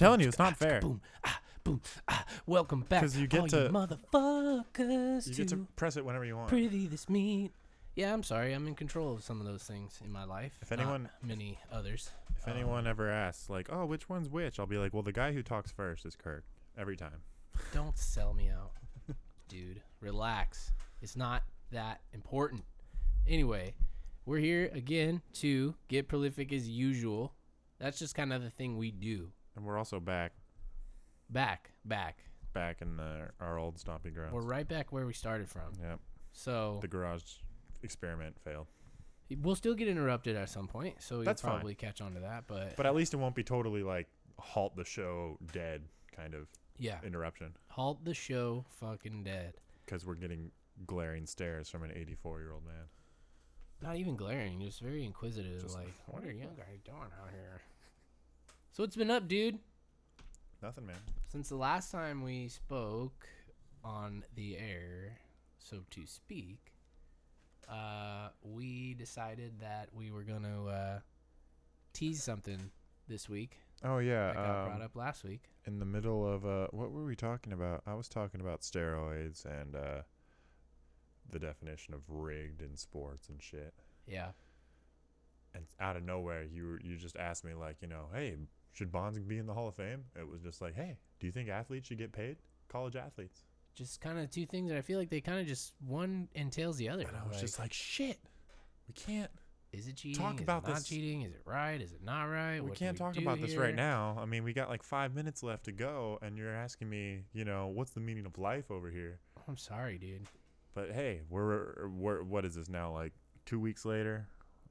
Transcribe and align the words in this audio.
telling 0.00 0.20
you, 0.20 0.28
it's 0.28 0.38
not 0.38 0.56
fair. 0.56 0.80
Boom, 0.80 1.00
ah, 1.24 1.40
boom, 1.62 1.80
ah. 2.08 2.24
Welcome 2.46 2.80
back, 2.82 3.02
'Cause 3.02 3.16
you 3.16 3.26
get 3.26 3.40
all 3.40 3.48
to- 3.48 3.68
motherfuckers 3.68 5.26
You 5.28 5.34
to, 5.34 5.40
get 5.42 5.48
to 5.48 5.66
press 5.76 5.96
it 5.96 6.04
whenever 6.04 6.24
you 6.24 6.36
want. 6.36 6.48
prithee 6.48 6.86
this 6.86 7.08
meat. 7.08 7.52
Yeah, 7.94 8.12
I'm 8.14 8.22
sorry. 8.22 8.52
I'm 8.54 8.66
in 8.66 8.74
control 8.74 9.12
of 9.14 9.22
some 9.22 9.40
of 9.40 9.46
those 9.46 9.62
things 9.64 10.00
in 10.02 10.10
my 10.10 10.24
life. 10.24 10.52
If 10.62 10.70
not 10.70 10.80
anyone- 10.80 11.10
many 11.22 11.58
others. 11.70 12.10
If 12.38 12.48
Um, 12.48 12.54
anyone 12.54 12.86
ever 12.86 13.10
asks, 13.10 13.50
like, 13.50 13.70
oh, 13.70 13.84
which 13.84 14.08
one's 14.08 14.28
which, 14.28 14.58
I'll 14.58 14.66
be 14.66 14.78
like, 14.78 14.94
well, 14.94 15.02
the 15.02 15.12
guy 15.12 15.32
who 15.32 15.42
talks 15.42 15.70
first 15.70 16.06
is 16.06 16.16
Kirk 16.16 16.44
every 16.78 16.96
time. 16.96 17.22
Don't 17.74 17.98
sell 17.98 18.32
me 18.32 18.48
out, 18.48 18.72
dude. 19.48 19.82
Relax. 20.00 20.72
It's 21.02 21.16
not 21.16 21.42
that 21.72 22.00
important. 22.12 22.64
Anyway, 23.26 23.74
we're 24.24 24.38
here 24.38 24.70
again 24.72 25.20
to 25.34 25.74
get 25.88 26.08
prolific 26.08 26.52
as 26.52 26.68
usual. 26.68 27.34
That's 27.78 27.98
just 27.98 28.14
kind 28.14 28.32
of 28.32 28.42
the 28.42 28.50
thing 28.50 28.76
we 28.78 28.90
do. 28.90 29.32
And 29.60 29.66
we're 29.66 29.76
also 29.76 30.00
back, 30.00 30.32
Back, 31.28 31.70
back. 31.84 32.16
back 32.54 32.80
in 32.80 32.96
the, 32.96 33.28
our 33.40 33.58
old 33.58 33.78
stomping 33.78 34.14
grounds. 34.14 34.32
We're 34.32 34.40
right 34.40 34.66
back 34.66 34.90
where 34.90 35.04
we 35.06 35.12
started 35.12 35.48
from. 35.50 35.74
Yep. 35.80 36.00
So 36.32 36.78
The 36.80 36.88
garage 36.88 37.22
experiment 37.82 38.36
failed, 38.40 38.68
we'll 39.42 39.54
still 39.54 39.74
get 39.74 39.86
interrupted 39.86 40.34
at 40.34 40.48
some 40.48 40.66
point. 40.66 41.02
So 41.02 41.16
you'll 41.16 41.24
That's 41.24 41.42
fine. 41.42 41.52
probably 41.52 41.74
catch 41.74 42.00
on 42.00 42.14
to 42.14 42.20
that. 42.20 42.44
But, 42.46 42.74
but 42.76 42.86
at 42.86 42.94
least 42.94 43.12
it 43.12 43.18
won't 43.18 43.34
be 43.34 43.42
totally 43.44 43.82
like 43.82 44.08
halt 44.38 44.74
the 44.76 44.84
show 44.84 45.36
dead 45.52 45.82
kind 46.16 46.32
of 46.34 46.48
yeah, 46.78 46.98
interruption 47.04 47.52
halt 47.68 48.02
the 48.06 48.14
show 48.14 48.64
fucking 48.80 49.22
dead. 49.22 49.52
because 49.84 50.06
we're 50.06 50.14
getting 50.14 50.50
glaring 50.86 51.26
stares 51.26 51.68
from 51.68 51.82
an 51.82 51.92
84 51.94 52.40
year 52.40 52.52
old 52.52 52.64
man. 52.64 52.86
Not 53.82 53.96
even 53.96 54.16
glaring, 54.16 54.60
just 54.62 54.80
very 54.80 55.04
inquisitive. 55.04 55.60
Just, 55.62 55.76
like, 55.76 55.92
what 56.06 56.24
are 56.24 56.32
you 56.32 56.44
guys 56.56 56.80
doing 56.84 56.96
out 56.98 57.30
here? 57.30 57.60
So 58.72 58.82
what's 58.82 58.96
been 58.96 59.10
up, 59.10 59.28
dude? 59.28 59.58
Nothing, 60.62 60.86
man. 60.86 60.96
Since 61.30 61.48
the 61.48 61.56
last 61.56 61.90
time 61.90 62.22
we 62.22 62.48
spoke 62.48 63.26
on 63.84 64.24
the 64.34 64.56
air, 64.56 65.18
so 65.58 65.78
to 65.90 66.06
speak, 66.06 66.72
uh, 67.68 68.28
we 68.42 68.94
decided 68.94 69.60
that 69.60 69.88
we 69.92 70.10
were 70.10 70.22
going 70.22 70.42
to 70.42 70.68
uh, 70.70 70.98
tease 71.92 72.22
something 72.22 72.58
this 73.08 73.28
week 73.28 73.58
Oh 73.82 73.98
yeah. 73.98 74.28
that 74.28 74.36
got 74.36 74.56
um, 74.62 74.66
brought 74.68 74.82
up 74.82 74.94
last 74.94 75.24
week. 75.24 75.42
in 75.66 75.80
the 75.80 75.84
middle 75.86 76.24
of 76.24 76.44
uh 76.46 76.68
what 76.70 76.92
were 76.92 77.04
we 77.04 77.16
talking 77.16 77.52
about? 77.52 77.82
I 77.86 77.94
was 77.94 78.08
talking 78.08 78.40
about 78.40 78.60
steroids 78.60 79.44
and 79.44 79.74
uh 79.74 80.02
the 81.28 81.40
definition 81.40 81.94
of 81.94 82.02
rigged 82.08 82.62
in 82.62 82.76
sports 82.76 83.28
and 83.28 83.42
shit. 83.42 83.74
Yeah. 84.06 84.28
And 85.54 85.64
out 85.80 85.96
of 85.96 86.04
nowhere 86.04 86.44
you 86.44 86.78
you 86.84 86.96
just 86.96 87.16
asked 87.16 87.42
me 87.44 87.54
like, 87.54 87.78
you 87.82 87.88
know, 87.88 88.04
hey, 88.14 88.36
should 88.72 88.90
Bonds 88.92 89.18
be 89.18 89.38
in 89.38 89.46
the 89.46 89.54
Hall 89.54 89.68
of 89.68 89.74
Fame? 89.74 90.04
It 90.18 90.28
was 90.28 90.40
just 90.42 90.60
like, 90.60 90.74
hey, 90.74 90.96
do 91.18 91.26
you 91.26 91.32
think 91.32 91.48
athletes 91.48 91.88
should 91.88 91.98
get 91.98 92.12
paid? 92.12 92.36
College 92.68 92.96
athletes. 92.96 93.44
Just 93.74 94.00
kind 94.00 94.18
of 94.18 94.30
two 94.30 94.46
things 94.46 94.70
that 94.70 94.78
I 94.78 94.82
feel 94.82 94.98
like 94.98 95.10
they 95.10 95.20
kind 95.20 95.40
of 95.40 95.46
just 95.46 95.72
one 95.86 96.28
entails 96.34 96.76
the 96.76 96.88
other. 96.88 97.04
And 97.06 97.16
I 97.16 97.22
was 97.24 97.32
Like, 97.36 97.40
just 97.40 97.58
like, 97.58 97.72
shit. 97.72 98.18
We 98.88 98.94
can't 98.94 99.30
is 99.72 99.86
it 99.86 99.94
cheating? 99.96 100.20
talk 100.20 100.34
is 100.36 100.40
about 100.42 100.64
it 100.64 100.68
not 100.68 100.74
this- 100.78 100.88
cheating? 100.88 101.22
Is 101.22 101.32
it 101.32 101.42
right? 101.44 101.80
Is 101.80 101.92
it 101.92 102.02
not 102.02 102.24
right? 102.24 102.60
we 102.60 102.70
What 102.70 102.78
can't 102.78 102.96
talk 102.98 103.14
do 103.14 103.20
about 103.22 103.40
this 103.40 103.54
right 103.54 103.74
now. 103.74 104.16
I 104.20 104.24
mean, 104.26 104.42
we 104.42 104.52
got 104.52 104.68
like 104.68 104.82
5 104.82 105.14
minutes 105.14 105.44
left 105.44 105.66
to 105.66 105.72
go 105.72 106.18
and 106.22 106.36
you're 106.36 106.52
asking 106.52 106.90
me, 106.90 107.22
you 107.32 107.44
know, 107.44 107.68
what's 107.68 107.92
the 107.92 108.00
meaning 108.00 108.26
of 108.26 108.36
life 108.38 108.70
over 108.72 108.90
here? 108.90 109.20
I'm 109.46 109.56
sorry, 109.56 109.96
dude. 109.98 110.26
But 110.74 110.90
hey, 110.90 111.20
we're 111.28 111.88
we're 111.88 112.22
what 112.24 112.44
is 112.44 112.54
this 112.56 112.68
now? 112.68 112.92
Like 112.92 113.12
two 113.46 113.60
weeks 113.60 113.84
later, 113.84 114.26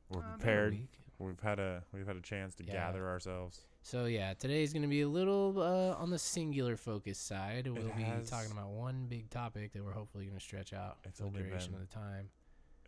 we're 0.10 0.22
Uh, 0.22 0.32
prepared. 0.32 0.78
We've 1.18 1.40
had 1.40 1.60
a 1.60 1.84
we've 1.94 2.08
had 2.08 2.16
a 2.18 2.22
chance 2.22 2.56
to 2.56 2.64
Yeah. 2.66 2.74
gather 2.74 3.08
ourselves. 3.08 3.66
So 3.82 4.06
yeah, 4.06 4.34
today's 4.34 4.74
gonna 4.74 4.88
be 4.88 5.02
a 5.02 5.08
little 5.08 5.56
uh, 5.62 5.96
on 6.02 6.10
the 6.10 6.20
singular 6.20 6.78
focus 6.78 7.18
side. 7.18 7.68
We'll 7.68 7.84
be 7.96 8.04
has- 8.04 8.30
talking 8.30 8.52
about 8.52 8.70
one 8.70 9.08
big 9.10 9.30
topic 9.30 9.74
that 9.74 9.84
we're 9.84 9.94
hopefully 9.94 10.26
gonna 10.26 10.40
stretch 10.40 10.74
out 10.74 10.98
It's 11.06 11.20
for 11.20 11.30
the 11.32 11.40
duration 11.40 11.72
been- 11.74 11.82
of 11.82 11.90
the 11.90 11.96
time. 11.96 12.30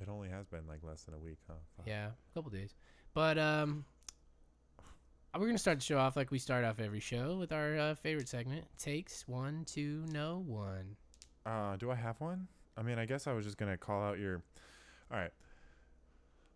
It 0.02 0.10
only 0.10 0.30
has 0.30 0.48
been 0.48 0.66
like 0.68 0.80
less 0.84 1.04
than 1.04 1.14
a 1.14 1.20
week, 1.20 1.38
huh? 1.48 1.54
Fuck. 1.78 1.88
Yeah, 1.88 2.08
a 2.08 2.34
couple 2.34 2.50
days. 2.52 2.74
But 3.14 3.38
um, 3.38 3.86
we're 5.38 5.46
gonna 5.46 5.58
start 5.58 5.78
the 5.80 5.84
show 5.86 5.98
off 6.00 6.16
like 6.16 6.32
we 6.32 6.40
start 6.40 6.66
off 6.66 6.80
every 6.80 7.00
show 7.00 7.38
with 7.38 7.52
our 7.52 7.78
uh, 7.78 7.96
favorite 7.96 8.28
segment: 8.28 8.66
takes 8.78 9.28
one, 9.28 9.64
two, 9.66 10.04
no 10.12 10.44
one. 10.46 10.96
Uh, 11.46 11.76
do 11.78 11.90
I 11.92 11.96
have 11.96 12.20
one? 12.20 12.48
I 12.78 12.82
mean, 12.84 12.98
I 13.00 13.06
guess 13.06 13.28
I 13.28 13.34
was 13.34 13.46
just 13.46 13.58
gonna 13.58 13.78
call 13.78 14.02
out 14.04 14.18
your. 14.20 14.42
All 15.12 15.18
right. 15.18 15.32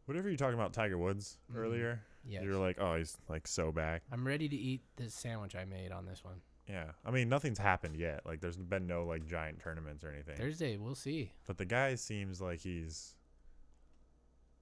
Whatever 0.05 0.27
you're 0.29 0.37
talking 0.37 0.53
about, 0.55 0.73
Tiger 0.73 0.97
Woods 0.97 1.37
Mhm. 1.51 1.57
earlier. 1.57 2.01
Yes. 2.27 2.43
You're 2.43 2.57
like, 2.57 2.77
oh, 2.79 2.95
he's 2.95 3.15
like 3.29 3.47
so 3.47 3.71
back. 3.71 4.01
I'm 4.11 4.25
ready 4.25 4.49
to 4.49 4.55
eat 4.55 4.81
the 4.95 5.09
sandwich 5.09 5.55
I 5.55 5.65
made 5.65 5.91
on 5.91 6.05
this 6.05 6.23
one. 6.23 6.41
Yeah. 6.67 6.85
I 7.05 7.11
mean, 7.11 7.29
nothing's 7.29 7.59
happened 7.59 7.95
yet. 7.95 8.21
Like, 8.25 8.41
there's 8.41 8.57
been 8.57 8.87
no 8.87 9.05
like 9.05 9.25
giant 9.27 9.59
tournaments 9.59 10.03
or 10.03 10.11
anything. 10.11 10.35
Thursday, 10.35 10.77
we'll 10.77 10.95
see. 10.95 11.31
But 11.45 11.57
the 11.57 11.65
guy 11.65 11.95
seems 11.95 12.41
like 12.41 12.59
he's 12.61 13.13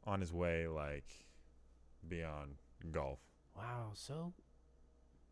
on 0.05 0.19
his 0.19 0.33
way, 0.33 0.67
like 0.67 1.05
beyond 2.07 2.55
golf. 2.91 3.19
Wow, 3.55 3.91
so 3.93 4.33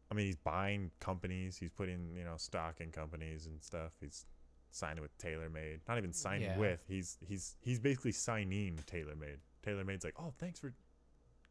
I 0.09 0.13
mean, 0.13 0.25
he's 0.25 0.35
buying 0.37 0.91
companies. 0.99 1.57
He's 1.57 1.71
putting, 1.71 2.15
you 2.15 2.23
know, 2.23 2.35
stock 2.37 2.79
in 2.79 2.91
companies 2.91 3.47
and 3.47 3.61
stuff. 3.61 3.91
He's 3.99 4.25
signing 4.71 5.01
with 5.01 5.17
TaylorMade. 5.17 5.79
Not 5.87 5.97
even 5.97 6.13
signing 6.13 6.43
Yeah. 6.43 6.57
with. 6.57 6.79
He's 6.87 7.17
he's 7.27 7.55
he's 7.59 7.79
basically 7.79 8.11
signing 8.13 8.79
TaylorMade. 8.89 9.39
TaylorMade's 9.65 10.03
like, 10.05 10.15
oh, 10.19 10.33
thanks 10.39 10.59
for 10.59 10.73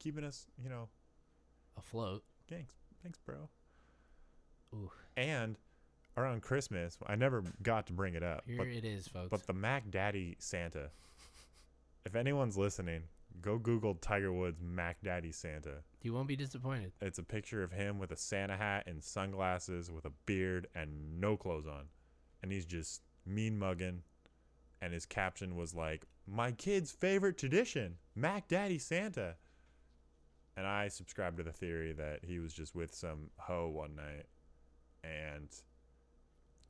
keeping 0.01 0.25
us, 0.25 0.47
you 0.61 0.69
know, 0.69 0.89
afloat. 1.79 2.25
thanks, 2.49 2.75
thanks, 3.03 3.19
bro. 3.25 3.49
Ooh, 4.75 4.91
And 5.17 5.57
around 6.17 6.43
Christmas, 6.43 6.97
I 7.07 7.15
never 7.15 7.45
got 7.63 7.87
to 7.87 7.93
bring 7.93 8.15
it 8.15 8.23
up, 8.25 8.43
here 8.47 8.59
but 8.59 8.67
it 8.67 8.85
is, 8.85 9.07
folks. 9.07 9.29
but 9.31 9.47
the 9.47 9.53
Mac 9.53 9.91
Daddy 9.91 10.37
Santa. 10.41 10.91
If 12.05 12.17
anyone's 12.17 12.57
listening, 12.57 13.03
go 13.43 13.59
Google 13.59 13.95
Tiger 13.95 14.33
Woods 14.33 14.61
Mac 14.63 14.99
Daddy 15.03 15.33
Santa. 15.33 15.83
you 16.03 16.13
won't 16.15 16.29
be 16.29 16.37
disappointed. 16.37 16.93
It's 17.01 17.19
a 17.19 17.23
picture 17.23 17.63
of 17.63 17.73
him 17.73 17.99
with 17.99 18.11
a 18.11 18.17
Santa 18.17 18.57
hat 18.57 18.85
and 18.87 19.03
sunglasses 19.03 19.91
with 19.91 20.05
a 20.07 20.13
beard 20.27 20.67
and 20.75 21.21
no 21.21 21.37
clothes 21.37 21.67
on. 21.67 21.85
And 22.43 22.51
he's 22.51 22.65
just 22.65 23.03
mean 23.27 23.59
mugging. 23.59 24.03
And 24.83 24.95
his 24.95 25.05
caption 25.05 25.57
was 25.57 25.75
like, 25.75 26.07
My 26.27 26.53
kid's 26.53 26.91
favorite 26.91 27.37
tradition, 27.37 27.97
Mac 28.15 28.49
Daddy 28.49 28.79
Santa. 28.79 29.35
And 30.61 30.69
I 30.69 30.89
subscribe 30.89 31.39
to 31.39 31.43
the 31.43 31.53
theory 31.53 31.95
that 31.95 32.19
he 32.23 32.39
was 32.39 32.53
just 32.53 32.75
with 32.75 32.95
some 32.95 33.31
hoe 33.39 33.69
one 33.69 33.97
night 33.97 34.27
and 35.03 35.49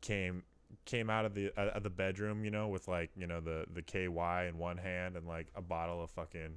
came 0.01 0.45
came 0.85 1.11
out 1.11 1.25
of 1.25 1.35
the 1.35 1.51
uh, 1.57 1.71
of 1.71 1.83
the 1.83 1.91
bedroom, 1.91 2.45
you 2.45 2.53
know, 2.53 2.69
with 2.69 2.87
like, 2.87 3.11
you 3.17 3.27
know, 3.27 3.41
the 3.41 3.65
the 3.75 3.83
KY 3.83 4.47
in 4.49 4.59
one 4.59 4.77
hand 4.77 5.17
and 5.17 5.27
like 5.27 5.49
a 5.57 5.61
bottle 5.61 6.01
of 6.01 6.09
fucking 6.13 6.55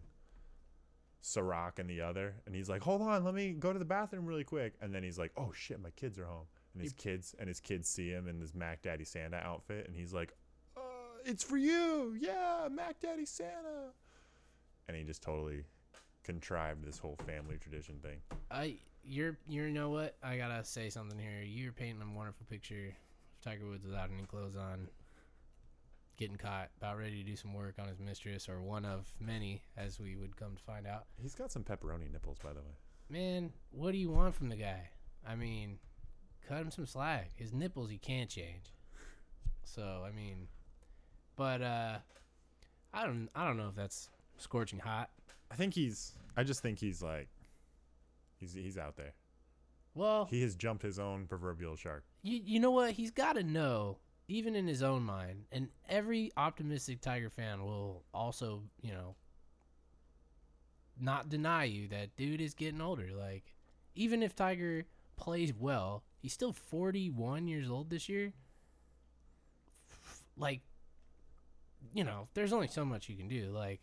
Ciroc 1.23 1.79
in 1.79 1.88
the 1.88 2.01
other, 2.01 2.35
and 2.45 2.53
he's 2.53 2.69
like, 2.69 2.83
"Hold 2.83 3.01
on, 3.01 3.23
let 3.23 3.33
me 3.33 3.53
go 3.53 3.73
to 3.73 3.79
the 3.79 3.83
bathroom 3.83 4.27
really 4.27 4.43
quick." 4.43 4.75
And 4.79 4.93
then 4.93 5.01
he's 5.01 5.17
like, 5.17 5.31
"Oh 5.35 5.51
shit, 5.55 5.81
my 5.81 5.89
kids 5.89 6.19
are 6.19 6.25
home." 6.25 6.45
And 6.75 6.83
his 6.83 6.93
kids 6.93 7.33
and 7.39 7.47
his 7.47 7.59
kids 7.59 7.89
see 7.89 8.09
him 8.09 8.27
in 8.27 8.39
this 8.39 8.53
Mac 8.53 8.83
Daddy 8.83 9.05
Santa 9.05 9.38
outfit, 9.38 9.88
and 9.88 9.95
he's 9.95 10.13
like, 10.13 10.33
uh, 10.77 10.81
"It's 11.25 11.43
for 11.43 11.57
you, 11.57 12.16
yeah, 12.16 12.67
Mac 12.72 12.99
Daddy 12.99 13.25
Santa." 13.25 13.89
And 14.88 14.95
he 14.95 15.03
just 15.03 15.23
totally 15.23 15.63
contrived 16.23 16.85
this 16.85 16.97
whole 16.97 17.17
family 17.28 17.57
tradition 17.57 18.00
thing. 18.01 18.17
I 18.51 18.78
you're 19.03 19.38
you 19.47 19.69
know 19.69 19.89
what? 19.89 20.16
I 20.23 20.38
gotta 20.38 20.63
say 20.63 20.89
something 20.89 21.19
here. 21.19 21.41
You're 21.44 21.73
painting 21.73 22.01
a 22.01 22.17
wonderful 22.17 22.45
picture 22.50 22.88
of 22.88 23.44
Tiger 23.44 23.66
Woods 23.66 23.85
without 23.85 24.09
any 24.13 24.23
clothes 24.23 24.56
on, 24.56 24.88
getting 26.17 26.38
caught, 26.38 26.69
about 26.78 26.97
ready 26.97 27.23
to 27.23 27.29
do 27.29 27.35
some 27.35 27.53
work 27.53 27.75
on 27.79 27.88
his 27.88 28.00
mistress, 28.00 28.47
or 28.47 28.61
one 28.61 28.85
of 28.85 29.13
many, 29.19 29.61
as 29.78 30.00
we 30.00 30.16
would 30.16 30.38
come 30.38 30.56
to 30.56 30.63
find 30.63 30.88
out. 30.88 31.06
He's 31.22 31.35
got 31.35 31.51
some 31.51 31.63
pepperoni 31.63 32.11
nipples, 32.11 32.38
by 32.44 32.53
the 32.53 32.61
way. 32.61 32.75
Man, 33.09 33.52
what 33.72 33.91
do 33.91 33.97
you 33.97 34.09
want 34.09 34.35
from 34.35 34.49
the 34.49 34.55
guy? 34.55 34.90
I 35.28 35.35
mean, 35.35 35.79
cut 36.47 36.61
him 36.61 36.72
some 36.72 36.85
slack. 36.85 37.31
His 37.35 37.53
nipples 37.53 37.91
you 37.91 37.99
can't 37.99 38.29
change. 38.29 38.73
So 39.66 40.03
I 40.05 40.11
mean, 40.11 40.47
but 41.35 41.61
uh, 41.61 41.97
I 42.93 43.05
don't 43.05 43.29
I 43.35 43.46
don't 43.46 43.58
know 43.58 43.70
if 43.70 43.75
that's 43.75 44.09
scorching 44.37 44.79
hot. 44.79 45.09
I 45.53 45.55
think 45.55 45.76
he's. 45.76 46.14
I 46.35 46.44
just 46.44 46.61
think 46.64 46.79
he's 46.79 47.03
like, 47.03 47.29
he's 48.40 48.53
he's 48.53 48.78
out 48.78 48.96
there. 48.97 49.14
Well, 49.94 50.26
He 50.26 50.41
has 50.41 50.55
jumped 50.55 50.82
his 50.82 50.97
own 50.97 51.28
proverbial 51.28 51.76
shark. 51.76 52.03
you 52.23 52.41
you 52.44 52.59
know 52.59 52.72
what? 52.72 52.91
He's 52.94 53.11
got 53.11 53.34
to 53.34 53.44
know, 53.44 54.00
even 54.28 54.55
in 54.55 54.67
his 54.67 54.82
own 54.82 55.03
mind, 55.03 55.46
and 55.52 55.70
every 55.88 56.32
optimistic 56.35 57.02
Tiger 57.02 57.29
fan 57.29 57.64
will 57.64 58.03
also, 58.16 58.64
you 58.82 58.91
know, 58.91 59.16
not 61.00 61.29
deny 61.29 61.66
you 61.66 61.88
that 61.90 62.16
dude 62.16 62.41
is 62.41 62.56
getting 62.56 62.82
older. 62.82 63.09
Like, 63.16 63.53
even 63.94 64.23
if 64.23 64.35
Tiger 64.35 64.85
plays 65.17 65.53
well, 65.53 66.03
he's 66.20 66.34
still 66.34 66.53
41 66.53 67.47
years 67.47 67.70
old 67.70 67.91
this 67.91 68.09
year. 68.09 68.34
Like, 70.35 70.61
you 71.94 72.03
know, 72.03 72.28
there's 72.34 72.53
only 72.53 72.67
so 72.67 72.84
much 72.84 73.08
you 73.08 73.16
can 73.16 73.28
do. 73.28 73.52
Like, 73.52 73.82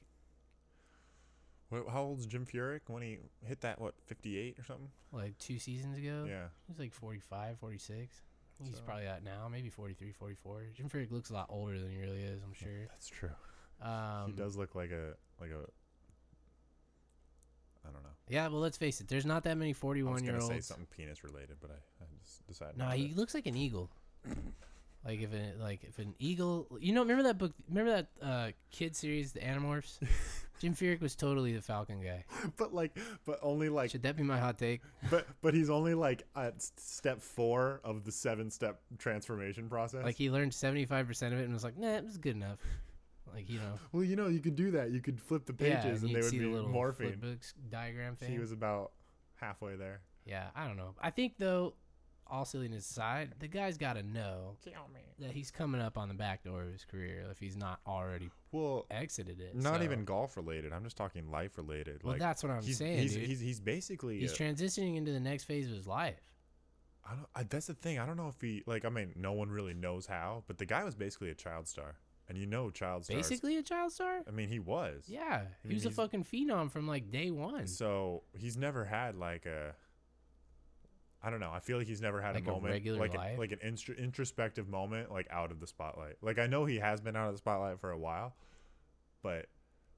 How 1.70 2.02
old's 2.02 2.26
Jim 2.26 2.46
Furyk 2.46 2.80
when 2.88 3.02
he 3.02 3.18
hit 3.46 3.60
that? 3.60 3.80
What, 3.80 3.94
58 4.06 4.58
or 4.58 4.64
something? 4.64 4.88
Like 5.12 5.38
two 5.38 5.58
seasons 5.58 5.96
ago, 5.98 6.24
Yeah. 6.28 6.46
he 6.66 6.72
was 6.72 6.78
like 6.78 6.92
45, 6.92 7.58
46. 7.58 8.22
He's 8.62 8.76
So- 8.76 8.82
probably 8.82 9.06
at 9.06 9.22
now, 9.22 9.48
maybe 9.48 9.70
43, 9.70 10.12
44. 10.12 10.64
Jim 10.74 10.88
Furyk 10.90 11.10
looks 11.10 11.30
a 11.30 11.34
lot 11.34 11.46
older 11.48 11.78
than 11.78 11.90
he 11.90 11.98
really 11.98 12.22
is, 12.22 12.42
I'm 12.42 12.52
sure. 12.52 12.86
That's 12.88 13.08
true. 13.08 13.30
Um, 13.80 14.26
he 14.26 14.32
does 14.32 14.56
look 14.56 14.74
like 14.74 14.90
a 14.90 15.14
like 15.40 15.50
a. 15.50 15.64
I 17.88 17.90
don't 17.90 18.02
know. 18.02 18.10
Yeah, 18.28 18.48
well, 18.48 18.60
let's 18.60 18.76
face 18.76 19.00
it. 19.00 19.08
There's 19.08 19.24
not 19.24 19.44
that 19.44 19.56
many 19.56 19.70
I 19.70 19.72
was 19.72 19.78
41 19.78 20.22
year 20.24 20.32
gonna 20.34 20.44
say 20.46 20.60
something 20.60 20.86
penis 20.90 21.24
related, 21.24 21.56
but 21.60 21.70
I, 21.70 22.04
I 22.04 22.06
just 22.22 22.46
decided. 22.46 22.76
No, 22.76 22.86
not 22.86 22.96
he 22.96 23.14
looks 23.14 23.32
like 23.32 23.46
an 23.46 23.56
eagle. 23.56 23.90
like 25.04 25.22
if 25.22 25.32
it, 25.32 25.58
like 25.58 25.82
if 25.84 25.98
an 25.98 26.14
eagle, 26.18 26.66
you 26.78 26.92
know, 26.92 27.00
remember 27.00 27.22
that 27.22 27.38
book? 27.38 27.52
Remember 27.70 27.90
that 27.92 28.08
uh, 28.22 28.50
kid 28.70 28.94
series, 28.94 29.32
The 29.32 29.40
Animorphs? 29.40 29.98
Jim 30.60 30.74
Furyk 30.74 31.00
was 31.00 31.16
totally 31.16 31.54
the 31.54 31.62
Falcon 31.62 32.02
guy. 32.02 32.24
but 32.56 32.74
like, 32.74 32.96
but 33.24 33.38
only 33.42 33.68
like, 33.70 33.90
Should 33.90 34.02
that 34.02 34.16
be 34.16 34.22
my 34.22 34.38
hot 34.38 34.58
take? 34.58 34.82
but 35.10 35.26
but 35.42 35.54
he's 35.54 35.70
only 35.70 35.94
like 35.94 36.22
at 36.36 36.62
step 36.62 37.20
four 37.20 37.80
of 37.82 38.04
the 38.04 38.12
seven 38.12 38.50
step 38.50 38.80
transformation 38.98 39.68
process. 39.68 40.04
Like 40.04 40.16
he 40.16 40.30
learned 40.30 40.52
75% 40.52 41.00
of 41.28 41.32
it 41.32 41.44
and 41.44 41.52
was 41.54 41.64
like, 41.64 41.78
nah, 41.78 41.96
it 41.96 42.04
was 42.04 42.18
good 42.18 42.36
enough. 42.36 42.58
Like 43.34 43.48
you 43.48 43.58
know, 43.58 43.78
well, 43.92 44.04
you 44.04 44.16
know, 44.16 44.28
you 44.28 44.40
could 44.40 44.56
do 44.56 44.72
that. 44.72 44.90
You 44.90 45.00
could 45.00 45.20
flip 45.20 45.46
the 45.46 45.54
yeah, 45.64 45.80
pages 45.80 46.02
and 46.02 46.14
they 46.14 46.20
would 46.20 46.30
be 46.30 46.38
the 46.38 46.48
little 46.48 46.68
morphine. 46.68 47.38
diagram 47.70 48.16
thing. 48.16 48.30
He 48.30 48.38
was 48.38 48.52
about 48.52 48.92
halfway 49.36 49.76
there. 49.76 50.00
yeah, 50.26 50.48
I 50.54 50.66
don't 50.66 50.76
know. 50.76 50.94
I 51.00 51.10
think 51.10 51.34
though, 51.38 51.74
all 52.30 52.44
silliness 52.44 52.88
aside, 52.88 53.34
the 53.38 53.48
guy's 53.48 53.76
got 53.76 53.94
to 53.94 54.02
know 54.02 54.56
Kill 54.64 54.88
me. 54.94 55.00
that 55.18 55.32
he's 55.32 55.50
coming 55.50 55.80
up 55.80 55.98
on 55.98 56.08
the 56.08 56.14
back 56.14 56.44
door 56.44 56.62
of 56.62 56.72
his 56.72 56.84
career 56.84 57.26
if 57.30 57.38
he's 57.38 57.56
not 57.56 57.80
already 57.86 58.30
Well, 58.52 58.86
exited 58.90 59.40
it. 59.40 59.54
not 59.56 59.78
so- 59.78 59.82
even 59.84 60.04
golf 60.04 60.36
related. 60.36 60.72
I'm 60.72 60.84
just 60.84 60.96
talking 60.96 61.30
life 61.30 61.58
related. 61.58 62.02
Well, 62.02 62.12
like 62.12 62.20
that's 62.20 62.42
what 62.42 62.50
I'm 62.52 62.62
he's, 62.62 62.78
saying, 62.78 62.98
he's, 62.98 63.14
dude. 63.14 63.26
he's 63.26 63.40
he's 63.40 63.60
basically. 63.60 64.20
He's 64.20 64.32
a- 64.32 64.36
transitioning 64.36 64.96
into 64.96 65.12
the 65.12 65.20
next 65.20 65.44
phase 65.44 65.66
of 65.66 65.72
his 65.74 65.86
life. 65.86 66.20
I 67.04 67.14
don't. 67.14 67.26
I, 67.34 67.42
that's 67.44 67.66
the 67.66 67.74
thing. 67.74 67.98
I 67.98 68.06
don't 68.06 68.16
know 68.16 68.28
if 68.28 68.40
he 68.40 68.62
like. 68.66 68.84
I 68.84 68.88
mean, 68.90 69.12
no 69.16 69.32
one 69.32 69.50
really 69.50 69.74
knows 69.74 70.06
how, 70.06 70.44
but 70.46 70.58
the 70.58 70.66
guy 70.66 70.84
was 70.84 70.94
basically 70.94 71.30
a 71.30 71.34
child 71.34 71.66
star, 71.66 71.96
and 72.28 72.36
you 72.36 72.46
know, 72.46 72.70
child 72.70 73.04
stars. 73.06 73.16
Basically, 73.28 73.56
a 73.56 73.62
child 73.62 73.92
star. 73.92 74.20
I 74.28 74.30
mean, 74.30 74.48
he 74.48 74.58
was. 74.58 75.04
Yeah, 75.08 75.42
he 75.62 75.68
mean, 75.68 75.76
was 75.76 75.86
a 75.86 75.90
fucking 75.90 76.24
phenom 76.24 76.70
from 76.70 76.86
like 76.86 77.10
day 77.10 77.30
one. 77.30 77.66
So 77.66 78.22
he's 78.36 78.56
never 78.56 78.84
had 78.84 79.16
like 79.16 79.46
a. 79.46 79.74
I 81.22 81.30
don't 81.30 81.40
know. 81.40 81.50
I 81.52 81.60
feel 81.60 81.76
like 81.76 81.86
he's 81.86 82.00
never 82.00 82.20
had 82.20 82.34
Like 82.34 82.46
a 82.46 82.50
a 82.50 82.52
moment 82.52 82.72
regular 82.72 82.98
like 82.98 83.14
an, 83.14 83.38
like 83.38 83.52
an 83.52 83.58
introspective 83.98 84.68
moment 84.68 85.12
like 85.12 85.26
out 85.30 85.50
of 85.50 85.60
the 85.60 85.66
spotlight. 85.66 86.16
Like 86.22 86.38
I 86.38 86.46
know 86.46 86.64
he 86.64 86.76
has 86.76 87.00
been 87.00 87.16
out 87.16 87.28
of 87.28 87.34
the 87.34 87.38
spotlight 87.38 87.78
for 87.80 87.90
a 87.90 87.98
while, 87.98 88.34
but 89.22 89.46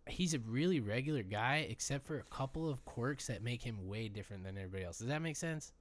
He's 0.08 0.34
a 0.34 0.40
really 0.40 0.80
regular 0.80 1.22
guy, 1.22 1.66
except 1.70 2.06
for 2.06 2.18
a 2.18 2.24
couple 2.24 2.68
of 2.68 2.84
quirks 2.84 3.28
that 3.28 3.40
make 3.42 3.62
him 3.62 3.86
way 3.86 4.08
different 4.08 4.42
than 4.42 4.58
everybody 4.58 4.84
else. 4.84 4.98
Does 4.98 5.06
that 5.06 5.22
make 5.22 5.36
sense? 5.36 5.72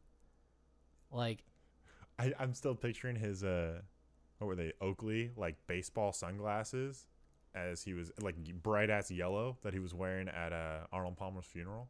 Like, 1.11 1.43
I, 2.19 2.31
I'm 2.39 2.53
still 2.53 2.75
picturing 2.75 3.15
his 3.15 3.43
uh, 3.43 3.81
what 4.37 4.47
were 4.47 4.55
they 4.55 4.73
Oakley 4.79 5.31
like 5.35 5.55
baseball 5.65 6.13
sunglasses, 6.13 7.07
as 7.55 7.81
he 7.81 7.93
was 7.95 8.11
like 8.21 8.35
bright 8.61 8.91
ass 8.91 9.09
yellow 9.09 9.57
that 9.63 9.73
he 9.73 9.79
was 9.79 9.93
wearing 9.93 10.29
at 10.29 10.53
uh 10.53 10.81
Arnold 10.91 11.17
Palmer's 11.17 11.45
funeral. 11.45 11.89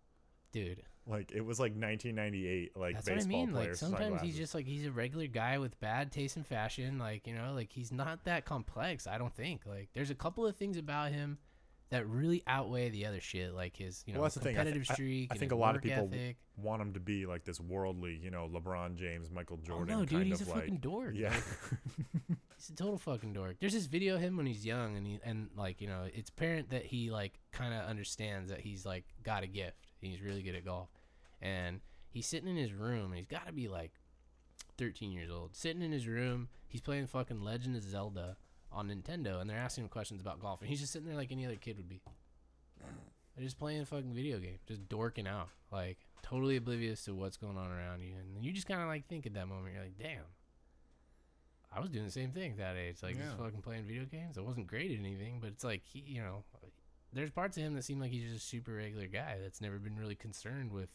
Dude, 0.52 0.84
Like 1.08 1.32
it 1.32 1.42
was 1.42 1.60
like 1.60 1.72
1998, 1.72 2.78
like 2.78 2.96
that's 2.96 3.06
what 3.08 3.14
I 3.14 3.16
baseball 3.16 3.32
mean. 3.32 3.54
Like 3.54 3.76
sometimes 3.76 4.22
he's 4.22 4.38
just 4.38 4.54
like 4.54 4.66
he's 4.66 4.86
a 4.86 4.92
regular 4.92 5.28
guy 5.28 5.58
with 5.58 5.80
bad 5.80 6.12
taste 6.12 6.38
in 6.38 6.44
fashion. 6.44 6.98
Like 7.00 7.28
you 7.28 7.36
know, 7.36 7.54
like 7.54 7.72
he's 7.72 7.92
not 7.92 8.24
that 8.26 8.46
complex. 8.46 9.08
I 9.08 9.18
don't 9.18 9.34
think. 9.34 9.62
Like 9.66 9.90
there's 9.94 10.10
a 10.10 10.16
couple 10.16 10.46
of 10.46 10.56
things 10.56 10.78
about 10.78 11.12
him 11.12 11.38
that 11.92 12.08
really 12.08 12.42
outweigh 12.48 12.90
the 12.90 13.06
other 13.06 13.22
shit. 13.22 13.54
Like 13.54 13.76
his 13.78 14.04
you 14.08 14.14
know 14.14 14.20
Well, 14.20 14.26
that's 14.26 14.36
the 14.36 14.42
thing. 14.42 14.56
I 14.56 14.60
competitive 14.60 14.88
I- 14.90 14.94
streak. 14.94 15.32
I 15.32 15.36
think 15.36 15.52
a 15.52 15.56
lot 15.56 15.76
of 15.76 15.82
people 15.82 16.10
ethic. 16.12 16.38
want 16.58 16.82
him 16.82 16.94
to 16.94 17.00
be 17.00 17.26
like 17.26 17.44
this 17.44 17.60
worldly, 17.60 18.20
you 18.22 18.32
know, 18.32 18.50
LeBron 18.52 18.96
James, 18.96 19.30
Michael 19.30 19.60
oh, 19.62 19.68
Jordan. 19.68 19.96
oh 19.96 20.00
no, 20.00 20.06
dude, 20.06 20.28
he's 20.28 20.42
a 20.42 20.50
like, 20.50 20.62
fucking 20.62 20.78
dork. 20.78 21.14
Yeah, 21.14 21.30
Like, 21.30 21.44
he's 22.58 22.70
a 22.70 22.76
total 22.76 22.98
fucking 22.98 23.34
dork. 23.34 23.58
There's 23.60 23.74
this 23.74 23.86
video 23.86 24.16
of 24.16 24.22
him 24.22 24.38
when 24.38 24.46
he's 24.46 24.66
young, 24.66 24.96
and 24.96 25.06
he 25.06 25.20
and 25.24 25.50
like 25.56 25.82
you 25.82 25.88
know, 25.88 26.08
it's 26.12 26.30
apparent 26.30 26.70
that 26.72 26.86
he 26.86 27.12
like 27.12 27.40
kind 27.52 27.74
of 27.74 27.84
understands 27.84 28.50
that 28.50 28.62
he's 28.62 28.86
like 28.86 29.06
got 29.24 29.44
a 29.44 29.48
gift. 29.48 29.91
He's 30.02 30.22
really 30.22 30.42
good 30.42 30.56
at 30.56 30.66
golf, 30.66 30.90
and 31.42 31.82
he's 32.10 32.28
sitting 32.28 32.50
in 32.50 32.58
his 32.58 32.74
room, 32.74 33.06
and 33.06 33.16
he's 33.16 33.28
got 33.28 33.48
to 33.48 33.54
be 33.54 33.68
like 33.68 33.92
13 34.78 35.12
years 35.12 35.30
old, 35.30 35.56
sitting 35.56 35.82
in 35.82 35.92
his 35.92 36.08
room. 36.08 36.50
He's 36.68 36.82
playing 36.82 37.08
fucking 37.08 37.42
Legend 37.42 37.76
of 37.76 37.84
Zelda 37.84 38.38
on 38.72 38.90
Nintendo, 38.90 39.42
and 39.42 39.50
they're 39.50 39.58
asking 39.58 39.84
him 39.84 39.90
questions 39.90 40.22
about 40.22 40.40
golf, 40.40 40.62
and 40.62 40.70
he's 40.70 40.80
just 40.80 40.94
sitting 40.94 41.08
there 41.08 41.18
like 41.18 41.32
any 41.32 41.46
other 41.46 41.56
kid 41.56 41.78
would 41.78 41.90
be. 41.90 42.02
They're 43.36 43.46
just 43.46 43.60
playing 43.60 43.82
a 43.82 43.86
fucking 43.86 44.14
video 44.14 44.40
game, 44.40 44.60
just 44.68 44.90
dorking 44.90 45.28
out, 45.28 45.50
like 45.72 45.98
totally 46.24 46.58
oblivious 46.58 47.06
to 47.06 47.14
what's 47.14 47.38
going 47.38 47.58
on 47.58 47.72
around 47.72 48.02
you, 48.02 48.14
and 48.18 48.44
you 48.44 48.52
just 48.52 48.68
kind 48.68 48.82
of 48.82 48.88
like 48.88 49.08
think 49.08 49.26
at 49.26 49.34
that 49.36 49.48
moment, 49.48 49.74
you're 49.74 49.84
like, 49.84 49.98
damn. 49.98 50.24
I 51.74 51.80
was 51.80 51.90
doing 51.90 52.04
the 52.04 52.12
same 52.12 52.32
thing 52.32 52.52
at 52.52 52.58
that 52.58 52.76
age, 52.76 52.98
like 53.02 53.18
just 53.18 53.38
fucking 53.38 53.62
playing 53.62 53.86
video 53.86 54.04
games. 54.04 54.38
I 54.38 54.42
wasn't 54.42 54.68
great 54.68 54.92
at 54.92 55.00
anything, 55.00 55.40
but 55.40 55.52
it's 55.52 55.64
like 55.64 55.84
he, 55.86 56.00
you 56.06 56.22
know, 56.22 56.44
there's 57.14 57.32
parts 57.32 57.58
of 57.58 57.64
him 57.64 57.74
that 57.76 57.84
seem 57.84 58.00
like 58.00 58.12
he's 58.12 58.32
just 58.32 58.46
a 58.46 58.48
super 58.48 58.74
regular 58.74 59.08
guy 59.08 59.38
that's 59.42 59.62
never 59.62 59.80
been 59.80 59.98
really 59.98 60.16
concerned 60.16 60.72
with 60.72 60.90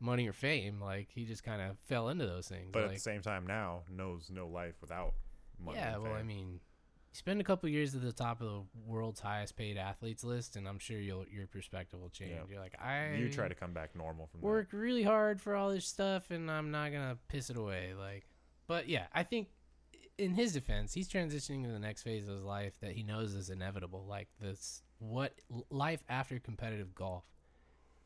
money 0.00 0.28
or 0.28 0.32
fame. 0.32 0.80
Like 0.80 1.08
he 1.10 1.24
just 1.24 1.42
kind 1.42 1.62
of 1.62 1.76
fell 1.86 2.08
into 2.08 2.26
those 2.26 2.48
things. 2.48 2.70
but 2.72 2.84
at 2.84 2.92
the 2.94 3.00
same 3.00 3.22
time, 3.22 3.46
now 3.46 3.82
knows 3.90 4.30
no 4.30 4.46
life 4.46 4.74
without 4.80 5.14
money. 5.58 5.78
yeah, 5.78 5.96
well, 5.98 6.12
I 6.12 6.22
mean, 6.22 6.52
you 6.52 6.60
spend 7.12 7.40
a 7.40 7.44
couple 7.44 7.68
years 7.68 7.94
at 7.94 8.02
the 8.02 8.12
top 8.12 8.40
of 8.40 8.46
the 8.46 8.62
world's 8.86 9.20
highest 9.20 9.56
paid 9.56 9.76
athletes 9.76 10.22
list, 10.22 10.56
and 10.56 10.68
I'm 10.68 10.78
sure 10.78 10.98
you'll 10.98 11.26
your 11.28 11.46
perspective 11.46 12.00
will 12.00 12.10
change. 12.10 12.32
Yeah. 12.32 12.42
You're 12.48 12.60
like, 12.60 12.76
I 12.80 13.14
you 13.16 13.30
try 13.30 13.48
to 13.48 13.54
come 13.54 13.72
back 13.72 13.96
normal 13.96 14.26
from 14.26 14.40
work 14.42 14.68
really 14.72 15.02
hard 15.02 15.40
for 15.40 15.54
all 15.54 15.70
this 15.70 15.86
stuff, 15.86 16.30
and 16.30 16.50
I'm 16.50 16.70
not 16.70 16.92
gonna 16.92 17.18
piss 17.28 17.50
it 17.50 17.56
away. 17.56 17.94
Like, 17.98 18.26
but 18.66 18.88
yeah, 18.88 19.06
I 19.14 19.22
think 19.22 19.48
in 20.18 20.34
his 20.34 20.52
defense, 20.52 20.94
he's 20.94 21.08
transitioning 21.08 21.64
to 21.64 21.70
the 21.70 21.78
next 21.78 22.02
phase 22.02 22.26
of 22.26 22.34
his 22.34 22.42
life 22.42 22.74
that 22.80 22.92
he 22.92 23.02
knows 23.02 23.34
is 23.34 23.50
inevitable. 23.50 24.04
Like 24.08 24.28
this, 24.40 24.82
what 24.98 25.32
life 25.70 26.02
after 26.08 26.38
competitive 26.38 26.94
golf, 26.94 27.24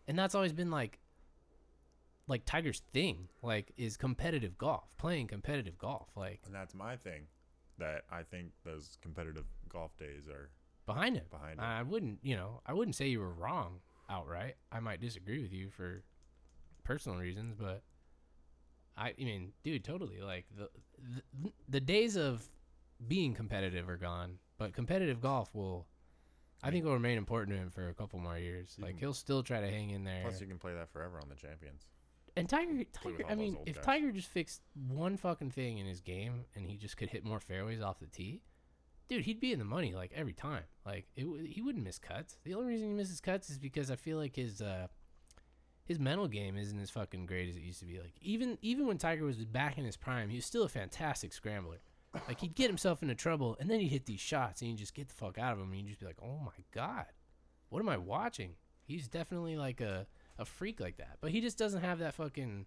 and 0.08 0.18
that's 0.18 0.34
always 0.34 0.52
been 0.52 0.70
like. 0.70 0.98
Like 2.26 2.44
Tiger's 2.44 2.82
thing, 2.92 3.28
like 3.42 3.72
is 3.76 3.96
competitive 3.96 4.56
golf, 4.56 4.96
playing 4.98 5.26
competitive 5.26 5.76
golf. 5.76 6.10
Like. 6.14 6.38
And 6.46 6.54
that's 6.54 6.74
my 6.74 6.94
thing. 6.94 7.22
That 7.78 8.02
I 8.08 8.22
think 8.22 8.52
those 8.64 8.98
competitive 9.02 9.46
golf 9.68 9.96
days 9.96 10.28
are 10.28 10.50
behind 10.86 11.16
him. 11.16 11.24
behind 11.28 11.58
it. 11.58 11.62
I 11.62 11.82
wouldn't, 11.82 12.20
you 12.22 12.36
know, 12.36 12.60
I 12.64 12.72
wouldn't 12.72 12.94
say 12.94 13.08
you 13.08 13.18
were 13.18 13.32
wrong 13.32 13.80
outright. 14.08 14.54
I 14.70 14.78
might 14.78 15.00
disagree 15.00 15.42
with 15.42 15.52
you 15.52 15.70
for 15.70 16.04
personal 16.84 17.18
reasons, 17.18 17.56
but 17.58 17.82
I, 18.96 19.08
I 19.18 19.24
mean, 19.24 19.52
dude, 19.62 19.84
totally. 19.84 20.20
Like 20.20 20.46
the, 20.56 20.68
the 21.42 21.52
the 21.68 21.80
days 21.80 22.16
of 22.16 22.42
being 23.06 23.34
competitive 23.34 23.88
are 23.88 23.96
gone, 23.96 24.38
but 24.58 24.72
competitive 24.74 25.20
golf 25.20 25.54
will, 25.54 25.86
I 26.62 26.70
think, 26.70 26.84
will 26.84 26.92
remain 26.94 27.16
important 27.18 27.56
to 27.56 27.62
him 27.62 27.70
for 27.70 27.88
a 27.88 27.94
couple 27.94 28.18
more 28.18 28.38
years. 28.38 28.74
You 28.76 28.84
Like 28.84 28.92
can- 28.94 29.00
he'll 29.00 29.14
still 29.14 29.42
try 29.42 29.60
to 29.60 29.70
hang 29.70 29.90
in 29.90 30.04
there. 30.04 30.22
Plus, 30.22 30.40
you 30.40 30.46
can 30.46 30.58
play 30.58 30.74
that 30.74 30.90
forever 30.90 31.18
on 31.22 31.28
the 31.28 31.34
champions. 31.36 31.86
And 32.36 32.48
Tiger, 32.48 32.84
Tiger. 32.92 33.24
I 33.28 33.34
mean, 33.34 33.58
if 33.66 33.76
guys. 33.76 33.84
Tiger 33.84 34.12
just 34.12 34.28
fixed 34.28 34.62
one 34.88 35.16
fucking 35.16 35.50
thing 35.50 35.78
in 35.78 35.86
his 35.86 36.00
game 36.00 36.44
and 36.54 36.64
he 36.64 36.76
just 36.76 36.96
could 36.96 37.10
hit 37.10 37.24
more 37.24 37.40
fairways 37.40 37.80
off 37.80 37.98
the 37.98 38.06
tee, 38.06 38.42
dude, 39.08 39.24
he'd 39.24 39.40
be 39.40 39.52
in 39.52 39.58
the 39.58 39.64
money 39.64 39.94
like 39.94 40.12
every 40.14 40.32
time. 40.32 40.62
Like 40.86 41.06
it, 41.16 41.26
he 41.48 41.60
wouldn't 41.60 41.82
miss 41.84 41.98
cuts. 41.98 42.36
The 42.44 42.54
only 42.54 42.68
reason 42.68 42.88
he 42.88 42.94
misses 42.94 43.20
cuts 43.20 43.50
is 43.50 43.58
because 43.58 43.90
I 43.90 43.96
feel 43.96 44.16
like 44.18 44.36
his 44.36 44.62
uh, 44.62 44.86
his 45.90 45.98
mental 45.98 46.28
game 46.28 46.56
isn't 46.56 46.78
as 46.78 46.88
fucking 46.88 47.26
great 47.26 47.48
as 47.48 47.56
it 47.56 47.64
used 47.64 47.80
to 47.80 47.84
be. 47.84 47.98
Like 47.98 48.14
even 48.22 48.56
even 48.62 48.86
when 48.86 48.96
Tiger 48.96 49.24
was 49.24 49.44
back 49.44 49.76
in 49.76 49.84
his 49.84 49.96
prime, 49.96 50.28
he 50.28 50.36
was 50.36 50.46
still 50.46 50.62
a 50.62 50.68
fantastic 50.68 51.32
scrambler. 51.32 51.80
Like 52.28 52.38
he'd 52.38 52.54
get 52.54 52.68
himself 52.68 53.02
into 53.02 53.16
trouble 53.16 53.56
and 53.58 53.68
then 53.68 53.80
he'd 53.80 53.88
hit 53.88 54.06
these 54.06 54.20
shots 54.20 54.60
and 54.60 54.70
he'd 54.70 54.78
just 54.78 54.94
get 54.94 55.08
the 55.08 55.14
fuck 55.14 55.36
out 55.36 55.52
of 55.52 55.58
them 55.58 55.72
and 55.72 55.80
you'd 55.80 55.88
just 55.88 55.98
be 55.98 56.06
like, 56.06 56.22
oh 56.22 56.38
my 56.44 56.62
god, 56.72 57.06
what 57.70 57.80
am 57.80 57.88
I 57.88 57.96
watching? 57.96 58.52
He's 58.84 59.08
definitely 59.08 59.56
like 59.56 59.80
a 59.80 60.06
a 60.38 60.44
freak 60.44 60.78
like 60.78 60.98
that, 60.98 61.18
but 61.20 61.32
he 61.32 61.40
just 61.40 61.58
doesn't 61.58 61.82
have 61.82 61.98
that 61.98 62.14
fucking 62.14 62.66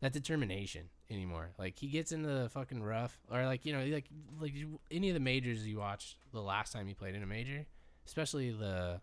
that 0.00 0.14
determination 0.14 0.88
anymore. 1.10 1.50
Like 1.58 1.78
he 1.78 1.88
gets 1.88 2.12
into 2.12 2.30
the 2.30 2.48
fucking 2.48 2.82
rough, 2.82 3.20
or 3.30 3.44
like 3.44 3.66
you 3.66 3.74
know, 3.74 3.84
like 3.84 4.06
like 4.40 4.54
any 4.90 5.10
of 5.10 5.14
the 5.14 5.20
majors 5.20 5.68
you 5.68 5.80
watched 5.80 6.16
the 6.32 6.40
last 6.40 6.72
time 6.72 6.86
he 6.86 6.94
played 6.94 7.14
in 7.14 7.22
a 7.22 7.26
major, 7.26 7.66
especially 8.06 8.52
the 8.52 9.02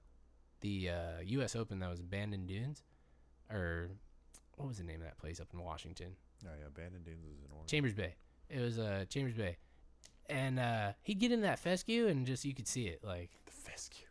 the 0.61 0.89
uh, 0.89 1.21
U.S. 1.25 1.55
Open 1.55 1.77
that 1.79 1.91
was 1.91 1.99
Abandoned 1.99 2.47
Dunes, 2.47 2.81
or 3.51 3.89
what 4.55 4.67
was 4.67 4.77
the 4.77 4.83
name 4.83 4.97
of 4.97 5.03
that 5.03 5.17
place 5.17 5.39
up 5.39 5.47
in 5.53 5.63
Washington? 5.63 6.15
Oh 6.45 6.49
yeah, 6.59 6.67
Bandon 6.73 7.03
Dunes 7.03 7.25
is 7.25 7.39
in 7.43 7.51
Oregon. 7.51 7.67
Chambers 7.67 7.93
Bay. 7.93 8.15
It 8.49 8.59
was 8.61 8.79
uh 8.79 9.05
Chambers 9.09 9.35
Bay, 9.35 9.57
and 10.29 10.59
uh, 10.59 10.91
he'd 11.01 11.19
get 11.19 11.31
in 11.31 11.41
that 11.41 11.59
fescue 11.59 12.07
and 12.07 12.25
just 12.25 12.45
you 12.45 12.53
could 12.53 12.67
see 12.67 12.87
it 12.87 13.03
like 13.03 13.29
the 13.45 13.51
fescue. 13.51 14.05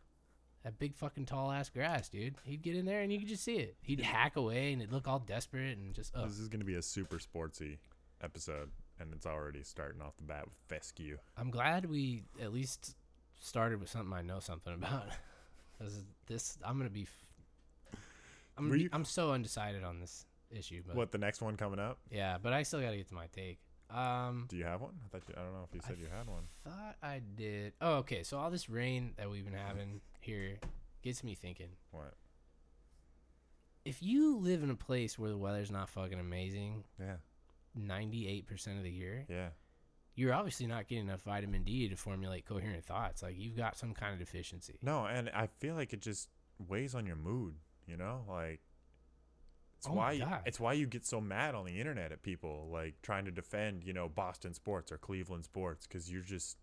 that 0.65 0.79
big 0.79 0.95
fucking 0.95 1.27
tall 1.27 1.51
ass 1.51 1.71
grass, 1.71 2.09
dude. 2.09 2.35
He'd 2.45 2.63
get 2.63 2.77
in 2.77 2.85
there 2.85 3.01
and 3.01 3.13
you 3.13 3.19
could 3.19 3.29
just 3.29 3.45
see 3.45 3.57
it. 3.57 3.77
He'd 3.83 4.01
hack 4.01 4.37
away 4.37 4.73
and 4.73 4.83
it'd 4.83 4.93
look 4.93 5.09
all 5.09 5.21
desperate 5.21 5.79
and 5.79 5.95
just 5.95 6.13
oh. 6.17 6.27
This 6.27 6.39
is 6.39 6.49
going 6.49 6.61
to 6.61 6.67
be 6.67 6.75
a 6.75 6.83
super 6.83 7.19
sportsy 7.19 7.79
episode, 8.23 8.71
and 9.01 9.13
it's 9.15 9.27
already 9.27 9.63
starting 9.63 10.03
off 10.03 10.17
the 10.17 10.25
bat 10.25 10.45
with 10.45 10.55
fescue. 10.69 11.19
I'm 11.37 11.51
glad 11.51 11.87
we 11.87 12.25
at 12.41 12.53
least 12.53 12.97
started 13.41 13.81
with 13.81 13.89
something 13.89 14.13
I 14.13 14.23
know 14.23 14.41
something 14.41 14.75
about. 14.75 15.07
This, 15.81 15.93
is, 15.93 16.05
this 16.27 16.59
I'm 16.65 16.77
gonna 16.77 16.91
be. 16.91 17.07
I'm 18.59 18.65
Were 18.65 18.71
gonna 18.71 18.79
be, 18.79 18.83
you- 18.85 18.91
I'm 18.93 19.05
so 19.05 19.33
undecided 19.33 19.85
on 19.85 20.01
this 20.01 20.27
issue, 20.51 20.83
but 20.87 20.97
What 20.97 21.13
the 21.13 21.19
next 21.19 21.41
one 21.41 21.57
coming 21.57 21.79
up? 21.79 21.99
yeah, 22.11 22.39
but 22.43 22.53
I 22.53 22.63
still 22.65 22.81
gotta 22.81 22.97
get 22.97 23.09
to 23.09 23.15
my 23.15 23.27
take. 23.29 23.59
Um, 23.91 24.47
Do 24.49 24.57
you 24.59 24.65
have 24.65 24.81
one? 24.83 24.93
I 25.05 25.09
thought 25.09 25.23
you, 25.29 25.35
I 25.39 25.43
don't 25.43 25.53
know 25.55 25.65
if 25.69 25.75
you 25.75 25.81
I 25.83 25.89
said 25.89 25.99
you 25.99 26.09
had 26.15 26.27
one. 26.29 26.43
thought 26.65 26.97
I 27.03 27.21
did. 27.37 27.73
Oh, 27.81 27.95
okay. 27.99 28.23
So 28.23 28.39
all 28.39 28.51
this 28.51 28.69
rain 28.69 29.15
that 29.17 29.31
we've 29.31 29.45
been 29.45 29.55
having 29.69 30.03
here 30.21 30.59
gets 31.03 31.25
me 31.25 31.35
thinking. 31.35 31.71
What? 31.91 32.13
If 33.85 34.03
you 34.03 34.37
live 34.37 34.63
in 34.63 34.71
a 34.71 34.75
place 34.75 35.19
where 35.19 35.31
the 35.31 35.39
weather's 35.39 35.71
not 35.71 35.89
fucking 35.89 36.19
amazing, 36.21 36.85
Yeah. 37.01 37.17
98% 37.79 38.77
of 38.77 38.83
the 38.83 38.91
year, 38.91 39.25
Yeah. 39.29 39.51
you're 40.15 40.35
obviously 40.35 40.67
not 40.67 40.87
getting 40.89 41.07
enough 41.07 41.23
vitamin 41.23 41.63
D 41.65 41.89
to 41.89 41.97
formulate 41.97 42.45
coherent 42.45 42.85
thoughts. 42.85 43.23
Like 43.23 43.37
you've 43.39 43.57
got 43.57 43.77
some 43.79 43.95
kind 43.95 44.13
of 44.13 44.19
deficiency. 44.19 44.79
No, 44.83 45.07
and 45.07 45.31
I 45.31 45.47
feel 45.47 45.75
like 45.75 45.93
it 45.95 46.01
just 46.03 46.29
weighs 46.59 46.95
on 46.95 47.07
your 47.07 47.17
mood. 47.17 47.55
You 47.89 47.97
know, 47.97 48.25
like 48.29 48.61
it's 49.79 49.87
Oh 49.89 49.93
why 49.93 50.19
God. 50.19 50.43
it's 50.45 50.61
why 50.61 50.73
you 50.75 50.87
get 50.87 51.07
so 51.07 51.21
mad 51.21 51.55
on 51.55 51.65
the 51.65 51.79
internet 51.81 52.13
at 52.13 52.23
people 52.23 52.69
like 52.73 52.95
trying 53.03 53.25
to 53.25 53.31
defend 53.31 53.83
you 53.85 53.93
know 53.93 54.09
Boston 54.09 54.53
sports 54.55 54.93
or 54.93 54.99
Cleveland 54.99 55.45
sports 55.45 55.87
because 55.87 56.11
you're 56.11 56.23
just 56.23 56.59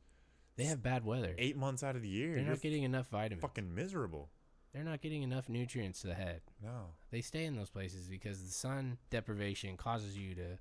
They 0.58 0.66
have 0.66 0.84
bad 0.84 1.04
weather. 1.06 1.34
eight 1.38 1.56
months 1.58 1.82
out 1.84 1.96
of 1.96 2.02
the 2.02 2.10
year 2.10 2.36
They're 2.36 2.44
not 2.44 2.62
getting 2.62 2.84
enough 2.84 3.08
vitamins. 3.08 3.42
fucking 3.42 3.74
miserable. 3.74 4.30
They're 4.74 4.84
not 4.84 5.02
getting 5.02 5.24
enough 5.24 5.48
nutrients 5.48 6.02
to 6.02 6.08
the 6.08 6.14
head. 6.16 6.42
No, 6.62 6.96
They 7.10 7.22
stay 7.22 7.46
in 7.46 7.56
those 7.56 7.70
places 7.70 8.10
because 8.10 8.44
the 8.44 8.52
sun 8.52 8.98
deprivation 9.10 9.78
causes 9.78 10.18
you 10.18 10.36
to. 10.36 10.60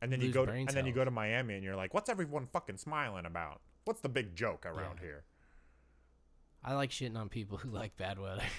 and 0.00 0.12
then 0.12 0.20
you 0.20 0.30
go 0.30 0.46
to, 0.46 0.52
and 0.52 0.68
then 0.68 0.86
you 0.86 0.92
go 0.92 1.04
to 1.04 1.10
Miami 1.10 1.54
and 1.54 1.64
you're 1.64 1.74
like, 1.74 1.92
what's 1.92 2.08
everyone 2.08 2.46
fucking 2.46 2.76
smiling 2.76 3.26
about? 3.26 3.60
What's 3.84 4.00
the 4.00 4.08
big 4.08 4.36
joke 4.36 4.64
around 4.64 4.98
Yeah. 5.00 5.06
here? 5.08 5.24
I 6.62 6.74
like 6.74 6.90
shitting 6.90 7.16
on 7.18 7.28
people 7.28 7.58
who 7.58 7.68
like 7.70 7.96
bad 7.96 8.18
weather. 8.20 8.42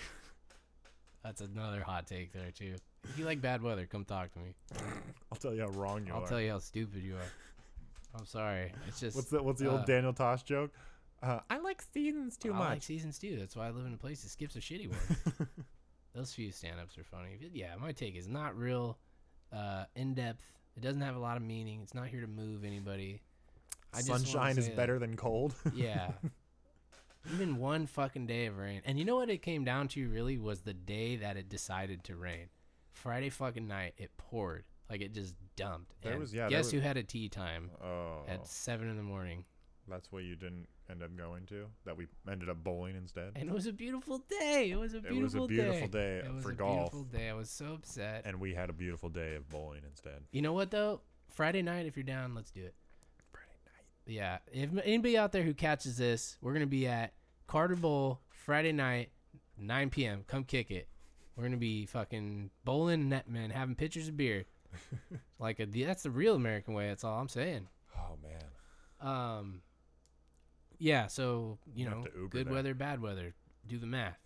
That's 1.26 1.42
another 1.42 1.82
hot 1.82 2.06
take 2.06 2.32
there 2.34 2.52
too. 2.52 2.76
If 3.04 3.18
you 3.18 3.26
like 3.26 3.42
bad 3.42 3.64
weather, 3.64 3.88
come 3.88 4.06
talk 4.06 4.32
to 4.34 4.40
me. 4.40 4.54
I'll 5.32 5.38
tell 5.40 5.56
you 5.56 5.62
how 5.62 5.70
wrong 5.70 6.06
you 6.06 6.14
are. 6.14 6.18
I'll 6.22 6.28
tell 6.28 6.40
you 6.40 6.52
how 6.52 6.60
stupid 6.60 7.02
you 7.02 7.16
are. 7.16 8.20
I'm 8.20 8.28
sorry. 8.28 8.72
It's 8.88 9.00
just 9.00 9.16
What's 9.16 9.32
the 9.32 9.42
what's 9.42 9.60
the 9.60 9.72
uh, 9.72 9.78
old 9.78 9.86
Daniel 9.88 10.14
Tosh 10.14 10.44
joke? 10.44 10.72
Uh, 11.24 11.40
I 11.50 11.58
like 11.58 11.82
seasons 11.82 12.38
too 12.38 12.54
I 12.54 12.58
much. 12.58 12.68
I 12.68 12.70
like 12.74 12.84
seasons 12.84 13.18
too. 13.18 13.38
That's 13.40 13.56
why 13.56 13.66
I 13.66 13.72
live 13.72 13.88
in 13.88 13.94
a 13.96 13.98
place 13.98 14.22
that 14.22 14.30
skips 14.30 14.56
a 14.56 14.60
shitty 14.60 14.88
one. 14.88 15.48
Those 16.14 16.32
few 16.32 16.52
stand-ups 16.52 16.96
are 17.00 17.04
funny. 17.04 17.40
Yeah, 17.52 17.74
my 17.82 17.92
take 17.92 18.16
is 18.16 18.28
not 18.28 18.56
real 18.56 19.00
uh, 19.52 19.86
in 19.96 20.14
depth. 20.14 20.44
It 20.78 20.82
doesn't 20.84 21.02
have 21.02 21.16
a 21.16 21.20
lot 21.20 21.38
of 21.38 21.44
meaning. 21.44 21.80
It's 21.82 21.96
not 21.96 22.08
here 22.08 22.22
to 22.22 22.28
move 22.28 22.64
anybody. 22.64 23.20
I 23.94 23.98
just 23.98 24.08
Sunshine 24.10 24.60
is 24.60 24.66
say 24.66 24.70
that- 24.70 24.78
better 24.78 25.00
than 25.00 25.18
cold. 25.18 25.56
Yeah. 25.74 26.12
Even 27.34 27.58
one 27.58 27.86
fucking 27.88 28.28
day 28.28 28.46
of 28.46 28.58
rain. 28.58 28.82
And 28.86 29.00
you 29.00 29.06
know 29.06 29.16
what 29.16 29.30
it 29.30 29.42
came 29.42 29.64
down 29.64 29.88
to 29.90 30.10
really 30.10 30.38
was 30.38 30.62
the 30.62 30.74
day 30.74 31.16
that 31.18 31.38
it 31.38 31.50
decided 31.50 32.04
to 32.06 32.16
rain. 32.16 32.50
Friday 32.94 33.30
fucking 33.30 33.68
night, 33.68 33.94
it 33.98 34.12
poured. 34.18 34.66
Like 34.90 35.02
it 35.02 35.14
just 35.14 35.36
dumped. 35.56 35.94
There 36.02 36.12
And 36.14 36.22
was- 36.22 36.34
yeah, 36.34 36.44
there 36.44 36.52
Guess 36.60 36.66
was- 36.66 36.74
who 36.74 36.80
had 36.80 36.98
a 36.98 37.04
tee 37.04 37.30
time 37.30 37.72
oh, 37.84 38.24
at 38.28 38.48
seven 38.48 38.90
in 38.90 38.98
the 38.98 39.04
morning? 39.04 39.46
that's 39.88 40.12
what 40.12 40.24
you 40.24 40.36
didn't 40.36 40.68
end 40.90 41.04
up 41.04 41.16
going 41.16 41.46
to. 41.46 41.68
That 41.86 41.96
we 41.96 42.08
ended 42.30 42.50
up 42.50 42.64
bowling 42.64 42.96
instead. 42.96 43.34
And 43.36 43.48
it 43.50 43.54
was 43.54 43.68
a 43.68 43.74
beautiful 43.74 44.18
day. 44.30 44.70
It 44.72 44.78
was 44.80 44.94
a 44.96 45.00
beautiful. 45.00 45.20
It 45.20 45.24
was 45.24 45.36
a 45.36 45.48
beautiful 45.48 45.88
day, 45.88 46.18
It 46.26 46.34
was 46.34 46.44
for 46.44 46.52
a 46.52 46.56
golf, 46.56 46.92
beautiful 46.92 47.04
day. 47.04 47.30
I 47.30 47.34
was 47.34 47.50
so 47.52 47.74
upset. 47.74 48.24
and 48.26 48.40
we 48.40 48.54
had 48.56 48.70
a 48.70 48.74
beautiful 48.74 49.10
day 49.10 49.36
of 49.36 49.48
bowling 49.50 49.82
instead. 49.88 50.24
You 50.32 50.42
know 50.42 50.54
what 50.54 50.72
though? 50.72 51.02
Friday 51.30 51.62
night, 51.62 51.86
if 51.86 51.96
you're 51.98 52.04
down, 52.04 52.34
let's 52.34 52.50
do 52.52 52.64
it. 52.64 52.74
Yeah. 54.06 54.38
If 54.52 54.70
anybody 54.84 55.18
out 55.18 55.32
there 55.32 55.44
who 55.44 55.54
catches 55.54 55.98
this, 55.98 56.38
we're 56.42 56.54
gonna 56.54 56.66
be 56.66 56.88
at 56.88 57.14
Carter 57.48 57.76
Bowl 57.76 58.20
Friday 58.30 58.72
night, 58.72 59.10
9 59.58 59.90
p.m. 59.90 60.24
Come 60.28 60.44
kick 60.44 60.72
it. 60.72 60.88
We're 61.36 61.44
gonna 61.44 61.58
be 61.58 61.86
fucking 61.86 62.50
bowling 62.64 63.10
net 63.10 63.30
man, 63.30 63.50
having 63.50 63.76
pitchers 63.76 64.08
of 64.08 64.18
beer. 64.18 64.46
like 65.40 65.60
a, 65.60 65.66
that's 65.66 66.04
the 66.04 66.12
real 66.12 66.36
American 66.36 66.74
way. 66.74 66.88
That's 66.88 67.04
all 67.04 67.20
I'm 67.20 67.30
saying. 67.30 67.68
Oh 67.98 68.18
man. 68.22 69.10
Um. 69.12 69.62
Yeah. 70.78 71.08
So 71.08 71.58
you 71.74 71.86
have 71.88 71.98
know, 71.98 72.04
to 72.04 72.12
Uber 72.16 72.28
good 72.30 72.48
there. 72.48 72.54
weather, 72.54 72.74
bad 72.74 73.02
weather. 73.02 73.34
Do 73.68 73.78
the 73.78 73.88
math. 73.88 74.20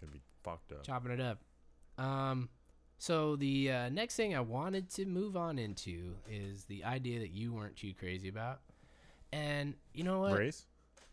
Gonna 0.00 0.12
be 0.12 0.22
fucked 0.42 0.72
up. 0.72 0.84
chopping 0.84 1.12
it 1.12 1.20
up. 1.20 1.40
Um, 1.98 2.48
so 2.98 3.36
the 3.36 3.70
uh, 3.70 3.88
next 3.90 4.16
thing 4.16 4.34
I 4.34 4.40
wanted 4.40 4.90
to 4.94 5.06
move 5.06 5.36
on 5.36 5.58
into 5.58 6.14
is 6.30 6.64
the 6.64 6.84
idea 6.84 7.20
that 7.20 7.30
you 7.30 7.52
weren't 7.52 7.76
too 7.76 7.92
crazy 7.98 8.28
about, 8.28 8.60
and 9.32 9.74
you 9.92 10.04
know 10.04 10.20
what? 10.20 10.36
Race? 10.38 10.66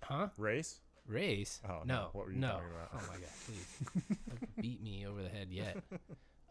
Huh? 0.04 0.28
Race? 0.38 0.80
Race? 1.08 1.62
Oh, 1.68 1.82
no. 1.86 1.96
no. 1.96 2.10
What 2.14 2.26
were 2.28 2.32
you 2.32 2.40
no. 2.40 2.48
talking 2.50 2.68
about? 2.72 2.90
Oh 2.94 3.08
my 3.08 3.16
god! 3.16 3.30
Please, 3.46 4.18
beat 4.62 4.82
me 4.82 5.06
over 5.08 5.22
the 5.22 5.30
head 5.30 5.50
yet. 5.52 5.78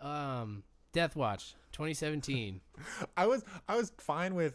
Um, 0.01 0.63
Death 0.93 1.17
Watch 1.17 1.55
2017. 1.73 2.61
I 3.17 3.27
was 3.27 3.45
I 3.69 3.77
was 3.77 3.93
fine 3.99 4.35
with 4.35 4.55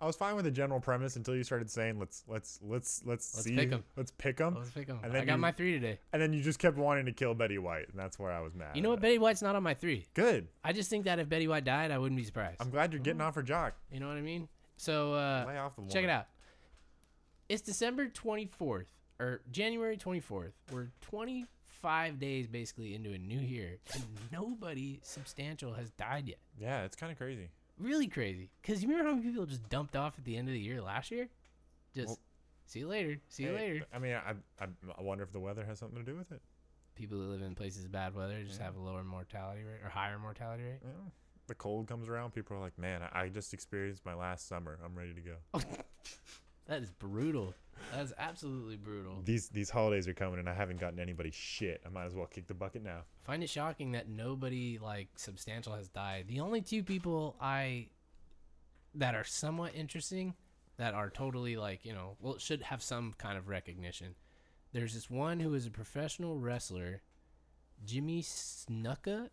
I 0.00 0.06
was 0.06 0.16
fine 0.16 0.36
with 0.36 0.44
the 0.44 0.50
general 0.50 0.80
premise 0.80 1.16
until 1.16 1.34
you 1.36 1.42
started 1.44 1.70
saying 1.70 1.98
let's 1.98 2.24
let's 2.28 2.58
let's 2.62 3.02
let's, 3.04 3.34
Let's 3.34 3.44
see 3.44 3.54
pick 3.56 3.72
'em. 3.72 3.84
let's 3.96 4.10
pick 4.12 4.40
'em. 4.40 4.54
Let's 4.56 4.70
pick 4.70 4.88
'em. 4.88 5.00
And 5.02 5.12
I 5.16 5.24
got 5.24 5.34
you- 5.34 5.38
my 5.38 5.52
three 5.52 5.72
today. 5.72 5.98
and 6.12 6.20
then 6.22 6.32
you 6.32 6.40
just 6.42 6.58
kept 6.58 6.76
wanting 6.76 7.06
to 7.06 7.12
kill 7.12 7.34
Betty 7.34 7.58
White, 7.58 7.88
and 7.90 7.98
that's 7.98 8.18
where 8.18 8.32
I 8.32 8.40
was 8.40 8.54
mad. 8.54 8.74
You 8.76 8.82
know 8.82 8.90
what? 8.90 8.98
it. 8.98 9.02
Betty 9.02 9.18
White's 9.18 9.42
not 9.42 9.54
on 9.56 9.62
my 9.62 9.74
three. 9.74 10.06
Good. 10.14 10.48
I 10.64 10.72
just 10.72 10.88
think 10.90 11.04
that 11.04 11.18
if 11.18 11.28
Betty 11.28 11.46
White 11.48 11.64
died, 11.64 11.90
I 11.90 11.98
wouldn't 11.98 12.16
be 12.18 12.24
surprised. 12.24 12.60
I'm 12.60 12.70
glad 12.70 12.92
you're 12.92 13.02
getting 13.02 13.20
off 13.20 13.34
her 13.34 13.42
jock. 13.42 13.74
you 13.92 14.00
know 14.00 14.08
what 14.08 14.16
I 14.16 14.20
mean? 14.22 14.48
So 14.76 15.14
uh, 15.14 15.44
Lay 15.46 15.58
off 15.58 15.74
the 15.76 15.82
Check 15.92 16.04
it 16.04 16.10
out. 16.10 16.26
It's 17.48 17.62
December 17.62 18.08
24th 18.08 18.86
or 19.18 19.40
January 19.50 19.96
24th. 19.96 20.52
We're 20.70 20.88
25 21.00 22.18
days 22.18 22.46
basically 22.46 22.94
into 22.94 23.12
a 23.12 23.18
new 23.18 23.38
year, 23.40 23.78
and 23.94 24.04
nobody 24.32 25.00
substantial 25.02 25.72
has 25.72 25.90
died 25.92 26.28
yet. 26.28 26.38
Yeah, 26.58 26.84
it's 26.84 26.96
kind 26.96 27.10
of 27.10 27.16
crazy. 27.18 27.48
Really 27.78 28.06
crazy. 28.06 28.50
Because 28.60 28.82
you 28.82 28.88
remember 28.88 29.08
how 29.10 29.16
many 29.16 29.28
people 29.30 29.46
just 29.46 29.66
dumped 29.70 29.96
off 29.96 30.14
at 30.18 30.24
the 30.24 30.36
end 30.36 30.48
of 30.48 30.52
the 30.54 30.60
year 30.60 30.82
last 30.82 31.10
year? 31.10 31.28
Just 31.94 32.08
Well- 32.08 32.18
see 32.66 32.80
you 32.80 32.88
later. 32.88 33.18
See 33.28 33.44
you 33.44 33.50
Hey, 33.50 33.72
later. 33.72 33.86
I 33.94 33.98
mean, 33.98 34.14
I, 34.14 34.34
I 34.60 34.66
I 34.98 35.02
wonder 35.02 35.24
if 35.24 35.32
the 35.32 35.40
weather 35.40 35.64
has 35.64 35.78
something 35.78 35.98
to 35.98 36.04
do 36.04 36.16
with 36.18 36.30
it. 36.32 36.42
People 36.96 37.18
that 37.20 37.26
live 37.26 37.40
in 37.42 37.54
places 37.54 37.84
with 37.84 37.92
bad 37.92 38.14
weather 38.14 38.42
just 38.44 38.58
Yeah. 38.58 38.66
have 38.66 38.76
a 38.76 38.80
lower 38.80 39.04
mortality 39.04 39.62
rate 39.62 39.80
or 39.82 39.88
higher 39.88 40.18
mortality 40.18 40.64
rate. 40.64 40.84
Know, 40.84 41.12
the 41.46 41.54
cold 41.54 41.86
comes 41.88 42.08
around, 42.08 42.32
people 42.34 42.56
are 42.56 42.60
like, 42.60 42.76
"Man, 42.76 43.00
I 43.12 43.28
just 43.30 43.54
experienced 43.54 44.04
my 44.04 44.12
last 44.14 44.48
summer. 44.48 44.78
I'm 44.84 44.94
ready 44.98 45.14
to 45.14 45.20
go." 45.22 45.36
That 46.68 46.82
is 46.82 46.90
brutal. 46.90 47.54
That 47.92 48.04
is 48.04 48.12
absolutely 48.18 48.76
brutal. 48.76 49.22
These 49.24 49.48
these 49.48 49.70
holidays 49.70 50.06
are 50.06 50.14
coming, 50.14 50.38
and 50.38 50.48
I 50.48 50.54
haven't 50.54 50.78
gotten 50.80 51.00
anybody 51.00 51.30
shit. 51.30 51.80
I 51.86 51.88
might 51.88 52.04
as 52.04 52.14
well 52.14 52.26
kick 52.26 52.46
the 52.46 52.54
bucket 52.54 52.82
now. 52.84 53.02
find 53.22 53.42
it 53.42 53.48
shocking 53.48 53.92
that 53.92 54.08
nobody 54.08 54.78
like 54.78 55.08
substantial 55.16 55.74
has 55.74 55.88
died. 55.88 56.26
The 56.28 56.40
only 56.40 56.60
two 56.60 56.82
people 56.82 57.36
I 57.40 57.88
that 58.94 59.14
are 59.14 59.24
somewhat 59.24 59.74
interesting 59.74 60.34
that 60.76 60.94
are 60.94 61.10
totally 61.10 61.56
like, 61.56 61.84
you 61.84 61.92
know, 61.92 62.16
well 62.20 62.38
should 62.38 62.62
have 62.62 62.82
some 62.82 63.14
kind 63.16 63.38
of 63.38 63.48
recognition. 63.48 64.14
There's 64.72 64.92
this 64.94 65.08
one 65.08 65.40
who 65.40 65.54
is 65.54 65.66
a 65.66 65.70
professional 65.70 66.38
wrestler, 66.38 67.00
Jimmy 67.86 68.22
Snuka. 68.22 69.30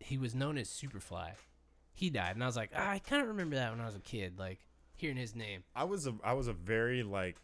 He 0.00 0.16
was 0.16 0.34
known 0.34 0.56
as 0.56 0.68
Superfly. 0.68 1.32
He 1.94 2.10
died 2.10 2.34
and 2.34 2.42
I 2.42 2.46
was 2.46 2.56
like, 2.56 2.70
ah, 2.74 2.90
I 2.90 2.98
kind 2.98 3.22
of 3.22 3.28
remember 3.28 3.56
that 3.56 3.70
when 3.70 3.80
I 3.80 3.86
was 3.86 3.96
a 3.96 4.00
kid, 4.00 4.38
like 4.38 4.60
hearing 4.96 5.16
his 5.16 5.34
name. 5.34 5.62
I 5.74 5.84
was 5.84 6.06
a 6.06 6.14
I 6.24 6.32
was 6.34 6.48
a 6.48 6.52
very 6.52 7.02
like 7.02 7.36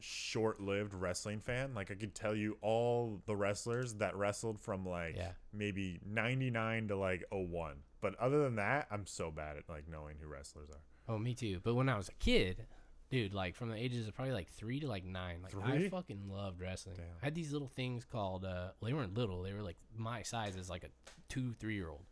short-lived 0.00 0.94
wrestling 0.94 1.40
fan. 1.40 1.74
Like 1.74 1.90
I 1.90 1.94
could 1.94 2.14
tell 2.14 2.34
you 2.34 2.58
all 2.60 3.20
the 3.26 3.36
wrestlers 3.36 3.94
that 3.94 4.16
wrestled 4.16 4.60
from 4.60 4.84
like 4.86 5.16
Yeah. 5.16 5.32
maybe 5.52 6.00
99 6.04 6.88
to 6.88 6.96
like 6.96 7.24
01. 7.30 7.76
But 8.00 8.16
other 8.16 8.42
than 8.42 8.56
that, 8.56 8.88
I'm 8.90 9.06
so 9.06 9.30
bad 9.30 9.56
at 9.56 9.68
like 9.68 9.88
knowing 9.88 10.16
who 10.20 10.26
wrestlers 10.26 10.70
are. 10.70 10.80
Oh, 11.14 11.18
me 11.18 11.34
too. 11.34 11.60
But 11.62 11.74
when 11.74 11.88
I 11.88 11.96
was 11.96 12.08
a 12.08 12.14
kid, 12.14 12.66
dude, 13.10 13.32
like 13.32 13.54
from 13.54 13.68
the 13.70 13.76
ages 13.76 14.08
of 14.08 14.14
probably 14.14 14.34
like 14.34 14.48
three 14.48 14.80
to 14.80 14.88
like 14.88 15.04
nine, 15.04 15.38
like 15.42 15.54
I 15.64 15.88
fucking 15.88 16.28
loved 16.28 16.60
wrestling. 16.60 16.96
Damn. 16.96 17.06
I 17.22 17.24
had 17.26 17.34
these 17.34 17.52
little 17.52 17.68
things 17.68 18.04
called, 18.04 18.44
uh, 18.44 18.70
well, 18.80 18.88
they 18.88 18.92
weren't 18.92 19.14
little, 19.14 19.42
they 19.42 19.52
were 19.52 19.62
like 19.62 19.76
my 19.96 20.22
size 20.22 20.56
as 20.56 20.68
like 20.68 20.82
a 20.84 20.88
two, 21.28 21.52
three 21.54 21.74
year 21.74 21.88
old. 21.88 22.04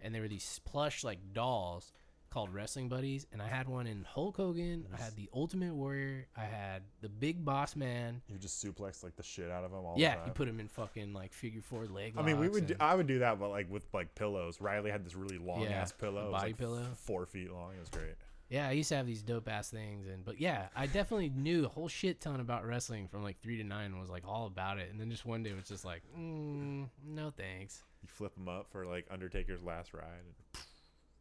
And 0.00 0.14
they 0.14 0.20
were 0.20 0.28
these 0.28 0.60
plush 0.64 1.04
like 1.04 1.32
dolls 1.32 1.92
called 2.36 2.52
Wrestling 2.52 2.90
Buddies. 2.90 3.26
And 3.32 3.40
I 3.40 3.48
had 3.48 3.66
one 3.66 3.86
in 3.86 4.04
Hulk 4.06 4.36
Hogan, 4.36 4.86
I 4.92 5.02
had 5.02 5.16
the 5.16 5.26
Ultimate 5.32 5.74
Warrior, 5.74 6.26
I 6.36 6.44
had 6.44 6.82
the 7.00 7.08
Big 7.08 7.42
Boss 7.42 7.74
Man. 7.74 8.20
You 8.28 8.36
just 8.36 8.62
suplex 8.62 9.02
like 9.02 9.16
the 9.16 9.22
shit 9.22 9.50
out 9.50 9.64
of 9.64 9.70
him 9.72 9.78
all 9.78 9.94
yeah, 9.96 10.16
you 10.26 10.32
put 10.32 10.46
him 10.46 10.60
in 10.60 10.68
fucking 10.68 11.14
like 11.14 11.32
figure 11.32 11.62
four 11.62 11.86
leg. 11.86 12.12
I 12.18 12.20
mean, 12.22 12.38
we 12.38 12.48
locks 12.48 12.54
would. 12.56 12.66
Do, 12.66 12.74
I 12.78 12.94
would 12.94 13.06
do 13.06 13.20
that, 13.20 13.40
but 13.40 13.48
like 13.48 13.70
with 13.70 13.86
like 13.94 14.14
pillows. 14.14 14.60
Riley 14.60 14.90
had 14.90 15.02
this 15.02 15.14
really 15.16 15.38
long 15.38 15.62
Yeah, 15.62 15.70
ass 15.70 15.92
pillow, 15.92 16.20
a 16.20 16.24
It 16.24 16.30
was, 16.32 16.32
body 16.32 16.48
like, 16.50 16.58
pillow. 16.58 16.82
four 16.94 17.24
feet 17.24 17.50
long. 17.50 17.72
It 17.74 17.80
was 17.80 17.88
great. 17.88 18.16
Yeah, 18.50 18.68
I 18.68 18.72
used 18.72 18.90
to 18.90 18.96
have 18.96 19.06
these 19.06 19.22
dope 19.22 19.48
ass 19.48 19.70
things, 19.70 20.06
and 20.06 20.22
but 20.22 20.38
yeah, 20.38 20.68
I 20.76 20.86
definitely 20.86 21.30
knew 21.30 21.64
a 21.64 21.68
whole 21.68 21.88
shit 21.88 22.20
ton 22.20 22.40
about 22.40 22.66
wrestling 22.66 23.08
from 23.08 23.22
like 23.22 23.40
three 23.40 23.56
to 23.56 23.64
nine. 23.64 23.86
and 23.92 23.98
Was 23.98 24.10
like 24.10 24.28
all 24.28 24.46
about 24.46 24.78
it, 24.78 24.90
and 24.90 25.00
then 25.00 25.10
just 25.10 25.24
one 25.24 25.42
day 25.42 25.50
it 25.50 25.56
was 25.56 25.64
just 25.68 25.86
like, 25.86 26.02
mm, 26.16 26.86
no 27.02 27.32
thanks. 27.34 27.82
You 28.02 28.08
flip 28.08 28.34
them 28.34 28.46
up 28.48 28.66
for 28.70 28.84
like 28.84 29.06
Undertaker's 29.10 29.62
last 29.62 29.94
ride. 29.94 30.04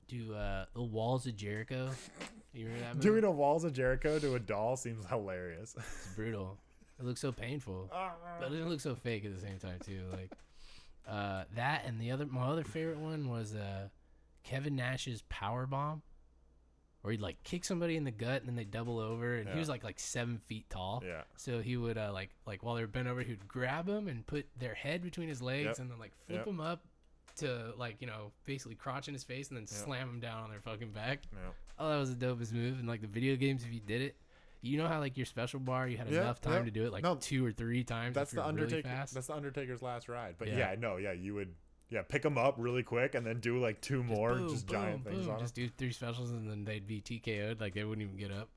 Do 0.08 0.34
uh, 0.36 0.66
the 0.74 0.84
walls 0.84 1.26
of 1.26 1.36
Jericho? 1.36 1.90
You 2.54 2.66
remember 2.68 2.86
that? 2.86 2.96
Movie? 2.96 3.08
Doing 3.08 3.24
a 3.24 3.32
walls 3.32 3.64
of 3.64 3.74
Jericho 3.74 4.20
to 4.20 4.36
a 4.36 4.40
doll 4.40 4.78
seems 4.78 5.06
hilarious. 5.08 5.76
It's 5.78 6.08
brutal. 6.16 6.58
It 7.00 7.06
looks 7.06 7.20
so 7.22 7.32
painful, 7.32 7.92
but 8.40 8.52
it 8.52 8.66
looks 8.68 8.84
so 8.84 8.96
fake 8.96 9.26
at 9.26 9.34
the 9.36 9.42
same 9.42 9.58
time 9.60 9.80
too. 9.86 10.04
Like 10.12 10.32
uh, 11.08 11.44
that 11.56 11.84
and 11.86 12.00
the 12.00 12.12
other, 12.12 12.26
my 12.26 12.44
other 12.48 12.64
favorite 12.64 13.00
one 13.00 13.30
was 13.30 13.54
uh, 13.56 13.90
Kevin 14.44 14.76
Nash's 14.78 15.22
power 15.28 15.66
bomb, 15.66 16.04
where 17.02 17.12
he'd 17.12 17.20
like 17.20 17.44
kick 17.44 17.66
somebody 17.66 17.98
in 17.98 18.06
the 18.06 18.12
gut 18.12 18.40
and 18.42 18.48
then 18.48 18.56
they 18.56 18.64
double 18.64 19.00
over, 19.00 19.36
and 19.36 19.50
he 19.50 19.60
was 19.60 19.68
like 19.68 19.84
like 19.84 20.00
seven 20.00 20.38
feet 20.38 20.70
tall. 20.70 21.04
yeah. 21.06 21.24
So 21.36 21.60
he 21.60 21.76
would 21.76 21.98
uh, 21.98 22.12
like 22.14 22.30
like 22.48 22.64
while 22.64 22.76
they 22.76 22.82
were 22.82 22.88
bent 22.88 23.08
over, 23.10 23.22
he 23.22 23.32
would 23.32 23.48
grab 23.48 23.88
them 23.88 24.08
and 24.08 24.26
put 24.26 24.46
their 24.58 24.74
head 24.76 25.02
between 25.02 25.28
his 25.28 25.42
legs, 25.42 25.66
Yep. 25.66 25.80
and 25.80 25.92
then 25.92 26.00
like 26.00 26.14
flip 26.28 26.38
Yep. 26.38 26.46
them 26.46 26.62
up 26.62 26.86
to 27.38 27.74
like 27.78 28.02
you 28.02 28.08
know 28.08 28.32
basically 28.46 28.76
crotch 28.76 29.08
in 29.08 29.14
his 29.14 29.24
face, 29.24 29.50
and 29.50 29.58
then 29.58 29.64
Yep. 29.64 29.70
slam 29.86 30.10
him 30.10 30.20
down 30.20 30.44
on 30.44 30.50
their 30.50 30.62
fucking 30.62 30.92
back. 30.92 31.20
Yeah. 31.34 31.40
Oh, 31.80 31.90
that 31.90 31.98
was 31.98 32.16
the 32.16 32.26
dopest 32.26 32.54
move. 32.54 32.80
And 32.80 32.88
like 32.88 33.02
the 33.02 33.08
video 33.08 33.36
games, 33.36 33.64
if 33.64 33.74
you 33.74 33.80
did 33.82 34.02
it, 34.02 34.16
you 34.62 34.78
know 34.78 34.88
how 34.88 35.00
like 35.00 35.18
your 35.18 35.26
special 35.26 35.60
bar, 35.60 35.88
you 35.88 35.98
had 35.98 36.10
Yeah, 36.10 36.22
enough 36.22 36.42
time 36.42 36.66
to 36.66 36.72
do 36.72 36.86
it 36.86 36.92
like 36.94 37.04
No, 37.04 37.16
two 37.16 37.46
or 37.46 37.52
three 37.52 37.84
times. 37.84 38.16
That's 38.16 38.32
the 38.32 38.38
really 38.38 38.50
Undertaker. 38.50 38.88
fast. 38.88 39.14
That's 39.14 39.28
the 39.28 39.36
Undertaker's 39.36 39.82
last 39.82 40.08
ride. 40.10 40.36
But 40.38 40.48
Yeah. 40.48 40.58
yeah, 40.72 40.76
no, 40.80 40.98
yeah, 40.98 41.12
you 41.12 41.34
would 41.36 41.54
yeah 41.90 42.02
pick 42.02 42.24
them 42.24 42.38
up 42.38 42.56
really 42.58 42.82
quick 42.82 43.14
and 43.14 43.26
then 43.26 43.40
do 43.40 43.60
like 43.60 43.80
two 43.82 44.04
more 44.04 44.36
boom, 44.36 44.50
just 44.50 44.66
boom, 44.68 44.74
giant 44.82 45.04
things 45.04 45.26
boom, 45.26 45.30
on 45.30 45.36
'em. 45.36 45.42
Just 45.42 45.54
do 45.56 45.68
three 45.70 45.92
specials 45.92 46.32
and 46.32 46.50
then 46.50 46.64
they'd 46.66 46.88
be 46.88 47.02
TKO'd. 47.02 47.60
Like 47.62 47.74
they 47.76 47.84
wouldn't 47.84 48.04
even 48.08 48.18
get 48.18 48.32
up. 48.32 48.50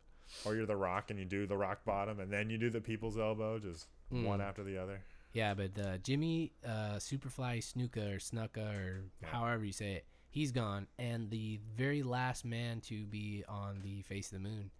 Or 0.45 0.55
you're 0.55 0.67
the 0.67 0.77
Rock 0.77 1.11
and 1.11 1.19
you 1.19 1.25
do 1.25 1.47
the 1.47 1.57
Rock 1.57 1.85
Bottom 1.85 2.21
and 2.21 2.31
then 2.33 2.49
you 2.51 2.57
do 2.59 2.71
the 2.71 2.81
People's 2.81 3.19
Elbow, 3.19 3.59
just 3.59 3.89
one 4.11 4.41
Mm. 4.41 4.43
after 4.43 4.63
the 4.63 4.79
other. 4.79 5.01
Yeah, 5.33 5.55
but 5.55 5.79
uh, 5.79 5.99
Jimmy 5.99 6.53
uh, 6.67 6.97
Superfly 6.97 7.59
Snuka 7.59 8.15
or 8.15 8.19
Snuka 8.19 8.75
or 8.75 9.05
Yeah. 9.23 9.29
however 9.29 9.65
you 9.65 9.73
say 9.73 9.93
it, 9.95 10.07
he's 10.31 10.53
gone. 10.53 10.87
And 10.99 11.31
the 11.31 11.61
very 11.77 12.03
last 12.03 12.45
man 12.45 12.81
to 12.83 13.05
be 13.07 13.45
on 13.49 13.81
the 13.83 14.03
face 14.03 14.33
of 14.33 14.43
the 14.43 14.49
moon 14.49 14.71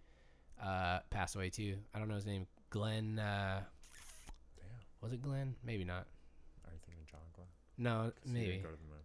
uh, 0.61 0.99
passed 1.09 1.35
away 1.35 1.49
too. 1.49 1.77
I 1.93 1.99
don't 1.99 2.07
know 2.09 2.15
his 2.15 2.25
name. 2.25 2.47
Glenn. 2.71 3.19
Uh, 3.19 3.61
Damn. 4.57 4.65
was 5.01 5.13
it 5.13 5.21
Glenn? 5.21 5.55
Maybe 5.63 5.83
not. 5.85 6.07
Are 6.65 6.73
you 6.73 6.79
thinking 6.85 7.05
John 7.09 7.21
Glenn? 7.33 7.47
No, 7.77 8.11
'Cause 8.11 8.13
he 8.25 8.33
didn't 8.33 8.47
maybe. 8.49 8.57
go 8.63 8.69
to 8.69 8.75
the 8.75 8.83
moon. 8.83 8.99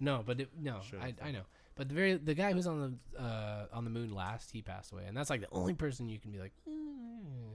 No, 0.00 0.22
but 0.24 0.40
it, 0.40 0.48
no, 0.60 0.80
Should've 0.88 1.02
I, 1.04 1.14
I 1.28 1.30
know. 1.30 1.42
But 1.76 1.88
the 1.88 1.94
very 1.94 2.14
the 2.14 2.34
guy 2.34 2.52
who's 2.52 2.66
on 2.66 2.98
the 3.16 3.20
uh, 3.20 3.66
on 3.72 3.84
the 3.84 3.90
moon 3.90 4.14
last, 4.14 4.50
he 4.52 4.62
passed 4.62 4.92
away, 4.92 5.04
and 5.06 5.16
that's 5.16 5.30
like 5.30 5.40
the 5.40 5.48
only 5.50 5.74
person 5.74 6.08
you 6.08 6.18
can 6.20 6.30
be 6.30 6.38
like, 6.38 6.52
"Mm, 6.68 7.53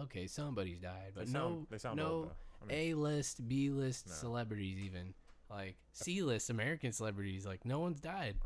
okay, 0.00 0.26
somebody's 0.26 0.78
died, 0.80 1.12
but 1.14 1.26
they 1.26 1.32
no, 1.32 1.38
sound, 1.40 1.66
they 1.70 1.78
sound 1.78 1.96
no. 1.96 2.32
I 2.62 2.66
mean, 2.66 2.76
A 2.76 2.94
list, 2.94 3.46
B 3.48 3.70
list 3.70 4.08
No. 4.08 4.14
celebrities, 4.14 4.78
even 4.80 5.14
like 5.50 5.76
C 5.92 6.22
list 6.22 6.50
American 6.50 6.92
celebrities, 6.92 7.46
like 7.46 7.64
no 7.64 7.78
one's 7.80 8.00
died. 8.00 8.36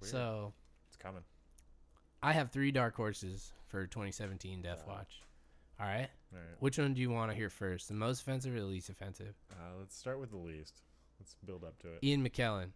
weird. 0.00 0.10
So 0.10 0.52
it's 0.88 0.96
coming. 0.96 1.22
I 2.22 2.32
have 2.32 2.50
three 2.50 2.70
dark 2.72 2.94
horses 2.96 3.52
for 3.66 3.86
2017 3.86 4.62
Death 4.62 4.84
Wow. 4.86 4.94
Watch. 4.94 5.22
All 5.80 5.86
right, 5.86 6.08
All 6.32 6.38
right. 6.38 6.56
which 6.60 6.78
one 6.78 6.94
do 6.94 7.00
you 7.00 7.10
want 7.10 7.30
to 7.32 7.36
hear 7.36 7.50
first? 7.50 7.88
The 7.88 7.94
most 7.94 8.20
offensive 8.22 8.54
or 8.54 8.60
the 8.60 8.66
least 8.66 8.88
offensive? 8.90 9.34
Uh, 9.50 9.76
let's 9.78 9.96
start 9.96 10.20
with 10.20 10.30
the 10.30 10.36
least. 10.36 10.82
Let's 11.18 11.34
build 11.44 11.64
up 11.64 11.78
to 11.80 11.88
it. 11.94 11.98
Ian 12.04 12.22
McKellen, 12.26 12.68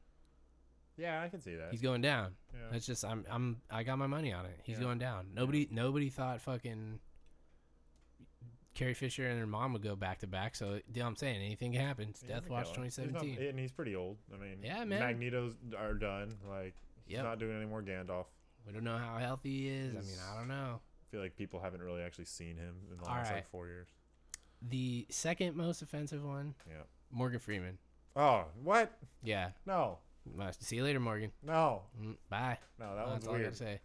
Yeah, 0.96 1.22
I 1.22 1.28
can 1.28 1.40
see 1.40 1.54
that. 1.54 1.68
he's 1.70 1.80
going 1.80 2.00
down. 2.00 2.34
yeah. 2.52 2.60
That's 2.72 2.86
just 2.86 3.04
I'm 3.04 3.24
I'm 3.30 3.60
I 3.70 3.84
got 3.84 3.98
my 3.98 4.06
money 4.08 4.32
on 4.32 4.46
it. 4.46 4.58
He's 4.64 4.78
Yeah. 4.78 4.84
going 4.84 4.98
down. 4.98 5.28
Nobody 5.32 5.68
nobody 5.70 6.08
thought 6.08 6.40
fucking 6.40 6.98
Carrie 8.78 8.94
Fisher 8.94 9.26
and 9.28 9.40
her 9.40 9.46
mom 9.46 9.72
would 9.72 9.82
go 9.82 9.96
back 9.96 10.20
to 10.20 10.26
back. 10.28 10.54
So 10.54 10.66
you 10.74 10.82
know 10.96 11.02
what 11.02 11.06
I'm 11.08 11.16
saying 11.16 11.36
anything 11.42 11.72
can 11.72 11.80
happen. 11.80 12.08
It's 12.10 12.20
Death 12.20 12.48
Watch 12.48 12.68
McKellen. 12.68 12.84
He's 12.84 12.98
not- 12.98 13.06
2017. 13.08 13.48
and 13.48 13.58
he's 13.58 13.72
pretty 13.72 13.96
old. 13.96 14.18
I 14.32 14.36
mean, 14.36 14.58
Yeah, 14.62 14.84
man. 14.84 15.00
Magneto's 15.00 15.54
are 15.76 15.94
done. 15.94 16.38
Like, 16.48 16.74
he's 17.04 17.14
Yep. 17.14 17.24
not 17.24 17.38
doing 17.40 17.56
any 17.56 17.66
more 17.66 17.82
Gandalf. 17.82 18.26
We 18.66 18.72
don't 18.72 18.84
know 18.84 18.96
how 18.98 19.18
healthy 19.18 19.50
he 19.62 19.68
is. 19.68 19.96
I 19.96 20.00
mean, 20.00 20.18
I 20.32 20.38
don't 20.38 20.48
know. 20.48 20.80
I 20.80 21.04
feel 21.10 21.20
like 21.20 21.36
people 21.36 21.58
haven't 21.60 21.82
really 21.82 22.02
actually 22.02 22.26
seen 22.26 22.56
him 22.56 22.76
in 22.90 22.98
the 22.98 23.04
All 23.04 23.10
last 23.14 23.30
right. 23.30 23.36
like 23.36 23.48
four 23.50 23.66
years. 23.66 23.88
The 24.62 25.06
second 25.10 25.56
most 25.56 25.82
offensive 25.82 26.22
one, 26.24 26.54
Yeah. 26.68 26.82
Morgan 27.10 27.40
Freeman. 27.40 27.78
Oh, 28.14 28.46
what? 28.62 28.96
Yeah. 29.22 29.52
No, 29.66 29.98
See 30.60 30.76
you 30.76 30.84
later, 30.84 31.00
Morgan. 31.00 31.32
no, 31.42 31.84
Mm, 31.98 32.16
Bye. 32.28 32.58
no. 32.78 32.94
That 32.94 33.06
one's 33.06 33.14
That's 33.24 33.26
all 33.28 33.34
I 33.34 33.36
weird. 33.38 33.46
gotta 33.46 33.56
say. 33.56 33.80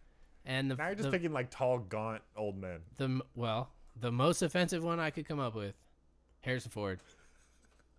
And 0.46 0.70
the 0.70 0.76
Now 0.76 0.88
you're 0.88 0.96
just 0.96 1.06
the, 1.10 1.12
picking 1.12 1.32
like 1.32 1.50
tall, 1.50 1.80
gaunt 1.80 2.22
old 2.36 2.58
men. 2.58 2.82
the 2.98 3.22
well, 3.36 3.72
the 4.00 4.12
most 4.12 4.42
offensive 4.42 4.84
one 4.84 5.00
I 5.00 5.10
could 5.10 5.28
come 5.28 5.40
up 5.40 5.56
with, 5.56 5.76
Harrison 6.42 6.72
Ford. 6.72 7.00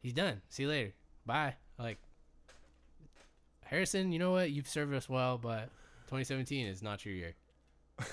He's 0.01 0.13
done. 0.13 0.43
See 0.49 0.65
you 0.65 0.69
later. 0.69 0.93
Bye. 1.25 1.55
Like 1.79 1.99
Harrison, 3.63 4.13
you 4.13 4.19
know 4.19 4.33
what? 4.33 4.51
You've 4.51 4.69
served 4.69 4.93
us 4.95 5.09
well, 5.09 5.39
but 5.39 5.71
2017 6.07 6.67
is 6.67 6.83
not 6.83 7.05
your 7.05 7.15
year. 7.15 7.35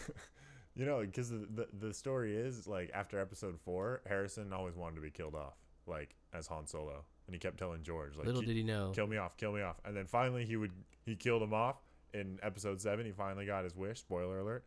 You 0.74 0.86
know, 0.86 1.02
because 1.02 1.30
the, 1.30 1.46
the 1.54 1.68
the 1.88 1.94
story 1.94 2.36
is 2.36 2.66
like 2.66 2.92
after 2.94 3.20
episode 3.20 3.60
four, 3.60 4.02
Harrison 4.08 4.54
always 4.54 4.78
wanted 4.78 4.96
to 4.96 5.02
be 5.02 5.10
killed 5.10 5.36
off, 5.36 5.56
like 5.86 6.16
as 6.34 6.48
Han 6.48 6.66
Solo, 6.66 7.04
and 7.28 7.36
he 7.36 7.40
kept 7.40 7.58
telling 7.58 7.84
George, 7.84 8.16
like, 8.16 8.26
Little 8.26 8.42
did 8.42 8.56
he 8.56 8.64
know. 8.64 8.92
kill 8.96 9.06
me 9.08 9.18
off, 9.18 9.36
kill 9.36 9.52
me 9.52 9.62
off. 9.62 9.76
And 9.84 9.96
then 9.96 10.06
finally 10.06 10.46
he 10.46 10.56
would 10.56 10.72
he 11.06 11.16
killed 11.16 11.44
him 11.44 11.54
off 11.54 11.76
in 12.14 12.40
episode 12.42 12.80
seven. 12.80 13.06
He 13.06 13.12
finally 13.12 13.46
got 13.46 13.66
his 13.66 13.76
wish. 13.76 14.00
Spoiler 14.00 14.40
alert. 14.40 14.64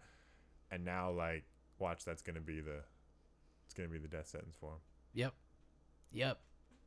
And 0.71 0.85
now 0.85 1.11
like 1.11 1.45
watch 1.79 2.05
that's 2.05 2.21
gonna 2.21 2.41
be 2.41 2.61
the 2.61 2.83
it's 3.65 3.75
gonna 3.75 3.89
be 3.89 3.99
the 3.99 4.09
death 4.09 4.29
sentence 4.29 4.57
for 4.59 4.73
him. 4.73 4.79
Yep. 5.15 5.35
Yep. 6.13 6.39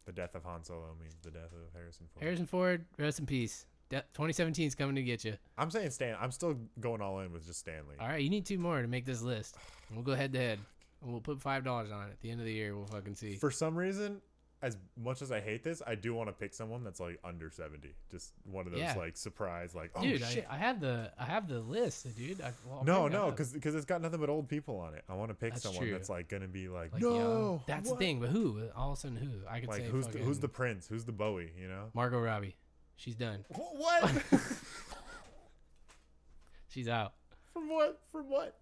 The 0.06 0.12
death 0.14 0.36
of 0.36 0.44
Han 0.44 0.64
Solo 0.64 0.96
means 1.00 1.16
the 1.22 1.32
death 1.32 1.52
of 1.52 1.74
Harrison 1.74 2.08
Ford. 2.14 2.24
Harrison 2.24 2.46
Ford, 2.46 2.86
rest 2.98 3.20
in 3.20 3.26
peace. 3.26 3.66
De- 3.90 4.02
2017 4.14 4.68
is 4.68 4.76
coming 4.76 4.96
to 4.96 5.04
get 5.04 5.24
you. 5.26 5.36
I'm 5.58 5.70
saying 5.72 5.92
Stan. 5.92 6.16
I'm 6.20 6.32
still 6.32 6.58
going 6.80 7.02
all 7.02 7.20
in 7.20 7.32
with 7.32 7.46
just 7.46 7.60
Stan 7.60 7.88
Lee. 7.90 7.96
All 8.00 8.08
right, 8.08 8.22
you 8.22 8.30
need 8.30 8.46
two 8.46 8.58
more 8.58 8.82
to 8.82 8.88
make 8.88 9.06
this 9.06 9.22
list. 9.22 9.56
We'll 9.94 10.04
go 10.04 10.16
head 10.16 10.34
to 10.34 10.40
head. 10.40 10.60
And 11.02 11.12
we'll 11.12 11.22
put 11.22 11.42
five 11.42 11.64
dollars 11.64 11.92
on 11.92 12.08
it. 12.08 12.12
At 12.12 12.20
the 12.22 12.32
end 12.32 12.40
of 12.40 12.46
the 12.46 12.54
year, 12.54 12.76
we'll 12.76 12.86
fucking 12.86 13.16
see. 13.16 13.36
For 13.36 13.52
some 13.52 13.76
reason, 13.78 14.22
as 14.62 14.76
much 15.00 15.22
as 15.22 15.32
I 15.32 15.40
hate 15.40 15.64
this, 15.64 15.84
I 15.86 15.94
do 15.94 16.16
want 16.16 16.30
to 16.30 16.34
pick 16.34 16.52
someone 16.54 16.84
that's 16.84 17.00
like 17.00 17.20
under 17.24 17.50
70. 17.52 17.94
Just 18.10 18.34
one 18.44 18.66
of 18.66 18.72
those 18.72 18.82
Yeah. 18.82 18.96
like 18.98 19.16
surprise, 19.16 19.76
like 19.76 19.92
oh 19.96 20.02
dude, 20.02 20.24
shit. 20.24 20.48
I, 20.50 20.56
I 20.56 20.58
have 20.58 20.80
the 20.80 21.12
I 21.20 21.26
have 21.26 21.48
the 21.48 21.60
list, 21.60 22.16
dude. 22.16 22.42
I, 22.42 22.52
well, 22.66 22.84
no, 22.84 23.08
no, 23.08 23.28
up. 23.28 23.38
because 23.38 23.54
it's 23.76 23.86
got 23.86 24.02
nothing 24.02 24.20
but 24.20 24.30
old 24.30 24.48
people 24.50 24.80
on 24.80 24.96
it. 24.96 25.04
I 25.08 25.14
want 25.14 25.30
to 25.30 25.36
pick 25.36 25.52
That's 25.54 25.64
someone 25.64 25.84
true. 25.84 25.92
that's 25.92 26.10
like 26.10 26.28
gonna 26.28 26.48
be 26.48 26.68
like, 26.70 26.92
Like, 26.92 27.02
no, 27.04 27.16
young. 27.16 27.62
that's 27.68 27.90
what?" 27.90 28.00
the 28.00 28.06
thing. 28.06 28.20
But 28.20 28.30
who? 28.30 28.62
All 28.76 28.94
of 28.94 28.98
a 28.98 29.02
sudden, 29.02 29.18
who? 29.18 29.30
I 29.48 29.60
could 29.60 29.70
Like 29.70 29.82
say 29.82 29.88
who's 29.90 30.08
the, 30.08 30.18
who's 30.20 30.40
the 30.40 30.50
prince? 30.50 30.88
Who's 30.88 31.06
the 31.06 31.12
Bowie? 31.12 31.52
You 31.60 31.68
know? 31.68 31.90
Margot 31.94 32.20
Robbie. 32.20 32.56
She's 32.96 33.16
done. 33.16 33.46
What? 33.50 34.12
She's 36.70 36.88
out. 36.88 37.14
From 37.54 37.70
what? 37.70 38.00
From 38.12 38.30
what? 38.30 38.58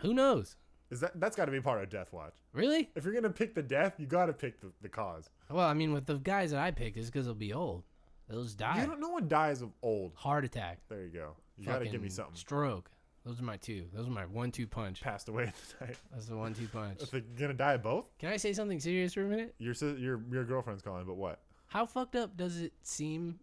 Who 0.00 0.14
knows? 0.14 0.56
Is 0.90 1.00
that 1.00 1.18
that's 1.20 1.36
got 1.36 1.44
to 1.46 1.52
be 1.52 1.60
part 1.60 1.82
of 1.82 1.90
Death 1.90 2.12
Watch? 2.12 2.34
Really? 2.52 2.90
If 2.96 3.04
you're 3.04 3.14
gonna 3.14 3.28
pick 3.30 3.54
the 3.54 3.62
death, 3.62 3.94
you 3.98 4.06
got 4.06 4.26
to 4.26 4.32
pick 4.32 4.60
the, 4.60 4.72
the 4.80 4.88
cause. 4.88 5.28
Well, 5.50 5.66
I 5.66 5.74
mean, 5.74 5.92
with 5.92 6.06
the 6.06 6.16
guys 6.16 6.50
that 6.52 6.60
I 6.60 6.70
picked, 6.70 6.96
it's 6.96 7.10
because 7.10 7.26
they'll 7.26 7.34
be 7.34 7.52
old. 7.52 7.82
They'll 8.28 8.42
just 8.42 8.58
die. 8.58 8.80
You 8.80 8.86
don't. 8.86 9.00
No 9.00 9.08
one 9.10 9.28
dies 9.28 9.62
of 9.62 9.70
old. 9.82 10.12
Heart 10.14 10.44
attack. 10.44 10.78
There 10.88 11.02
you 11.02 11.10
go. 11.10 11.36
You 11.58 11.66
got 11.66 11.80
to 11.80 11.88
give 11.88 12.02
me 12.02 12.08
something. 12.08 12.34
Stroke. 12.34 12.90
Those 13.24 13.40
are 13.40 13.44
my 13.44 13.56
two. 13.58 13.84
Those 13.92 14.06
are 14.06 14.10
my 14.10 14.24
one-two 14.24 14.66
punch. 14.66 15.02
Passed 15.02 15.28
away 15.28 15.52
tonight. 15.78 15.96
That's 16.12 16.26
the 16.26 16.36
one-two 16.36 16.68
punch. 16.68 17.02
If 17.02 17.10
they're 17.10 17.20
gonna 17.20 17.52
die 17.52 17.74
of 17.74 17.82
both, 17.82 18.06
Can 18.18 18.30
I 18.32 18.38
say 18.38 18.54
something 18.54 18.80
serious 18.80 19.12
for 19.12 19.22
a 19.26 19.28
minute? 19.28 19.54
your 19.58 19.74
your 19.98 20.20
your 20.30 20.44
girlfriend's 20.44 20.82
calling. 20.82 21.04
But 21.04 21.16
what? 21.16 21.40
How 21.66 21.84
fucked 21.84 22.16
up 22.16 22.36
does 22.38 22.58
it 22.62 22.72
seem 22.82 23.40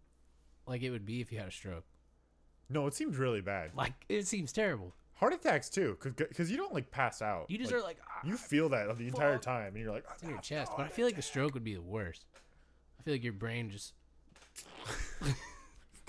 like 0.66 0.82
it 0.82 0.90
would 0.90 1.06
be 1.06 1.20
if 1.20 1.30
you 1.30 1.38
had 1.38 1.48
a 1.48 1.52
stroke? 1.52 1.84
No, 2.68 2.88
it 2.88 2.94
seems 2.94 3.16
really 3.16 3.40
bad. 3.40 3.70
Like 3.76 3.92
it 4.08 4.26
seems 4.26 4.52
terrible. 4.52 4.92
Heart 5.16 5.32
attacks 5.34 5.70
too, 5.70 5.96
cause, 5.98 6.12
cause 6.36 6.50
you 6.50 6.56
don't 6.58 6.74
like 6.74 6.90
pass 6.90 7.22
out. 7.22 7.46
You 7.50 7.56
just 7.58 7.72
Like, 7.72 7.80
are 7.80 7.84
like 7.84 7.98
ah, 8.06 8.20
you 8.24 8.36
feel 8.36 8.68
that 8.70 8.96
the 8.98 9.06
entire 9.08 9.34
fuck. 9.34 9.42
time, 9.42 9.66
and 9.74 9.78
you're 9.78 9.92
like, 9.92 10.04
it's 10.12 10.22
in 10.22 10.28
your 10.28 10.38
"Ah, 10.38 10.42
chest. 10.42 10.72
But 10.76 10.84
I 10.86 10.88
feel 10.88 11.06
like 11.06 11.16
a 11.18 11.22
stroke 11.22 11.54
would 11.54 11.64
be 11.64 11.74
the 11.74 11.80
worst. 11.82 12.26
I 13.00 13.02
feel 13.02 13.14
like 13.14 13.24
your 13.24 13.32
brain 13.32 13.70
just 13.70 13.94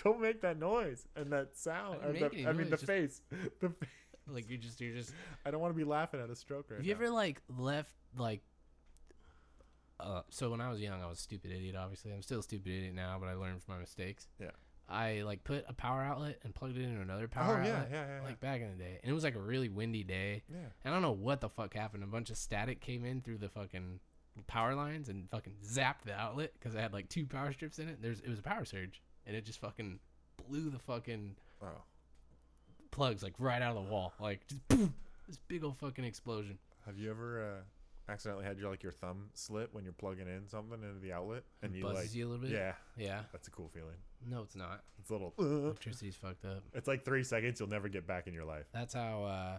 Don't 0.03 0.21
make 0.21 0.41
that 0.41 0.59
noise 0.59 1.07
and 1.15 1.31
that 1.31 1.57
sound. 1.57 1.99
I 2.03 2.11
the- 2.11 2.47
I 2.47 2.53
mean, 2.53 2.69
the 2.69 2.75
just- 2.77 2.85
face. 2.85 3.21
The 3.59 3.69
fa- 3.69 3.87
like 4.29 4.49
you're 4.49 4.59
just 4.59 4.81
you're 4.81 4.93
just. 4.93 5.13
I 5.45 5.51
don't 5.51 5.61
want 5.61 5.73
to 5.73 5.77
be 5.77 5.85
laughing 5.85 6.19
at 6.19 6.29
a 6.29 6.35
stroke 6.35 6.65
right 6.69 6.77
Have 6.77 6.85
you 6.85 6.93
now. 6.93 6.99
ever 7.01 7.09
like 7.09 7.41
left 7.57 7.93
like? 8.17 8.41
Uh, 10.01 10.21
so 10.29 10.51
when 10.51 10.59
I 10.61 10.69
was 10.69 10.79
young, 10.81 11.01
I 11.01 11.07
was 11.07 11.17
a 11.19 11.21
stupid 11.21 11.49
idiot. 11.51 11.75
Obviously, 11.77 12.11
I'm 12.11 12.21
still 12.21 12.39
a 12.39 12.43
stupid 12.43 12.67
idiot 12.71 12.93
now, 12.93 13.17
but 13.19 13.27
I 13.29 13.33
learned 13.35 13.63
from 13.63 13.75
my 13.75 13.79
mistakes. 13.79 14.27
Yeah. 14.39 14.51
I 14.89 15.21
like 15.23 15.43
put 15.43 15.65
a 15.67 15.73
power 15.73 16.01
outlet 16.01 16.39
and 16.43 16.55
plugged 16.55 16.77
it 16.77 16.83
into 16.83 17.01
another 17.01 17.27
power 17.27 17.59
oh 17.61 17.65
yeah, 17.65 17.73
outlet. 17.73 17.89
yeah, 17.91 18.05
yeah, 18.07 18.15
yeah. 18.19 18.23
Like 18.25 18.39
back 18.39 18.61
in 18.61 18.69
the 18.69 18.83
day, 18.83 18.99
and 19.03 19.09
it 19.11 19.13
was 19.13 19.23
like 19.23 19.35
a 19.35 19.39
really 19.39 19.67
windy 19.69 20.03
day. 20.03 20.43
yeah. 20.49 20.57
And 20.85 20.93
I 20.93 20.95
don't 20.95 21.01
know 21.01 21.11
what 21.11 21.41
the 21.41 21.49
fuck 21.49 21.73
happened. 21.73 22.03
A 22.03 22.07
bunch 22.07 22.29
of 22.29 22.37
static 22.37 22.79
came 22.79 23.03
in 23.03 23.21
through 23.21 23.39
the 23.39 23.49
fucking 23.49 23.99
power 24.47 24.75
lines 24.75 25.09
and 25.09 25.29
fucking 25.29 25.55
zapped 25.65 26.03
the 26.05 26.13
outlet 26.13 26.53
because 26.57 26.75
I 26.75 26.81
had 26.81 26.93
like 26.93 27.09
two 27.09 27.25
power 27.25 27.51
strips 27.51 27.79
in 27.79 27.89
it. 27.89 28.01
There's 28.01 28.19
it 28.21 28.29
was 28.29 28.39
a 28.39 28.43
power 28.43 28.63
surge, 28.65 29.01
and 29.25 29.35
it 29.35 29.45
just 29.45 29.59
fucking 29.59 29.99
blew 30.47 30.69
the 30.69 30.79
fucking 30.79 31.35
Oh, 31.61 31.81
plugs 32.91 33.23
like 33.23 33.33
right 33.39 33.61
out 33.61 33.75
of 33.75 33.83
the 33.83 33.89
wall, 33.91 34.13
like 34.19 34.47
just 34.47 34.65
boom, 34.67 34.93
this 35.27 35.37
big 35.47 35.63
old 35.63 35.77
fucking 35.79 36.05
explosion. 36.05 36.57
have 36.85 36.97
you 36.97 37.09
ever 37.09 37.43
uh, 37.43 37.61
accidentally 38.09 38.45
had 38.45 38.57
your 38.57 38.69
like 38.69 38.83
your 38.83 38.91
thumb 38.91 39.29
slip 39.33 39.73
when 39.73 39.83
you're 39.83 39.93
plugging 39.93 40.27
in 40.27 40.47
something 40.47 40.81
into 40.81 40.99
the 41.01 41.11
outlet 41.13 41.43
and 41.61 41.75
you 41.75 41.83
Buzzes 41.83 41.97
like 42.05 42.15
you 42.15 42.25
a 42.25 42.29
little 42.29 42.41
bit. 42.45 42.51
yeah, 42.51 42.73
yeah. 42.97 43.21
that's 43.31 43.47
a 43.47 43.51
cool 43.51 43.69
feeling. 43.73 43.95
No, 44.29 44.41
it's 44.41 44.55
not. 44.55 44.83
It's 44.99 45.09
a 45.09 45.13
little. 45.13 45.33
uh, 45.39 45.43
Electricity's 45.45 46.15
fucked 46.15 46.45
up. 46.45 46.63
it's 46.73 46.87
like 46.87 47.03
three 47.05 47.23
seconds 47.23 47.59
you'll 47.59 47.69
never 47.69 47.89
get 47.89 48.07
back 48.07 48.27
in 48.27 48.33
your 48.33 48.45
life. 48.45 48.65
That's 48.73 48.93
how. 48.93 49.23
uh 49.23 49.57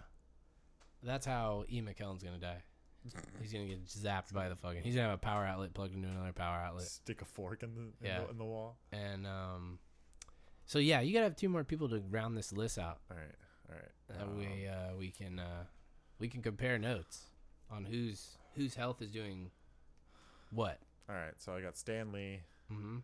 That's 1.02 1.26
how 1.26 1.64
E. 1.68 1.80
McKellen's 1.80 2.22
gonna 2.22 2.38
die. 2.38 2.62
He's 3.40 3.52
gonna 3.52 3.66
get 3.66 3.84
zapped 3.86 4.32
by 4.34 4.48
the 4.48 4.56
fucking. 4.56 4.82
He's 4.82 4.94
gonna 4.96 5.08
have 5.08 5.14
a 5.14 5.20
power 5.22 5.44
outlet 5.44 5.72
plugged 5.72 5.94
into 5.94 6.08
another 6.08 6.32
power 6.32 6.56
outlet, 6.58 6.84
Stick 6.86 7.22
a 7.22 7.24
fork 7.24 7.62
in 7.62 7.74
the 7.74 7.80
in, 7.80 7.92
Yeah. 8.02 8.20
the, 8.24 8.30
in 8.30 8.38
the 8.38 8.44
wall. 8.44 8.78
and 8.92 9.26
um, 9.26 9.78
so 10.66 10.78
yeah, 10.80 11.00
you 11.00 11.12
gotta 11.14 11.24
have 11.24 11.36
two 11.36 11.48
more 11.48 11.64
people 11.64 11.88
to 11.90 12.02
round 12.10 12.36
this 12.36 12.52
list 12.52 12.76
out. 12.78 12.98
All 13.10 13.16
right, 13.16 13.34
all 13.70 13.76
right. 13.76 13.92
That 14.08 14.22
Um, 14.22 14.38
way, 14.38 14.68
uh, 14.68 14.96
we 14.96 15.10
can 15.10 15.38
uh, 15.38 15.64
we 16.18 16.28
can 16.28 16.42
compare 16.42 16.76
notes 16.78 17.27
on 17.70 17.84
whose 17.84 18.38
whose 18.54 18.74
health 18.74 19.00
is 19.02 19.10
doing 19.10 19.50
what. 20.50 20.78
all 21.08 21.14
right. 21.16 21.34
So 21.36 21.54
I 21.54 21.60
got 21.60 21.76
Stan 21.76 22.12
Lee. 22.12 22.40
Mm-hmm. 22.72 22.98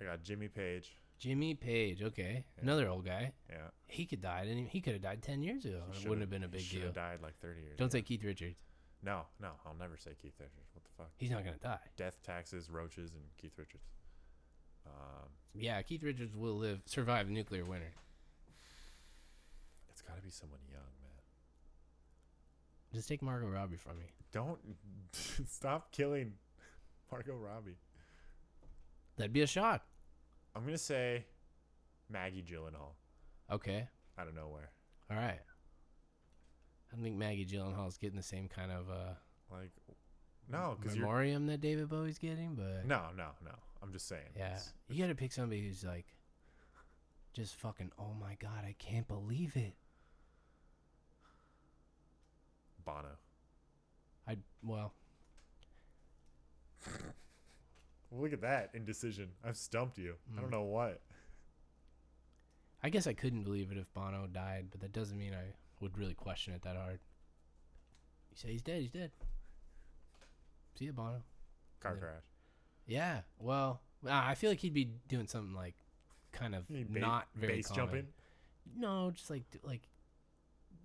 I 0.00 0.04
got 0.04 0.22
Jimmy 0.22 0.48
Page. 0.48 0.96
Jimmy 1.18 1.54
Page, 1.54 2.02
okay, 2.02 2.44
Yeah. 2.56 2.62
another 2.64 2.88
old 2.88 3.04
guy. 3.04 3.32
Yeah, 3.48 3.68
He 3.86 4.06
could 4.06 4.20
die. 4.20 4.44
He? 4.68 4.80
could 4.80 4.94
have 4.94 5.02
died 5.02 5.22
ten 5.22 5.40
years 5.42 5.64
ago. 5.64 5.82
It 5.92 6.08
wouldn't 6.08 6.20
have 6.22 6.30
been 6.30 6.42
a 6.42 6.46
he 6.46 6.52
big 6.58 6.68
deal. 6.68 6.90
Died 6.90 7.20
like 7.22 7.38
30 7.40 7.60
years. 7.60 7.66
Ago. 7.68 7.76
Don't 7.78 7.86
ago. 7.86 7.98
say 7.98 8.02
Keith 8.02 8.24
Richards. 8.24 8.58
No, 9.04 9.22
no. 9.40 9.50
I'll 9.64 9.76
never 9.78 9.96
say 9.96 10.10
Keith 10.20 10.34
Richards. 10.40 10.70
What 10.74 10.82
the 10.84 10.90
fuck? 10.96 11.10
He's 11.18 11.30
not 11.30 11.44
gonna 11.44 11.58
die. 11.62 11.78
Death, 11.96 12.18
taxes, 12.24 12.68
roaches, 12.70 13.12
and 13.12 13.22
Keith 13.38 13.52
Richards. 13.56 13.84
Um, 14.86 15.28
Yeah, 15.54 15.80
Keith 15.82 16.02
Richards 16.02 16.34
will 16.34 16.56
live, 16.56 16.80
survive 16.86 17.28
nuclear 17.28 17.64
winter. 17.64 17.92
it's 19.90 20.02
got 20.02 20.16
to 20.16 20.22
be 20.22 20.30
someone 20.30 20.58
young. 20.70 20.80
Just 22.94 23.08
take 23.08 23.22
Margot 23.22 23.46
Robbie 23.48 23.76
from 23.76 23.98
me. 23.98 24.06
Don't 24.32 24.58
stop 25.48 25.92
killing 25.92 26.34
Margot 27.10 27.34
Robbie. 27.36 27.78
That'd 29.16 29.32
be 29.32 29.42
a 29.42 29.46
shock. 29.46 29.82
I'm 30.54 30.64
gonna 30.64 30.76
say 30.78 31.24
Maggie 32.10 32.42
Gyllenhaal 32.42 32.92
Okay. 33.50 33.88
out 34.18 34.28
of 34.28 34.34
nowhere. 34.34 34.70
All 35.10 35.16
right. 35.16 35.40
I 36.90 36.94
don't 36.94 37.02
think 37.02 37.16
Maggie 37.16 37.46
Gyllenhaal's 37.46 37.96
getting 37.96 38.16
the 38.16 38.22
same 38.22 38.48
kind 38.48 38.70
of 38.70 38.90
uh, 38.90 39.14
Like, 39.50 39.70
no, 40.50 40.76
memoriam 40.84 41.46
that 41.46 41.60
David 41.62 41.88
Bowie's 41.88 42.18
getting, 42.18 42.54
but 42.54 42.84
no, 42.86 43.04
no, 43.16 43.28
no. 43.44 43.52
I'm 43.82 43.92
just 43.92 44.06
saying. 44.08 44.28
yeah, 44.36 44.46
it's- 44.48 44.72
you 44.88 45.02
got 45.02 45.08
to 45.08 45.14
pick 45.14 45.32
somebody 45.32 45.62
who's 45.66 45.82
like, 45.84 46.06
just 47.32 47.54
fucking. 47.56 47.90
Oh 47.98 48.12
my 48.20 48.36
god, 48.40 48.64
I 48.66 48.74
can't 48.78 49.08
believe 49.08 49.56
it. 49.56 49.74
Bono. 52.84 53.16
I 54.26 54.36
well, 54.62 54.94
look 58.10 58.32
at 58.32 58.40
that 58.42 58.70
indecision. 58.74 59.30
I've 59.44 59.56
stumped 59.56 59.98
you. 59.98 60.16
I 60.36 60.40
don't 60.40 60.48
Mm. 60.48 60.52
know 60.52 60.62
what. 60.62 61.00
I 62.82 62.90
guess 62.90 63.06
I 63.06 63.12
couldn't 63.14 63.44
believe 63.44 63.70
it 63.70 63.78
if 63.78 63.92
Bono 63.94 64.26
died, 64.26 64.68
but 64.70 64.80
that 64.80 64.92
doesn't 64.92 65.16
mean 65.16 65.34
I 65.34 65.54
would 65.80 65.96
really 65.96 66.14
question 66.14 66.52
it 66.52 66.62
that 66.62 66.76
hard. 66.76 67.00
You 68.30 68.36
say 68.36 68.52
he's 68.52 68.62
dead, 68.62 68.80
he's 68.82 68.90
dead. 68.90 69.12
See 70.74 70.86
you, 70.86 70.92
Bono. 70.92 71.22
Car 71.80 71.94
Yeah. 71.94 72.00
crash. 72.00 72.22
Yeah. 72.86 73.22
Well, 73.38 73.82
I 74.04 74.34
feel 74.34 74.50
like 74.50 74.58
he'd 74.60 74.74
be 74.74 74.86
doing 75.06 75.26
something 75.28 75.54
like 75.54 75.76
kind 76.32 76.54
of 76.54 76.66
ba- 76.68 76.98
not 76.98 77.28
very 77.34 77.56
base 77.56 77.68
common. 77.68 77.84
jumping. 77.86 78.14
No, 78.74 79.10
just 79.12 79.30
like 79.30 79.44
like, 79.62 79.88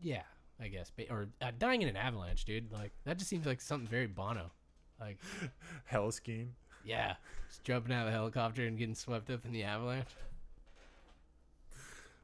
yeah, 0.02 0.24
I 0.60 0.68
guess, 0.70 0.92
or 1.10 1.28
uh, 1.42 1.52
dying 1.58 1.82
in 1.82 1.88
an 1.88 1.98
avalanche, 1.98 2.46
dude. 2.46 2.72
Like 2.72 2.92
that 3.06 3.18
just 3.18 3.30
seems 3.30 3.46
like 3.46 3.62
something 3.62 3.88
very 3.88 4.08
Bono. 4.08 4.52
Like, 5.00 5.20
Heli 5.86 6.12
skiing. 6.12 6.54
yeah, 6.84 7.16
just 7.48 7.64
jumping 7.64 7.94
out 7.94 8.08
of 8.08 8.10
a 8.10 8.12
helicopter 8.12 8.66
and 8.66 8.78
getting 8.78 8.96
swept 8.96 9.30
up 9.30 9.46
in 9.46 9.52
the 9.52 9.64
avalanche. 9.64 10.10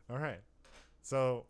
All 0.09 0.17
right. 0.17 0.39
So, 1.03 1.45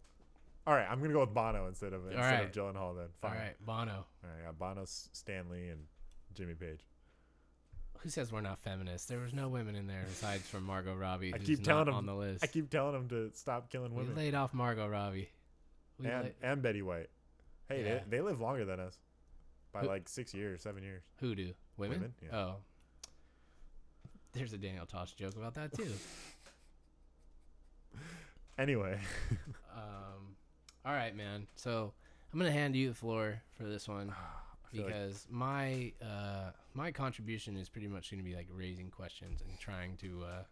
all 0.68 0.74
right. 0.74 0.88
I'm 0.90 1.02
gonna 1.02 1.14
go 1.14 1.22
with 1.22 1.34
Bono 1.34 1.68
instead 1.68 1.94
of 1.94 2.06
instead 2.08 2.20
right. 2.20 2.44
of 2.44 2.52
Gyllenhaal. 2.52 2.96
Then 2.96 3.08
fine. 3.22 3.32
All 3.32 3.38
right, 3.38 3.66
Bono. 3.66 3.92
All 3.92 4.30
right. 4.30 4.42
I 4.42 4.46
got 4.46 4.60
Bono, 4.60 4.84
Stan 4.86 5.50
Lee, 5.50 5.70
and 5.70 5.82
Jimmy 6.34 6.54
Page. 6.54 6.80
Who 8.00 8.10
says 8.10 8.34
we're 8.34 8.42
not 8.42 8.60
feminists? 8.60 9.08
There 9.08 9.20
was 9.20 9.34
no 9.34 9.48
women 9.48 9.76
in 9.76 9.88
there 9.88 10.04
besides 10.10 10.44
from 10.44 10.66
Margot 10.66 10.94
Robbie. 10.94 11.34
I 11.34 11.38
keep 11.38 11.64
telling 11.64 11.86
not 11.86 11.92
him- 11.92 11.96
on 12.00 12.06
the 12.06 12.16
list. 12.16 12.44
I 12.44 12.48
keep 12.48 12.70
telling 12.70 12.96
him 12.96 13.08
to 13.10 13.32
stop 13.34 13.70
killing 13.70 13.94
we 13.96 14.02
women. 14.02 14.16
laid 14.18 14.36
off 14.36 14.54
Margot 14.54 14.88
Robbie. 14.88 15.30
We 16.00 16.08
and 16.08 16.26
la- 16.42 16.50
and 16.50 16.62
Betty 16.62 16.82
White. 16.82 17.10
Hey, 17.70 17.84
Yeah. 17.84 18.00
they, 18.10 18.18
they 18.18 18.22
live 18.22 18.40
longer 18.42 18.66
than 18.66 18.80
us 18.80 18.98
by 19.72 19.82
Who- 19.82 19.88
like 19.88 20.08
six 20.10 20.34
years, 20.34 20.62
seven 20.62 20.84
years. 20.84 21.04
who 21.20 21.36
do 21.36 21.54
women? 21.78 21.98
Women, 22.00 22.14
yeah. 22.22 22.36
Oh, 22.38 22.56
there's 24.34 24.54
a 24.54 24.58
Daniel 24.58 24.86
Tosh 24.86 25.14
joke 25.14 25.36
about 25.36 25.54
that 25.56 25.74
too. 25.74 25.92
Anyway, 28.58 29.00
Um, 29.76 30.36
all 30.86 30.94
right, 30.94 31.16
man. 31.16 31.48
So 31.56 31.92
I'm 32.32 32.38
gonna 32.40 32.52
hand 32.52 32.76
you 32.76 32.90
the 32.90 32.94
floor 32.96 33.42
for 33.58 33.64
this 33.64 33.88
one 33.88 34.12
I 34.66 34.70
feel 34.76 34.84
like- 34.86 34.94
because 34.94 35.26
my 35.30 35.92
uh, 36.04 36.52
my 36.76 36.92
contribution 36.92 37.58
is 37.58 37.68
pretty 37.70 37.88
much 37.88 38.12
gonna 38.12 38.22
be 38.24 38.36
like 38.36 38.48
raising 38.52 38.90
questions 38.92 39.42
and 39.42 39.58
trying 39.60 39.98
to 39.98 40.24
uh, 40.24 40.44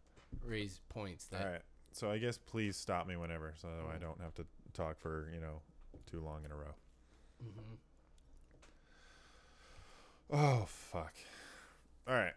raise 0.43 0.82
points 0.89 1.25
that 1.27 1.45
all 1.45 1.51
right. 1.51 1.62
So 1.91 2.10
I 2.10 2.17
guess 2.17 2.38
please 2.39 2.75
stop 2.75 3.06
me 3.08 3.17
whenever, 3.17 3.54
so 3.56 3.67
I 3.93 3.97
Mm. 3.97 4.01
don't 4.01 4.21
have 4.21 4.34
to 4.36 4.45
talk 4.72 5.00
for 5.00 5.30
you 5.34 5.40
know 5.40 5.62
too 6.10 6.20
long 6.20 6.44
in 6.46 6.52
a 6.52 6.56
row. 6.56 6.74
Mhm. 7.44 7.78
Oh 10.32 10.66
fuck. 10.68 11.14
All 12.08 12.16
right. 12.16 12.34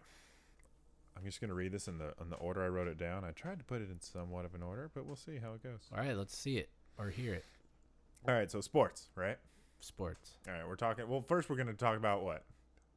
I'm 1.16 1.24
just 1.24 1.40
gonna 1.40 1.54
read 1.54 1.72
this 1.72 1.86
in 1.88 1.98
the 1.98 2.12
in 2.20 2.30
the 2.30 2.36
order 2.36 2.62
I 2.62 2.68
wrote 2.68 2.88
it 2.88 2.98
down. 2.98 3.24
I 3.24 3.30
tried 3.30 3.58
to 3.58 3.64
put 3.64 3.80
it 3.80 3.90
in 3.90 4.00
somewhat 4.00 4.44
of 4.44 4.54
an 4.54 4.62
order, 4.62 4.90
but 4.94 5.06
we'll 5.06 5.16
see 5.16 5.38
how 5.38 5.52
it 5.54 5.62
goes. 5.62 5.88
All 5.92 5.98
right, 5.98 6.16
let's 6.16 6.36
see 6.36 6.58
it 6.58 6.70
or 6.98 7.10
hear 7.10 7.34
it. 7.34 7.44
All 8.26 8.34
right. 8.34 8.50
So 8.50 8.60
sports, 8.60 9.10
right? 9.14 9.38
Sports. 9.80 10.32
All 10.48 10.54
right. 10.54 10.66
We're 10.66 10.76
talking. 10.76 11.08
Well, 11.08 11.22
first 11.22 11.48
we're 11.48 11.56
gonna 11.56 11.72
talk 11.74 11.96
about 11.96 12.24
what, 12.24 12.44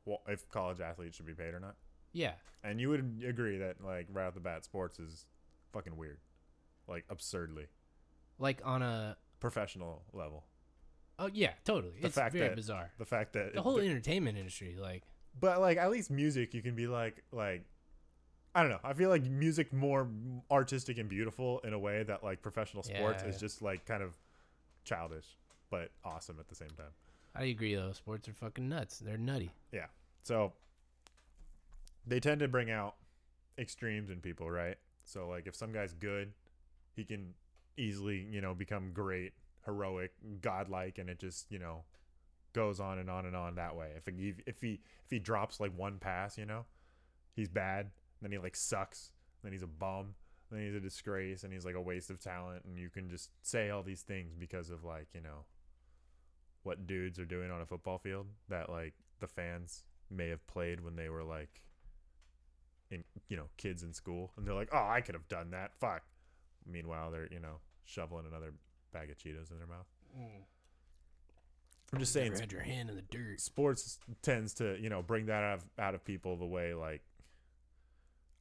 well, 0.05 0.21
if 0.27 0.49
college 0.49 0.79
athletes 0.79 1.17
should 1.17 1.25
be 1.27 1.33
paid 1.33 1.53
or 1.53 1.59
not. 1.59 1.75
Yeah. 2.13 2.33
And 2.63 2.81
you 2.81 2.89
would 2.89 3.21
agree 3.27 3.57
that 3.59 3.83
like 3.83 4.07
right 4.11 4.25
off 4.25 4.33
the 4.33 4.39
bat, 4.39 4.63
sports 4.63 4.97
is 4.99 5.25
fucking 5.73 5.95
weird, 5.95 6.17
like 6.87 7.05
absurdly 7.09 7.67
Like 8.39 8.61
on 8.65 8.81
a 8.81 9.15
professional 9.39 10.03
level. 10.13 10.43
oh 11.19 11.29
yeah, 11.33 11.53
totally. 11.65 11.93
The 12.01 12.07
it's 12.07 12.15
fact 12.15 12.33
very 12.33 12.49
that- 12.49 12.55
bizarre. 12.55 12.91
The 12.97 13.05
fact 13.05 13.33
that 13.33 13.53
The 13.53 13.59
it- 13.59 13.63
whole 13.63 13.79
entertainment 13.79 14.37
industry, 14.37 14.75
like 14.79 15.03
but 15.39 15.59
like 15.61 15.77
at 15.77 15.89
least 15.91 16.09
music, 16.11 16.53
you 16.53 16.61
can 16.61 16.75
be 16.75 16.87
like 16.87 17.23
like. 17.31 17.65
I 18.55 18.61
don't 18.63 18.71
know. 18.71 18.79
I 18.83 18.93
feel 18.93 19.09
like 19.09 19.23
music 19.23 19.71
more 19.71 20.09
artistic 20.49 20.97
and 20.97 21.07
beautiful 21.07 21.59
in 21.59 21.73
a 21.73 21.79
way 21.79 22.01
that 22.01 22.23
like 22.23 22.41
professional 22.41 22.81
sports 22.81 23.21
Yeah. 23.21 23.29
is 23.29 23.39
just 23.39 23.61
like 23.61 23.85
kind 23.85 24.01
of 24.01 24.17
childish, 24.83 25.27
but 25.69 25.91
awesome 26.03 26.37
at 26.39 26.47
the 26.47 26.55
same 26.55 26.71
time. 26.71 26.91
I 27.35 27.43
agree 27.43 27.75
though. 27.75 27.91
Sports 27.91 28.27
are 28.27 28.33
fucking 28.33 28.67
nuts. 28.67 28.97
They're 28.97 29.17
nutty. 29.17 29.51
Yeah. 29.71 29.85
So 30.23 30.53
they 32.05 32.19
tend 32.19 32.39
to 32.39 32.47
bring 32.47 32.71
out 32.71 32.95
extremes 33.59 34.09
in 34.09 34.21
people, 34.21 34.49
right? 34.49 34.77
So 35.03 35.27
like 35.27 35.45
if 35.45 35.55
some 35.55 35.71
guy's 35.71 35.93
good, 35.93 36.33
he 36.95 37.03
can 37.03 37.33
easily, 37.77 38.25
you 38.29 38.41
know, 38.41 38.53
become 38.53 38.91
great, 38.93 39.33
heroic, 39.65 40.11
godlike 40.41 40.97
and 40.97 41.09
it 41.09 41.19
just, 41.19 41.51
you 41.51 41.59
know, 41.59 41.83
goes 42.53 42.79
on 42.79 42.97
and 42.99 43.09
on 43.09 43.25
and 43.25 43.35
on 43.35 43.55
that 43.55 43.75
way. 43.75 43.91
If 43.95 44.05
he 44.05 44.33
if 44.45 44.61
he 44.61 44.79
if 45.05 45.09
he 45.09 45.19
drops 45.19 45.59
like 45.59 45.77
one 45.77 45.97
pass, 45.99 46.37
you 46.37 46.45
know, 46.45 46.65
he's 47.35 47.49
bad, 47.49 47.91
then 48.21 48.31
he 48.31 48.37
like 48.37 48.55
sucks, 48.55 49.11
then 49.43 49.51
he's 49.51 49.63
a 49.63 49.67
bum, 49.67 50.15
then 50.51 50.61
he's 50.65 50.75
a 50.75 50.79
disgrace 50.79 51.43
and 51.43 51.53
he's 51.53 51.65
like 51.65 51.75
a 51.75 51.81
waste 51.81 52.09
of 52.09 52.19
talent 52.19 52.63
and 52.65 52.77
you 52.77 52.89
can 52.89 53.09
just 53.09 53.29
say 53.41 53.69
all 53.69 53.83
these 53.83 54.01
things 54.01 54.33
because 54.37 54.69
of 54.69 54.83
like, 54.83 55.07
you 55.13 55.21
know, 55.21 55.45
what 56.63 56.87
dudes 56.87 57.19
are 57.19 57.25
doing 57.25 57.51
on 57.51 57.61
a 57.61 57.65
football 57.65 57.97
field 57.97 58.27
that 58.49 58.69
like 58.69 58.93
the 59.19 59.27
fans 59.27 59.83
may 60.09 60.27
have 60.29 60.45
played 60.47 60.81
when 60.81 60.95
they 60.95 61.09
were 61.09 61.23
like 61.23 61.61
in 62.91 63.03
you 63.29 63.37
know 63.37 63.47
kids 63.57 63.83
in 63.83 63.93
school 63.93 64.31
and 64.37 64.45
they're 64.45 64.53
like 64.53 64.69
oh 64.73 64.87
i 64.89 65.01
could 65.01 65.15
have 65.15 65.27
done 65.27 65.51
that 65.51 65.71
fuck 65.79 66.03
meanwhile 66.65 67.11
they're 67.11 67.27
you 67.31 67.39
know 67.39 67.55
shoveling 67.87 68.25
another 68.29 68.53
bag 68.93 69.09
of 69.09 69.17
cheetos 69.17 69.51
in 69.51 69.57
their 69.57 69.67
mouth. 69.67 69.87
Mm. 70.17 70.43
I'm 71.93 71.99
just 71.99 72.11
saying 72.11 72.33
had 72.33 72.51
your 72.51 72.61
hand 72.61 72.89
in 72.89 72.95
the 72.97 73.01
dirt. 73.01 73.39
sports 73.39 73.97
tends 74.21 74.53
to 74.55 74.77
you 74.79 74.89
know 74.89 75.01
bring 75.01 75.27
that 75.27 75.43
out 75.43 75.59
of 75.59 75.65
out 75.79 75.95
of 75.95 76.03
people 76.03 76.35
the 76.35 76.45
way 76.45 76.73
like 76.73 77.01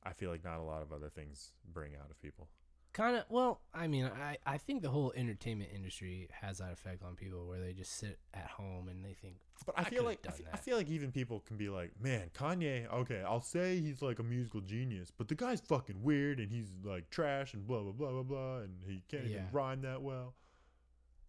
i 0.02 0.12
feel 0.12 0.30
like 0.30 0.44
not 0.44 0.58
a 0.58 0.62
lot 0.62 0.82
of 0.82 0.92
other 0.92 1.08
things 1.08 1.52
bring 1.72 1.94
out 1.94 2.10
of 2.10 2.20
people 2.20 2.48
Kind 2.96 3.14
of. 3.14 3.24
Well, 3.28 3.60
I 3.74 3.88
mean, 3.88 4.06
I 4.06 4.38
I 4.46 4.56
think 4.56 4.80
the 4.80 4.88
whole 4.88 5.12
entertainment 5.14 5.68
industry 5.74 6.30
has 6.40 6.58
that 6.58 6.72
effect 6.72 7.02
on 7.02 7.14
people 7.14 7.46
where 7.46 7.60
they 7.60 7.74
just 7.74 7.98
sit 7.98 8.18
at 8.32 8.46
home 8.46 8.88
and 8.88 9.04
they 9.04 9.12
think, 9.12 9.34
But 9.66 9.78
I, 9.78 9.82
I 9.82 9.84
feel 9.84 10.02
like 10.02 10.20
I 10.24 10.30
done 10.30 10.38
fe- 10.38 10.44
I 10.50 10.56
feel 10.56 10.78
like 10.78 10.88
even 10.88 11.12
people 11.12 11.40
can 11.40 11.58
be 11.58 11.68
like, 11.68 11.90
man, 12.00 12.30
Kanye. 12.32 12.90
Okay, 12.90 13.22
I'll 13.22 13.42
say 13.42 13.80
he's 13.80 14.00
like 14.00 14.18
a 14.18 14.22
musical 14.22 14.62
genius, 14.62 15.12
but 15.14 15.28
the 15.28 15.34
guy's 15.34 15.60
fucking 15.60 16.02
weird 16.02 16.40
and 16.40 16.50
he's 16.50 16.72
like 16.84 17.10
trash 17.10 17.52
and 17.52 17.66
blah 17.66 17.82
blah 17.82 17.92
blah 17.92 18.12
blah 18.12 18.22
blah, 18.22 18.56
and 18.60 18.78
he 18.86 19.02
can't 19.10 19.26
even 19.26 19.48
rhyme 19.52 19.82
that 19.82 20.00
well. 20.00 20.32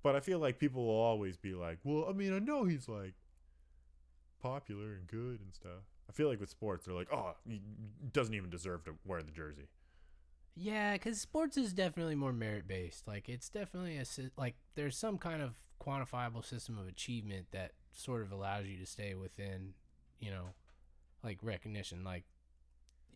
But 0.04 0.16
I 0.16 0.22
feel 0.22 0.40
like 0.40 0.60
people 0.60 0.86
will 0.86 1.02
always 1.02 1.36
be 1.36 1.54
like, 1.54 1.80
well, 1.84 2.06
I 2.10 2.14
mean, 2.14 2.34
I 2.34 2.40
know 2.40 2.64
he's 2.64 2.88
like 2.88 3.16
popular 4.42 4.94
and 4.94 5.06
good 5.06 5.42
and 5.42 5.54
stuff. 5.54 5.84
I 6.10 6.14
feel 6.14 6.30
like 6.30 6.40
with 6.40 6.50
sports, 6.50 6.86
they're 6.86 6.96
like, 6.96 7.12
oh, 7.12 7.36
he 7.46 7.60
doesn't 8.14 8.34
even 8.34 8.50
deserve 8.50 8.86
to 8.86 8.94
wear 9.06 9.22
the 9.22 9.32
jersey. 9.32 9.68
Yeah, 10.60 10.94
because 10.94 11.22
sports 11.22 11.56
is 11.56 11.74
definitely 11.74 12.16
more 12.16 12.34
merit 12.34 12.68
based. 12.68 13.08
Like 13.08 13.30
it's 13.30 13.50
definitely 13.50 13.98
a 13.98 14.06
like 14.38 14.56
there's 14.76 14.98
some 14.98 15.18
kind 15.18 15.42
of 15.42 15.56
quantifiable 15.82 16.44
system 16.44 16.78
of 16.78 16.88
achievement 16.88 17.48
that 17.52 17.74
sort 17.92 18.24
of 18.24 18.32
allows 18.32 18.66
you 18.66 18.78
to 18.78 18.86
stay 18.86 19.14
within, 19.14 19.74
you 20.20 20.32
know, 20.32 20.50
like 21.24 21.40
recognition. 21.44 22.04
Like 22.04 22.24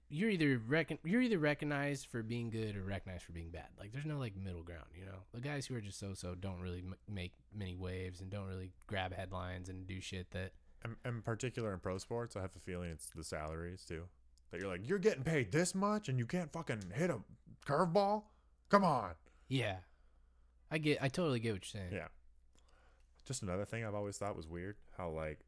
you're 0.09 0.29
either 0.29 0.61
recon- 0.67 0.99
you're 1.03 1.21
either 1.21 1.39
recognized 1.39 2.05
for 2.07 2.21
being 2.21 2.51
good 2.51 2.75
or 2.75 2.83
recognized 2.83 3.23
for 3.23 3.31
being 3.31 3.49
bad. 3.49 3.69
Like 3.79 3.91
there's 3.91 4.05
no 4.05 4.19
like 4.19 4.35
middle 4.35 4.63
ground. 4.63 4.87
You 4.95 5.05
know, 5.05 5.23
the 5.33 5.41
guys 5.41 5.65
who 5.65 5.75
are 5.75 5.81
just 5.81 5.99
so 5.99 6.13
so 6.13 6.35
don't 6.35 6.61
really 6.61 6.83
m- 6.85 6.95
make 7.09 7.33
many 7.55 7.75
waves 7.75 8.21
and 8.21 8.29
don't 8.29 8.47
really 8.47 8.71
grab 8.85 9.15
headlines 9.15 9.67
and 9.67 9.87
do 9.87 9.99
shit 9.99 10.29
that. 10.31 10.51
And 10.83 10.95
in 11.05 11.21
particular 11.21 11.73
in 11.73 11.79
pro 11.79 11.97
sports, 11.97 12.35
I 12.35 12.41
have 12.41 12.55
a 12.55 12.59
feeling 12.59 12.89
it's 12.91 13.09
the 13.15 13.23
salaries 13.23 13.83
too. 13.87 14.03
That 14.51 14.59
you're 14.59 14.69
like, 14.69 14.87
you're 14.87 14.99
getting 14.99 15.23
paid 15.23 15.51
this 15.51 15.73
much 15.73 16.09
and 16.09 16.19
you 16.19 16.25
can't 16.25 16.51
fucking 16.51 16.91
hit 16.93 17.09
a 17.09 17.19
curveball? 17.65 18.23
Come 18.69 18.83
on. 18.83 19.11
Yeah, 19.47 19.77
I 20.69 20.77
get. 20.77 20.99
I 21.01 21.07
totally 21.09 21.39
get 21.39 21.53
what 21.53 21.73
you're 21.73 21.81
saying. 21.81 21.93
Yeah. 21.93 22.07
Just 23.25 23.43
another 23.43 23.65
thing 23.65 23.85
I've 23.85 23.95
always 23.95 24.17
thought 24.17 24.35
was 24.35 24.47
weird 24.47 24.77
how 24.97 25.09
like 25.09 25.39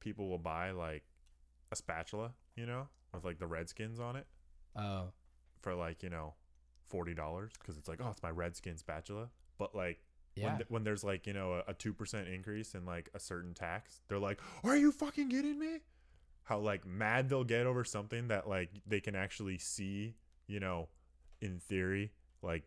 people 0.00 0.28
will 0.28 0.38
buy 0.38 0.70
like 0.72 1.04
a 1.72 1.76
spatula, 1.76 2.32
you 2.56 2.66
know, 2.66 2.88
with 3.14 3.24
like 3.24 3.38
the 3.38 3.46
Redskins 3.46 3.98
on 4.00 4.16
it 4.16 4.26
Oh, 4.76 5.08
for 5.60 5.74
like, 5.74 6.02
you 6.02 6.10
know, 6.10 6.34
$40 6.92 7.14
because 7.58 7.76
it's 7.76 7.88
like, 7.88 8.00
oh, 8.02 8.08
it's 8.10 8.22
my 8.22 8.30
Redskin 8.30 8.76
spatula. 8.76 9.28
But 9.58 9.74
like 9.74 10.00
yeah. 10.36 10.46
when, 10.46 10.56
th- 10.56 10.70
when 10.70 10.84
there's 10.84 11.04
like, 11.04 11.26
you 11.26 11.32
know, 11.32 11.62
a, 11.66 11.70
a 11.70 11.74
2% 11.74 12.32
increase 12.34 12.74
in 12.74 12.84
like 12.84 13.08
a 13.14 13.20
certain 13.20 13.54
tax, 13.54 14.00
they're 14.08 14.18
like, 14.18 14.40
are 14.64 14.76
you 14.76 14.92
fucking 14.92 15.28
kidding 15.30 15.58
me? 15.58 15.78
How 16.44 16.58
like 16.58 16.86
mad 16.86 17.28
they'll 17.28 17.44
get 17.44 17.66
over 17.66 17.84
something 17.84 18.28
that 18.28 18.48
like 18.48 18.70
they 18.86 19.00
can 19.00 19.14
actually 19.14 19.58
see, 19.58 20.14
you 20.46 20.60
know, 20.60 20.88
in 21.40 21.58
theory, 21.60 22.12
like 22.42 22.64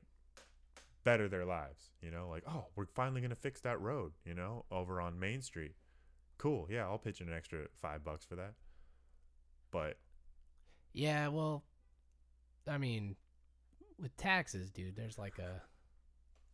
better 1.04 1.28
their 1.28 1.46
lives, 1.46 1.92
you 2.02 2.12
know, 2.12 2.30
like, 2.30 2.44
oh, 2.48 2.66
we're 2.76 2.86
finally 2.86 3.20
to 3.30 3.36
fix 3.36 3.60
that 3.62 3.80
road, 3.82 4.14
you 4.26 4.34
know, 4.34 4.66
over 4.72 5.02
on 5.02 5.20
Main 5.20 5.42
Street. 5.42 5.74
Cool. 6.38 6.68
Yeah, 6.70 6.86
I'll 6.86 6.98
pitch 6.98 7.22
in 7.22 7.28
an 7.28 7.36
extra 7.36 7.68
five 7.82 8.04
bucks 8.04 8.26
for 8.26 8.36
that. 8.36 8.54
But 9.72 9.98
Yeah, 10.94 11.28
well, 11.30 11.64
I 12.68 12.78
mean, 12.78 13.16
with 14.00 14.16
taxes, 14.18 14.72
dude, 14.72 14.96
there's 14.96 15.18
like 15.18 15.40
a 15.40 15.62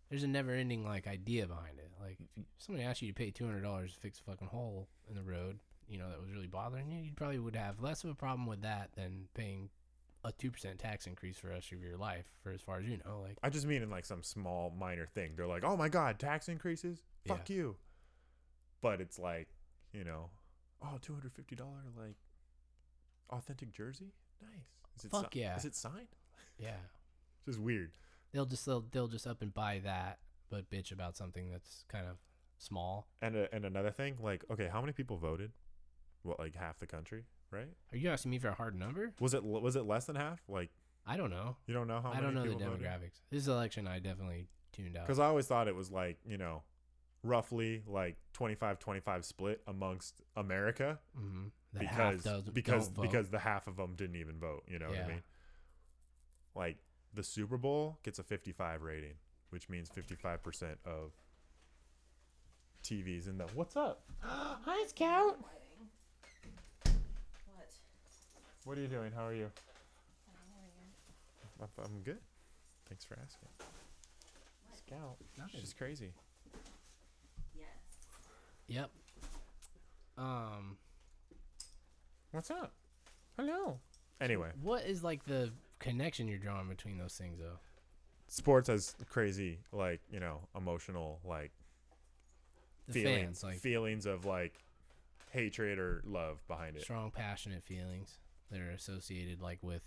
there's 0.10 0.24
a 0.24 0.28
never-ending 0.28 0.84
like 0.84 1.08
idea 1.08 1.46
behind 1.46 1.78
it. 1.78 1.92
Like, 2.02 2.18
if 2.36 2.46
somebody 2.58 2.84
asked 2.84 3.02
you 3.02 3.10
to 3.10 3.14
pay 3.14 3.30
two 3.30 3.46
hundred 3.46 3.62
dollars 3.62 3.94
to 3.94 4.00
fix 4.00 4.20
a 4.20 4.24
fucking 4.24 4.48
hole 4.48 4.88
in 5.08 5.16
the 5.16 5.24
road, 5.24 5.60
you 5.90 5.98
know, 5.98 6.10
that 6.10 6.20
was 6.22 6.30
really 6.32 6.48
bothering 6.48 6.92
you, 6.92 7.00
you 7.00 7.12
probably 7.16 7.40
would 7.40 7.56
have 7.56 7.82
less 7.82 8.04
of 8.04 8.10
a 8.12 8.16
problem 8.16 8.46
with 8.46 8.62
that 8.62 8.92
than 8.96 9.28
paying 9.34 9.70
a 10.24 10.32
two 10.34 10.52
percent 10.52 10.78
tax 10.80 11.08
increase 11.08 11.38
for 11.38 11.48
the 11.48 11.54
rest 11.54 11.72
of 11.72 11.82
your 11.82 11.98
life, 11.98 12.26
for 12.44 12.52
as 12.52 12.62
far 12.62 12.78
as 12.80 12.86
you 12.86 12.98
know. 13.06 13.22
Like, 13.22 13.38
I 13.42 13.50
just 13.50 13.66
mean 13.66 13.82
in 13.82 13.90
like 13.90 14.06
some 14.06 14.22
small 14.22 14.70
minor 14.78 15.08
thing. 15.08 15.32
They're 15.36 15.48
like, 15.48 15.64
"Oh 15.64 15.76
my 15.78 15.90
god, 15.90 16.20
tax 16.20 16.48
increases? 16.50 17.00
Fuck 17.28 17.50
you." 17.50 17.78
But 18.82 19.02
it's 19.02 19.18
like, 19.18 19.48
you 19.94 20.04
know, 20.04 20.30
oh, 20.84 20.98
two 21.02 21.14
hundred 21.14 21.34
fifty 21.34 21.56
dollar 21.56 21.82
like 21.98 22.16
authentic 23.30 23.72
jersey. 23.72 24.14
Nice. 24.42 24.52
Is 24.98 25.06
it 25.06 25.12
Fuck 25.12 25.34
si- 25.34 25.40
yeah. 25.42 25.56
Is 25.58 25.66
it 25.66 25.76
signed? 25.76 26.08
yeah, 26.58 26.72
It's 27.38 27.46
just 27.56 27.60
weird. 27.60 27.92
they'll 28.32 28.46
just 28.46 28.66
they'll 28.66 28.86
they'll 28.92 29.08
just 29.08 29.26
up 29.28 29.42
and 29.42 29.54
buy 29.54 29.80
that, 29.84 30.20
but 30.50 30.70
bitch 30.70 30.92
about 30.92 31.16
something 31.18 31.50
that's 31.52 31.86
kind 31.88 32.06
of 32.08 32.18
small. 32.58 33.08
And 33.22 33.36
a, 33.36 33.54
and 33.56 33.66
another 33.66 33.92
thing, 33.92 34.18
like, 34.22 34.44
okay, 34.52 34.68
how 34.72 34.82
many 34.82 34.94
people 34.94 35.18
voted? 35.18 35.52
What, 36.30 36.40
like 36.40 36.56
half 36.56 36.80
the 36.80 36.88
country, 36.88 37.24
right? 37.52 37.68
Are 37.92 37.98
you 37.98 38.10
asking 38.10 38.32
me 38.32 38.38
for 38.40 38.50
a 38.50 38.54
hard 38.54 38.78
number? 38.78 39.12
Was 39.20 39.34
it 39.34 39.44
was 39.44 39.76
it 39.76 39.86
less 39.86 40.06
than 40.06 40.16
half? 40.16 40.40
Like, 40.48 40.70
I 41.08 41.18
don't 41.18 41.32
know. 41.32 41.58
you 41.66 41.74
don't 41.74 41.88
know 41.88 42.02
how 42.02 42.12
I 42.12 42.22
many 42.22 42.26
don't 42.26 42.36
know 42.36 42.44
the 42.44 42.50
people 42.50 42.68
voted? 42.68 42.86
demographics. 42.86 43.22
This 43.32 43.48
election, 43.48 43.88
I 43.88 43.98
definitely 44.00 44.48
tuned 44.72 44.96
out. 44.96 45.08
Because 45.08 45.18
I 45.20 45.26
always 45.26 45.48
thought 45.48 45.68
it 45.68 45.76
was 45.76 45.90
like, 45.92 46.18
you 46.24 46.38
know, 46.38 46.62
roughly 47.24 47.82
like 47.88 48.18
25-25 48.38 49.24
split 49.24 49.62
amongst 49.68 50.22
America. 50.36 51.00
Mm-hmm. 51.18 51.48
Because 51.78 52.24
does, 52.24 52.44
because 52.44 52.90
because 52.90 53.30
the 53.30 53.40
half 53.40 53.68
of 53.68 53.76
them 53.78 53.96
didn't 53.96 54.16
even 54.16 54.40
vote. 54.40 54.64
You 54.68 54.80
know 54.80 54.90
what 54.90 55.00
I 55.00 55.08
mean? 55.08 55.24
Like 56.56 56.78
the 57.14 57.24
Super 57.24 57.58
Bowl 57.58 58.00
gets 58.04 58.18
a 58.20 58.24
55 58.24 58.82
rating, 58.82 59.14
which 59.50 59.70
means 59.70 59.90
55 59.90 60.42
percent 60.42 60.80
of 60.86 61.12
TVs 62.84 63.28
in 63.28 63.38
the. 63.38 63.46
What's 63.54 63.76
up? 63.76 64.04
Hi, 64.22 64.88
Scout. 64.88 65.38
What? 65.40 65.60
What 68.70 68.78
are 68.78 68.82
you 68.82 68.88
doing? 68.88 69.12
How 69.16 69.26
are 69.26 69.34
you? 69.34 69.50
How 70.28 70.60
are 70.60 71.66
you? 71.66 71.68
I'm, 71.80 71.86
I'm 71.86 72.02
good. 72.04 72.20
Thanks 72.88 73.04
for 73.04 73.16
asking. 73.16 73.50
Scout. 74.78 75.16
Nothing. 75.40 75.60
She's 75.60 75.74
crazy. 75.74 76.14
Yes. 77.58 77.66
Yep. 78.68 78.92
Um, 80.20 80.78
What's 82.30 82.52
up? 82.52 82.72
Hello. 83.38 83.80
Anyway, 84.22 84.52
what 84.62 84.86
is 84.86 85.04
like 85.04 85.26
the 85.26 85.50
connection 85.80 86.28
you're 86.28 86.38
drawing 86.38 86.70
between 86.70 87.00
those 87.00 87.16
things, 87.16 87.40
though? 87.40 87.58
sports 88.28 88.68
has 88.70 88.96
crazy, 89.10 89.58
like 89.72 90.00
you 90.12 90.20
know, 90.20 90.42
emotional, 90.56 91.22
like 91.26 91.50
The 92.86 92.94
feelings, 92.94 93.42
fans, 93.42 93.44
like 93.44 93.56
feelings 93.62 94.06
of 94.06 94.26
like 94.26 94.54
hatred 95.32 95.80
or 95.80 96.04
love 96.06 96.48
behind 96.48 96.76
it. 96.76 96.84
strong, 96.84 97.10
passionate 97.10 97.64
feelings 97.64 98.20
that 98.52 98.60
are 98.60 98.70
associated 98.72 99.42
like 99.42 99.60
with 99.62 99.84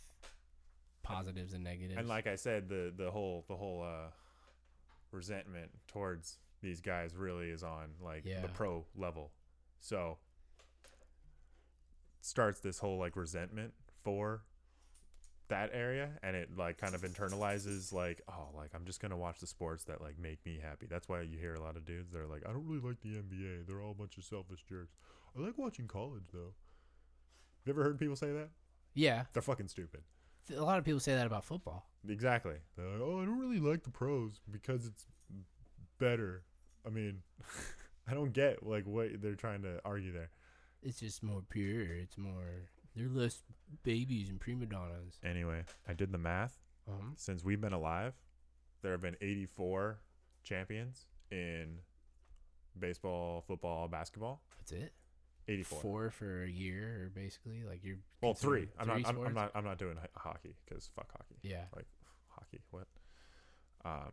positives 1.02 1.52
and 1.52 1.64
negatives. 1.64 1.98
And 1.98 2.08
like 2.08 2.26
I 2.26 2.36
said, 2.36 2.68
the 2.68 2.92
the 2.96 3.10
whole 3.10 3.44
the 3.48 3.56
whole 3.56 3.82
uh, 3.82 4.10
resentment 5.10 5.70
towards 5.88 6.38
these 6.60 6.80
guys 6.80 7.16
really 7.16 7.50
is 7.50 7.62
on 7.62 7.90
like 8.00 8.24
Yeah. 8.24 8.40
the 8.40 8.48
pro 8.48 8.84
level. 8.96 9.32
So 9.80 10.18
starts 12.20 12.60
this 12.60 12.78
whole 12.78 12.98
like 12.98 13.16
resentment 13.16 13.72
for 14.04 14.42
that 15.48 15.70
area 15.74 16.08
and 16.22 16.34
it 16.36 16.48
like 16.56 16.78
kind 16.78 16.94
of 16.94 17.02
internalizes 17.02 17.92
like 17.92 18.22
oh 18.28 18.48
like 18.56 18.70
I'm 18.74 18.84
just 18.86 19.00
going 19.00 19.10
to 19.10 19.16
watch 19.16 19.40
the 19.40 19.46
sports 19.46 19.84
that 19.84 20.00
like 20.00 20.18
make 20.18 20.38
me 20.46 20.58
happy. 20.62 20.86
That's 20.88 21.08
why 21.08 21.22
you 21.22 21.36
hear 21.38 21.54
a 21.54 21.60
lot 21.60 21.76
of 21.76 21.84
dudes 21.84 22.10
they're 22.12 22.26
like 22.26 22.42
I 22.48 22.52
don't 22.52 22.66
really 22.66 22.80
like 22.80 23.00
the 23.00 23.08
NBA. 23.20 23.66
They're 23.66 23.82
all 23.82 23.90
a 23.90 23.94
bunch 23.94 24.16
of 24.16 24.24
selfish 24.24 24.60
jerks. 24.68 24.94
I 25.36 25.40
like 25.40 25.58
watching 25.58 25.88
college 25.88 26.24
though. 26.32 26.54
You 27.64 27.72
ever 27.72 27.82
heard 27.82 27.98
people 27.98 28.16
say 28.16 28.32
that? 28.32 28.48
yeah, 28.94 29.24
They're 29.32 29.42
fucking 29.42 29.68
stupid. 29.68 30.00
a 30.54 30.60
lot 30.62 30.78
of 30.78 30.84
people 30.84 31.00
say 31.00 31.14
that 31.14 31.26
about 31.26 31.44
football. 31.44 31.86
Exactly. 32.08 32.56
They're 32.76 32.88
like, 32.88 33.00
oh, 33.00 33.20
I 33.22 33.24
don't 33.24 33.38
really 33.38 33.60
like 33.60 33.84
the 33.84 33.90
pros 33.90 34.40
because 34.50 34.86
it's 34.86 35.06
better. 35.98 36.42
I 36.86 36.90
mean, 36.90 37.22
I 38.08 38.14
don't 38.14 38.32
get 38.32 38.66
like 38.66 38.84
what 38.86 39.20
they're 39.22 39.34
trying 39.36 39.62
to 39.62 39.80
argue 39.84 40.12
there. 40.12 40.30
It's 40.82 40.98
just 40.98 41.22
more 41.22 41.42
pure. 41.48 41.82
It's 41.84 42.18
more. 42.18 42.66
They're 42.96 43.08
less 43.08 43.42
babies 43.84 44.28
and 44.28 44.40
prima 44.40 44.66
donnas. 44.66 45.18
Anyway, 45.24 45.62
I 45.88 45.92
did 45.94 46.10
the 46.12 46.18
math. 46.18 46.58
Um, 46.88 47.14
Since 47.16 47.44
we've 47.44 47.60
been 47.60 47.72
alive, 47.72 48.14
there 48.82 48.90
have 48.92 49.00
been 49.00 49.16
84 49.20 50.00
champions 50.42 51.06
in 51.30 51.78
baseball, 52.78 53.42
football, 53.46 53.86
basketball. 53.88 54.42
that's 54.58 54.72
it. 54.72 54.92
84. 55.48 55.80
Four 55.80 56.10
for 56.10 56.44
a 56.44 56.48
year, 56.48 57.04
or 57.04 57.08
basically 57.10 57.62
like 57.68 57.80
you're. 57.84 57.96
Well, 58.20 58.34
three. 58.34 58.68
I'm 58.78 58.86
not. 58.88 59.06
I'm, 59.06 59.18
I'm 59.26 59.34
not. 59.34 59.50
I'm 59.54 59.64
not 59.64 59.78
doing 59.78 59.96
ho- 59.96 60.06
hockey 60.14 60.54
because 60.64 60.88
fuck 60.94 61.10
hockey. 61.12 61.36
Yeah, 61.42 61.62
like 61.74 61.86
Hockey. 62.28 62.60
What? 62.70 62.86
Um. 63.84 64.12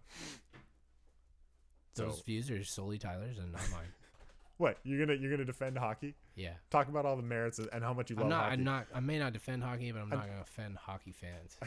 those 1.96 2.18
So 2.18 2.24
views 2.24 2.50
are 2.52 2.64
solely 2.64 2.98
Tyler's 2.98 3.38
and 3.38 3.52
not 3.52 3.62
mine. 3.72 3.88
what? 4.58 4.78
You're 4.84 5.06
gonna 5.06 5.18
you're 5.20 5.32
gonna 5.32 5.46
defend 5.46 5.78
hockey? 5.78 6.16
Yeah. 6.36 6.54
Talk 6.70 6.88
about 6.88 7.06
all 7.06 7.16
the 7.18 7.22
merits 7.24 7.60
and 7.60 7.84
how 7.84 7.94
much 7.94 8.10
you 8.10 8.16
love 8.16 8.26
I'm 8.26 8.30
not. 8.30 8.44
hockey. 8.46 8.54
I'm 8.54 8.64
not. 8.64 8.88
I 8.96 9.00
may 9.02 9.20
not 9.20 9.34
defend 9.34 9.64
hockey, 9.64 9.92
but 9.92 10.00
I'm 10.02 10.12
I'm- 10.12 10.20
not 10.20 10.28
gonna 10.28 10.42
offend 10.42 10.78
hockey 10.78 11.12
fans. 11.12 11.58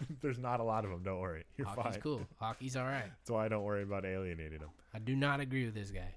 There's 0.22 0.38
not 0.38 0.60
a 0.60 0.64
lot 0.64 0.84
of 0.84 0.90
them. 0.90 1.02
Don't 1.02 1.20
worry. 1.20 1.44
You're 1.56 1.66
Hockey's 1.66 1.94
fine. 1.94 2.00
cool. 2.02 2.20
Hockey's 2.38 2.76
all 2.76 2.84
right. 2.84 3.04
That's 3.06 3.30
why 3.30 3.46
I 3.46 3.48
don't 3.48 3.64
worry 3.64 3.82
about 3.82 4.04
alienating 4.04 4.58
them. 4.60 4.70
I 4.94 4.98
do 4.98 5.16
not 5.16 5.40
agree 5.40 5.64
with 5.64 5.74
this 5.74 5.90
guy. 5.90 6.14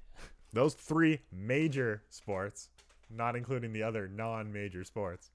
Those 0.54 0.74
three 0.74 1.20
major 1.32 2.04
sports, 2.10 2.70
not 3.10 3.36
including 3.36 3.74
the 3.74 3.84
other 3.84 4.08
non-major 4.08 4.84
sports. 4.84 5.30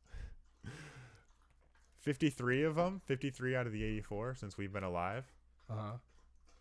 53 2.01 2.65
of 2.65 2.75
them, 2.75 3.01
53 3.07 3.55
out 3.55 3.67
of 3.67 3.73
the 3.73 3.85
84 3.85 4.35
since 4.35 4.57
we've 4.59 4.73
been 4.73 4.83
alive, 4.85 5.25
Uh 5.71 5.75
huh. 5.75 5.93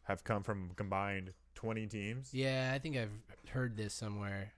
have 0.04 0.24
come 0.24 0.44
from 0.44 0.72
combined 0.76 1.34
20 1.56 1.88
teams. 1.88 2.34
Yeah, 2.34 2.72
I 2.76 2.80
think 2.80 2.96
I've 2.98 3.10
heard 3.50 3.76
this 3.78 3.94
somewhere. 3.94 4.52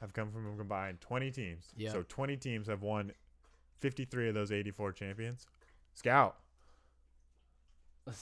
Have 0.00 0.12
come 0.12 0.30
from 0.30 0.46
a 0.52 0.56
combined 0.56 1.00
20 1.00 1.30
teams. 1.32 1.72
Yeah. 1.76 1.90
So 1.90 2.04
20 2.08 2.36
teams 2.36 2.68
have 2.68 2.82
won 2.82 3.12
53 3.80 4.28
of 4.28 4.34
those 4.34 4.52
84 4.52 4.92
champions. 4.92 5.46
Scout. 5.94 6.36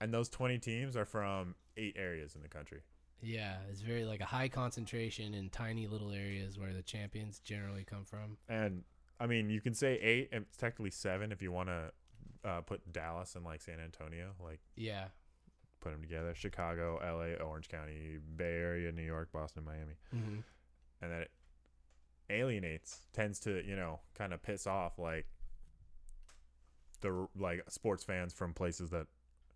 And 0.00 0.12
those 0.12 0.28
20 0.28 0.58
teams 0.58 0.96
are 0.96 1.04
from 1.04 1.54
eight 1.76 1.94
areas 1.96 2.34
in 2.34 2.42
the 2.42 2.48
country. 2.48 2.80
Yeah, 3.22 3.56
it's 3.70 3.80
very 3.80 4.04
like 4.04 4.20
a 4.20 4.24
high 4.26 4.48
concentration 4.48 5.32
in 5.34 5.48
tiny 5.48 5.86
little 5.86 6.10
areas 6.12 6.58
where 6.58 6.72
the 6.72 6.82
champions 6.82 7.38
generally 7.40 7.84
come 7.84 8.04
from. 8.04 8.36
And 8.48 8.82
I 9.20 9.26
mean, 9.26 9.48
you 9.50 9.60
can 9.60 9.74
say 9.74 9.94
eight, 10.00 10.28
and 10.32 10.44
it's 10.48 10.56
technically 10.56 10.90
seven 10.90 11.30
if 11.32 11.40
you 11.40 11.52
want 11.52 11.68
to 11.68 11.92
uh, 12.44 12.60
put 12.62 12.92
Dallas 12.92 13.34
and 13.36 13.44
like 13.44 13.62
San 13.62 13.78
Antonio. 13.78 14.32
Like, 14.42 14.60
Yeah, 14.76 15.04
put 15.80 15.92
them 15.92 16.02
together. 16.02 16.34
Chicago, 16.34 16.98
L.A., 16.98 17.34
Orange 17.42 17.68
County, 17.68 18.18
Bay 18.36 18.54
Area, 18.56 18.90
New 18.92 19.02
York, 19.02 19.30
Boston, 19.32 19.64
Miami, 19.64 19.94
Mm-hmm. 20.14 20.40
and 21.02 21.12
that 21.12 21.20
it 21.22 21.30
alienates, 22.30 23.06
tends 23.12 23.38
to 23.40 23.64
you 23.64 23.76
know 23.76 24.00
kind 24.18 24.32
of 24.32 24.42
piss 24.42 24.66
off 24.66 24.98
like 24.98 25.26
the 27.00 27.26
like 27.38 27.62
sports 27.68 28.04
fans 28.04 28.32
from 28.32 28.54
places 28.54 28.90
that 28.90 29.06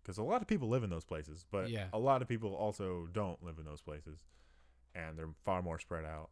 because 0.07 0.17
a 0.17 0.23
lot 0.23 0.41
of 0.41 0.47
people 0.47 0.69
live 0.69 0.83
in 0.85 0.89
those 0.89 1.03
places, 1.03 1.45
but 1.51 1.69
Yeah. 1.69 1.89
a 1.91 1.99
lot 1.99 2.21
of 2.21 2.29
people 2.29 2.55
also 2.55 3.07
don't 3.11 3.43
live 3.43 3.59
in 3.59 3.65
those 3.65 3.81
places, 3.81 4.23
and 4.95 5.17
they're 5.19 5.33
far 5.43 5.61
more 5.61 5.79
spread 5.79 6.05
out, 6.05 6.29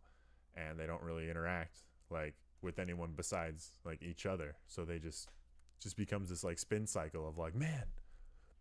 and 0.55 0.79
they 0.79 0.85
don't 0.87 1.03
really 1.03 1.29
interact 1.29 1.79
like 2.09 2.35
with 2.61 2.79
anyone 2.79 3.11
besides 3.15 3.71
like 3.83 4.01
each 4.01 4.25
other. 4.25 4.55
So 4.67 4.85
they 4.85 4.97
just 4.99 5.29
just 5.81 5.97
becomes 5.97 6.29
this 6.29 6.41
like 6.43 6.57
spin 6.57 6.87
cycle 6.87 7.27
of 7.27 7.37
like, 7.37 7.53
man, 7.53 7.83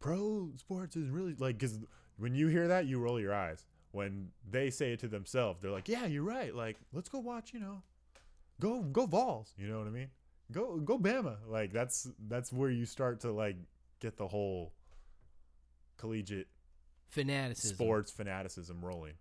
pro 0.01 0.51
sports 0.57 0.97
is 0.97 1.09
really 1.09 1.35
like 1.39 1.59
because 1.59 1.79
when 2.17 2.35
you 2.35 2.49
hear 2.49 2.67
that, 2.69 2.87
you 2.87 2.99
roll 2.99 3.21
your 3.21 3.33
eyes. 3.35 3.65
When 3.93 4.33
they 4.51 4.71
say 4.71 4.93
it 4.93 4.99
to 5.01 5.09
themselves, 5.09 5.63
they're 5.63 5.71
like, 5.71 5.89
yeah, 5.89 6.07
you're 6.07 6.25
right. 6.25 6.53
Like, 6.53 6.77
let's 6.93 7.09
go 7.09 7.21
watch. 7.21 7.55
You 7.55 7.61
know, 7.61 7.83
go 8.59 8.83
go 8.83 9.07
Vols. 9.07 9.55
You 9.57 9.69
know 9.69 9.79
what 9.79 9.87
I 9.87 9.91
mean? 9.91 10.11
Go 10.51 10.79
go 10.79 10.99
Bama. 10.99 11.37
Like 11.47 11.73
that's 11.73 12.09
that's 12.29 12.53
where 12.53 12.71
you 12.71 12.85
start 12.87 13.21
to 13.21 13.31
like 13.31 13.57
get 14.01 14.17
the 14.17 14.27
whole 14.27 14.73
collegiate 15.97 16.49
Fanaticism. 17.09 17.77
sports 17.77 18.11
fanaticism 18.11 18.85
rolling. 18.85 19.15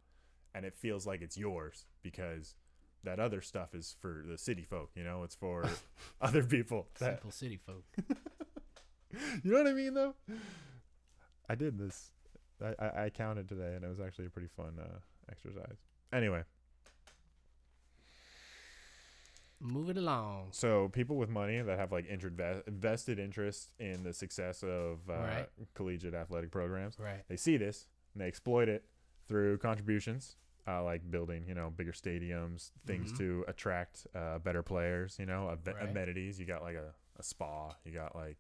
And 0.56 0.66
it 0.66 0.76
feels 0.76 1.06
like 1.08 1.22
it's 1.22 1.38
yours 1.38 1.86
because 2.02 2.56
that 3.04 3.20
other 3.20 3.42
stuff 3.42 3.74
is 3.76 3.96
for 4.00 4.24
the 4.28 4.38
city 4.38 4.64
folk 4.64 4.92
you 4.96 5.04
know? 5.04 5.24
It's 5.24 5.36
for 5.36 5.66
other 6.22 6.44
people. 6.44 6.88
That, 7.00 7.16
Simple 7.16 7.32
city 7.32 7.60
folk. 7.66 7.84
you 9.44 9.52
know 9.52 9.58
what 9.58 9.68
i 9.68 9.74
mean 9.74 9.94
though? 9.94 10.16
I 11.50 11.56
did 11.56 11.78
this. 11.78 12.12
I, 12.64 12.74
I, 12.84 13.04
I 13.06 13.10
counted 13.10 13.50
today 13.50 13.76
and 13.76 13.84
it 13.84 13.90
was 13.90 14.00
actually 14.00 14.28
a 14.28 14.30
pretty 14.30 14.50
fun 14.56 14.78
uh, 14.80 15.00
exercise. 15.30 15.78
Anyway 16.12 16.44
Move 19.64 19.90
it 19.90 19.98
along. 19.98 20.50
so 20.52 20.90
people 20.90 21.16
with 21.16 21.30
money 21.30 21.62
that 21.62 21.80
have 21.80 21.92
like 21.92 22.06
inter- 22.08 22.62
vested 22.68 23.18
interest 23.18 23.72
in 23.80 24.04
the 24.04 24.12
success 24.14 24.62
of 24.62 25.00
uh, 25.10 25.14
Right. 25.14 25.50
collegiate 25.74 26.14
athletic 26.14 26.52
programs 26.52 27.00
Right. 27.00 27.24
they 27.30 27.38
see 27.38 27.56
this 27.58 27.88
and 28.14 28.22
they 28.22 28.28
exploit 28.28 28.68
it 28.68 28.84
through 29.30 29.58
contributions 29.60 30.36
uh, 30.68 30.84
like 30.84 31.10
building 31.10 31.46
you 31.48 31.54
know 31.56 31.70
bigger 31.70 31.94
stadiums 31.94 32.72
things 32.86 33.12
Mhm. 33.14 33.18
to 33.20 33.46
attract 33.48 34.06
uh, 34.14 34.40
better 34.40 34.62
players 34.64 35.18
you 35.18 35.26
know 35.26 35.48
ave- 35.50 35.74
Right. 35.74 35.90
amenities 35.90 36.40
you 36.40 36.46
got 36.46 36.62
like 36.62 36.76
a, 36.76 36.94
a 37.18 37.24
spa 37.24 37.74
you 37.86 37.92
got 37.94 38.16
like 38.16 38.38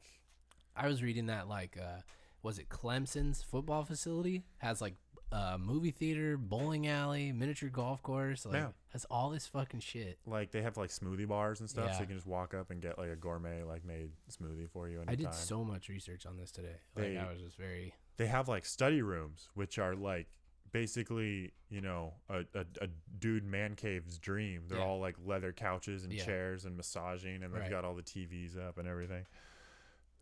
I 0.76 0.88
was 0.88 1.02
reading 1.04 1.28
that 1.28 1.48
like 1.48 1.78
uh 1.78 2.02
was 2.42 2.60
it 2.60 2.68
Clemson's 2.68 3.42
football 3.42 3.86
facility 3.86 4.44
has 4.58 4.82
like 4.82 4.96
a 5.34 5.58
movie 5.58 5.92
theater, 5.92 6.38
bowling 6.38 6.88
alley, 6.88 7.32
miniature 7.32 7.70
golf 7.70 8.02
course, 8.04 8.46
like 8.46 8.54
Yeah. 8.56 8.68
has 8.90 9.06
all 9.06 9.30
this 9.32 9.48
fucking 9.48 9.80
shit. 9.80 10.20
like 10.28 10.52
they 10.52 10.62
have 10.62 10.78
like 10.78 10.90
smoothie 10.92 11.28
bars 11.28 11.60
and 11.60 11.70
stuff 11.70 11.94
so 11.96 12.02
you 12.02 12.06
can 12.06 12.16
just 12.16 12.28
walk 12.28 12.54
up 12.54 12.70
and 12.70 12.82
get 12.82 12.98
like 13.00 13.10
a 13.10 13.16
gourmet 13.16 13.64
like 13.64 13.84
made 13.84 14.12
smoothie 14.32 14.70
for 14.70 14.88
you 14.88 14.98
anytime. 14.98 15.12
I 15.14 15.16
did 15.16 15.34
so 15.34 15.64
much 15.64 15.90
research 15.90 16.26
on 16.26 16.38
this 16.38 16.52
today. 16.52 16.76
Like 16.96 17.06
They- 17.06 17.18
I 17.18 17.32
was 17.32 17.42
just 17.42 17.58
very 17.58 17.94
they 18.18 18.28
have 18.28 18.48
like 18.48 18.64
study 18.66 19.02
rooms 19.02 19.50
which 19.56 19.80
are 19.80 19.96
like 19.96 20.28
basically 20.72 21.52
you 21.70 21.82
know 21.82 22.14
a, 22.30 22.40
a, 22.56 22.66
a 22.82 22.88
dude 23.20 23.44
man 23.46 23.76
cave's 23.76 24.18
dream 24.18 24.64
they're 24.68 24.80
Yeah. 24.80 24.86
all 24.86 25.00
like 25.00 25.16
leather 25.24 25.52
couches 25.54 26.04
and 26.04 26.12
Yeah. 26.14 26.24
chairs 26.26 26.66
and 26.66 26.76
massaging 26.78 27.44
and 27.44 27.54
they've 27.54 27.62
Right. 27.62 27.70
got 27.70 27.86
all 27.86 27.94
the 27.96 28.02
tvs 28.04 28.58
up 28.58 28.78
and 28.78 28.88
everything 28.88 29.26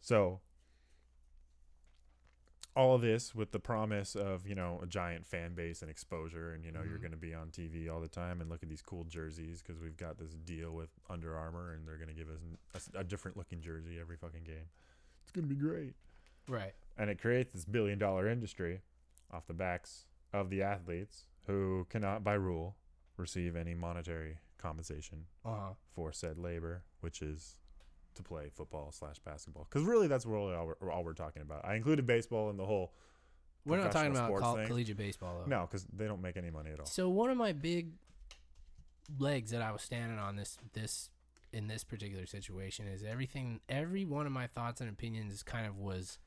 so 0.02 0.40
all 2.76 2.96
of 2.96 3.02
this 3.02 3.36
with 3.36 3.52
the 3.52 3.60
promise 3.60 4.16
of 4.16 4.48
you 4.48 4.56
know 4.56 4.80
a 4.82 4.86
giant 4.88 5.26
fan 5.28 5.54
base 5.54 5.82
and 5.82 5.92
exposure 5.92 6.54
and 6.54 6.64
you 6.64 6.72
know 6.72 6.82
you're 6.84 6.98
Mhm. 6.98 7.02
going 7.02 7.12
to 7.12 7.18
be 7.18 7.34
on 7.34 7.50
tv 7.50 7.92
all 7.92 8.00
the 8.00 8.08
time 8.08 8.40
and 8.40 8.50
look 8.50 8.64
at 8.64 8.70
these 8.70 8.82
cool 8.82 9.04
jerseys 9.04 9.62
because 9.62 9.82
we've 9.82 9.98
got 9.98 10.18
this 10.18 10.34
deal 10.36 10.72
with 10.72 10.90
under 11.10 11.38
armour 11.38 11.74
and 11.74 11.86
they're 11.88 11.98
going 11.98 12.08
to 12.08 12.14
give 12.14 12.30
us 12.74 12.90
a 12.96 13.04
different 13.04 13.36
looking 13.36 13.62
jersey 13.62 14.00
every 14.00 14.16
fucking 14.16 14.44
game 14.46 14.70
it's 15.22 15.32
going 15.32 15.48
to 15.48 15.54
be 15.54 15.60
great 15.60 15.96
right. 16.48 16.74
and 16.98 17.10
it 17.10 17.20
creates 17.20 17.52
this 17.54 17.66
billion 17.66 18.00
dollar 18.00 18.28
industry 18.28 18.82
off 19.32 19.46
the 19.48 19.54
backs 19.54 20.06
of 20.32 20.50
the 20.50 20.62
athletes 20.62 21.28
who 21.48 21.86
cannot 21.90 22.24
by 22.24 22.34
rule 22.34 22.78
receive 23.18 23.56
any 23.56 23.74
monetary 23.74 24.38
compensation 24.58 25.26
Uh 25.44 25.56
huh. 25.56 25.74
for 25.94 26.14
said 26.14 26.38
labor 26.38 26.84
which 27.02 27.22
is 27.22 27.58
to 28.16 28.24
play 28.24 28.50
football 28.54 28.92
slash 28.92 29.20
basketball 29.20 29.68
because 29.70 29.86
really 29.86 30.08
that's 30.08 30.26
really 30.26 30.54
all 30.54 30.68
we're, 30.80 30.92
all 30.92 31.04
we're 31.04 31.14
talking 31.14 31.42
about. 31.42 31.66
I 31.66 31.76
included 31.76 32.06
baseball 32.06 32.50
in 32.50 32.58
the 32.58 32.66
whole 32.66 32.94
We're 33.66 33.78
not 33.78 33.92
talking 33.92 34.12
about 34.12 34.28
sports 34.28 34.44
col- 34.44 34.66
collegiate 34.66 34.98
baseball 34.98 35.40
though. 35.40 35.50
no 35.50 35.62
because 35.70 35.86
they 35.96 36.06
don't 36.08 36.22
make 36.22 36.38
any 36.38 36.50
money 36.50 36.72
at 36.72 36.80
all. 36.80 36.86
So 36.86 37.10
one 37.10 37.30
of 37.30 37.38
my 37.38 37.52
big 37.52 37.92
legs 39.20 39.52
that 39.52 39.62
I 39.62 39.72
was 39.72 39.82
standing 39.82 40.20
on 40.20 40.36
this 40.36 40.58
this 40.74 41.10
in 41.54 41.68
this 41.68 41.84
particular 41.84 42.26
situation 42.26 42.88
is 42.88 43.04
everything 43.04 43.60
every 43.68 44.06
one 44.06 44.26
of 44.26 44.32
my 44.32 44.48
thoughts 44.48 44.80
and 44.82 44.90
opinions 44.90 45.44
kind 45.44 45.68
of 45.68 45.78
was 45.78 46.18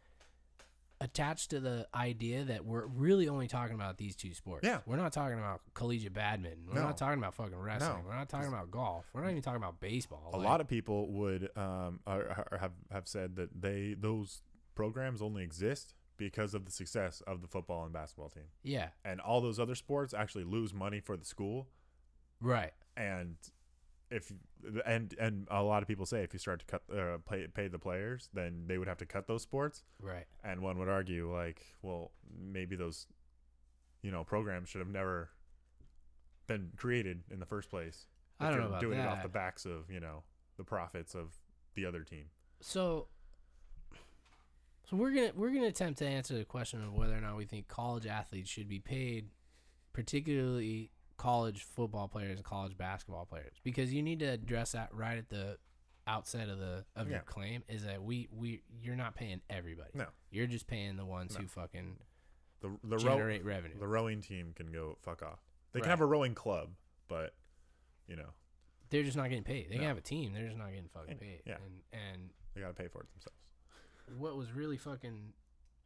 attached 1.05 1.51
to 1.51 1.61
the 1.61 1.87
idea 1.95 2.45
that 2.45 2.65
we're 2.65 2.87
really 2.87 3.29
only 3.29 3.47
talking 3.47 3.75
about 3.75 3.99
these 3.99 4.17
two 4.17 4.33
sports. 4.35 4.67
Yeah. 4.67 4.81
We're 4.87 4.97
not 4.97 5.13
talking 5.13 5.39
about 5.39 5.61
collegiate 5.75 6.15
badminton. 6.15 6.65
We're 6.67 6.75
No. 6.81 6.85
not 6.85 6.97
talking 6.97 7.19
about 7.19 7.35
fucking 7.35 7.57
wrestling. 7.57 8.03
No. 8.03 8.09
We're 8.09 8.17
not 8.17 8.29
talking 8.29 8.49
about 8.49 8.71
golf. 8.71 9.05
We're 9.13 9.21
not 9.21 9.31
even 9.31 9.43
talking 9.43 9.59
about 9.63 9.81
baseball. 9.81 10.31
a 10.33 10.39
lot 10.39 10.61
of 10.61 10.67
people 10.69 11.13
would 11.13 11.51
um 11.57 12.01
or, 12.07 12.47
or 12.53 12.59
have 12.59 12.73
have 12.91 13.07
said 13.07 13.37
that 13.37 13.61
they 13.61 13.95
those 13.99 14.43
programs 14.75 15.21
only 15.23 15.45
exist 15.45 15.95
because 16.17 16.55
of 16.55 16.65
the 16.65 16.71
success 16.73 17.21
of 17.27 17.43
the 17.43 17.49
football 17.49 17.85
and 17.85 17.93
basketball 17.93 18.29
team 18.31 18.45
Yeah. 18.63 18.89
and 19.05 19.21
all 19.21 19.41
those 19.41 19.59
other 19.61 19.75
sports 19.75 20.15
actually 20.15 20.45
lose 20.45 20.73
money 20.73 21.01
for 21.01 21.17
the 21.17 21.25
school 21.25 21.69
Right. 22.41 22.73
and 22.97 23.37
if 24.15 24.33
and 24.87 25.15
and 25.19 25.49
a 25.51 25.63
lot 25.63 25.83
of 25.83 25.89
people 25.89 26.07
say 26.07 26.23
if 26.23 26.33
you 26.33 26.39
start 26.39 26.61
to 26.61 26.67
cut 26.67 26.83
uh, 26.97 27.19
pay 27.29 27.47
pay 27.49 27.69
the 27.69 27.79
players 27.79 28.29
then 28.33 28.65
they 28.67 28.79
would 28.79 28.89
have 28.89 28.99
to 28.99 29.07
cut 29.07 29.27
those 29.27 29.43
sports. 29.43 29.83
Right. 30.01 30.27
and 30.43 30.61
one 30.63 30.79
would 30.79 30.89
argue 30.89 31.33
like 31.33 31.63
well 31.83 32.13
maybe 32.39 32.77
those 32.77 33.07
you 34.03 34.11
know 34.11 34.23
programs 34.23 34.69
should 34.69 34.81
have 34.81 34.89
never 34.89 35.31
been 36.47 36.71
created 36.77 37.23
in 37.31 37.41
the 37.41 37.47
first 37.47 37.71
place. 37.71 38.07
I 38.39 38.51
don't 38.51 38.61
know 38.61 38.67
about 38.67 38.81
doing 38.81 38.99
it 38.99 39.07
off 39.07 39.23
the 39.23 39.29
backs 39.29 39.65
of 39.65 39.91
you 39.91 40.01
know 40.01 40.23
the 40.57 40.65
profits 40.65 41.15
of 41.15 41.33
the 41.75 41.87
other 41.87 42.03
team. 42.03 42.27
So, 42.61 43.09
so 44.89 44.97
we're 44.97 45.11
gonna 45.11 45.33
we're 45.35 45.51
gonna 45.51 45.67
attempt 45.67 45.99
to 46.01 46.07
answer 46.07 46.37
the 46.37 46.45
question 46.45 46.83
of 46.83 46.95
whether 46.95 47.17
or 47.17 47.21
not 47.21 47.37
we 47.37 47.47
think 47.47 47.69
college 47.69 48.07
athletes 48.07 48.51
should 48.51 48.69
be 48.69 48.79
paid, 48.79 49.31
particularly 49.93 50.91
college 51.17 51.63
football 51.63 52.09
players 52.09 52.37
and 52.37 52.45
college 52.45 52.77
basketball 52.77 53.25
players, 53.27 53.55
because 53.63 53.93
you 53.93 54.03
need 54.03 54.19
to 54.21 54.27
address 54.27 54.73
that 54.73 54.89
right 54.93 55.19
at 55.19 55.29
the 55.31 55.59
outset 56.07 56.49
of 56.51 56.59
the 56.59 56.85
of 56.97 57.09
your 57.11 57.21
claim 57.21 57.63
is 57.69 57.85
that 57.85 58.03
we 58.03 58.29
we 58.31 58.63
you're 58.83 58.97
not 58.97 59.15
paying 59.15 59.41
everybody. 59.49 59.91
No. 59.95 60.07
you're 60.31 60.47
just 60.47 60.67
paying 60.67 60.97
the 60.97 61.05
ones 61.07 61.35
No. 61.35 61.41
who 61.43 61.47
fucking 61.49 61.97
the 62.61 62.69
the 62.83 62.99
row, 62.99 63.15
generate 63.15 63.45
revenue. 63.45 63.79
the 63.79 63.87
rowing 63.89 64.21
team 64.21 64.53
can 64.55 64.71
go 64.71 64.99
fuck 65.03 65.23
off 65.23 65.39
they 65.73 65.81
can 65.81 65.89
have 65.89 66.01
a 66.03 66.07
rowing 66.07 66.35
club 66.35 66.71
but 67.09 67.35
you 68.07 68.17
know 68.17 68.29
They're 68.91 69.03
just 69.03 69.17
not 69.17 69.29
getting 69.31 69.45
paid. 69.45 69.69
They 69.71 69.77
No. 69.77 69.81
can 69.81 69.89
have 69.89 69.97
a 69.99 70.03
team. 70.03 70.35
They're 70.35 70.45
just 70.47 70.59
not 70.59 70.69
getting 70.71 70.89
fucking 70.89 71.13
And- 71.13 71.21
paid. 71.21 71.41
yeah. 71.47 71.57
And 71.65 71.83
and 71.93 72.31
they 72.55 72.61
got 72.61 72.69
to 72.69 72.75
pay 72.75 72.89
for 72.89 73.01
it 73.03 73.09
themselves 73.13 73.39
what 74.19 74.37
was 74.37 74.53
really 74.53 74.77
fucking 74.77 75.33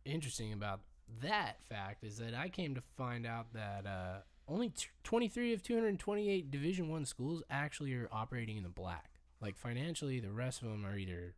interesting 0.04 0.52
about 0.52 0.80
that 1.20 1.62
fact 1.62 2.02
is 2.02 2.18
that 2.18 2.34
I 2.34 2.48
came 2.48 2.74
to 2.74 2.80
find 2.96 3.24
out 3.24 3.52
that 3.52 3.86
uh, 3.86 4.18
only 4.48 4.70
t- 4.70 4.86
23 5.04 5.52
of 5.52 5.62
228 5.62 6.50
Division 6.50 6.88
One 6.88 7.04
schools 7.04 7.42
actually 7.50 7.94
are 7.94 8.08
operating 8.10 8.56
in 8.56 8.62
the 8.62 8.68
black. 8.68 9.10
Like 9.40 9.56
financially, 9.56 10.18
the 10.20 10.32
rest 10.32 10.62
of 10.62 10.68
them 10.68 10.84
are 10.86 10.96
either 10.96 11.34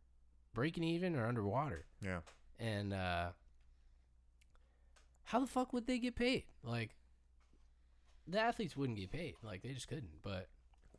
breaking 0.53 0.83
even 0.83 1.15
or 1.15 1.27
underwater. 1.27 1.85
yeah 2.01 2.19
And 2.59 2.93
uh, 2.93 3.29
how 5.25 5.39
the 5.39 5.47
fuck 5.47 5.73
would 5.73 5.87
they 5.87 5.99
get 5.99 6.15
paid? 6.15 6.43
Like 6.63 6.95
the 8.27 8.39
athletes 8.39 8.75
wouldn't 8.75 8.97
get 8.97 9.11
paid. 9.11 9.35
Like 9.43 9.61
they 9.61 9.73
just 9.73 9.87
couldn't. 9.87 10.21
But 10.23 10.47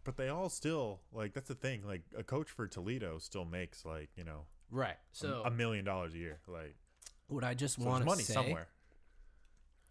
but 0.04 0.16
they 0.16 0.28
all 0.28 0.48
still 0.48 1.00
like 1.12 1.32
that's 1.34 1.48
the 1.48 1.54
thing 1.54 1.86
like 1.86 2.02
a 2.16 2.22
coach 2.24 2.50
for 2.50 2.66
toledo 2.66 3.18
still 3.18 3.44
makes 3.44 3.84
like 3.84 4.10
you 4.16 4.24
know 4.24 4.46
right. 4.70 4.92
a- 4.94 4.96
So 5.12 5.42
a 5.44 5.50
million 5.50 5.84
dollars 5.84 6.14
a 6.14 6.18
year 6.18 6.40
like 6.48 6.76
what 7.28 7.44
I 7.44 7.54
just 7.54 7.76
so 7.80 7.84
want 7.88 8.00
to 8.02 8.06
money 8.06 8.22
say 8.22 8.34
somewhere 8.34 8.66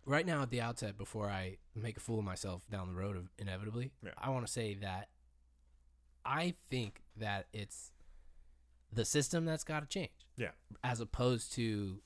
right 0.06 0.26
now 0.26 0.42
at 0.42 0.50
the 0.50 0.62
outset 0.62 0.98
before 0.98 1.30
I 1.30 1.58
make 1.76 1.98
a 1.98 2.00
fool 2.00 2.20
of 2.20 2.26
myself 2.26 2.68
down 2.70 2.88
the 2.88 2.94
road 3.00 3.16
of 3.18 3.30
inevitably, 3.38 3.92
Yeah. 4.04 4.12
I 4.18 4.30
want 4.30 4.46
to 4.46 4.52
say 4.52 4.74
that 4.76 5.10
I 6.26 6.56
think 6.70 7.02
that 7.18 7.48
it's 7.54 7.92
the 8.92 9.06
system 9.06 9.46
that's 9.46 9.64
got 9.64 9.80
to 9.82 9.86
change 9.88 10.10
yeah 10.38 10.50
as 10.84 11.00
opposed 11.00 11.54
to 11.54 12.00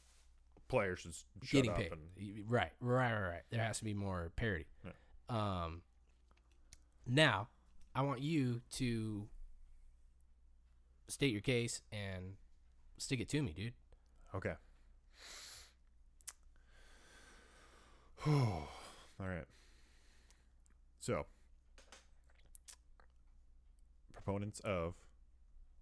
players 0.67 1.01
shut 1.43 1.51
getting 1.51 1.71
up 1.71 1.77
paid. 1.77 1.91
and 1.91 2.49
Right, 2.49 2.71
right, 2.79 3.13
right, 3.13 3.27
right. 3.29 3.41
There 3.49 3.61
has 3.61 3.77
to 3.79 3.83
be 3.83 3.93
more 3.93 4.31
parity. 4.35 4.65
Yeah. 4.83 4.91
Um 5.29 5.81
now, 7.07 7.49
I 7.93 8.01
want 8.01 8.21
you 8.21 8.61
to 8.73 9.27
state 11.07 11.31
your 11.31 11.41
case 11.41 11.81
and 11.91 12.33
stick 12.97 13.19
it 13.19 13.29
to 13.29 13.41
me, 13.43 13.53
dude. 13.53 13.73
okay 14.33 14.53
All 18.28 18.67
right. 19.19 19.45
So, 20.99 21.26
proponents 24.13 24.59
of 24.61 24.95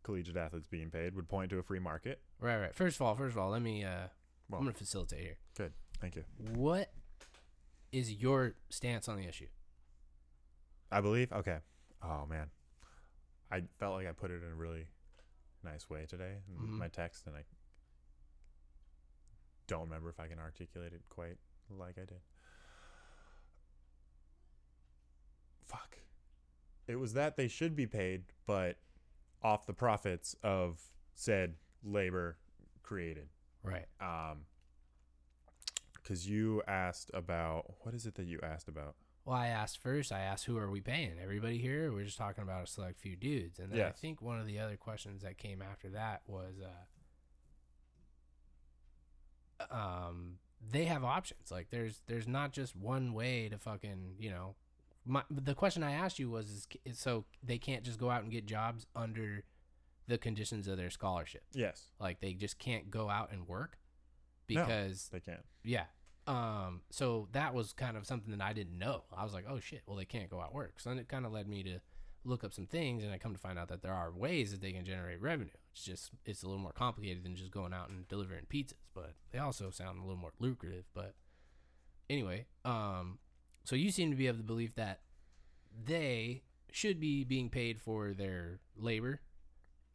collegiate 0.03 0.35
athletes 0.35 0.67
being 0.67 0.89
paid 0.91 1.15
would 1.15 1.29
point 1.29 1.49
to 1.51 1.59
a 1.59 1.63
free 1.63 1.79
market. 1.79 2.21
Right, 2.39 2.57
right. 2.57 2.75
First 2.75 2.97
of 2.97 3.03
all, 3.03 3.15
first 3.15 3.33
of 3.35 3.41
all, 3.41 3.49
let 3.51 3.61
me. 3.61 3.83
Uh, 3.85 4.07
Well- 4.49 4.59
I'm 4.59 4.65
gonna 4.65 4.73
facilitate 4.77 5.21
here. 5.21 5.37
Good. 5.55 5.73
Thank 6.01 6.15
you. 6.17 6.23
What 6.53 6.93
is 7.93 8.11
your 8.11 8.55
stance 8.69 9.07
on 9.07 9.15
the 9.17 9.25
issue? 9.25 9.47
I 10.91 10.99
believe. 10.99 11.31
Okay. 11.31 11.59
Oh 12.01 12.25
man, 12.25 12.51
I 13.49 13.61
felt 13.79 13.93
like 13.95 14.05
I 14.07 14.11
put 14.11 14.29
it 14.31 14.43
in 14.43 14.49
a 14.51 14.55
really 14.55 14.87
nice 15.63 15.89
way 15.89 16.05
today 16.05 16.41
in 16.49 16.55
Mhm. 16.55 16.67
my 16.77 16.89
text, 16.89 17.25
and 17.25 17.37
I 17.37 17.45
don't 19.67 19.83
remember 19.83 20.09
if 20.09 20.19
I 20.19 20.27
can 20.27 20.39
articulate 20.39 20.91
it 20.91 21.07
quite 21.07 21.37
like 21.69 21.97
I 21.97 22.03
did. 22.03 22.21
Fuck. 25.73 25.97
It 26.87 26.95
was 26.97 27.13
that 27.13 27.35
they 27.35 27.47
should 27.47 27.75
be 27.75 27.87
paid, 27.87 28.23
but 28.45 28.77
off 29.41 29.65
the 29.65 29.73
profits 29.73 30.35
of 30.43 30.81
said 31.15 31.55
labor 31.83 32.37
created. 32.81 33.27
Right. 33.63 33.85
Um, 33.99 34.45
because 35.95 36.29
you 36.29 36.61
asked 36.67 37.11
about 37.13 37.65
what 37.79 37.95
is 37.95 38.05
it 38.05 38.15
that 38.15 38.25
you 38.25 38.39
asked 38.43 38.67
about? 38.67 38.95
Well, 39.25 39.37
I 39.37 39.47
asked 39.47 39.77
first. 39.77 40.11
I 40.11 40.19
asked, 40.19 40.45
"Who 40.45 40.57
are 40.57 40.69
we 40.69 40.81
paying? 40.81 41.13
Everybody 41.21 41.57
here? 41.57 41.93
We're 41.93 42.03
just 42.03 42.17
talking 42.17 42.43
about 42.43 42.63
a 42.63 42.67
select 42.67 42.99
few 42.99 43.15
dudes." 43.15 43.57
And 43.57 43.71
then 43.71 43.85
I 43.85 43.91
think 43.91 44.21
one 44.21 44.37
of 44.37 44.45
the 44.45 44.59
other 44.59 44.75
questions 44.75 45.21
that 45.21 45.37
came 45.37 45.61
after 45.61 45.89
that 45.91 46.23
was, 46.27 46.55
uh, 49.61 49.73
um, 49.73 50.39
they 50.61 50.85
have 50.85 51.05
options. 51.05 51.51
Like, 51.51 51.69
there's 51.69 52.01
there's 52.07 52.27
not 52.27 52.51
just 52.51 52.75
one 52.75 53.13
way 53.13 53.47
to 53.47 53.57
fucking 53.57 54.15
you 54.19 54.29
know. 54.29 54.55
My 55.05 55.23
the 55.29 55.53
question 55.55 55.83
I 55.83 55.91
asked 55.91 56.17
you 56.19 56.29
was, 56.29 56.49
is, 56.49 56.67
is 56.85 56.99
so 56.99 57.25
they 57.43 57.57
can't 57.57 57.83
just 57.83 57.99
go 57.99 58.09
out 58.09 58.23
and 58.23 58.31
get 58.31 58.45
jobs 58.45 58.85
under 58.95 59.43
the 60.07 60.17
conditions 60.17 60.67
of 60.67 60.77
their 60.77 60.89
scholarship. 60.89 61.43
Yes, 61.53 61.87
Like, 61.99 62.19
they 62.19 62.33
just 62.33 62.59
can't 62.59 62.91
go 62.91 63.09
out 63.09 63.31
and 63.31 63.47
work 63.47 63.77
No. 64.49 64.65
because 64.65 65.09
they 65.09 65.19
can't. 65.21 65.45
yeah. 65.63 65.85
Um, 66.25 66.81
so 66.89 67.27
that 67.33 67.53
was 67.53 67.73
kind 67.73 67.97
of 67.97 68.05
something 68.07 68.31
that 68.37 68.41
I 68.41 68.53
didn't 68.53 68.77
know. 68.77 69.03
I 69.15 69.23
was 69.25 69.33
like, 69.33 69.43
oh 69.47 69.59
shit, 69.59 69.81
well 69.85 69.97
they 69.97 70.05
can't 70.05 70.29
go 70.29 70.39
out 70.39 70.53
work. 70.53 70.79
So 70.79 70.89
then 70.89 70.99
it 70.99 71.09
kind 71.09 71.25
of 71.25 71.33
led 71.33 71.47
me 71.49 71.63
to 71.63 71.79
look 72.25 72.45
up 72.45 72.53
some 72.53 72.65
things 72.65 73.03
and 73.03 73.11
I 73.11 73.17
come 73.17 73.33
to 73.33 73.39
find 73.39 73.59
out 73.59 73.67
that 73.67 73.81
there 73.81 73.93
are 73.93 74.09
ways 74.09 74.51
that 74.51 74.61
they 74.61 74.71
can 74.71 74.85
generate 74.85 75.21
revenue. 75.21 75.51
It's 75.73 75.83
just 75.83 76.11
it's 76.25 76.41
a 76.43 76.47
little 76.47 76.61
more 76.61 76.71
complicated 76.71 77.25
than 77.25 77.35
just 77.35 77.51
going 77.51 77.73
out 77.73 77.89
and 77.89 78.07
delivering 78.07 78.45
pizzas, 78.49 78.75
but 78.93 79.15
they 79.31 79.39
also 79.39 79.69
sound 79.69 79.97
a 79.99 80.01
little 80.01 80.15
more 80.15 80.31
lucrative. 80.39 80.85
But 80.93 81.13
anyway, 82.09 82.45
um, 82.63 83.19
so 83.63 83.75
you 83.75 83.91
seem 83.91 84.09
to 84.11 84.17
be 84.17 84.27
of 84.27 84.37
the 84.37 84.43
belief 84.43 84.75
that 84.75 85.01
they 85.85 86.43
should 86.71 86.99
be 86.99 87.23
being 87.23 87.49
paid 87.49 87.79
for 87.79 88.13
their 88.13 88.59
labor 88.77 89.21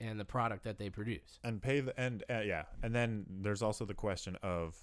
and 0.00 0.18
the 0.20 0.24
product 0.24 0.64
that 0.64 0.78
they 0.78 0.88
produce. 0.90 1.40
and 1.42 1.60
pay 1.60 1.80
the 1.80 1.98
and 2.00 2.22
uh, 2.30 2.40
yeah 2.40 2.62
and 2.82 2.94
then 2.94 3.26
there's 3.40 3.62
also 3.62 3.84
the 3.84 3.94
question 3.94 4.36
of 4.42 4.76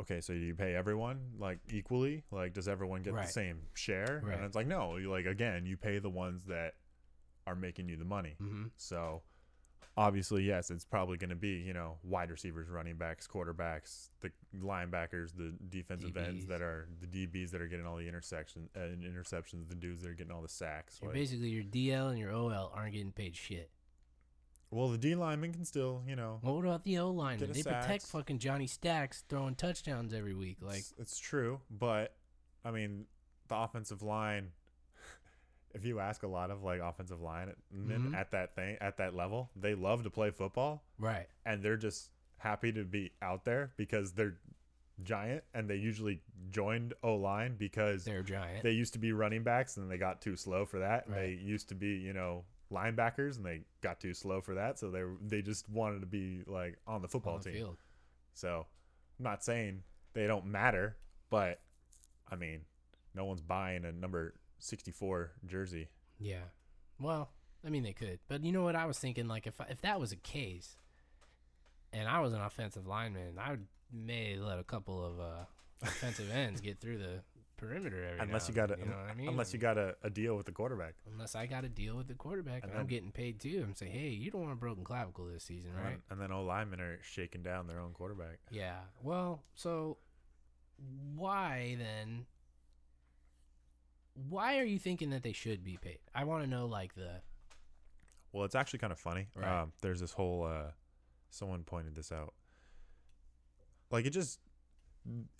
okay 0.00 0.20
so 0.20 0.32
you 0.32 0.54
pay 0.54 0.74
everyone 0.74 1.18
like 1.38 1.58
equally 1.70 2.22
like 2.30 2.52
does 2.54 2.68
everyone 2.68 3.02
get 3.02 3.12
Right. 3.14 3.26
the 3.26 3.32
same 3.32 3.58
share 3.74 4.22
Right. 4.24 4.36
and 4.36 4.44
it's 4.44 4.54
like 4.56 4.66
no 4.66 4.96
you 4.96 5.10
like 5.10 5.26
again 5.26 5.66
you 5.66 5.76
pay 5.76 5.98
the 5.98 6.08
ones 6.10 6.44
that 6.46 6.74
are 7.46 7.54
making 7.54 7.88
you 7.88 7.96
the 7.96 8.04
money 8.04 8.36
Mm-hmm. 8.40 8.64
so 8.76 9.22
obviously 9.96 10.42
yes 10.44 10.70
it's 10.70 10.84
probably 10.84 11.16
going 11.18 11.30
to 11.30 11.36
be 11.36 11.50
you 11.66 11.72
know 11.72 11.96
wide 12.02 12.30
receivers 12.30 12.68
running 12.68 12.96
backs 12.96 13.26
quarterbacks 13.28 14.08
the 14.20 14.30
linebackers 14.62 15.36
the 15.36 15.52
defensive 15.68 16.16
ends 16.16 16.46
that 16.46 16.62
are 16.62 16.88
the 17.00 17.06
dbs 17.06 17.50
that 17.50 17.60
are 17.60 17.66
getting 17.68 17.84
all 17.86 17.96
the 17.96 18.08
intersection 18.08 18.68
uh, 18.76 18.80
interceptions 18.80 19.68
the 19.68 19.74
dudes 19.74 20.02
that 20.02 20.10
are 20.10 20.14
getting 20.14 20.32
all 20.32 20.40
the 20.42 20.48
sacks 20.48 20.98
You're 21.02 21.10
like- 21.10 21.18
basically 21.20 21.48
your 21.50 21.64
DL 21.64 22.08
and 22.10 22.18
your 22.18 22.32
OL 22.32 22.72
aren't 22.74 22.92
getting 22.92 23.12
paid 23.12 23.36
shit. 23.36 23.70
well 24.70 24.88
the 24.88 24.96
d 24.98 25.14
lineman 25.14 25.52
can 25.52 25.64
still 25.64 26.02
you 26.06 26.16
know 26.16 26.40
Well, 26.42 26.54
what 26.56 26.64
about 26.64 26.84
the 26.84 26.98
O 26.98 27.10
line? 27.10 27.38
Get 27.38 27.50
a 27.50 27.52
They 27.52 27.62
protect 27.62 28.06
fucking 28.06 28.38
Johnny 28.38 28.66
Stacks 28.66 29.24
throwing 29.28 29.54
touchdowns 29.54 30.14
every 30.14 30.34
week. 30.34 30.58
Like, 30.62 30.78
it's, 30.78 30.94
it's 30.98 31.18
true, 31.18 31.60
but 31.70 32.14
I 32.64 32.70
mean, 32.70 33.04
the 33.48 33.56
offensive 33.56 34.00
line. 34.02 34.52
If 35.74 35.84
you 35.84 36.00
ask 36.00 36.22
a 36.22 36.26
lot 36.28 36.50
of 36.50 36.62
like 36.62 36.80
offensive 36.80 37.20
linemen 37.20 37.56
Mhm. 37.72 38.14
at 38.14 38.30
that 38.32 38.54
thing 38.54 38.76
at 38.80 38.96
that 38.98 39.14
level, 39.14 39.50
they 39.56 39.74
love 39.74 40.02
to 40.04 40.10
play 40.10 40.30
football, 40.30 40.84
right? 40.98 41.26
and 41.44 41.62
they're 41.62 41.76
just 41.76 42.10
happy 42.38 42.72
to 42.72 42.84
be 42.84 43.12
out 43.22 43.44
there 43.44 43.72
because 43.76 44.12
they're 44.12 44.36
giant, 45.02 45.42
and 45.54 45.68
they 45.68 45.76
usually 45.76 46.20
joined 46.50 46.92
O 47.02 47.14
line 47.16 47.56
because 47.56 48.04
They're 48.04 48.22
giant. 48.22 48.62
they 48.62 48.72
used 48.72 48.92
to 48.92 48.98
be 48.98 49.12
running 49.12 49.42
backs 49.42 49.76
and 49.76 49.90
they 49.90 49.96
got 49.98 50.20
too 50.20 50.36
slow 50.36 50.64
for 50.66 50.78
that. 50.80 51.06
and 51.06 51.14
They 51.14 51.30
used 51.32 51.68
to 51.70 51.74
be, 51.74 51.96
you 51.96 52.12
know, 52.12 52.44
linebackers 52.70 53.36
and 53.36 53.44
they 53.44 53.64
got 53.80 54.00
too 54.00 54.14
slow 54.14 54.40
for 54.40 54.54
that. 54.54 54.78
So 54.78 54.90
they 54.90 55.04
they 55.20 55.42
just 55.42 55.68
wanted 55.68 56.00
to 56.00 56.06
be 56.06 56.42
like 56.46 56.78
on 56.86 57.02
the 57.02 57.08
football 57.08 57.34
on 57.34 57.40
the 57.40 57.50
team. 57.50 57.54
field. 57.54 57.78
So 58.34 58.66
I'm 59.18 59.22
not 59.24 59.42
saying 59.44 59.82
they 60.12 60.26
don't 60.26 60.46
matter, 60.46 60.96
but 61.30 61.60
I 62.30 62.36
mean, 62.36 62.64
no 63.14 63.24
one's 63.24 63.40
buying 63.42 63.84
a 63.84 63.92
number 63.92 64.34
64 64.62 65.32
jersey. 65.44 65.88
Yeah. 66.18 66.44
Well, 67.00 67.30
I 67.66 67.70
mean 67.70 67.82
they 67.82 67.92
could, 67.92 68.18
but 68.28 68.44
you 68.44 68.52
know 68.52 68.62
what? 68.62 68.76
I 68.76 68.86
was 68.86 68.98
thinking 68.98 69.26
like 69.28 69.46
if 69.46 69.54
if 69.68 69.80
that 69.82 69.98
was 70.00 70.12
a 70.12 70.16
case, 70.16 70.76
and 71.92 72.08
I 72.08 72.20
was 72.20 72.32
an 72.32 72.40
offensive 72.40 72.86
lineman, 72.86 73.38
I 73.38 73.50
would 73.50 73.66
may 73.92 74.36
let 74.36 74.58
a 74.58 74.64
couple 74.64 75.04
of 75.04 75.20
uh, 75.20 75.44
offensive 75.82 76.30
ends 76.34 76.60
get 76.60 76.80
through 76.80 76.98
the 76.98 77.20
perimeter 77.56 78.04
every 78.04 78.20
Unless 78.20 78.48
now 78.48 78.52
you 78.52 78.54
got 78.56 78.70
a, 78.72 78.78
you 78.78 78.86
know 78.86 78.96
what 78.96 79.10
I 79.10 79.14
mean? 79.14 79.28
unless 79.28 79.52
you 79.52 79.58
got 79.60 79.78
a, 79.78 79.94
a 80.02 80.10
deal 80.10 80.34
with 80.36 80.46
the 80.46 80.52
quarterback. 80.52 80.94
unless 81.12 81.34
I 81.36 81.46
got 81.46 81.64
a 81.64 81.68
deal 81.68 81.96
with 81.96 82.08
the 82.08 82.14
quarterback 82.14 82.62
And 82.62 82.70
and, 82.70 82.72
I'm 82.72 82.78
then- 82.78 82.86
getting 82.86 83.12
paid 83.12 83.38
too. 83.40 83.62
I'm 83.64 83.74
saying, 83.76 83.92
hey, 83.92 84.08
you 84.08 84.30
don't 84.32 84.40
want 84.40 84.52
a 84.52 84.56
broken 84.56 84.82
clavicle 84.82 85.26
this 85.26 85.44
season, 85.44 85.70
right? 85.76 85.98
And 86.10 86.20
then 86.20 86.32
old 86.32 86.46
linemen 86.48 86.80
are 86.80 86.98
shaking 87.02 87.42
down 87.42 87.66
their 87.68 87.78
own 87.78 87.92
quarterback. 87.92 88.38
Yeah. 88.50 88.78
Well, 89.02 89.42
so 89.54 89.98
why 91.14 91.76
then? 91.78 92.26
Why 94.14 94.58
are 94.58 94.64
you 94.64 94.78
thinking 94.78 95.10
that 95.10 95.22
they 95.22 95.32
should 95.32 95.64
be 95.64 95.78
paid? 95.80 95.98
I 96.14 96.24
want 96.24 96.44
to 96.44 96.50
know, 96.50 96.66
like 96.66 96.94
the 96.94 97.20
Well, 98.32 98.44
it's 98.44 98.54
actually 98.54 98.80
kind 98.80 98.92
of 98.92 98.98
funny. 98.98 99.28
Right. 99.34 99.62
Um, 99.62 99.72
there's 99.80 100.00
this 100.00 100.12
whole, 100.12 100.44
uh, 100.44 100.72
someone 101.30 101.62
pointed 101.64 101.94
this 101.94 102.12
out. 102.12 102.34
Like 103.90 104.06
it 104.06 104.10
just, 104.10 104.38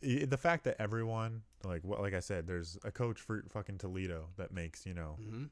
i 0.03 0.25
the 0.25 0.37
fact 0.39 0.65
that 0.65 0.77
everyone, 0.81 1.43
like 1.65 1.85
what, 1.85 2.01
like 2.01 2.15
I 2.15 2.21
said, 2.21 2.47
there's 2.47 2.79
a 2.85 2.91
coach 2.91 3.21
for 3.21 3.45
fucking 3.51 3.79
Toledo 3.79 4.29
that 4.37 4.53
makes, 4.53 4.85
you 4.87 4.95
know, 4.95 5.17
mhm. 5.23 5.49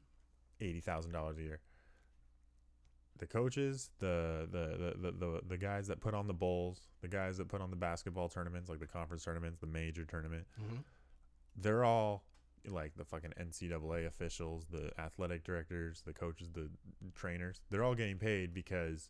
eighty 0.59 0.81
thousand 0.81 1.11
dollars 1.11 1.37
a 1.37 1.41
year. 1.43 1.61
The 3.17 3.27
coaches, 3.27 3.89
the, 3.99 4.47
the 4.51 4.93
the, 5.01 5.11
the 5.11 5.11
the 5.17 5.41
the 5.49 5.57
guys 5.57 5.87
that 5.87 5.99
put 6.01 6.13
on 6.13 6.27
the 6.27 6.33
bowls, 6.33 6.89
the 7.01 7.07
guys 7.07 7.37
that 7.37 7.47
put 7.47 7.61
on 7.61 7.69
the 7.69 7.75
basketball 7.75 8.27
tournaments, 8.29 8.69
like 8.69 8.79
the 8.79 8.87
conference 8.87 9.23
tournaments, 9.23 9.59
the 9.59 9.67
major 9.67 10.05
tournament, 10.05 10.45
Mhm. 10.59 10.83
they're 11.55 11.83
all 11.83 12.23
like 12.67 12.93
the 12.95 13.05
fucking 13.05 13.33
NCAA 13.39 14.07
officials, 14.07 14.65
the 14.71 14.91
athletic 14.99 15.43
directors, 15.43 16.01
the 16.05 16.13
coaches, 16.13 16.49
the 16.53 16.69
trainers. 17.15 17.61
They're 17.69 17.83
all 17.83 17.95
getting 17.95 18.17
paid 18.17 18.53
because 18.53 19.09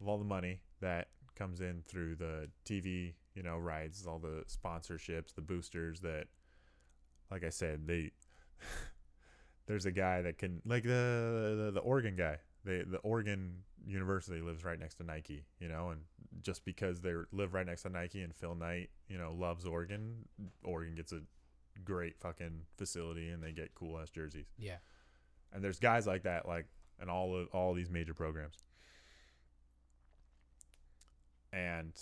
of 0.00 0.08
all 0.08 0.18
the 0.18 0.24
money 0.24 0.60
that 0.80 1.08
comes 1.34 1.60
in 1.60 1.82
through 1.86 2.16
the 2.16 2.48
TV, 2.64 3.14
you 3.34 3.42
know, 3.42 3.56
rights, 3.56 4.06
all 4.06 4.18
the 4.18 4.44
sponsorships, 4.48 5.34
the 5.34 5.40
boosters 5.40 6.00
that 6.00 6.26
like 7.30 7.44
I 7.44 7.48
said, 7.48 7.86
they 7.86 8.10
there's 9.66 9.86
a 9.86 9.92
guy 9.92 10.22
that 10.22 10.38
can 10.38 10.60
like 10.64 10.82
the 10.82 11.64
the, 11.64 11.70
the 11.74 11.80
Oregon 11.80 12.14
guy. 12.16 12.38
They 12.64 12.82
the 12.82 12.98
Oregon 12.98 13.62
University 13.84 14.40
lives 14.40 14.64
right 14.64 14.78
next 14.78 14.96
to 14.96 15.04
Nike, 15.04 15.46
you 15.58 15.68
know, 15.68 15.90
and 15.90 16.02
just 16.42 16.64
because 16.64 17.00
they 17.00 17.14
live 17.32 17.54
right 17.54 17.66
next 17.66 17.82
to 17.82 17.88
Nike 17.88 18.22
and 18.22 18.34
Phil 18.34 18.54
Knight, 18.54 18.90
you 19.08 19.18
know, 19.18 19.32
loves 19.32 19.64
Oregon, 19.64 20.28
Oregon 20.62 20.94
gets 20.94 21.12
a 21.12 21.20
great 21.84 22.18
fucking 22.20 22.62
facility 22.76 23.28
and 23.28 23.42
they 23.42 23.52
get 23.52 23.74
cool 23.74 23.98
ass 23.98 24.10
jerseys. 24.10 24.46
Yeah. 24.58 24.76
And 25.52 25.62
there's 25.62 25.78
guys 25.78 26.06
like 26.06 26.22
that, 26.22 26.46
like 26.46 26.66
in 27.00 27.08
all 27.08 27.36
of 27.36 27.48
all 27.52 27.74
these 27.74 27.90
major 27.90 28.14
programs. 28.14 28.56
And 31.52 31.92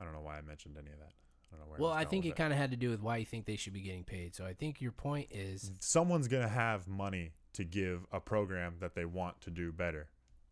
I 0.00 0.04
don't 0.04 0.12
know 0.12 0.20
why 0.20 0.38
I 0.38 0.42
mentioned 0.42 0.76
any 0.76 0.90
of 0.90 0.98
that. 0.98 1.12
I 1.52 1.56
don't 1.56 1.60
know 1.60 1.70
where. 1.70 1.80
Well, 1.80 1.90
was 1.90 2.04
I 2.04 2.08
think 2.08 2.24
it 2.24 2.34
kind 2.34 2.52
of 2.52 2.58
had 2.58 2.70
to 2.70 2.76
do 2.76 2.90
with 2.90 3.00
why 3.00 3.18
you 3.18 3.26
think 3.26 3.46
they 3.46 3.56
should 3.56 3.72
be 3.72 3.82
getting 3.82 4.04
paid. 4.04 4.34
So 4.34 4.44
I 4.44 4.54
think 4.54 4.80
your 4.80 4.92
point 4.92 5.28
is 5.30 5.70
someone's 5.80 6.28
gonna 6.28 6.48
have 6.48 6.88
money 6.88 7.32
to 7.52 7.64
give 7.64 8.06
a 8.10 8.18
program 8.18 8.76
that 8.80 8.94
they 8.94 9.04
want 9.04 9.40
to 9.42 9.50
do 9.50 9.70
better, 9.70 10.08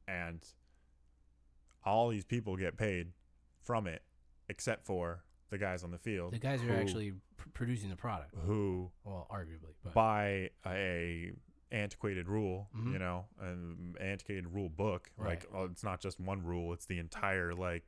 and 0.06 0.44
all 1.84 2.10
these 2.10 2.24
people 2.24 2.56
get 2.56 2.76
paid 2.76 3.12
from 3.62 3.86
it, 3.86 4.02
except 4.48 4.84
for 4.84 5.24
the 5.50 5.58
guys 5.58 5.84
on 5.84 5.90
the 5.90 5.98
field. 5.98 6.32
the 6.32 6.38
guys 6.38 6.60
who 6.62 6.70
are 6.70 6.76
actually 6.76 7.12
pr- 7.36 7.48
producing 7.52 7.90
the 7.90 7.96
product. 7.96 8.34
who 8.46 8.90
Well, 9.04 9.26
arguably, 9.30 9.74
but 9.82 9.92
by 9.94 10.50
a 10.66 11.32
antiquated 11.72 12.28
rule, 12.28 12.68
Mhm. 12.74 12.92
you 12.92 12.98
know, 12.98 13.26
an 13.40 13.94
antiquated 14.00 14.48
rule 14.48 14.68
book. 14.68 15.10
Like 15.18 15.46
oh, 15.52 15.64
it's 15.64 15.84
not 15.84 16.00
just 16.00 16.18
one 16.20 16.42
rule; 16.44 16.72
it's 16.72 16.86
the 16.86 16.98
entire 16.98 17.54
like 17.54 17.84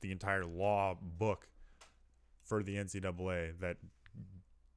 the 0.00 0.12
entire 0.12 0.44
law 0.44 0.94
book 1.00 1.48
for 2.44 2.62
the 2.62 2.76
NCAA 2.76 3.52
that 3.60 3.78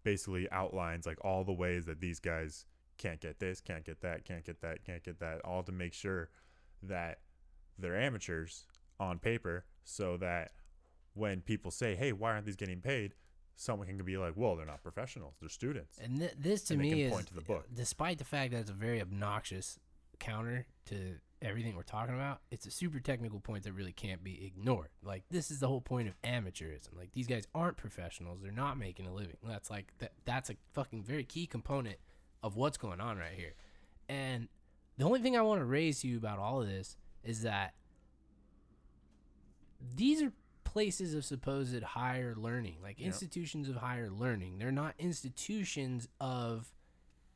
basically 0.04 0.50
outlines 0.52 1.06
like 1.06 1.24
all 1.24 1.44
the 1.44 1.54
ways 1.54 1.86
that 1.86 2.00
these 2.00 2.20
guys 2.20 2.66
can't 2.98 3.20
get 3.22 3.40
this, 3.40 3.62
can't 3.62 3.86
get 3.86 4.02
that, 4.02 4.26
can't 4.26 4.44
get 4.44 4.62
that, 4.62 4.84
can't 4.84 5.04
get 5.04 5.20
that, 5.20 5.40
all 5.46 5.64
to 5.64 5.72
make 5.72 5.94
sure 5.94 6.30
that 6.84 7.20
they're 7.78 7.96
amateurs 8.00 8.66
on 9.00 9.20
paper 9.20 9.66
so 9.84 10.18
that 10.18 10.52
when 11.14 11.42
people 11.42 11.72
say, 11.72 11.96
"Hey, 11.96 12.12
why 12.14 12.32
aren't 12.32 12.46
these 12.46 12.56
getting 12.56 12.82
paid?" 12.82 13.14
someone 13.56 13.86
can 13.86 13.98
be 14.04 14.18
like, 14.18 14.34
"Well, 14.36 14.56
they're 14.56 14.66
not 14.66 14.82
professionals; 14.82 15.36
they're 15.40 15.50
students." 15.50 15.98
And 16.00 16.20
th- 16.20 16.34
this 16.38 16.64
to 16.64 16.74
And 16.74 16.82
me 16.82 17.04
is, 17.04 17.12
point 17.12 17.28
to 17.28 17.34
the 17.36 17.42
book. 17.42 17.68
despite 17.74 18.18
the 18.18 18.24
fact 18.24 18.52
that 18.54 18.60
it's 18.60 18.70
a 18.72 18.74
very 18.74 19.00
obnoxious 19.02 19.78
counter 20.20 20.66
to 20.86 21.18
everything 21.44 21.76
we're 21.76 21.84
talking 21.84 22.16
about, 22.16 22.42
it's 22.50 22.66
a 22.66 22.72
super 22.72 23.00
technical 23.00 23.40
point 23.40 23.64
that 23.66 23.74
really 23.74 23.92
can't 23.92 24.24
be 24.24 24.46
ignored. 24.46 24.90
Like 25.04 25.24
this 25.30 25.52
is 25.52 25.60
the 25.60 25.68
whole 25.68 25.82
point 25.82 26.08
of 26.08 26.20
amateurism. 26.24 26.98
Like 26.98 27.12
these 27.12 27.28
guys 27.28 27.48
aren't 27.54 27.78
professionals; 27.78 28.40
they're 28.42 28.52
not 28.52 28.78
making 28.80 29.06
a 29.06 29.14
living. 29.14 29.38
That's 29.44 29.70
like 29.70 29.94
that. 30.00 30.14
That's 30.26 30.50
a 30.50 30.56
fucking 30.74 31.04
very 31.04 31.24
key 31.24 31.46
component 31.46 31.98
of 32.42 32.56
what's 32.56 32.78
going 32.78 33.00
on 33.02 33.18
right 33.18 33.34
here. 33.36 33.54
And 34.10 34.48
the 34.98 35.06
only 35.06 35.20
thing 35.22 35.38
I 35.38 35.42
want 35.42 35.62
to 35.62 35.66
raise 35.66 36.02
to 36.02 36.08
you 36.08 36.18
about 36.18 36.40
all 36.40 36.62
of 36.62 36.68
this 36.68 36.98
is 37.24 37.44
that 37.44 37.76
these 39.96 40.22
are 40.22 40.32
places 40.72 41.14
of 41.14 41.26
supposed 41.26 41.84
higher 41.84 42.34
learning, 42.34 42.78
like 42.82 42.98
Yep. 42.98 43.08
institutions 43.08 43.68
of 43.68 43.76
higher 43.76 44.10
learning. 44.10 44.58
They're 44.58 44.72
not 44.72 44.96
institutions 44.98 46.08
of 46.22 46.74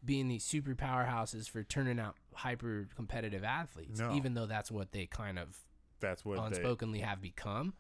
being 0.04 0.30
these 0.30 0.46
super 0.46 0.74
powerhouses 0.74 1.50
for 1.50 1.62
turning 1.62 2.00
out 2.00 2.16
hyper 2.34 2.88
competitive 2.96 3.44
athletes, 3.44 4.00
No. 4.00 4.16
even 4.16 4.36
though 4.36 4.46
that's 4.46 4.72
what 4.72 4.94
they 4.94 5.06
kind 5.06 5.38
of 5.38 5.66
That's 6.00 6.24
what 6.24 6.50
they 6.54 6.60
unspokenly 6.62 7.02
have 7.02 7.20
become. 7.22 7.74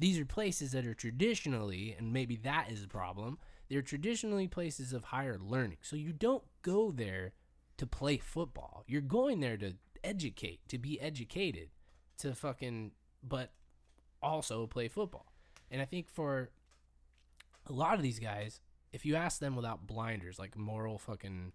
These 0.00 0.18
are 0.18 0.24
places 0.24 0.72
that 0.72 0.84
are 0.84 0.94
traditionally, 0.94 1.92
and 1.92 2.12
maybe 2.12 2.34
that 2.38 2.68
is 2.72 2.82
a 2.82 2.88
problem, 2.88 3.38
they're 3.68 3.82
traditionally 3.82 4.48
places 4.48 4.92
of 4.92 5.04
higher 5.04 5.38
learning. 5.38 5.78
So 5.82 5.94
you 5.94 6.12
don't 6.12 6.42
go 6.62 6.90
there 6.90 7.34
to 7.76 7.86
play 7.86 8.16
football. 8.16 8.82
You're 8.88 9.00
going 9.02 9.38
there 9.38 9.56
to 9.58 9.74
educate, 10.02 10.66
to 10.68 10.78
be 10.78 11.00
educated, 11.00 11.70
to 12.18 12.34
fucking, 12.34 12.92
but 13.22 13.52
also 14.22 14.66
play 14.66 14.88
football. 14.88 15.32
And 15.70 15.82
I 15.82 15.84
think 15.84 16.08
for 16.08 16.50
a 17.66 17.72
lot 17.72 17.94
of 17.94 18.02
these 18.02 18.18
guys, 18.18 18.60
if 18.92 19.04
you 19.04 19.16
ask 19.16 19.40
them 19.40 19.56
without 19.56 19.86
blinders, 19.86 20.38
like 20.38 20.56
moral 20.56 20.98
fucking, 20.98 21.52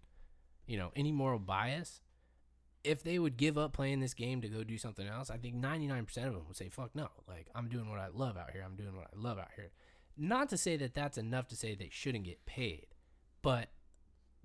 you 0.66 0.78
know, 0.78 0.92
any 0.94 1.12
moral 1.12 1.38
bias, 1.38 2.00
if 2.84 3.02
they 3.02 3.18
would 3.18 3.36
give 3.36 3.56
up 3.56 3.72
playing 3.72 4.00
this 4.00 4.14
game 4.14 4.42
to 4.42 4.48
go 4.48 4.62
do 4.62 4.78
something 4.78 5.06
else, 5.06 5.30
I 5.30 5.38
think 5.38 5.56
99% 5.56 6.02
of 6.18 6.34
them 6.34 6.42
would 6.46 6.56
say, 6.56 6.68
fuck 6.68 6.94
no. 6.94 7.08
Like, 7.26 7.48
I'm 7.54 7.68
doing 7.68 7.90
what 7.90 7.98
I 7.98 8.08
love 8.12 8.36
out 8.36 8.50
here. 8.52 8.62
I'm 8.64 8.76
doing 8.76 8.94
what 8.94 9.06
I 9.06 9.18
love 9.18 9.38
out 9.38 9.50
here. 9.56 9.70
Not 10.16 10.50
to 10.50 10.56
say 10.56 10.76
that 10.76 10.94
that's 10.94 11.18
enough 11.18 11.48
to 11.48 11.56
say 11.56 11.74
they 11.74 11.88
shouldn't 11.90 12.24
get 12.24 12.44
paid, 12.46 12.86
but 13.42 13.70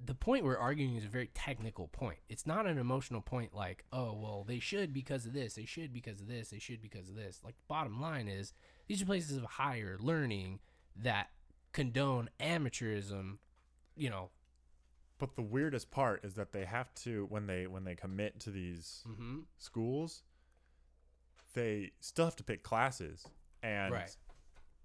the 0.04 0.16
point 0.16 0.46
we're 0.46 0.58
arguing 0.58 0.96
is 0.96 1.04
a 1.04 1.10
very 1.10 1.30
technical 1.34 1.88
point. 1.90 2.20
It's 2.30 2.48
not 2.48 2.66
an 2.66 2.78
emotional 2.78 3.22
point 3.22 3.54
like, 3.54 3.84
oh, 3.92 4.14
well, 4.14 4.46
they 4.48 4.60
should 4.60 4.94
because 4.94 5.26
of 5.26 5.34
this, 5.34 5.56
they 5.56 5.66
should 5.66 5.92
because 5.92 6.22
of 6.22 6.28
this, 6.28 6.50
they 6.50 6.60
should 6.60 6.82
because 6.82 7.10
of 7.10 7.16
this. 7.16 7.42
Like, 7.44 7.56
bottom 7.68 8.00
line 8.00 8.28
is 8.28 8.54
these 8.88 9.02
are 9.02 9.06
places 9.06 9.36
of 9.38 9.44
higher 9.44 9.98
learning 10.00 10.60
that 10.96 11.32
condone 11.74 12.30
amateurism, 12.40 13.38
you 13.98 14.10
know. 14.10 14.30
But 15.18 15.36
the 15.36 15.42
weirdest 15.42 15.92
part 15.92 16.24
is 16.24 16.36
that 16.36 16.54
they 16.54 16.64
have 16.64 16.96
to 17.04 17.26
when 17.30 17.46
they 17.48 17.68
when 17.68 17.84
they 17.84 17.96
commit 17.96 18.40
to 18.42 18.52
these 18.52 19.04
Mm-hmm. 19.06 19.40
schools, 19.58 20.24
they 21.54 21.92
still 22.00 22.26
have 22.26 22.36
to 22.38 22.44
pick 22.44 22.64
classes 22.64 23.28
and 23.62 23.94
Right. 23.94 24.16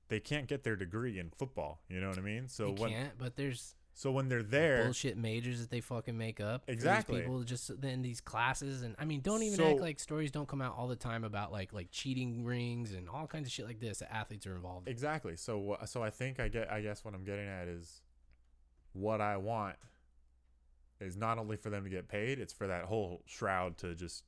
they 0.09 0.19
can't 0.21 0.49
get 0.49 0.65
their 0.65 0.77
degree 0.77 1.19
in 1.19 1.31
football. 1.31 1.81
You 1.89 2.01
know 2.01 2.09
what 2.09 2.19
I 2.19 2.23
mean? 2.23 2.49
So 2.49 2.71
when 2.73 2.91
can't, 2.91 3.19
but 3.19 3.37
there's 3.37 3.77
so 3.97 4.11
when 4.11 4.29
they're 4.29 4.43
there, 4.43 4.85
bullshit 4.85 5.17
majors 5.17 5.61
that 5.61 5.71
they 5.71 5.81
fucking 5.81 6.19
make 6.19 6.41
up. 6.41 6.65
Exactly. 6.67 7.21
people 7.21 7.43
just 7.45 7.71
in 7.71 8.03
these 8.03 8.21
classes, 8.21 8.83
and 8.83 8.97
I 8.99 9.05
mean, 9.05 9.21
don't 9.21 9.43
even 9.43 9.57
So- 9.57 9.71
act 9.71 9.81
like 9.81 10.01
stories 10.01 10.31
don't 10.33 10.49
come 10.49 10.61
out 10.61 10.75
all 10.77 10.89
the 10.89 10.97
time 10.97 11.23
about 11.25 11.53
like 11.53 11.73
like 11.73 11.91
cheating 11.91 12.45
rings 12.45 12.93
and 12.93 13.09
all 13.09 13.27
kinds 13.27 13.47
of 13.47 13.53
shit 13.53 13.67
like 13.67 13.81
this 13.81 13.99
that 14.01 14.13
athletes 14.13 14.47
are 14.47 14.55
involved. 14.57 14.89
in. 14.89 14.93
exactly. 14.93 15.37
So 15.37 15.79
so 15.87 16.03
I 16.03 16.11
think 16.11 16.41
I 16.41 16.49
get 16.49 16.71
I 16.71 16.81
guess 16.81 17.05
what 17.05 17.15
I'm 17.15 17.25
getting 17.25 17.47
at 17.47 17.69
is 17.69 18.03
what 18.93 19.21
I 19.21 19.37
want 19.37 19.77
is 21.01 21.17
not 21.17 21.39
only 21.39 21.57
for 21.57 21.71
them 21.71 21.85
to 21.85 21.91
get 21.91 22.09
paid, 22.09 22.39
it's 22.39 22.53
for 22.53 22.67
that 22.67 22.85
whole 22.85 23.23
shroud 23.27 23.77
to 23.79 23.95
just 23.95 24.25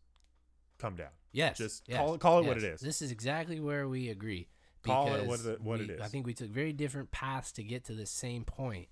come 0.79 0.95
down. 0.97 1.11
Yes, 1.33 1.59
Just 1.59 1.83
yes, 1.89 1.99
call 1.99 2.15
it 2.15 2.21
call 2.21 2.39
it 2.41 2.47
what 2.47 2.57
it 2.57 2.65
is. 2.65 2.81
This 2.81 3.03
is 3.03 3.11
exactly 3.11 3.61
where 3.61 3.89
we 3.89 4.09
agree. 4.11 4.49
Call 4.83 5.15
it 5.15 5.27
what 5.27 5.41
it- 5.41 5.61
what 5.61 5.81
it 5.81 5.89
we- 5.99 6.03
I 6.03 6.07
think 6.09 6.27
we 6.27 6.35
took 6.35 6.49
very 6.51 6.73
different 6.73 7.11
paths 7.11 7.51
to 7.53 7.63
get 7.65 7.85
to 7.87 7.95
the 7.95 8.07
same 8.07 8.45
point, 8.45 8.89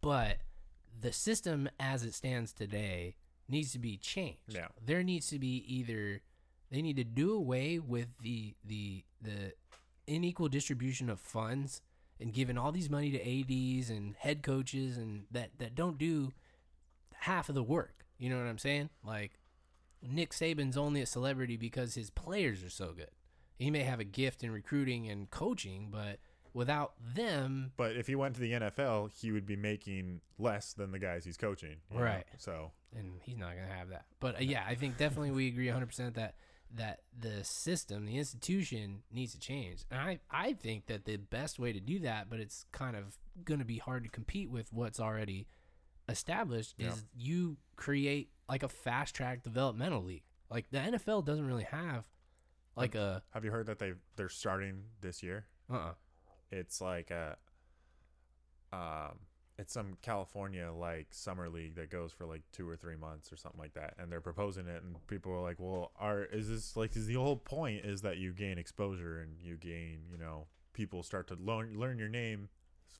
but 0.00 0.38
the 0.98 1.12
system 1.12 1.68
as 1.78 2.02
it 2.04 2.14
stands 2.14 2.52
today 2.52 3.16
needs 3.48 3.72
to 3.72 3.78
be 3.78 3.96
changed. 3.96 4.40
Yeah. 4.48 4.68
There 4.84 5.02
needs 5.02 5.28
to 5.28 5.38
be 5.38 5.64
either 5.66 6.20
they 6.70 6.82
need 6.82 6.96
to 6.96 7.04
do 7.04 7.32
away 7.32 7.78
with 7.78 8.08
the 8.22 8.54
the 8.64 9.04
the 9.20 9.52
unequal 10.08 10.48
distribution 10.48 11.10
of 11.10 11.20
funds 11.20 11.80
and 12.20 12.32
giving 12.32 12.56
all 12.56 12.72
these 12.72 12.90
money 12.90 13.10
to 13.10 13.20
ADs 13.20 13.90
and 13.90 14.14
head 14.16 14.42
coaches 14.42 14.96
and 14.96 15.24
that 15.30 15.50
that 15.58 15.74
don't 15.74 15.98
do 15.98 16.32
half 17.20 17.48
of 17.48 17.54
the 17.54 17.62
work. 17.62 18.04
You 18.18 18.30
know 18.30 18.38
what 18.38 18.48
I'm 18.48 18.58
saying? 18.58 18.90
Like 19.04 19.38
Nick 20.02 20.30
Saban's 20.30 20.76
only 20.76 21.00
a 21.00 21.06
celebrity 21.06 21.56
because 21.56 21.94
his 21.94 22.10
players 22.10 22.62
are 22.62 22.70
so 22.70 22.92
good. 22.92 23.10
He 23.58 23.70
may 23.70 23.82
have 23.82 24.00
a 24.00 24.04
gift 24.04 24.42
in 24.42 24.50
recruiting 24.50 25.08
and 25.08 25.30
coaching, 25.30 25.88
but 25.90 26.18
without 26.56 26.94
them, 27.14 27.70
But 27.76 27.96
if 27.96 28.06
he 28.06 28.14
went 28.14 28.34
to 28.36 28.40
the 28.40 28.52
NFL, 28.52 29.10
he 29.12 29.30
would 29.30 29.46
be 29.46 29.56
making 29.56 30.22
less 30.38 30.72
than 30.72 30.90
the 30.90 30.98
guys 30.98 31.24
he's 31.24 31.36
coaching. 31.36 31.76
you 31.92 31.98
know? 31.98 32.04
Right. 32.04 32.24
So 32.38 32.72
and 32.96 33.20
he's 33.22 33.36
not 33.36 33.54
going 33.54 33.68
to 33.68 33.74
have 33.74 33.90
that. 33.90 34.06
But 34.20 34.36
uh, 34.36 34.38
yeah, 34.40 34.64
I 34.66 34.74
think 34.74 34.96
definitely 34.96 35.30
we 35.32 35.48
agree 35.48 35.66
100% 35.66 36.14
that 36.14 36.34
that 36.74 37.00
the 37.16 37.44
system, 37.44 38.06
the 38.06 38.16
institution 38.18 39.02
needs 39.12 39.32
to 39.34 39.38
change. 39.38 39.84
And 39.90 40.00
I 40.00 40.18
I 40.30 40.54
think 40.54 40.86
that 40.86 41.04
the 41.04 41.16
best 41.18 41.58
way 41.58 41.72
to 41.72 41.80
do 41.80 41.98
that, 42.00 42.28
but 42.30 42.40
it's 42.40 42.64
kind 42.72 42.96
of 42.96 43.18
going 43.44 43.60
to 43.60 43.66
be 43.66 43.78
hard 43.78 44.02
to 44.04 44.08
compete 44.10 44.50
with 44.50 44.72
what's 44.72 44.98
already 44.98 45.46
established 46.08 46.74
Yeah. 46.78 46.88
is 46.88 47.04
you 47.16 47.56
create 47.76 48.30
like 48.48 48.62
a 48.62 48.68
fast 48.68 49.14
track 49.14 49.42
developmental 49.42 50.02
league. 50.02 50.22
Like 50.50 50.70
the 50.70 50.78
NFL 50.78 51.24
doesn't 51.24 51.46
really 51.46 51.64
have 51.64 52.06
like 52.76 52.94
a 52.94 53.22
have 53.30 53.44
you 53.44 53.50
heard 53.50 53.66
that 53.66 53.78
they 53.78 53.92
they're 54.16 54.28
starting 54.28 54.84
this 55.02 55.22
year? 55.22 55.46
uh-uh. 55.70 55.92
It's 56.50 56.80
like 56.80 57.10
a 57.10 57.36
um 58.72 59.18
it's 59.58 59.72
some 59.72 59.96
California 60.02 60.70
like 60.70 61.06
summer 61.12 61.48
league 61.48 61.76
that 61.76 61.90
goes 61.90 62.12
for 62.12 62.26
like 62.26 62.42
two 62.52 62.68
or 62.68 62.76
three 62.76 62.96
months 62.96 63.32
or 63.32 63.36
something 63.36 63.58
like 63.58 63.72
that, 63.72 63.94
and 63.98 64.12
they're 64.12 64.20
proposing 64.20 64.66
it, 64.66 64.82
and 64.82 64.96
people 65.06 65.32
are 65.32 65.40
like, 65.40 65.56
"Well, 65.58 65.92
are 65.98 66.24
is 66.24 66.48
this 66.50 66.76
like 66.76 66.94
is 66.94 67.06
the 67.06 67.14
whole 67.14 67.36
point 67.36 67.84
is 67.86 68.02
that 68.02 68.18
you 68.18 68.32
gain 68.34 68.58
exposure 68.58 69.18
and 69.18 69.40
you 69.40 69.56
gain 69.56 70.00
you 70.10 70.18
know 70.18 70.46
people 70.74 71.02
start 71.02 71.26
to 71.28 71.36
learn 71.36 71.78
learn 71.78 71.98
your 71.98 72.08
name 72.10 72.50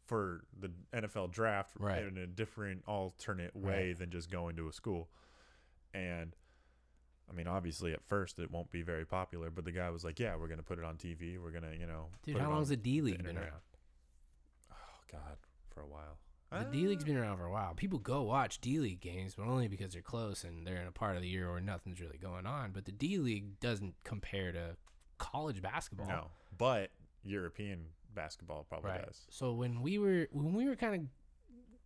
for 0.07 0.45
the 0.59 0.71
NFL 0.95 1.31
draft 1.31 1.73
Right. 1.79 2.05
in 2.05 2.17
a 2.17 2.27
different 2.27 2.85
alternate 2.87 3.55
way 3.55 3.89
Right. 3.89 3.99
than 3.99 4.11
just 4.11 4.31
going 4.31 4.57
to 4.57 4.67
a 4.69 4.73
school, 4.73 5.11
and 5.93 6.35
I 7.29 7.33
mean, 7.33 7.47
obviously, 7.49 7.93
at 7.93 8.05
first 8.05 8.39
it 8.39 8.51
won't 8.51 8.71
be 8.71 8.83
very 8.83 9.05
popular, 9.05 9.51
but 9.51 9.65
the 9.65 9.73
guy 9.73 9.91
was 9.91 10.05
like, 10.05 10.21
"Yeah, 10.21 10.37
we're 10.37 10.49
gonna 10.49 10.63
put 10.63 10.79
it 10.79 10.85
on 10.85 10.97
TV. 10.97 11.39
We're 11.39 11.51
gonna, 11.51 11.73
you 11.79 11.87
know, 11.87 12.07
Dude, 12.23 12.39
how 12.39 12.51
long's 12.51 12.69
the 12.69 12.77
D 12.77 13.01
League 13.03 13.19
been 13.19 13.27
internet." 13.27 13.51
around? 13.51 13.63
Oh 14.73 15.01
God, 15.11 15.37
for 15.71 15.81
a 15.81 15.87
while. 15.87 16.19
The 16.51 16.59
Ah, 16.59 16.65
D 16.65 16.87
League's 16.87 17.05
been 17.05 17.17
around 17.17 17.39
for 17.39 17.47
a 17.47 17.51
while. 17.51 17.75
People 17.75 17.99
go 17.99 18.23
watch 18.23 18.61
D 18.61 18.79
League 18.79 19.01
games, 19.01 19.35
but 19.35 19.47
only 19.47 19.67
because 19.67 19.93
they're 19.93 20.03
close 20.03 20.45
and 20.45 20.65
they're 20.67 20.81
in 20.81 20.87
a 20.87 20.93
part 20.93 21.17
of 21.17 21.23
the 21.23 21.29
year 21.29 21.51
where 21.51 21.61
nothing's 21.61 22.01
really 22.01 22.19
going 22.19 22.47
on. 22.47 22.71
But 22.71 22.85
the 22.85 22.93
D 22.93 23.19
League 23.19 23.59
doesn't 23.59 23.95
compare 24.05 24.53
to 24.53 24.77
college 25.19 25.61
basketball. 25.61 26.07
no, 26.07 26.31
but 26.57 26.93
European 27.25 27.87
basketball 28.15 28.65
probably 28.69 28.91
right. 28.93 29.07
does. 29.07 29.27
So 29.29 29.53
when 29.53 29.83
we 29.83 29.99
were 29.99 30.29
when 30.31 30.55
we 30.55 30.69
were 30.69 30.77
kind 30.77 30.95
of 30.95 31.01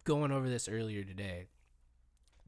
going 0.05 0.31
over 0.31 0.49
this 0.49 0.69
earlier 0.69 1.05
today, 1.05 1.47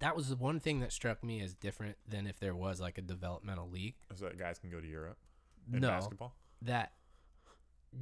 that 0.03 0.15
was 0.17 0.29
the 0.29 0.37
one 0.37 0.61
thing 0.61 0.81
that 0.81 0.93
struck 0.93 1.23
me 1.25 1.41
as 1.41 1.55
different 1.55 1.97
than 2.09 2.27
if 2.27 2.39
there 2.39 2.55
was 2.55 2.81
like 2.81 2.99
a 2.99 3.03
developmental 3.03 3.69
league. 3.71 3.95
So 4.15 4.27
that 4.27 4.39
guys 4.39 4.59
can 4.59 4.71
go 4.71 4.81
to 4.81 4.87
Europe 4.87 5.17
in 5.73 5.81
no, 5.81 5.89
basketball. 5.89 6.35
that 6.63 6.93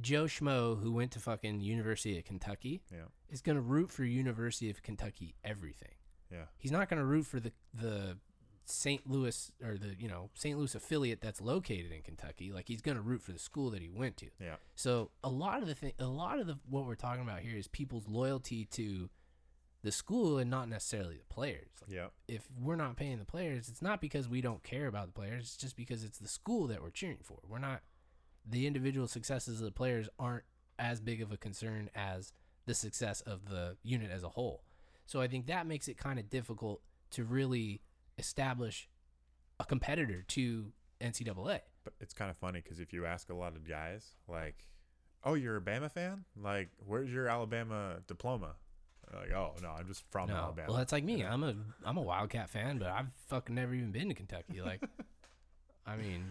Joe 0.01 0.23
Schmo, 0.25 0.81
who 0.81 0.91
went 0.91 1.11
to 1.11 1.19
fucking 1.19 1.59
University 1.61 2.17
of 2.17 2.25
Kentucky, 2.25 2.81
Yeah, 2.91 3.05
is 3.29 3.41
going 3.41 3.55
to 3.55 3.61
root 3.61 3.89
for 3.91 4.03
University 4.03 4.69
of 4.69 4.81
Kentucky 4.83 5.35
everything. 5.43 5.95
yeah, 6.31 6.45
He's 6.57 6.71
not 6.71 6.89
going 6.89 6.99
to 6.99 7.05
root 7.05 7.25
for 7.25 7.39
the 7.39 7.51
the 7.73 8.17
St. 8.63 9.09
Louis 9.09 9.51
or 9.63 9.77
the 9.77 9.95
you 9.99 10.07
know 10.07 10.29
St. 10.33 10.57
Louis 10.57 10.73
affiliate 10.75 11.19
that's 11.21 11.41
located 11.41 11.91
in 11.91 12.01
Kentucky. 12.03 12.51
Like 12.53 12.67
he's 12.67 12.81
going 12.81 12.95
to 12.95 13.01
root 13.01 13.21
for 13.21 13.31
the 13.33 13.39
school 13.39 13.69
that 13.71 13.81
he 13.81 13.89
went 13.89 14.17
to. 14.17 14.27
yeah. 14.39 14.55
So 14.75 15.11
a 15.23 15.29
lot 15.29 15.61
of 15.61 15.67
the 15.67 15.75
thing, 15.75 15.93
a 15.99 16.05
lot 16.05 16.39
of 16.39 16.47
the 16.47 16.57
what 16.69 16.85
we're 16.85 16.95
talking 16.95 17.23
about 17.23 17.39
here 17.41 17.57
is 17.57 17.67
people's 17.67 18.07
loyalty 18.07 18.65
to 18.71 19.09
the 19.83 19.91
school 19.91 20.37
and 20.37 20.49
not 20.49 20.69
necessarily 20.69 21.17
the 21.17 21.33
players. 21.33 21.69
Like, 21.81 21.95
Yeah, 21.95 22.07
if 22.27 22.47
we're 22.59 22.75
not 22.75 22.95
paying 22.97 23.19
the 23.19 23.25
players, 23.25 23.67
it's 23.67 23.81
not 23.81 23.99
because 24.01 24.27
we 24.29 24.41
don't 24.41 24.63
care 24.63 24.87
about 24.87 25.07
the 25.07 25.13
players. 25.13 25.45
It's 25.45 25.57
just 25.57 25.75
because 25.75 26.03
it's 26.03 26.19
the 26.19 26.27
school 26.27 26.67
that 26.67 26.81
we're 26.81 26.91
cheering 26.91 27.19
for. 27.23 27.39
We're 27.47 27.59
not 27.59 27.81
the 28.45 28.67
individual 28.67 29.07
successes 29.07 29.59
of 29.59 29.65
the 29.65 29.71
players 29.71 30.09
aren't 30.19 30.43
as 30.79 30.99
big 30.99 31.21
of 31.21 31.31
a 31.31 31.37
concern 31.37 31.89
as 31.95 32.33
the 32.65 32.73
success 32.73 33.21
of 33.21 33.49
the 33.49 33.77
unit 33.83 34.11
as 34.11 34.23
a 34.23 34.29
whole. 34.29 34.63
So 35.05 35.21
I 35.21 35.27
think 35.27 35.47
that 35.47 35.67
makes 35.67 35.87
it 35.87 35.97
kind 35.97 36.19
of 36.19 36.29
difficult 36.29 36.81
to 37.11 37.23
really 37.23 37.81
establish 38.17 38.87
a 39.59 39.65
competitor 39.65 40.23
to 40.29 40.71
NCAA. 41.01 41.59
But 41.83 41.93
it's 41.99 42.13
kind 42.13 42.29
of 42.29 42.37
funny 42.37 42.61
because 42.61 42.79
if 42.79 42.93
you 42.93 43.05
ask 43.05 43.29
a 43.29 43.33
lot 43.35 43.55
of 43.55 43.67
guys, 43.67 44.15
like, 44.27 44.67
"Oh, 45.23 45.33
you're 45.33 45.57
a 45.57 45.61
Bama 45.61 45.91
fan? 45.91 46.25
Like, 46.35 46.69
where's 46.85 47.11
your 47.11 47.27
Alabama 47.27 48.01
diploma?" 48.07 48.55
Like, 49.13 49.31
"Oh, 49.31 49.53
no, 49.61 49.69
I'm 49.69 49.87
just 49.87 50.03
from 50.11 50.29
No, 50.29 50.35
Alabama." 50.35 50.67
well 50.69 50.77
that's 50.77 50.91
like 50.91 51.03
me. 51.03 51.23
I'm 51.23 51.43
a 51.43 51.55
I'm 51.85 51.97
a 51.97 52.01
Wildcat 52.01 52.49
fan, 52.49 52.77
but 52.77 52.87
I've 52.89 53.07
fucking 53.27 53.55
never 53.55 53.73
even 53.73 53.91
been 53.91 54.09
to 54.09 54.13
Kentucky. 54.13 54.61
Like, 54.61 54.81
I 55.85 55.95
mean, 55.95 56.25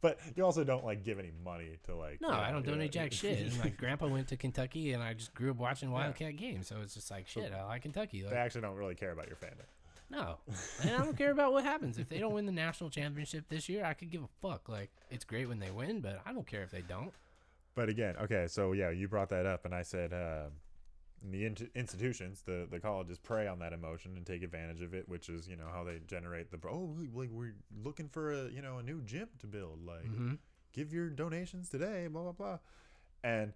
but 0.00 0.18
you 0.36 0.44
also 0.44 0.64
don't 0.64 0.84
like 0.84 1.02
give 1.02 1.18
any 1.18 1.32
money 1.44 1.78
to 1.84 1.96
like. 1.96 2.20
no, 2.20 2.28
you 2.28 2.34
I 2.34 2.50
don't 2.50 2.64
yeah. 2.64 2.70
donate 2.72 2.92
jack 2.92 3.12
shit. 3.12 3.38
And 3.38 3.58
my 3.64 3.70
grandpa 3.70 4.06
went 4.06 4.28
to 4.28 4.36
Kentucky, 4.36 4.92
and 4.92 5.02
I 5.02 5.14
just 5.14 5.34
grew 5.34 5.50
up 5.50 5.56
watching 5.56 5.90
Wildcat 5.90 6.36
games, 6.36 6.68
so 6.68 6.76
it's 6.82 6.94
just 6.94 7.10
like 7.10 7.26
shit. 7.26 7.52
I 7.52 7.64
like 7.64 7.82
Kentucky. 7.82 8.22
they 8.22 8.36
actually 8.36 8.60
don't 8.62 8.76
really 8.76 8.94
care 8.94 9.12
about 9.12 9.28
your 9.28 9.36
fandom. 9.36 9.64
No, 10.10 10.36
and 10.82 10.90
I 10.90 10.98
don't 10.98 11.16
care 11.16 11.30
about 11.30 11.52
what 11.52 11.64
happens 11.64 11.98
if 11.98 12.08
they 12.08 12.18
don't 12.18 12.34
win 12.34 12.44
the 12.46 12.52
national 12.52 12.90
championship 12.90 13.46
this 13.48 13.68
year. 13.68 13.84
I 13.84 13.94
could 13.94 14.10
give 14.10 14.22
a 14.22 14.28
fuck. 14.42 14.68
Like 14.68 14.90
it's 15.10 15.24
great 15.24 15.48
when 15.48 15.58
they 15.58 15.70
win, 15.70 16.00
but 16.00 16.20
I 16.26 16.32
don't 16.32 16.46
care 16.46 16.62
if 16.62 16.70
they 16.70 16.82
don't. 16.82 17.12
But 17.74 17.88
again, 17.88 18.14
okay, 18.22 18.46
so 18.46 18.72
yeah, 18.72 18.90
you 18.90 19.08
brought 19.08 19.30
that 19.30 19.46
up, 19.46 19.64
and 19.64 19.74
I 19.74 19.82
said 19.82 20.12
um, 20.12 20.52
uh, 21.24 21.30
the 21.30 21.46
in- 21.46 21.70
institutions, 21.74 22.42
the 22.42 22.66
the 22.70 22.80
colleges 22.80 23.18
prey 23.18 23.46
on 23.46 23.58
that 23.60 23.72
emotion 23.72 24.16
and 24.16 24.26
take 24.26 24.42
advantage 24.42 24.82
of 24.82 24.94
it, 24.94 25.08
which 25.08 25.28
is 25.28 25.48
you 25.48 25.56
know 25.56 25.68
how 25.72 25.84
they 25.84 26.00
generate 26.06 26.50
the 26.50 26.58
oh 26.68 26.96
like 27.14 27.30
we're 27.30 27.54
looking 27.82 28.08
for 28.08 28.32
a 28.32 28.48
you 28.50 28.62
know 28.62 28.78
a 28.78 28.82
new 28.82 29.00
gym 29.02 29.28
to 29.38 29.46
build, 29.46 29.84
like 29.84 30.04
Mhm. 30.10 30.38
give 30.72 30.92
your 30.92 31.08
donations 31.10 31.68
today, 31.68 32.06
blah 32.08 32.22
blah 32.22 32.32
blah, 32.32 32.58
and 33.22 33.52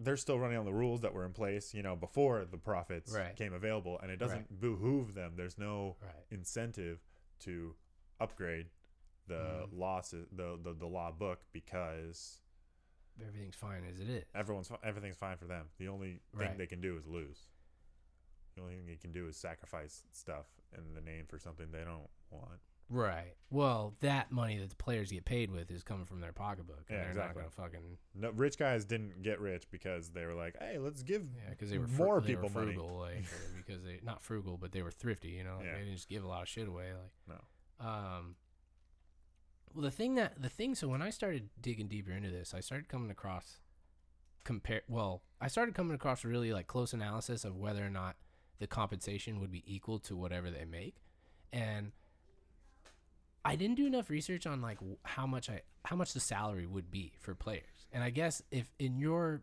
they're 0.00 0.16
still 0.16 0.38
running 0.38 0.56
on 0.56 0.64
the 0.64 0.72
rules 0.72 1.00
that 1.00 1.12
were 1.12 1.24
in 1.26 1.32
place, 1.32 1.74
you 1.74 1.82
know, 1.82 1.96
before 1.96 2.44
the 2.44 2.56
profits 2.56 3.12
Right. 3.12 3.34
came 3.34 3.52
available, 3.52 3.98
and 4.00 4.12
it 4.12 4.16
doesn't 4.18 4.48
Right. 4.48 4.60
behoove 4.60 5.14
them. 5.14 5.34
There's 5.36 5.58
no 5.58 5.96
Right. 6.00 6.24
incentive 6.30 7.00
to 7.40 7.74
upgrade 8.20 8.70
the 9.26 9.66
Mhm. 9.68 9.78
losses, 9.78 10.28
the, 10.30 10.56
the 10.62 10.72
the 10.72 10.86
law 10.86 11.10
book 11.10 11.40
because 11.52 12.40
Everything's 13.26 13.56
fine 13.56 13.82
as 13.90 13.98
it 14.00 14.08
is. 14.08 14.24
everyone's 14.34 14.70
everything's 14.82 15.16
fine 15.16 15.36
for 15.36 15.46
them. 15.46 15.66
The 15.78 15.88
only 15.88 16.20
thing 16.36 16.48
Right. 16.48 16.58
they 16.58 16.66
can 16.66 16.80
do 16.80 16.96
is 16.96 17.06
lose. 17.06 17.46
The 18.54 18.62
only 18.62 18.74
thing 18.74 18.86
they 18.86 18.96
can 18.96 19.12
do 19.12 19.26
is 19.28 19.36
sacrifice 19.36 20.04
stuff 20.12 20.46
in 20.76 20.94
the 20.94 21.00
name 21.00 21.26
for 21.26 21.38
something 21.38 21.70
they 21.70 21.84
don't 21.84 22.08
want. 22.30 22.60
Right. 22.90 23.34
Well, 23.50 23.94
that 24.00 24.32
money 24.32 24.58
that 24.58 24.70
the 24.70 24.76
players 24.76 25.12
get 25.12 25.26
paid 25.26 25.50
with 25.50 25.70
is 25.70 25.82
coming 25.82 26.06
from 26.06 26.20
their 26.20 26.32
pocketbook. 26.32 26.84
And 26.88 26.96
Yeah, 26.96 27.02
they're 27.02 27.10
exactly. 27.10 27.42
fucking 27.50 27.98
No, 28.14 28.30
rich 28.30 28.56
guys 28.56 28.84
didn't 28.86 29.22
get 29.22 29.40
rich 29.40 29.70
because 29.70 30.10
they 30.10 30.24
were 30.24 30.34
like, 30.34 30.56
"Hey, 30.58 30.78
let's 30.78 31.02
give 31.02 31.28
yeah, 31.36 31.50
because 31.50 31.68
they 31.70 31.78
were 31.78 31.86
fru- 31.86 32.04
more 32.06 32.20
they 32.20 32.28
people 32.28 32.44
were 32.48 32.60
money." 32.60 32.72
frugal, 32.74 32.98
like 32.98 33.24
because 33.56 33.82
they 33.84 34.00
not 34.02 34.22
frugal, 34.22 34.56
but 34.56 34.72
they 34.72 34.82
were 34.82 34.90
thrifty. 34.90 35.28
You 35.28 35.44
know, 35.44 35.56
Like, 35.58 35.66
Yeah. 35.66 35.72
they 35.74 35.78
didn't 35.80 35.96
just 35.96 36.08
give 36.08 36.24
a 36.24 36.28
lot 36.28 36.42
of 36.42 36.48
shit 36.48 36.66
away. 36.66 36.92
Like 36.94 37.12
No. 37.80 37.86
Um. 37.86 38.36
Well, 39.78 39.84
the 39.84 39.92
thing 39.92 40.16
that 40.16 40.42
the 40.42 40.48
thing. 40.48 40.74
So 40.74 40.88
when 40.88 41.02
I 41.02 41.10
started 41.10 41.50
digging 41.60 41.86
deeper 41.86 42.10
into 42.10 42.30
this, 42.30 42.52
I 42.52 42.58
started 42.58 42.88
coming 42.88 43.12
across 43.12 43.60
compare. 44.42 44.82
Well, 44.88 45.22
I 45.40 45.46
started 45.46 45.76
coming 45.76 45.94
across 45.94 46.24
really 46.24 46.52
like 46.52 46.66
close 46.66 46.92
analysis 46.92 47.44
of 47.44 47.54
whether 47.56 47.86
or 47.86 47.90
not 47.90 48.16
the 48.58 48.66
compensation 48.66 49.38
would 49.38 49.52
be 49.52 49.62
equal 49.72 50.00
to 50.00 50.16
whatever 50.16 50.50
they 50.50 50.64
make, 50.64 50.96
and 51.52 51.92
I 53.44 53.54
didn't 53.54 53.76
do 53.76 53.86
enough 53.86 54.10
research 54.10 54.48
on 54.48 54.60
like 54.60 54.78
how 55.04 55.28
much 55.28 55.48
I 55.48 55.62
how 55.84 55.94
much 55.94 56.12
the 56.12 56.18
salary 56.18 56.66
would 56.66 56.90
be 56.90 57.12
for 57.20 57.36
players. 57.36 57.86
And 57.92 58.02
I 58.02 58.10
guess 58.10 58.42
if 58.50 58.74
in 58.80 58.98
your 58.98 59.42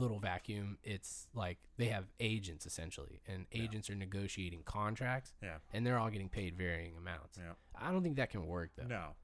little 0.00 0.18
vacuum, 0.18 0.78
it's 0.82 1.28
like 1.34 1.58
they 1.76 1.88
have 1.88 2.06
agents 2.20 2.64
essentially, 2.64 3.20
and 3.26 3.44
Yeah. 3.52 3.64
agents 3.64 3.90
are 3.90 3.94
negotiating 3.94 4.62
contracts, 4.62 5.34
Yeah. 5.42 5.58
and 5.74 5.86
they're 5.86 5.98
all 5.98 6.08
getting 6.08 6.30
paid 6.30 6.56
varying 6.56 6.96
amounts. 6.96 7.36
Yeah. 7.36 7.52
I 7.74 7.92
don't 7.92 8.02
think 8.02 8.16
that 8.16 8.30
can 8.30 8.46
work 8.46 8.70
though. 8.74 8.86
No, 8.86 9.14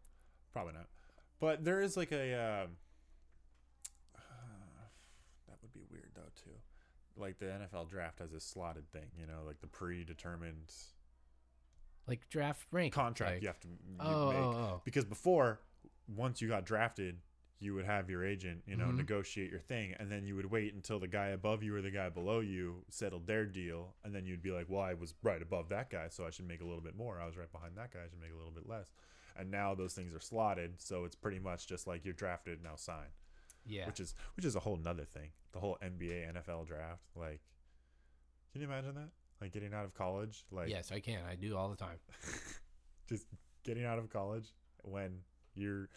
probably 0.55 0.73
not. 0.73 0.87
But 1.41 1.65
there 1.65 1.81
is 1.83 1.97
like 1.99 2.13
a 2.13 2.33
um, 2.65 2.71
that 5.49 5.57
would 5.63 5.73
be 5.75 5.83
weird 5.91 6.11
though 6.15 6.23
too. 6.43 6.51
Like 7.17 7.39
the 7.39 7.47
NFL 7.47 7.91
draft 7.91 8.19
has 8.21 8.33
a 8.33 8.41
slotted 8.41 8.91
thing, 8.93 9.09
you 9.19 9.27
know, 9.27 9.43
like 9.47 9.61
the 9.61 9.67
predetermined 9.69 10.73
Like 12.07 12.29
draft 12.29 12.67
rank 12.73 12.93
contract 12.93 13.35
like- 13.35 13.43
you 13.43 13.49
have 13.49 13.61
to 13.61 13.69
m- 13.69 13.79
oh, 14.01 14.29
make. 14.31 14.39
oh, 14.39 14.43
oh. 14.53 14.83
because 14.85 15.05
before 15.05 15.61
once 16.09 16.41
you 16.43 16.49
got 16.49 16.65
drafted 16.67 17.19
you 17.61 17.73
would 17.73 17.87
have 17.87 18.11
your 18.11 18.23
agent 18.25 18.63
you 18.67 18.77
know 18.77 18.87
Mhm. 18.89 18.97
negotiate 18.97 19.51
your 19.51 19.61
thing 19.61 19.95
and 19.99 20.11
then 20.13 20.27
you 20.27 20.37
would 20.37 20.45
wait 20.51 20.75
until 20.75 20.99
the 20.99 21.07
guy 21.09 21.29
above 21.29 21.63
you 21.63 21.75
or 21.75 21.81
the 21.81 21.91
guy 21.91 22.11
below 22.11 22.41
you 22.41 22.85
settled 22.91 23.27
their 23.27 23.47
deal 23.47 23.95
and 24.05 24.15
then 24.15 24.27
you'd 24.27 24.43
be 24.43 24.51
like 24.51 24.67
well 24.69 24.83
i 24.83 24.93
was 24.93 25.15
right 25.23 25.41
above 25.41 25.71
that 25.71 25.89
guy 25.89 26.09
so 26.11 26.27
i 26.27 26.31
should 26.31 26.47
make 26.47 26.61
a 26.61 26.65
little 26.65 26.83
bit 26.83 26.95
more 26.95 27.19
i 27.21 27.25
was 27.25 27.39
right 27.39 27.51
behind 27.53 27.75
that 27.77 27.91
guy 27.91 28.01
i 28.05 28.09
should 28.09 28.21
make 28.21 28.33
a 28.33 28.37
little 28.37 28.51
bit 28.51 28.69
less 28.69 28.93
and 29.37 29.51
now 29.51 29.75
those 29.75 29.95
things 29.95 30.15
are 30.15 30.21
slotted 30.21 30.75
so 30.81 31.05
it's 31.05 31.17
pretty 31.17 31.39
much 31.39 31.67
just 31.67 31.87
like 31.87 32.05
you're 32.05 32.15
drafted 32.15 32.63
now 32.63 32.75
sign 32.77 33.09
Yeah. 33.67 33.87
which 33.87 34.01
is 34.01 34.15
which 34.37 34.45
is 34.45 34.55
a 34.57 34.61
whole 34.61 34.77
nother 34.77 35.05
thing 35.05 35.31
the 35.53 35.59
whole 35.61 35.77
nba 35.83 36.33
nfl 36.35 36.67
draft 36.67 37.03
like 37.17 37.41
can 38.53 38.61
you 38.61 38.67
imagine 38.69 38.95
that 38.95 39.09
like 39.41 39.53
getting 39.53 39.75
out 39.75 39.85
of 39.85 39.95
college 39.95 40.45
like 40.53 40.69
yes, 40.69 40.93
I 40.93 41.01
can. 41.01 41.21
I 41.29 41.35
do 41.35 41.57
all 41.57 41.69
the 41.69 41.77
time. 41.77 41.99
just 43.09 43.27
getting 43.65 43.85
out 43.85 43.99
of 43.99 44.09
college 44.09 44.47
when 44.85 45.19
you're 45.55 45.89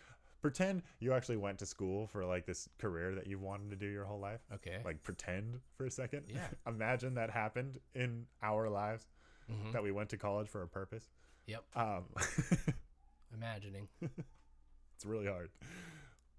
pretend 0.42 0.82
you 1.00 1.14
actually 1.14 1.38
went 1.38 1.60
to 1.60 1.66
school 1.66 2.08
for 2.08 2.26
like 2.26 2.46
this 2.46 2.68
career 2.80 3.14
that 3.16 3.28
you've 3.28 3.42
wanted 3.42 3.70
to 3.70 3.76
do 3.76 3.86
your 3.88 4.06
whole 4.06 4.20
life 4.20 4.42
Okay. 4.56 4.78
like 4.84 5.02
pretend 5.04 5.60
for 5.76 5.86
a 5.86 5.92
second 5.92 6.24
Yeah. 6.28 6.48
imagine 6.68 7.14
that 7.16 7.30
happened 7.30 7.80
in 7.94 8.26
our 8.42 8.70
lives 8.70 9.06
Mhm. 9.52 9.72
that 9.72 9.82
we 9.84 9.92
went 9.92 10.10
to 10.10 10.18
college 10.18 10.48
for 10.50 10.62
a 10.64 10.68
purpose 10.68 11.10
Yep. 11.46 11.64
um 11.76 12.06
Imagining. 13.38 13.88
it's 14.02 15.06
really 15.06 15.28
hard 15.28 15.50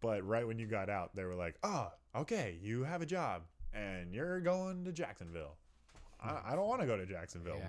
but 0.01 0.27
right 0.27 0.47
when 0.47 0.59
you 0.59 0.67
got 0.67 0.89
out 0.91 1.15
they 1.15 1.25
were 1.25 1.35
like 1.35 1.57
oh 1.63 1.89
okay 2.17 2.59
you 2.63 2.85
have 2.85 3.03
a 3.03 3.07
job 3.07 3.43
and 3.73 4.13
you're 4.13 4.41
going 4.41 4.85
to 4.85 4.93
jacksonville 4.93 5.57
I, 6.21 6.53
I 6.53 6.57
don't 6.57 6.67
want 6.67 6.81
to 6.81 6.87
go 6.89 6.97
to 6.97 7.07
Jacksonville. 7.07 7.59
Yeah. 7.61 7.67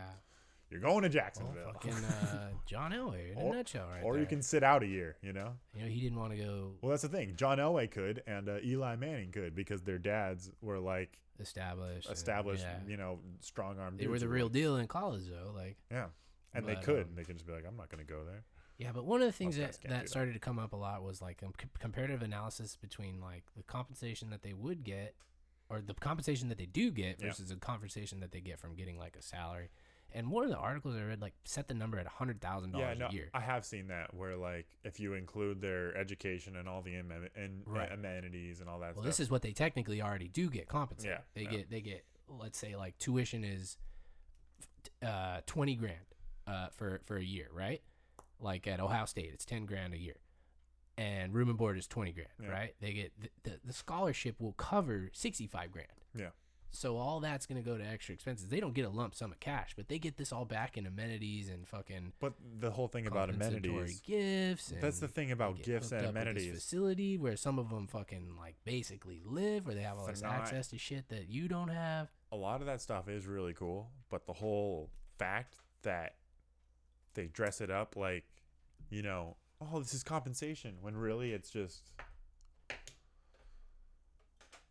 You're 0.72 0.80
going 0.82 1.04
to 1.04 1.08
Well, 1.08 1.10
Jacksonville. 1.10 1.72
fucking 1.72 1.94
uh, 1.94 2.48
John 2.66 2.92
Elway 2.92 3.34
in 3.34 3.38
Or- 3.38 3.54
a 3.54 3.58
nutshell, 3.58 3.88
right 3.88 4.02
or 4.04 4.18
you 4.18 4.26
can 4.26 4.42
sit 4.42 4.64
out 4.64 4.82
a 4.82 4.88
year, 4.88 5.18
you 5.22 5.34
know? 5.34 5.52
You 5.76 5.84
know, 5.84 5.88
he 5.88 6.00
didn't 6.02 6.18
want 6.18 6.32
to 6.32 6.38
go 6.40 6.72
Well, 6.82 6.90
that's 6.90 7.04
the 7.04 7.10
thing. 7.10 7.36
John 7.36 7.60
Elway 7.60 7.92
could, 7.92 8.24
and 8.26 8.50
uh, 8.50 8.58
Eli 8.64 8.96
Manning 8.96 9.32
could, 9.32 9.54
because 9.54 9.84
their 9.84 10.00
dads 10.00 10.50
were 10.64 10.80
like 10.80 11.20
establish. 11.40 12.06
and- 12.08 12.14
established, 12.16 12.64
yeah. 12.64 12.80
you 12.90 12.98
know, 12.98 13.20
strong 13.40 13.78
arm. 13.80 13.98
They 13.98 14.08
were 14.08 14.18
the 14.18 14.28
real 14.28 14.50
deal 14.50 14.78
in 14.78 14.88
college, 14.88 15.26
though. 15.30 15.52
Like, 15.56 15.78
Yeah, 15.92 16.06
and 16.56 16.66
they 16.66 16.76
could. 16.76 17.04
um, 17.04 17.10
they 17.16 17.26
could 17.26 17.36
just 17.36 17.46
be 17.46 17.54
like, 17.54 17.66
I'm 17.68 17.78
not 17.78 17.90
going 17.90 18.04
to 18.04 18.12
go 18.12 18.24
there. 18.26 18.44
Yeah, 18.80 18.92
but 18.94 19.06
one 19.06 19.22
of 19.22 19.28
the 19.28 19.32
things 19.34 19.58
that, 19.58 19.78
that 19.84 19.90
that. 19.90 20.10
started 20.10 20.34
to 20.34 20.40
come 20.40 20.58
up 20.58 20.74
a 20.74 20.76
lot 20.78 21.04
was 21.04 21.22
like 21.22 21.44
um, 21.44 21.54
comparative 21.78 22.24
analysis 22.24 22.76
between 22.76 23.20
like 23.22 23.44
the 23.56 23.62
compensation 23.64 24.30
that 24.32 24.42
they 24.42 24.54
would 24.54 24.84
get, 24.84 25.14
or 25.70 25.82
the 25.82 25.94
compensation 25.94 26.48
that 26.50 26.58
they 26.58 26.66
do 26.66 26.90
get 26.90 27.18
Yeah. 27.20 27.28
versus 27.28 27.50
the 27.50 27.58
compensation 27.58 28.22
that 28.22 28.32
they 28.32 28.40
get 28.42 28.58
from 28.60 28.76
getting 28.76 28.98
like 28.98 29.16
a 29.16 29.22
salary. 29.22 29.70
And 30.12 30.32
one 30.32 30.44
of 30.44 30.50
the 30.50 30.58
articles 30.58 30.96
I 30.96 31.02
read 31.04 31.22
like 31.22 31.36
set 31.46 31.68
the 31.68 31.76
number 31.76 32.00
at 32.00 32.08
a 32.08 32.10
hundred 32.10 32.42
thousand 32.42 32.74
Yeah, 32.74 32.86
dollars 32.86 33.00
no, 33.00 33.08
a 33.08 33.12
year. 33.12 33.30
I 33.34 33.42
have 33.42 33.64
seen 33.64 33.90
that 33.90 34.12
where 34.16 34.36
like 34.38 34.66
if 34.84 35.00
you 35.00 35.14
include 35.14 35.62
their 35.62 35.96
education 35.96 36.56
and 36.56 36.68
all 36.68 36.82
the 36.82 36.96
amen- 36.96 37.30
and 37.36 37.62
Right. 37.68 37.92
amenities 37.92 38.60
and 38.60 38.68
all 38.70 38.80
that 38.80 38.96
Well, 38.96 39.04
stuff. 39.04 39.06
this 39.06 39.20
is 39.20 39.30
what 39.30 39.44
they 39.44 39.52
technically 39.52 40.02
already 40.02 40.28
do 40.30 40.50
get 40.50 40.68
compensated. 40.68 41.18
Yeah, 41.20 41.22
they 41.36 41.44
yeah. 41.44 41.50
get 41.58 41.70
they 41.70 41.82
get 41.82 42.06
let's 42.28 42.58
say 42.58 42.76
like 42.76 42.98
tuition 42.98 43.44
is 43.44 43.78
uh, 45.04 45.42
twenty 45.46 45.76
grand 45.76 45.98
uh, 46.48 46.70
for 46.70 47.02
for 47.06 47.18
a 47.18 47.24
year, 47.24 47.48
right? 47.54 47.82
Like 48.40 48.68
at 48.68 48.80
Ohio 48.80 49.06
State, 49.06 49.32
it's 49.34 49.46
ten 49.46 49.66
grand 49.66 49.94
a 49.94 49.98
year, 49.98 50.16
and 50.98 51.34
room 51.34 51.50
and 51.50 51.58
board 51.58 51.78
is 51.78 51.88
twenty 51.88 52.12
grand, 52.12 52.30
Yeah. 52.42 52.50
right? 52.50 52.76
They 52.82 52.94
get 52.94 53.14
the, 53.20 53.30
the 53.44 53.60
the 53.66 53.74
scholarship 53.74 54.40
will 54.40 54.54
cover 54.54 55.10
sixty 55.14 55.48
five 55.48 55.72
grand. 55.72 55.88
Yeah. 56.16 56.30
So 56.72 56.98
all 56.98 57.20
that's 57.20 57.48
gonna 57.48 57.64
go 57.64 57.78
to 57.80 57.84
extra 57.84 58.14
expenses. 58.14 58.48
They 58.48 58.60
don't 58.60 58.76
get 58.76 58.86
a 58.86 58.90
lump 58.90 59.16
sum 59.16 59.32
of 59.32 59.40
cash, 59.40 59.74
but 59.76 59.88
they 59.88 59.98
get 59.98 60.18
this 60.18 60.32
all 60.32 60.46
back 60.46 60.78
in 60.78 60.86
amenities 60.86 61.50
and 61.50 61.68
fucking 61.68 62.14
but 62.20 62.34
the 62.60 62.70
whole 62.70 62.88
thing 62.88 63.08
about 63.08 63.30
amenities. 63.32 64.02
gifts. 64.02 64.72
That's 64.80 65.00
the 65.00 65.08
thing 65.08 65.32
about 65.32 65.64
gifts 65.64 65.92
and 65.92 66.02
up 66.06 66.14
with 66.14 66.14
this 66.16 66.22
amenities. 66.36 66.54
facility 66.54 67.18
where 67.18 67.36
some 67.36 67.58
of 67.58 67.70
them 67.72 67.88
fucking 67.88 68.36
like 68.38 68.56
basically 68.66 69.22
live, 69.26 69.66
where 69.66 69.74
they 69.74 69.82
have 69.82 69.98
all 69.98 70.06
this 70.06 70.22
Phenom- 70.22 70.32
access 70.32 70.68
to 70.68 70.78
shit 70.78 71.10
that 71.10 71.28
you 71.28 71.48
don't 71.48 71.70
have. 71.70 72.10
a 72.32 72.36
lot 72.38 72.62
of 72.62 72.68
that 72.68 72.82
stuff 72.82 73.10
is 73.10 73.26
really 73.26 73.54
cool, 73.56 73.90
but 74.10 74.28
the 74.28 74.34
whole 74.34 74.92
fact 75.18 75.56
that 75.82 76.18
they 77.20 77.28
dress 77.28 77.60
it 77.60 77.70
up 77.70 77.98
like, 77.98 78.24
you 78.90 79.02
know, 79.02 79.36
oh, 79.62 79.80
this 79.80 79.94
is 79.94 80.04
compensation 80.04 80.76
when 80.82 80.96
really 80.96 81.34
it's 81.34 81.50
just 81.50 81.92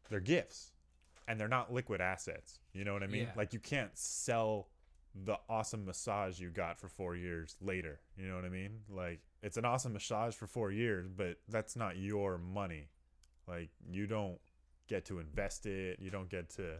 they're 0.08 0.18
gifts 0.18 0.72
and 1.26 1.38
they're 1.38 1.46
not 1.46 1.70
liquid 1.70 2.00
assets. 2.00 2.60
You 2.72 2.84
know 2.84 2.94
what 2.94 3.02
I 3.02 3.06
mean? 3.06 3.24
Yeah. 3.24 3.32
Like 3.36 3.52
you 3.52 3.58
can't 3.58 3.90
sell 3.92 4.68
the 5.14 5.36
awesome 5.50 5.84
massage 5.84 6.40
you 6.40 6.48
got 6.48 6.78
for 6.78 6.88
4 6.88 7.16
years 7.16 7.56
later. 7.60 8.00
You 8.16 8.28
know 8.28 8.36
what 8.36 8.46
I 8.46 8.48
mean? 8.48 8.80
Like 8.88 9.20
it's 9.42 9.58
an 9.58 9.66
awesome 9.66 9.92
massage 9.92 10.34
for 10.34 10.46
4 10.46 10.72
years, 10.72 11.06
but 11.14 11.36
that's 11.50 11.76
not 11.76 11.98
your 11.98 12.38
money. 12.38 12.88
Like 13.46 13.68
you 13.90 14.06
don't 14.06 14.38
get 14.88 15.04
to 15.06 15.18
invest 15.18 15.66
it. 15.66 15.98
You 16.00 16.10
don't 16.10 16.30
get 16.30 16.48
to. 16.56 16.76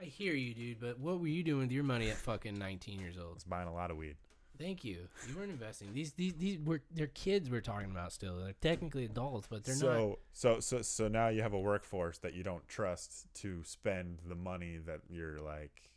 I 0.00 0.04
hear 0.04 0.32
you, 0.32 0.54
dude, 0.54 0.80
but 0.80 0.98
what 0.98 1.20
were 1.20 1.28
you 1.28 1.42
doing 1.42 1.60
with 1.60 1.72
your 1.72 1.84
money 1.84 2.10
at 2.10 2.16
fucking 2.16 2.54
19 2.54 2.98
years 2.98 3.16
I 3.18 3.24
old? 3.24 3.34
was 3.34 3.44
buying 3.44 3.68
a 3.68 3.74
lot 3.74 3.90
of 3.90 3.98
weed. 3.98 4.16
Thank 4.62 4.84
you. 4.84 5.08
You 5.28 5.36
weren't 5.36 5.50
investing. 5.50 5.92
These 5.92 6.12
these 6.12 6.34
these 6.34 6.58
were 6.64 6.82
they're 6.94 7.08
kids 7.08 7.50
we're 7.50 7.60
talking 7.60 7.90
about 7.90 8.12
still. 8.12 8.36
They're 8.38 8.52
technically 8.60 9.04
adults, 9.04 9.48
but 9.50 9.64
they're 9.64 9.74
so 9.74 10.08
not. 10.08 10.18
so 10.32 10.60
so 10.60 10.82
so 10.82 11.08
now 11.08 11.28
you 11.28 11.42
have 11.42 11.52
a 11.52 11.58
workforce 11.58 12.18
that 12.18 12.34
you 12.34 12.44
don't 12.44 12.66
trust 12.68 13.26
to 13.42 13.62
spend 13.64 14.20
the 14.28 14.36
money 14.36 14.78
that 14.86 15.00
you're 15.10 15.40
like 15.40 15.90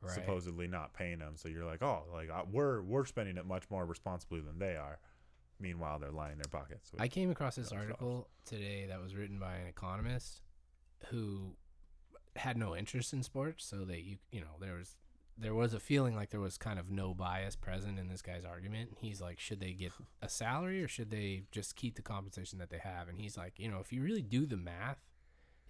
Right. 0.00 0.12
supposedly 0.12 0.66
not 0.68 0.92
paying 0.92 1.18
them. 1.18 1.32
So 1.36 1.48
you're 1.48 1.64
like, 1.64 1.82
oh, 1.82 2.02
like 2.12 2.28
uh, 2.30 2.42
we're 2.52 2.82
we're 2.82 3.06
spending 3.06 3.36
it 3.38 3.46
much 3.46 3.64
more 3.70 3.86
responsibly 3.86 4.40
than 4.40 4.58
they 4.58 4.76
are. 4.76 4.98
Meanwhile, 5.58 5.98
they're 5.98 6.10
lining 6.10 6.36
their 6.36 6.50
pockets. 6.60 6.92
with- 6.92 7.00
I 7.00 7.08
came 7.08 7.30
across 7.30 7.56
this 7.56 7.72
article 7.72 8.28
today 8.44 8.84
that 8.86 9.00
was 9.00 9.14
written 9.16 9.38
by 9.38 9.54
an 9.54 9.66
economist 9.66 10.42
who 11.06 11.56
had 12.36 12.56
no 12.58 12.76
interest 12.76 13.12
in 13.14 13.22
sports, 13.22 13.64
so 13.64 13.84
that 13.86 14.02
you 14.04 14.18
you 14.30 14.40
know 14.40 14.56
there 14.60 14.74
was 14.74 14.94
there 15.36 15.54
was 15.54 15.74
a 15.74 15.80
feeling 15.80 16.14
like 16.14 16.30
there 16.30 16.40
was 16.40 16.56
kind 16.56 16.78
of 16.78 16.90
no 16.90 17.12
bias 17.12 17.56
present 17.56 17.98
in 17.98 18.08
this 18.08 18.22
guy's 18.22 18.44
argument. 18.44 18.96
He's 19.00 19.20
like, 19.20 19.40
should 19.40 19.60
they 19.60 19.72
get 19.72 19.92
a 20.22 20.28
salary 20.28 20.82
or 20.82 20.88
should 20.88 21.10
they 21.10 21.44
just 21.50 21.74
keep 21.74 21.96
the 21.96 22.02
compensation 22.02 22.58
that 22.60 22.70
they 22.70 22.78
have? 22.78 23.08
And 23.08 23.18
he's 23.18 23.36
like, 23.36 23.58
you 23.58 23.68
know, 23.68 23.80
if 23.80 23.92
you 23.92 24.02
really 24.02 24.22
do 24.22 24.46
the 24.46 24.56
math, 24.56 24.98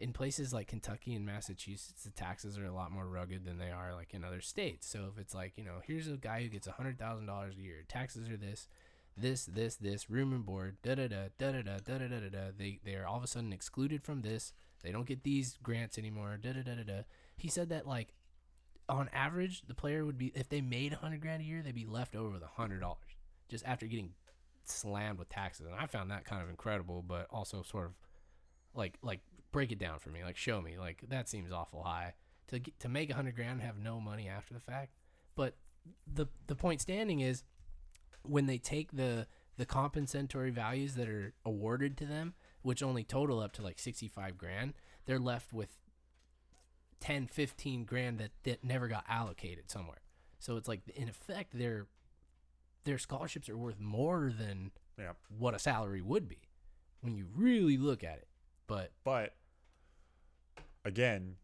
in 0.01 0.13
places 0.13 0.53
like 0.53 0.69
Kentucky 0.69 1.15
and 1.15 1.25
Massachusetts, 1.25 2.03
the 2.03 2.11
taxes 2.11 2.59
are 2.59 2.67
a 2.67 2.75
lot 2.75 2.91
more 2.91 3.07
rugged 3.07 3.45
than 3.45 3.59
they 3.59 3.71
are 3.71 3.95
like 3.95 4.13
in 4.13 4.25
other 4.25 4.41
states. 4.41 4.89
So 4.89 5.09
if 5.13 5.21
it's 5.21 5.35
like, 5.35 5.57
you 5.57 5.65
know, 5.65 5.81
here's 5.87 6.09
a 6.09 6.17
guy 6.17 6.43
who 6.43 6.49
gets 6.49 6.67
a 6.67 6.73
hundred 6.73 6.99
thousand 6.99 7.27
dollars 7.27 7.55
a 7.57 7.63
year, 7.63 7.85
taxes 7.89 8.29
are 8.29 8.37
this, 8.37 8.69
this, 9.17 9.45
this, 9.47 9.77
this, 9.77 10.11
room 10.11 10.33
and 10.33 10.45
board, 10.45 10.77
da 10.83 10.97
da 10.97 11.07
da 11.07 11.29
da 11.39 11.53
da 11.53 11.63
da 11.63 11.79
da 11.79 11.99
da 11.99 12.09
da 12.09 12.21
da 12.21 12.29
da. 12.29 12.51
They 12.57 12.81
they 12.85 12.97
are 12.97 13.07
all 13.07 13.19
of 13.19 13.25
a 13.25 13.29
sudden 13.29 13.53
excluded 13.53 14.03
from 14.03 14.23
this. 14.23 14.53
They 14.83 14.91
don't 14.91 15.07
get 15.07 15.23
these 15.23 15.57
grants 15.63 15.97
anymore. 15.97 16.39
Da 16.43 16.53
da 16.53 16.63
da 16.63 16.75
da 16.75 16.83
da. 16.83 17.03
He 17.37 17.49
said 17.49 17.69
that 17.69 17.87
like 17.87 18.09
on 18.89 19.09
average, 19.13 19.63
the 19.67 19.75
player 19.75 20.05
would 20.05 20.19
be 20.19 20.33
if 20.35 20.49
they 20.49 20.61
made 20.61 20.93
a 20.93 20.97
hundred 20.97 21.21
grand 21.21 21.43
a 21.43 21.45
year, 21.45 21.63
they'd 21.63 21.75
be 21.75 21.87
left 21.87 22.15
over 22.15 22.31
with 22.31 22.43
a 22.43 22.61
hundred 22.61 22.81
dollars 22.81 23.17
just 23.49 23.65
after 23.67 23.87
getting 23.87 24.13
slammed 24.65 25.19
with 25.19 25.29
taxes. 25.29 25.67
And 25.67 25.75
I 25.75 25.87
found 25.87 26.11
that 26.11 26.25
kind 26.25 26.43
of 26.43 26.49
incredible, 26.49 27.03
but 27.07 27.27
also 27.31 27.63
sort 27.63 27.87
of 27.87 27.93
like 28.75 28.99
like 29.03 29.21
break 29.53 29.73
it 29.73 29.79
down 29.79 29.99
for 29.99 30.11
me, 30.11 30.23
like 30.25 30.37
show 30.37 30.61
me, 30.61 30.79
like 30.79 31.05
that 31.09 31.29
seems 31.29 31.53
awful 31.53 31.83
high 31.83 32.15
to 32.49 32.61
to 32.81 32.89
make 32.89 33.11
a 33.11 33.15
hundred 33.15 33.37
grand 33.37 33.53
and 33.53 33.63
have 33.63 33.79
no 33.79 34.01
money 34.01 34.29
after 34.29 34.55
the 34.55 34.61
fact. 34.61 34.93
But 35.35 35.57
the 36.13 36.27
the 36.47 36.55
point 36.55 36.81
standing 36.81 37.21
is 37.21 37.43
when 38.23 38.47
they 38.47 38.59
take 38.59 38.93
the 38.93 39.27
the 39.57 39.67
compensatory 39.67 40.51
values 40.51 40.95
that 40.95 41.09
are 41.09 41.33
awarded 41.45 41.97
to 41.99 42.07
them, 42.07 42.35
which 42.63 42.83
only 42.83 43.05
total 43.05 43.41
up 43.41 43.53
to 43.53 43.63
like 43.63 43.79
65 43.79 44.37
grand, 44.37 44.75
they're 45.07 45.19
left 45.19 45.53
with 45.53 45.69
10, 47.05 47.27
15 47.27 47.85
grand 47.85 48.19
that, 48.19 48.31
that 48.45 48.65
never 48.65 48.89
got 48.89 49.05
allocated 49.07 49.71
somewhere. 49.71 50.01
So 50.39 50.57
it's 50.57 50.67
like 50.67 50.81
in 50.95 51.09
effect 51.09 51.57
their 51.57 51.87
their 52.85 52.99
scholarships 52.99 53.49
are 53.49 53.57
worth 53.57 53.79
more 53.79 54.33
than 54.37 54.71
yeah, 54.99 55.13
what 55.39 55.55
a 55.55 55.59
salary 55.59 56.01
would 56.01 56.29
be 56.29 56.39
when 57.03 57.15
you 57.15 57.27
really 57.35 57.77
look 57.77 58.03
at 58.03 58.17
it. 58.17 58.29
But 58.67 58.93
but 59.05 59.35
again, 60.87 61.37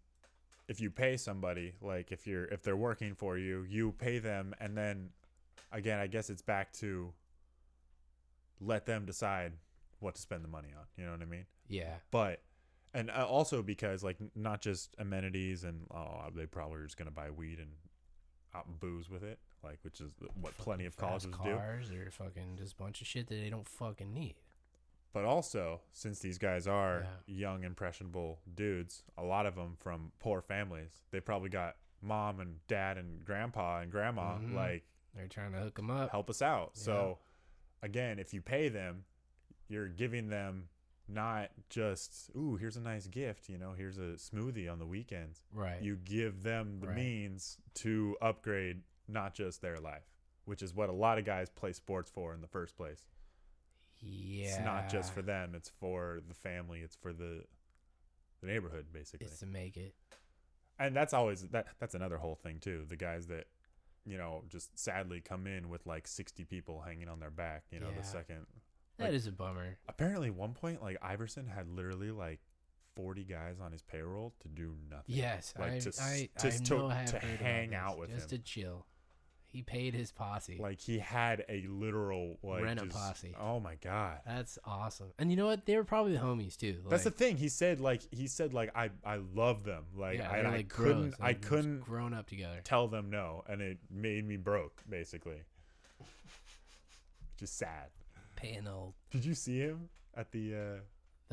if 0.66 0.80
you 0.80 0.90
pay 0.90 1.18
somebody, 1.18 1.74
like 1.82 2.10
if 2.10 2.26
you're 2.26 2.46
if 2.46 2.62
they're 2.62 2.76
working 2.76 3.14
for 3.14 3.36
you, 3.36 3.66
you 3.68 3.92
pay 3.92 4.18
them, 4.18 4.54
and 4.60 4.76
then 4.76 5.10
again, 5.72 5.98
I 5.98 6.06
guess 6.06 6.30
it's 6.30 6.42
back 6.42 6.72
to 6.74 7.12
let 8.62 8.86
them 8.86 9.04
decide 9.04 9.52
what 9.98 10.14
to 10.14 10.22
spend 10.22 10.42
the 10.42 10.48
money 10.48 10.68
on. 10.74 10.84
You 10.96 11.04
know 11.04 11.12
what 11.12 11.20
I 11.20 11.26
mean? 11.26 11.44
yeah, 11.68 11.96
but 12.10 12.40
and 12.94 13.10
uh, 13.10 13.26
also 13.26 13.62
because 13.62 14.02
like 14.02 14.16
not 14.34 14.60
just 14.60 14.94
amenities 14.98 15.64
and 15.64 15.86
oh 15.94 16.24
they 16.34 16.46
probably 16.46 16.78
are 16.78 16.84
just 16.84 16.96
gonna 16.96 17.10
buy 17.10 17.30
weed 17.30 17.58
and 17.58 17.70
booze 18.80 19.08
with 19.08 19.22
it 19.22 19.38
like 19.62 19.78
which 19.82 20.00
is 20.00 20.12
what 20.40 20.56
plenty 20.58 20.84
of 20.84 20.96
colleges 20.96 21.30
do 21.44 21.50
cars 21.54 21.90
or 21.92 22.10
fucking 22.10 22.56
just 22.56 22.72
a 22.72 22.76
bunch 22.76 23.00
of 23.00 23.06
shit 23.06 23.28
that 23.28 23.36
they 23.36 23.48
don't 23.50 23.68
fucking 23.68 24.12
need. 24.12 24.34
but 25.12 25.24
also 25.24 25.80
since 25.92 26.18
these 26.18 26.36
guys 26.38 26.66
are 26.66 27.06
Yeah. 27.28 27.34
young 27.50 27.64
impressionable 27.64 28.40
dudes 28.52 29.04
a 29.16 29.22
lot 29.22 29.46
of 29.46 29.54
them 29.54 29.76
from 29.78 30.10
poor 30.18 30.40
families 30.42 30.90
they 31.12 31.20
probably 31.20 31.48
got 31.50 31.76
mom 32.02 32.40
and 32.40 32.56
dad 32.66 32.96
and 32.98 33.24
grandpa 33.24 33.80
and 33.80 33.90
grandma 33.92 34.38
Mhm. 34.38 34.54
like 34.54 34.84
They're 35.14 35.28
trying 35.28 35.52
to 35.52 35.58
hook 35.60 35.76
them 35.76 35.90
up. 35.90 36.10
help 36.10 36.28
us 36.30 36.42
out 36.42 36.72
Yeah. 36.74 36.82
so 36.82 37.18
again 37.82 38.18
if 38.18 38.34
you 38.34 38.40
pay 38.42 38.68
them 38.68 39.04
you're 39.68 39.88
giving 39.88 40.28
them 40.28 40.68
not 41.12 41.50
just 41.68 42.30
ooh 42.36 42.56
here's 42.56 42.76
a 42.76 42.80
nice 42.80 43.06
gift 43.06 43.48
you 43.48 43.58
know 43.58 43.72
here's 43.76 43.98
a 43.98 44.12
smoothie 44.16 44.70
on 44.70 44.78
the 44.78 44.86
weekends 44.86 45.44
Right. 45.52 45.82
you 45.82 45.96
give 45.96 46.42
them 46.42 46.78
the 46.80 46.86
Right. 46.88 46.96
means 46.96 47.58
to 47.76 48.16
upgrade 48.22 48.82
not 49.08 49.34
just 49.34 49.60
their 49.60 49.78
life, 49.78 50.04
which 50.44 50.62
is 50.62 50.72
what 50.72 50.88
a 50.88 50.92
lot 50.92 51.18
of 51.18 51.24
guys 51.24 51.50
play 51.50 51.72
sports 51.72 52.08
for 52.10 52.32
in 52.34 52.40
the 52.40 52.46
first 52.46 52.76
place. 52.76 53.08
yeah. 53.98 54.46
It's 54.46 54.64
not 54.64 54.88
just 54.88 55.12
for 55.12 55.22
them, 55.22 55.54
it's 55.54 55.68
for 55.68 56.20
the 56.28 56.34
family, 56.34 56.80
it's 56.80 56.96
for 56.96 57.12
the 57.12 57.44
the 58.40 58.46
neighborhood 58.46 58.86
basically. 58.92 59.26
It's 59.26 59.40
to 59.40 59.46
make 59.46 59.76
it. 59.76 59.94
and 60.78 60.94
that's 60.96 61.12
always 61.12 61.42
that 61.48 61.66
that's 61.78 61.94
another 61.94 62.18
whole 62.18 62.36
thing 62.36 62.58
too. 62.60 62.84
The 62.88 62.96
guys 62.96 63.26
that 63.26 63.46
you 64.06 64.16
know 64.16 64.44
just 64.48 64.78
sadly 64.78 65.20
come 65.20 65.46
in 65.46 65.68
with 65.68 65.84
like 65.86 66.06
60 66.08 66.44
people 66.44 66.80
hanging 66.80 67.08
on 67.08 67.20
their 67.20 67.30
back, 67.30 67.64
you 67.70 67.80
know, 67.80 67.90
Yeah. 67.90 67.98
the 68.00 68.04
second 68.06 68.46
That 69.00 69.06
Like- 69.06 69.14
is 69.14 69.26
a 69.26 69.32
bummer. 69.32 69.76
apparently 69.88 70.28
at 70.28 70.34
one 70.34 70.54
point 70.54 70.82
like 70.82 70.96
Iverson 71.02 71.46
had 71.48 71.68
literally 71.68 72.10
like 72.10 72.40
40 72.96 73.24
guys 73.24 73.60
on 73.60 73.72
his 73.72 73.82
payroll 73.82 74.34
to 74.40 74.48
do 74.48 74.76
nothing. 74.90 75.04
Yes, 75.14 75.54
Like, 75.58 75.72
I, 75.72 75.78
to 75.78 75.88
I, 76.00 76.28
to 76.38 76.46
I 76.48 76.50
to- 76.50 76.86
I 76.86 77.04
to 77.06 77.18
hang 77.18 77.74
out 77.74 77.98
with 77.98 78.10
just 78.10 78.32
him. 78.32 78.38
to 78.38 78.44
chill. 78.44 78.86
He 79.52 79.62
paid 79.62 79.94
his 79.94 80.12
posse. 80.12 80.58
Like 80.60 80.80
he 80.80 81.00
had 81.00 81.44
a 81.48 81.66
literal 81.66 82.38
like 82.42 82.62
Rent 82.62 82.80
a 82.80 82.84
just- 82.84 82.96
posse. 82.96 83.34
Oh 83.36 83.58
my 83.58 83.74
god. 83.76 84.20
That's 84.24 84.58
awesome. 84.64 85.12
And 85.18 85.28
you 85.30 85.36
know 85.36 85.46
what? 85.46 85.66
They 85.66 85.76
were 85.76 85.82
probably 85.82 86.12
the 86.12 86.18
homies 86.20 86.56
too. 86.56 86.82
That's 86.88 87.02
the 87.04 87.10
thing. 87.10 87.36
He 87.36 87.48
said 87.48 87.80
like 87.80 88.02
he 88.12 88.28
said 88.28 88.54
like 88.54 88.70
I 88.76 88.90
I 89.04 89.16
love 89.16 89.64
them. 89.64 89.86
Like 89.96 90.18
yeah, 90.18 90.30
I, 90.30 90.36
they're 90.42 90.46
I 90.46 90.56
like 90.58 90.68
couldn't 90.68 91.10
bros, 91.10 91.20
I 91.20 91.32
couldn't 91.32 91.80
grown 91.80 92.14
up 92.14 92.28
together. 92.28 92.60
tell 92.62 92.86
them 92.86 93.10
no 93.10 93.42
and 93.48 93.60
it 93.60 93.78
made 93.90 94.24
me 94.24 94.36
broke 94.36 94.82
basically. 94.88 95.42
Just 97.38 97.56
sad. 97.58 97.88
Old 98.68 98.94
Did 99.10 99.24
you 99.24 99.34
see 99.34 99.58
him 99.58 99.88
at 100.14 100.30
the 100.32 100.54
uh 100.54 100.80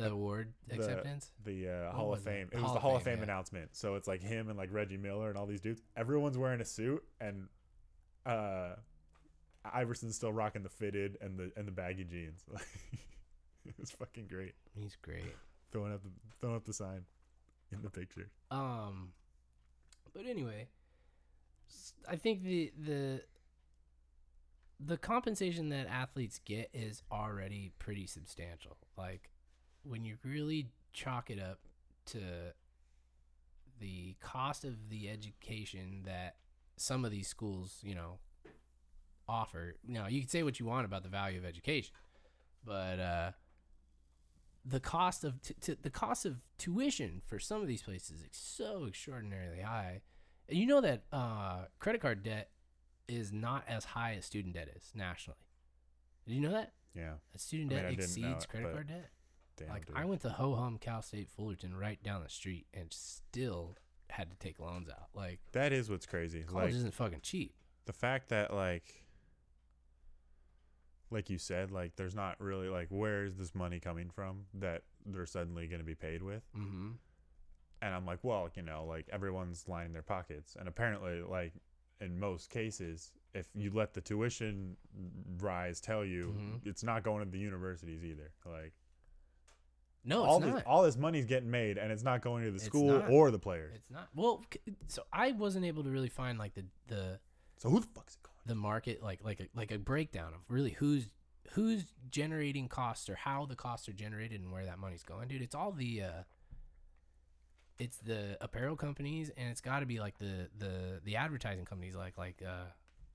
the 0.02 0.10
award 0.12 0.52
The- 0.68 0.76
acceptance. 0.76 1.32
the 1.44 1.68
uh, 1.68 1.92
Hall 1.92 2.12
of? 2.12 2.22
Fame? 2.22 2.48
It 2.52 2.58
Hall 2.58 2.62
was 2.64 2.72
the 2.72 2.78
Hall 2.80 2.96
of 2.96 3.02
Fame, 3.02 3.14
Fame 3.14 3.18
yeah. 3.18 3.32
announcement. 3.34 3.76
So 3.76 3.96
it's 3.96 4.06
like 4.06 4.22
him 4.22 4.48
and 4.48 4.56
like 4.56 4.68
Reggie 4.72 4.96
Miller 4.96 5.28
and 5.28 5.36
all 5.36 5.46
these 5.46 5.60
dudes. 5.60 5.82
Everyone's 5.96 6.38
wearing 6.38 6.60
a 6.60 6.64
suit 6.64 7.02
and 7.20 7.48
uh 8.24 8.74
Iverson's 9.74 10.14
still 10.16 10.32
rocking 10.32 10.62
the 10.62 10.68
fitted 10.68 11.18
and 11.20 11.36
the 11.38 11.50
and 11.56 11.66
the 11.66 11.72
baggy 11.72 12.04
jeans. 12.04 12.44
it 13.66 13.74
was 13.78 13.90
fucking 13.90 14.26
great. 14.28 14.54
He's 14.78 14.96
great. 15.02 15.34
Throwing 15.72 15.92
up 15.92 16.02
the 16.02 16.10
throwing 16.40 16.56
up 16.56 16.64
the 16.64 16.72
sign 16.72 17.04
in 17.72 17.82
the 17.82 17.90
picture. 17.90 18.30
Um, 18.50 19.10
but 20.14 20.26
anyway, 20.26 20.68
I 22.08 22.16
think 22.16 22.42
the 22.44 22.72
the 22.78 23.22
the 24.80 24.96
compensation 24.96 25.70
that 25.70 25.86
athletes 25.88 26.40
get 26.44 26.70
is 26.72 27.02
already 27.10 27.72
pretty 27.78 28.06
substantial. 28.06 28.76
Like 28.96 29.30
when 29.82 30.04
you 30.04 30.16
really 30.24 30.68
chalk 30.92 31.30
it 31.30 31.40
up 31.40 31.58
to 32.06 32.18
the 33.80 34.16
cost 34.20 34.64
of 34.64 34.88
the 34.88 35.08
education 35.08 36.02
that 36.04 36.36
some 36.76 37.04
of 37.04 37.10
these 37.10 37.28
schools, 37.28 37.78
you 37.82 37.94
know, 37.94 38.18
offer. 39.28 39.74
Now, 39.86 40.06
you 40.06 40.20
can 40.20 40.28
say 40.28 40.42
what 40.42 40.58
you 40.58 40.66
want 40.66 40.84
about 40.84 41.02
the 41.02 41.08
value 41.08 41.38
of 41.38 41.44
education, 41.44 41.94
but 42.64 42.98
uh 43.00 43.30
the 44.64 44.80
cost 44.80 45.24
of 45.24 45.40
t- 45.40 45.54
t- 45.60 45.76
the 45.80 45.90
cost 45.90 46.26
of 46.26 46.36
tuition 46.58 47.22
for 47.26 47.38
some 47.38 47.62
of 47.62 47.66
these 47.66 47.82
places 47.82 48.20
is 48.20 48.28
so 48.32 48.86
extraordinarily 48.86 49.62
high. 49.62 50.02
And 50.48 50.58
you 50.58 50.66
know 50.66 50.80
that 50.80 51.04
uh, 51.12 51.66
credit 51.78 52.00
card 52.00 52.22
debt 52.22 52.50
is 53.08 53.32
not 53.32 53.64
as 53.68 53.84
high 53.84 54.14
as 54.14 54.24
student 54.24 54.54
debt 54.54 54.68
is 54.74 54.90
nationally. 54.94 55.38
Did 56.26 56.34
you 56.34 56.40
know 56.40 56.52
that? 56.52 56.72
Yeah. 56.94 57.14
That 57.32 57.40
student 57.40 57.72
I 57.72 57.76
mean, 57.76 57.84
debt 57.84 57.92
exceeds 57.92 58.44
it, 58.44 58.48
credit 58.48 58.72
card 58.72 58.88
debt. 58.88 59.10
Damn. 59.56 59.68
like 59.70 59.86
dude. 59.86 59.96
I 59.96 60.04
went 60.04 60.20
to 60.22 60.30
Ho 60.30 60.54
Hum 60.54 60.78
Cal 60.78 61.02
State 61.02 61.28
Fullerton 61.28 61.76
right 61.76 62.00
down 62.02 62.22
the 62.22 62.28
street 62.28 62.66
and 62.72 62.92
still 62.92 63.74
had 64.10 64.30
to 64.30 64.36
take 64.36 64.58
loans 64.60 64.88
out. 64.88 65.08
Like 65.14 65.40
that 65.52 65.72
is 65.72 65.90
what's 65.90 66.06
crazy. 66.06 66.42
college 66.42 66.66
Like 66.66 66.74
isn't 66.74 66.94
fucking 66.94 67.20
cheap. 67.22 67.54
the 67.86 67.92
fact 67.92 68.28
that 68.28 68.52
like 68.54 69.04
like 71.10 71.30
you 71.30 71.38
said, 71.38 71.70
like 71.70 71.96
there's 71.96 72.14
not 72.14 72.40
really 72.40 72.68
like 72.68 72.88
where 72.90 73.24
is 73.24 73.36
this 73.36 73.54
money 73.54 73.80
coming 73.80 74.10
from 74.10 74.44
that 74.54 74.82
they're 75.06 75.26
suddenly 75.26 75.66
going 75.66 75.80
to 75.80 75.86
be 75.86 75.94
paid 75.94 76.22
with? 76.22 76.42
Mm-hmm. 76.56 76.90
And 77.80 77.94
I'm 77.94 78.04
like, 78.04 78.18
well, 78.22 78.48
you 78.54 78.62
know, 78.62 78.84
like 78.86 79.06
everyone's 79.10 79.64
lining 79.68 79.92
their 79.92 80.02
pockets, 80.02 80.56
and 80.58 80.68
apparently, 80.68 81.22
like 81.22 81.52
in 82.00 82.18
most 82.18 82.50
cases, 82.50 83.12
if 83.34 83.48
you 83.54 83.70
let 83.72 83.92
the 83.94 84.00
tuition 84.00 84.76
rise 85.40 85.80
tell 85.80 86.04
you, 86.04 86.34
Mhm. 86.36 86.66
it's 86.66 86.82
not 86.82 87.02
going 87.02 87.24
to 87.24 87.30
the 87.30 87.38
universities 87.38 88.04
either. 88.04 88.32
Like, 88.44 88.72
No, 90.04 90.22
all 90.24 90.40
this 90.40 90.62
all 90.64 90.82
this 90.84 90.96
money's 90.96 91.26
getting 91.26 91.50
made, 91.50 91.76
and 91.76 91.92
it's 91.92 92.02
not 92.04 92.22
going 92.22 92.44
to 92.44 92.50
the 92.50 92.56
It's 92.56 92.64
school 92.64 92.98
not. 93.00 93.10
or 93.10 93.30
the 93.30 93.38
players. 93.38 93.74
It's 93.76 93.90
not. 93.90 94.08
Well, 94.14 94.44
so 94.86 95.04
I 95.12 95.32
wasn't 95.32 95.64
able 95.66 95.82
to 95.84 95.90
really 95.90 96.08
find 96.08 96.38
like 96.38 96.54
the 96.54 96.64
the 96.86 97.20
So 97.58 97.68
who 97.68 97.80
the 97.80 97.86
fuck's 97.88 98.14
it 98.14 98.22
going? 98.22 98.34
the 98.46 98.54
market 98.54 99.02
like 99.02 99.22
like 99.22 99.40
a, 99.40 99.48
like 99.54 99.70
a 99.72 99.78
breakdown 99.78 100.32
of 100.34 100.40
really 100.48 100.70
who's 100.70 101.10
who's 101.52 101.92
generating 102.10 102.68
costs 102.68 103.08
or 103.08 103.16
how 103.16 103.44
the 103.46 103.56
costs 103.56 103.88
are 103.88 103.92
generated 103.92 104.40
and 104.40 104.52
where 104.52 104.64
that 104.66 104.78
money's 104.78 105.02
going, 105.02 105.28
dude. 105.28 105.42
It's 105.42 105.54
all 105.54 105.72
the 105.72 106.02
uh 106.02 106.22
it's 107.78 107.98
the 107.98 108.36
apparel 108.40 108.76
companies 108.76 109.30
and 109.36 109.48
it's 109.50 109.60
got 109.60 109.80
to 109.80 109.86
be 109.86 110.00
like 110.00 110.18
the 110.18 110.48
the 110.58 111.00
the 111.04 111.16
advertising 111.16 111.64
companies 111.64 111.94
like 111.94 112.18
like 112.18 112.42
uh 112.46 112.64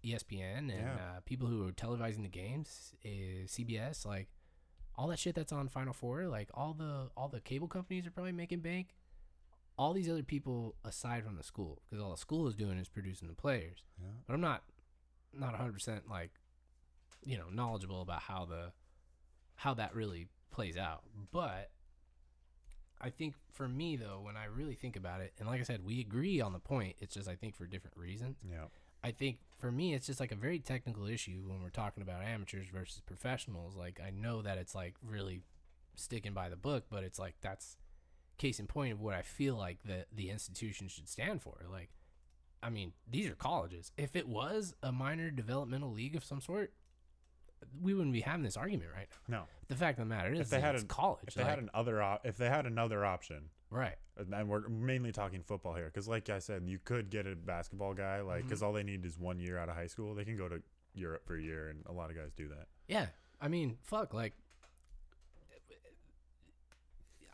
ESPN 0.06 0.58
and 0.58 0.70
Yeah. 0.72 0.96
uh, 0.96 1.20
people 1.26 1.48
who 1.48 1.66
are 1.68 1.72
televising 1.72 2.24
the 2.24 2.28
games, 2.30 2.94
uh, 3.06 3.46
CBS, 3.48 4.06
like 4.06 4.28
all 4.98 5.08
that 5.08 5.18
shit 5.20 5.34
that's 5.34 5.54
on 5.54 5.70
Final 5.70 5.94
Four, 5.94 6.28
like 6.28 6.50
all 6.54 6.74
the 6.74 7.10
all 7.16 7.30
the 7.30 7.40
cable 7.40 7.68
companies 7.68 8.06
are 8.06 8.12
probably 8.12 8.34
making 8.34 8.60
bank. 8.60 8.96
All 9.78 9.94
these 9.94 10.10
other 10.10 10.22
people 10.24 10.76
aside 10.86 11.24
from 11.24 11.36
the 11.36 11.42
school, 11.44 11.82
because 11.90 12.04
all 12.04 12.12
the 12.12 12.18
school 12.18 12.48
is 12.48 12.54
doing 12.54 12.78
is 12.78 12.90
producing 12.90 13.28
the 13.28 13.34
players. 13.34 13.84
Yeah. 14.00 14.10
But 14.28 14.34
I'm 14.34 14.42
not 14.42 14.64
not 15.34 15.52
100 15.54 15.74
percent 15.74 16.10
like 16.10 16.32
you 17.26 17.38
know 17.38 17.50
knowledgeable 17.52 18.02
about 18.02 18.22
how 18.24 18.46
the 18.46 18.72
how 19.56 19.74
that 19.76 19.96
really 19.96 20.28
plays 20.52 20.78
out. 20.78 21.04
But 21.32 21.72
I 23.04 23.10
think 23.10 23.36
for 23.52 23.68
me 23.68 23.98
though, 23.98 24.22
when 24.22 24.38
I 24.38 24.46
really 24.46 24.76
think 24.76 24.96
about 24.96 25.20
it, 25.22 25.34
and 25.38 25.48
like 25.48 25.60
I 25.60 25.64
said, 25.64 25.86
we 25.86 26.00
agree 26.00 26.40
on 26.40 26.54
the 26.54 26.60
point. 26.60 26.96
It's 27.00 27.14
just 27.14 27.28
I 27.28 27.36
think 27.36 27.56
for 27.56 27.66
different 27.66 27.98
reasons. 27.98 28.38
Yeah. 28.50 28.66
I 29.04 29.12
think 29.12 29.40
for 29.58 29.70
me, 29.70 29.94
it's 29.94 30.08
just 30.08 30.22
like 30.22 30.32
a 30.32 30.36
very 30.36 30.60
technical 30.60 31.06
issue 31.06 31.44
when 31.46 31.62
we're 31.62 31.70
talking 31.70 32.02
about 32.02 32.24
amateurs 32.24 32.68
versus 32.74 33.02
professionals. 33.06 33.76
Like, 33.76 34.00
I 34.06 34.12
know 34.12 34.42
that 34.42 34.58
it's 34.58 34.74
like 34.74 34.96
really 35.06 35.42
sticking 35.96 36.34
by 36.34 36.48
the 36.48 36.56
book, 36.56 36.86
but 36.90 37.04
it's 37.04 37.20
like 37.20 37.36
that's 37.42 37.76
case 38.38 38.60
in 38.60 38.68
point 38.68 38.94
of 38.94 39.02
what 39.02 39.14
I 39.14 39.22
feel 39.22 39.56
like 39.56 39.80
the 39.84 40.06
the 40.14 40.30
institution 40.30 40.88
should 40.88 41.10
stand 41.10 41.42
for. 41.42 41.66
Like, 41.70 41.90
I 42.62 42.70
mean, 42.70 42.94
these 43.10 43.28
are 43.28 43.36
colleges. 43.36 43.92
If 43.98 44.16
it 44.16 44.28
was 44.28 44.74
a 44.82 44.94
minor 44.94 45.30
developmental 45.30 45.92
league 45.92 46.16
of 46.16 46.24
some 46.24 46.40
sort, 46.40 46.72
we 47.82 47.94
wouldn't 47.94 48.14
be 48.14 48.22
having 48.22 48.44
this 48.44 48.58
argument 48.58 48.90
right 48.96 49.08
now. 49.28 49.40
No. 49.40 49.44
The 49.68 49.76
fact 49.76 49.98
of 50.00 50.06
the 50.08 50.10
matter 50.14 50.34
is, 50.34 50.40
If 50.40 50.50
they 50.50 50.60
had 50.62 50.76
it's 50.76 50.84
an- 50.84 50.88
college. 50.90 51.24
If 51.28 51.34
they 51.36 51.44
had 51.44 51.52
like- 51.52 51.58
an 51.60 51.70
other 51.74 52.02
op- 52.02 52.26
if 52.26 52.38
they 52.38 52.50
had 52.50 52.66
another 52.66 53.04
option, 53.06 53.50
right, 53.70 53.96
and 54.18 54.48
we're 54.50 54.68
mainly 54.70 55.12
talking 55.12 55.42
football 55.42 55.74
here, 55.74 55.86
because 55.86 56.08
like 56.08 56.30
I 56.30 56.40
said, 56.40 56.64
you 56.68 56.80
could 56.80 57.10
get 57.10 57.26
a 57.28 57.36
basketball 57.36 57.94
guy, 57.94 58.22
like 58.22 58.40
Mm-hmm. 58.40 58.48
because 58.50 58.62
all 58.64 58.74
they 58.74 58.84
need 58.84 59.06
is 59.06 59.18
one 59.18 59.40
year 59.40 59.58
out 59.58 59.70
of 59.70 59.76
high 59.76 59.88
school. 59.88 60.14
They 60.16 60.26
can 60.26 60.38
go 60.38 60.48
to 60.50 60.62
Europe 60.94 61.26
for 61.26 61.36
a 61.36 61.42
year, 61.42 61.70
and 61.70 61.84
a 61.88 61.92
lot 61.92 62.10
of 62.12 62.16
guys 62.16 62.32
do 62.36 62.48
that. 62.50 62.68
Yeah, 62.88 63.08
I 63.42 63.48
mean, 63.48 63.78
fuck, 63.82 64.14
like, 64.14 64.34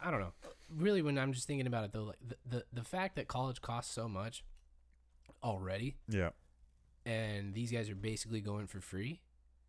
I 0.01 0.11
don't 0.11 0.21
know. 0.21 0.33
Really, 0.69 1.01
when 1.01 1.17
I'm 1.17 1.33
just 1.33 1.45
thinking 1.47 1.67
about 1.67 1.83
it 1.83 1.91
though, 1.91 2.03
like 2.05 2.19
the 2.25 2.37
the, 2.57 2.65
the 2.71 2.83
fact 2.83 3.15
that 3.17 3.27
college 3.27 3.61
costs 3.61 3.93
so 3.93 4.07
much 4.07 4.43
already, 5.43 5.97
Yeah. 6.07 6.29
and 7.05 7.53
these 7.53 7.71
guys 7.71 7.89
are 7.89 7.95
basically 7.95 8.39
going 8.41 8.67
for 8.67 8.79
free. 8.79 9.19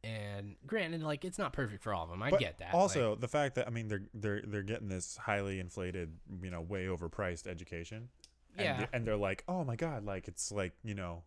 And 0.03 0.57
granted, 0.67 1.03
like 1.03 1.25
it's 1.25 1.39
not 1.39 1.53
perfect 1.53 1.83
for 1.83 1.93
all 1.93 2.05
of 2.05 2.11
them. 2.11 2.23
I 2.23 2.31
But 2.31 2.41
get 2.41 2.59
that. 2.59 2.73
Also, 2.73 3.11
like, 3.11 3.21
the 3.21 3.29
fact 3.29 3.55
that 3.57 3.67
I 3.67 3.71
mean 3.71 3.89
they're 3.89 4.03
they're 4.15 4.43
they're 4.47 4.63
getting 4.63 4.89
this 4.89 5.17
highly 5.17 5.61
inflated, 5.61 6.13
you 6.43 6.51
know, 6.51 6.61
way 6.63 6.87
overpriced 6.87 7.47
education. 7.47 8.09
And 8.57 8.65
yeah, 8.65 8.79
they- 8.79 8.87
and 8.93 9.07
they're 9.07 9.17
like, 9.17 9.45
oh 9.47 9.65
my 9.65 9.77
god, 9.77 10.05
like 10.05 10.27
it's 10.27 10.51
like 10.51 10.73
you 10.83 10.95
know, 10.95 11.23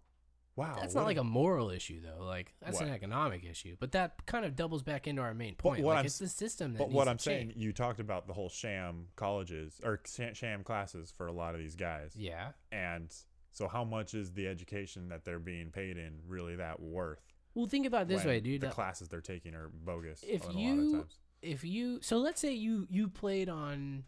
wow. 0.55 0.75
that's 0.79 0.95
not 0.95 1.05
like 1.05 1.17
a 1.17 1.23
moral 1.23 1.69
issue 1.69 2.01
though. 2.01 2.25
Like 2.25 2.53
that's 2.61 2.79
an 2.81 2.89
economic 2.89 3.43
issue. 3.45 3.75
But 3.79 3.91
that 3.91 4.25
kind 4.25 4.43
of 4.43 4.55
doubles 4.55 4.81
back 4.81 5.07
into 5.07 5.21
our 5.21 5.35
main 5.35 5.53
But 5.55 5.63
point. 5.63 5.83
what 5.83 5.91
like 5.91 5.99
I'm 5.99 6.05
it's 6.07 6.17
the 6.17 6.27
system 6.27 6.73
that. 6.73 6.79
But 6.79 6.89
what 6.89 7.07
I'm 7.07 7.19
saying, 7.19 7.49
change. 7.49 7.61
you 7.61 7.73
talked 7.73 7.99
about 7.99 8.25
the 8.27 8.33
whole 8.33 8.49
sham 8.49 9.07
colleges 9.15 9.79
or 9.83 9.99
sham 10.33 10.63
classes 10.63 11.13
for 11.15 11.27
a 11.27 11.31
lot 11.31 11.53
of 11.53 11.61
these 11.61 11.75
guys. 11.75 12.15
Yeah. 12.15 12.49
And 12.71 13.13
so, 13.51 13.67
how 13.67 13.83
much 13.83 14.15
is 14.15 14.31
the 14.31 14.47
education 14.47 15.09
that 15.09 15.25
they're 15.25 15.37
being 15.37 15.69
paid 15.69 15.97
in 15.97 16.21
really 16.27 16.55
that 16.55 16.79
worth? 16.79 17.32
Well, 17.55 17.67
think 17.67 17.85
about 17.85 18.03
it 18.03 18.07
this 18.07 18.25
way, 18.25 18.39
dude. 18.39 18.61
The 18.61 18.69
classes 18.69 19.09
they're 19.09 19.21
taking 19.21 19.53
are 19.55 19.69
bogus. 19.69 20.23
if 20.27 20.43
a 20.43 20.47
lot 20.47 20.55
of 20.55 20.59
you- 20.61 20.91
times. 20.93 21.19
if 21.41 21.63
you 21.63 22.01
so 22.01 22.17
let's 22.17 22.39
say 22.41 22.53
you 22.53 22.87
you 22.89 23.07
played 23.09 23.49
on 23.49 24.05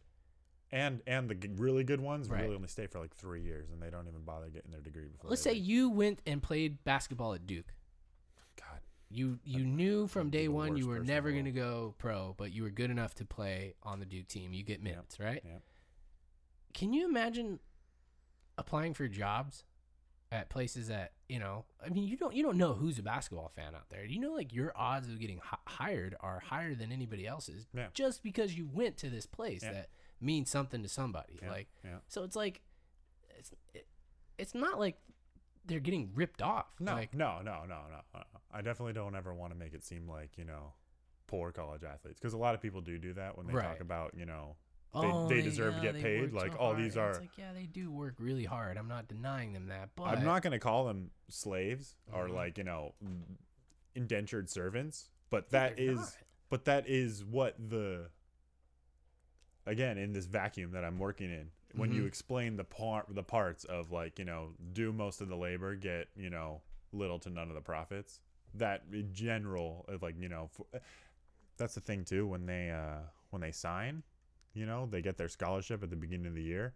and 0.72 1.02
and 1.06 1.30
the 1.30 1.36
g- 1.36 1.50
really 1.56 1.84
good 1.84 2.02
ones 2.02 2.28
Right. 2.28 2.42
really 2.42 2.56
only 2.56 2.68
stay 2.68 2.88
for 2.88 3.00
like 3.00 3.14
three 3.16 3.42
years, 3.44 3.70
and 3.72 3.82
they 3.82 3.90
don't 3.92 4.08
even 4.08 4.22
bother 4.24 4.50
getting 4.50 4.72
their 4.72 4.82
degree 4.82 5.08
before. 5.08 5.30
let's 5.30 5.44
they 5.44 5.52
say 5.52 5.56
leave. 5.56 5.64
you 5.66 5.90
went 5.90 6.22
and 6.26 6.42
played 6.42 6.84
basketball 6.84 7.34
at 7.36 7.46
Duke. 7.46 7.74
God, 8.58 8.80
You 9.10 9.40
you 9.44 9.64
knew 9.64 10.08
from 10.08 10.28
I'd 10.28 10.32
be 10.32 10.38
day 10.40 10.44
the 10.46 10.52
one 10.52 10.70
you 10.70 10.74
worst 10.76 10.88
were 10.88 10.96
person 10.96 11.08
never 11.08 11.30
in 11.30 11.36
the 11.36 11.42
going 11.42 11.54
to 11.54 11.60
go 11.62 11.96
pro, 12.00 12.34
but 12.38 12.52
you 12.52 12.64
were 12.64 12.72
good 12.72 12.90
enough 12.90 13.14
to 13.16 13.26
play 13.26 13.76
on 13.84 14.00
the 14.00 14.06
Duke 14.08 14.28
team. 14.28 14.54
You 14.54 14.64
get 14.64 14.82
minutes, 14.82 15.20
right? 15.20 15.42
yeah. 15.46 15.60
Can 16.74 16.94
you 16.94 17.08
imagine 17.08 17.60
applying 18.58 18.94
for 18.94 19.08
jobs 19.08 19.64
at 20.32 20.50
places 20.50 20.88
that 20.88 21.14
you 21.30 21.40
know? 21.40 21.66
I 21.84 21.90
mean, 21.90 22.08
you 22.08 22.18
don't 22.18 22.36
you 22.36 22.44
don't 22.44 22.58
know 22.58 22.74
who's 22.74 23.00
a 23.00 23.04
basketball 23.04 23.50
fan 23.56 23.76
out 23.76 23.90
there. 23.90 24.06
You 24.06 24.20
know, 24.20 24.32
like 24.34 24.54
your 24.54 24.72
odds 24.76 25.08
of 25.08 25.20
getting 25.20 25.40
hi- 25.44 25.58
hired 25.68 26.16
are 26.20 26.40
higher 26.40 26.76
than 26.76 26.92
anybody 26.92 27.26
else's, 27.28 27.68
Yeah. 27.74 27.88
just 27.94 28.24
because 28.24 28.56
you 28.58 28.68
went 28.72 28.98
to 28.98 29.10
this 29.10 29.26
place 29.26 29.64
Yeah. 29.64 29.74
that 29.74 29.90
means 30.22 30.50
something 30.50 30.82
to 30.84 30.90
somebody. 30.90 31.40
Yeah, 31.42 31.50
Like, 31.52 31.68
so 32.08 32.24
it's 32.24 32.36
like, 32.36 32.62
it's 33.38 33.52
it, 33.74 33.88
it's 34.38 34.54
not 34.56 34.80
like 34.80 34.98
they're 35.66 35.80
getting 35.80 36.12
ripped 36.14 36.42
off. 36.42 36.68
No, 36.80 36.94
like, 36.94 37.14
no, 37.14 37.42
no, 37.42 37.62
no, 37.66 37.82
no, 37.90 37.98
no. 38.14 38.22
I 38.52 38.62
definitely 38.62 38.94
don't 38.94 39.16
ever 39.16 39.34
want 39.34 39.52
to 39.52 39.58
make 39.58 39.74
it 39.74 39.84
seem 39.84 40.08
like 40.08 40.38
you 40.38 40.46
know 40.46 40.74
poor 41.28 41.52
college 41.52 41.84
athletes 41.84 42.20
because 42.20 42.34
a 42.34 42.38
lot 42.38 42.54
of 42.54 42.62
people 42.62 42.82
do 42.82 42.98
do 43.00 43.14
that 43.14 43.36
when 43.36 43.48
they 43.48 43.54
Right. 43.54 43.66
talk 43.66 43.80
about 43.80 44.14
you 44.16 44.26
know 44.26 44.56
they- 45.02 45.08
oh, 45.08 45.28
they 45.28 45.42
deserve 45.42 45.76
to 45.76 45.82
get 45.82 45.96
paid, 45.96 46.32
like, 46.34 46.54
so 46.54 46.58
hard. 46.58 46.78
these 46.78 46.96
And 46.96 47.08
it's 47.10 47.18
are- 47.18 47.22
like, 47.22 47.38
yeah, 47.38 47.54
they 47.54 47.66
do 47.66 47.92
work 47.92 48.16
really 48.20 48.46
hard. 48.46 48.78
I'm 48.78 48.88
not 48.88 49.08
denying 49.08 49.54
them 49.54 49.68
that, 49.68 49.90
but 49.96 50.04
I'm 50.06 50.24
not 50.24 50.42
going 50.42 50.52
to 50.52 50.60
call 50.60 50.86
them 50.86 51.12
slaves 51.30 51.96
or 52.12 52.28
Mhm. 52.28 52.34
like 52.34 52.58
you 52.58 52.64
know 52.64 52.94
indentured 53.96 54.50
servants, 54.50 55.10
but 55.30 55.50
that 55.52 55.78
They're 55.78 55.92
is 55.92 55.98
not. 55.98 56.18
but 56.50 56.66
that 56.66 56.88
is 56.88 57.24
what 57.24 57.56
the 57.70 58.10
again 59.66 59.98
in 59.98 60.14
this 60.14 60.26
vacuum 60.26 60.72
that 60.72 60.84
I'm 60.84 61.00
working 61.00 61.32
in. 61.32 61.52
When 61.74 61.92
you 61.92 62.04
Mhm. 62.04 62.08
explain 62.08 62.56
the 62.56 62.64
part 62.64 63.14
the 63.14 63.24
parts 63.24 63.66
of 63.66 63.92
like 63.92 64.18
you 64.20 64.26
know 64.26 64.54
do 64.74 64.94
most 64.94 65.22
of 65.22 65.28
the 65.28 65.36
labor, 65.36 65.76
get 65.76 66.10
you 66.16 66.30
know 66.30 66.62
little 66.92 67.20
to 67.20 67.30
none 67.30 67.50
of 67.50 67.56
the 67.56 67.62
profits. 67.62 68.22
That 68.54 68.84
in 68.94 69.14
general 69.14 69.84
of 69.90 70.02
like 70.02 70.16
you 70.20 70.30
know 70.30 70.50
f- 70.74 70.82
that's 71.58 71.76
the 71.76 71.82
thing 71.82 72.06
too 72.06 72.26
when 72.28 72.46
they 72.46 72.72
uh 72.72 73.00
when 73.32 73.42
they 73.42 73.52
sign, 73.52 74.04
you 74.56 74.66
know 74.66 74.88
they 74.90 75.02
get 75.02 75.18
their 75.18 75.28
scholarship 75.30 75.84
at 75.84 75.90
the 75.92 75.96
beginning 75.96 76.26
of 76.28 76.34
the 76.34 76.42
year 76.42 76.74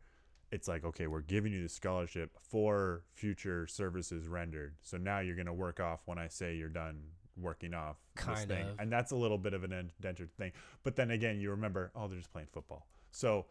it's 0.51 0.67
like 0.67 0.83
okay 0.83 1.07
we're 1.07 1.21
giving 1.21 1.51
you 1.53 1.61
the 1.63 1.69
scholarship 1.69 2.35
for 2.41 3.03
future 3.13 3.67
services 3.67 4.27
rendered. 4.27 4.73
So 4.81 4.97
now 4.97 5.19
you're 5.19 5.35
going 5.35 5.45
to 5.45 5.53
work 5.53 5.79
off 5.79 6.01
when 6.05 6.17
i 6.17 6.27
say 6.27 6.55
you're 6.55 6.69
done 6.69 7.01
working 7.37 7.73
off 7.73 7.97
this 8.15 8.25
Kind 8.25 8.47
thing. 8.49 8.67
of. 8.67 8.79
and 8.79 8.91
that's 8.91 9.11
a 9.11 9.15
little 9.15 9.37
bit 9.37 9.53
of 9.53 9.63
an 9.63 9.71
indentured 9.71 10.35
thing. 10.37 10.51
But 10.83 10.95
then 10.95 11.11
again 11.11 11.39
you 11.39 11.51
remember 11.51 11.91
oh 11.95 12.07
they're 12.07 12.17
just 12.17 12.31
playing 12.31 12.47
football. 12.51 12.87
So 13.11 13.45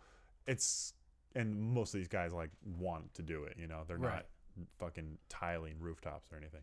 it's 0.47 0.93
and 1.37 1.59
most 1.61 1.95
of 1.95 2.01
these 2.01 2.09
guys 2.09 2.33
like 2.33 2.51
want 2.64 3.14
to 3.14 3.22
do 3.22 3.45
it 3.45 3.55
you 3.59 3.66
know? 3.68 3.83
They're 3.87 3.97
Right. 3.97 4.14
not 4.14 4.26
fucking 4.81 5.18
tiling 5.29 5.76
rooftops 5.79 6.33
or 6.33 6.37
anything. 6.37 6.62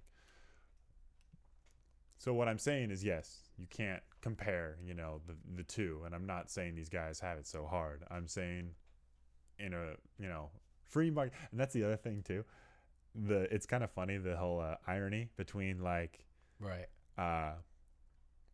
So 2.18 2.34
what 2.34 2.48
i'm 2.48 2.60
saying 2.60 2.92
is 2.92 3.04
yes 3.04 3.38
you 3.58 3.68
can't 3.70 4.04
compare 4.26 4.76
you 4.84 4.96
know 4.96 5.22
the, 5.28 5.36
the 5.56 5.62
two. 5.64 6.02
And 6.04 6.16
i'm 6.16 6.26
not 6.26 6.50
saying 6.50 6.74
these 6.74 6.90
guys 6.90 7.20
have 7.20 7.38
it 7.38 7.46
so 7.46 7.68
hard. 7.68 8.04
I'm 8.10 8.28
saying 8.28 8.72
in 9.60 9.72
a 9.76 9.94
you 10.18 10.28
know 10.28 10.50
free 10.90 11.12
market 11.12 11.34
and 11.52 11.60
that's 11.60 11.76
the 11.76 11.84
other 11.84 11.96
thing 11.96 12.24
too. 12.26 12.44
The 13.14 13.42
it's 13.54 13.68
kind 13.68 13.84
of 13.84 13.92
funny 13.92 14.18
the 14.18 14.36
whole 14.36 14.60
uh, 14.60 14.78
irony 14.88 15.30
between 15.38 15.84
like 15.84 16.26
right. 16.60 16.88
uh 17.20 17.52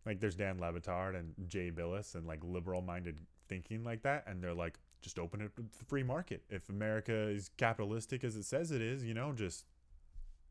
like 0.06 0.20
there's 0.20 0.36
Dan 0.36 0.60
Le 0.60 0.74
Batard 0.74 1.18
and 1.18 1.34
Jay 1.48 1.72
Bilas 1.72 2.16
and 2.16 2.28
like 2.28 2.44
liberal 2.44 2.82
minded 2.82 3.16
thinking 3.48 3.86
like 3.86 4.02
that. 4.04 4.26
And 4.28 4.44
they're 4.44 4.54
like 4.54 4.78
just 5.02 5.20
open 5.20 5.40
it 5.40 5.56
to 5.56 5.62
the 5.62 5.86
free 5.86 6.04
market. 6.04 6.44
If 6.50 6.68
America 6.68 7.30
is 7.30 7.50
capitalistic 7.56 8.26
as 8.26 8.36
it 8.36 8.44
says 8.44 8.72
it 8.72 8.82
is 8.82 9.06
you 9.06 9.14
know 9.14 9.32
just 9.32 9.64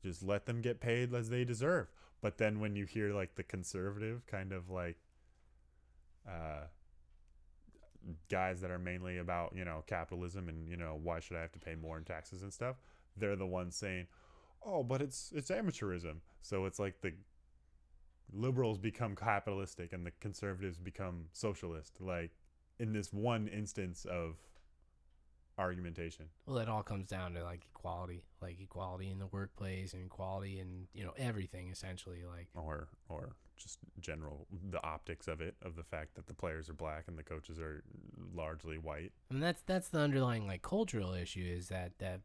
just 0.02 0.22
let 0.22 0.46
them 0.46 0.62
get 0.62 0.80
paid 0.80 1.14
as 1.14 1.28
they 1.28 1.44
deserve. 1.44 1.88
But 2.22 2.38
then 2.38 2.58
when 2.58 2.74
you 2.74 2.86
hear 2.86 3.12
like 3.12 3.34
the 3.34 3.42
conservative 3.42 4.26
kind 4.26 4.52
of 4.52 4.70
like 4.70 4.96
uh 6.28 6.64
guys 8.30 8.60
that 8.60 8.70
are 8.70 8.78
mainly 8.78 9.18
about 9.18 9.52
you 9.54 9.64
know 9.64 9.84
capitalism 9.86 10.48
and 10.48 10.68
you 10.68 10.76
know 10.76 10.98
why 11.02 11.20
should 11.20 11.36
I 11.36 11.40
have 11.40 11.52
to 11.52 11.58
pay 11.58 11.74
more 11.74 11.98
in 11.98 12.04
taxes 12.04 12.42
and 12.42 12.52
stuff 12.52 12.76
they're 13.16 13.36
the 13.36 13.46
ones 13.46 13.76
saying 13.76 14.06
oh 14.64 14.82
but 14.82 15.02
it's 15.02 15.32
it's 15.34 15.50
amateurism 15.50 16.16
so 16.40 16.64
it's 16.64 16.78
like 16.78 17.00
the 17.02 17.12
liberals 18.32 18.78
become 18.78 19.14
capitalistic 19.14 19.92
and 19.92 20.06
the 20.06 20.12
conservatives 20.20 20.78
become 20.78 21.26
socialist 21.32 22.00
like 22.00 22.30
in 22.78 22.92
this 22.92 23.12
one 23.12 23.48
instance 23.48 24.06
of 24.06 24.36
argumentation. 25.60 26.26
Well, 26.46 26.58
it 26.58 26.68
all 26.68 26.82
comes 26.82 27.06
down 27.06 27.34
to 27.34 27.44
like 27.44 27.66
equality, 27.74 28.22
like 28.40 28.58
equality 28.60 29.10
in 29.10 29.18
the 29.18 29.26
workplace 29.26 29.92
and 29.92 30.04
equality 30.04 30.58
in 30.58 30.88
you 30.94 31.04
know 31.04 31.12
everything 31.16 31.68
essentially. 31.70 32.24
Like 32.28 32.48
or 32.54 32.88
or 33.08 33.36
just 33.62 33.78
general 34.00 34.46
the 34.70 34.82
optics 34.84 35.28
of 35.28 35.40
it 35.40 35.54
of 35.62 35.76
the 35.76 35.82
fact 35.82 36.14
that 36.14 36.26
the 36.26 36.34
players 36.34 36.68
are 36.68 36.74
black 36.74 37.04
and 37.06 37.18
the 37.18 37.22
coaches 37.22 37.58
are 37.58 37.82
largely 38.34 38.78
white 38.78 39.12
I 39.30 39.34
mean, 39.34 39.40
that's 39.42 39.62
that's 39.62 39.88
the 39.88 40.00
underlying 40.00 40.46
like 40.46 40.62
cultural 40.62 41.14
issue 41.14 41.44
is 41.46 41.68
that 41.68 41.92
that 41.98 42.20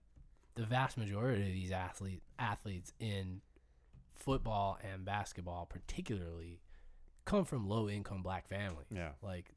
the 0.56 0.66
vast 0.66 0.98
majority 0.98 1.42
of 1.42 1.54
these 1.54 1.72
athlete 1.72 2.24
athletes 2.40 2.94
in 3.00 3.42
football 4.16 4.80
and 4.82 5.06
basketball, 5.06 5.66
particularly, 5.66 6.62
come 7.26 7.46
from 7.46 7.68
low 7.68 7.90
income 7.90 8.24
black 8.24 8.48
families. 8.48 8.88
yeah 8.90 9.10
Like 9.22 9.54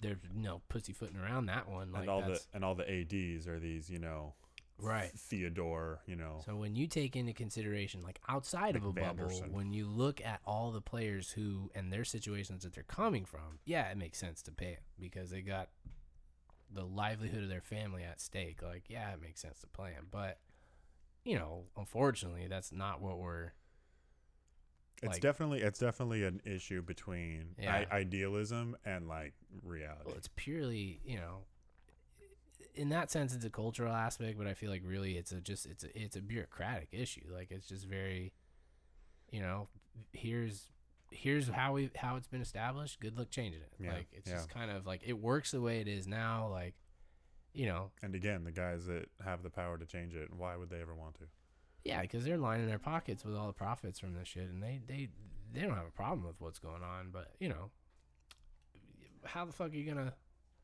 they're 0.00 0.18
you 0.34 0.42
know 0.42 0.62
pussyfooting 0.68 1.16
around 1.16 1.46
that 1.46 1.68
one. 1.68 1.92
Like 1.92 2.02
and 2.02 2.10
all 2.10 2.22
the 2.22 2.40
and 2.54 2.64
all 2.64 2.74
the 2.74 2.88
ads 2.88 3.46
are 3.46 3.58
these 3.58 3.90
you 3.90 3.98
know 3.98 4.34
right. 4.78 5.10
theodore 5.16 6.00
you 6.06 6.16
know 6.16 6.40
So 6.44 6.56
when 6.56 6.74
you 6.74 6.86
take 6.86 7.14
into 7.16 7.32
consideration, 7.32 8.00
like 8.02 8.20
outside 8.28 8.76
of 8.76 8.84
a 8.84 8.92
bubble, 8.92 9.30
when 9.50 9.72
you 9.72 9.86
look 9.86 10.20
at 10.24 10.40
all 10.44 10.70
the 10.72 10.80
players 10.80 11.30
who 11.30 11.70
and 11.74 11.92
their 11.92 12.04
situations 12.04 12.64
that 12.64 12.74
they're 12.74 12.82
coming 12.84 13.24
from, 13.24 13.58
yeah, 13.64 13.88
it 13.90 13.96
makes 13.96 14.18
sense 14.18 14.42
to 14.42 14.52
pay 14.52 14.72
them 14.74 14.82
because 14.98 15.30
they 15.30 15.42
got 15.42 15.68
the 16.74 16.84
livelihood 16.84 17.42
of 17.42 17.48
their 17.50 17.60
family 17.60 18.02
at 18.02 18.20
stake. 18.20 18.62
Like, 18.62 18.84
yeah, 18.88 19.12
it 19.12 19.20
makes 19.20 19.40
sense 19.40 19.60
to 19.60 19.66
play 19.66 19.92
them, 19.92 20.06
but 20.10 20.38
you 21.24 21.36
know, 21.36 21.64
unfortunately, 21.76 22.46
that's 22.48 22.72
not 22.72 23.00
what 23.00 23.18
we're. 23.18 23.52
it's 25.02 25.12
like- 25.14 25.20
definitely 25.22 25.60
it's 25.60 25.78
definitely 25.78 26.24
an 26.24 26.40
issue 26.44 26.82
between 26.82 27.54
Yeah. 27.58 27.84
I- 27.90 27.96
idealism 27.98 28.76
and 28.84 29.06
like 29.08 29.34
reality 29.62 30.02
Well, 30.06 30.16
it's 30.16 30.30
purely, 30.34 31.00
you 31.04 31.16
know, 31.18 31.44
in 32.74 32.88
that 32.90 33.10
sense, 33.10 33.34
it's 33.34 33.44
a 33.44 33.50
cultural 33.50 33.92
aspect, 33.92 34.38
but 34.38 34.46
I 34.46 34.54
feel 34.54 34.70
like 34.70 34.82
really 34.84 35.16
it's 35.16 35.32
a 35.32 35.40
just 35.40 35.66
it's 35.66 35.84
a 35.84 35.98
it's 36.00 36.16
a 36.16 36.20
bureaucratic 36.20 36.88
issue. 36.92 37.24
Like 37.32 37.50
it's 37.50 37.66
just 37.66 37.86
very, 37.86 38.32
you 39.30 39.40
know, 39.40 39.68
here's 40.12 40.68
here's 41.10 41.48
how 41.48 41.72
we 41.74 41.90
how 41.96 42.16
it's 42.16 42.28
been 42.28 42.42
established. 42.42 43.00
Good 43.00 43.18
luck 43.18 43.30
changing 43.30 43.60
it. 43.60 43.72
Yeah, 43.78 43.92
Like 43.92 44.06
it's 44.12 44.28
yeah. 44.28 44.36
just 44.36 44.48
kind 44.48 44.70
of 44.70 44.86
like 44.86 45.02
it 45.06 45.18
works 45.18 45.50
the 45.50 45.60
way 45.60 45.80
it 45.80 45.88
is 45.88 46.06
now. 46.06 46.48
Like, 46.50 46.74
you 47.52 47.66
know, 47.66 47.90
and 48.02 48.14
again 48.14 48.44
the 48.44 48.52
guys 48.52 48.86
that 48.86 49.06
have 49.24 49.42
the 49.42 49.50
power 49.50 49.76
to 49.76 49.84
change 49.84 50.14
it 50.14 50.32
why 50.32 50.56
would 50.56 50.70
they 50.70 50.80
ever 50.80 50.94
want 50.94 51.14
to 51.16 51.24
yeah, 51.84 52.00
because 52.02 52.24
they're 52.24 52.38
lining 52.38 52.66
their 52.66 52.78
pockets 52.78 53.24
with 53.24 53.34
all 53.36 53.48
the 53.48 53.52
profits 53.52 53.98
from 53.98 54.14
this 54.14 54.28
shit, 54.28 54.48
and 54.48 54.62
they 54.62 54.80
they 54.86 55.08
they 55.52 55.62
don't 55.62 55.74
have 55.74 55.86
a 55.86 55.90
problem 55.90 56.24
with 56.24 56.40
what's 56.40 56.58
going 56.58 56.82
on. 56.82 57.10
But 57.12 57.32
you 57.40 57.48
know, 57.48 57.70
how 59.24 59.44
the 59.44 59.52
fuck 59.52 59.72
are 59.72 59.76
you 59.76 59.92
gonna 59.92 60.14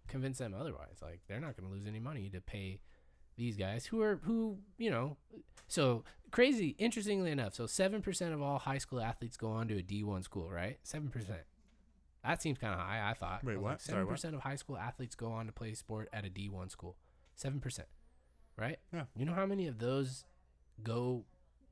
convince 0.09 0.39
them 0.39 0.55
otherwise? 0.59 0.97
Like 1.03 1.21
they're 1.29 1.41
not 1.41 1.57
gonna 1.57 1.73
lose 1.73 1.87
any 1.87 2.01
money 2.01 2.29
to 2.31 2.41
pay 2.41 2.81
these 3.37 3.57
guys 3.57 3.87
who 3.87 4.01
are 4.03 4.21
who 4.25 4.59
you 4.79 4.91
know. 4.91 5.17
So 5.69 6.05
crazy. 6.31 6.75
Interestingly 6.79 7.31
enough, 7.31 7.55
so 7.55 7.67
seven 7.67 8.03
percent 8.03 8.35
of 8.35 8.43
all 8.43 8.59
high 8.59 8.79
school 8.79 9.01
athletes 9.01 9.37
go 9.37 9.51
on 9.51 9.69
to 9.69 9.77
a 9.79 9.83
D 9.83 10.03
one 10.03 10.23
school, 10.23 10.51
right? 10.51 10.79
Seven 10.83 11.09
percent. 11.09 11.41
That 12.25 12.43
seems 12.43 12.59
kind 12.59 12.75
of 12.75 12.81
high. 12.81 13.09
I 13.11 13.15
thought. 13.15 13.45
Wait, 13.45 13.61
what? 13.61 13.81
Seven 13.81 14.05
what? 14.07 14.13
percent 14.13 14.35
of 14.35 14.41
high 14.43 14.57
school 14.57 14.77
athletes 14.77 15.15
go 15.15 15.31
on 15.31 15.47
to 15.47 15.53
play 15.53 15.75
sport 15.75 16.09
at 16.13 16.25
a 16.25 16.31
D 16.31 16.49
one 16.49 16.69
school. 16.69 16.97
Seven 17.37 17.61
percent, 17.61 17.89
right? 18.57 18.79
Yeah. 18.93 19.05
You 19.17 19.25
know 19.25 19.35
how 19.35 19.47
many 19.47 19.67
of 19.67 19.79
those 19.79 20.25
go 20.83 21.25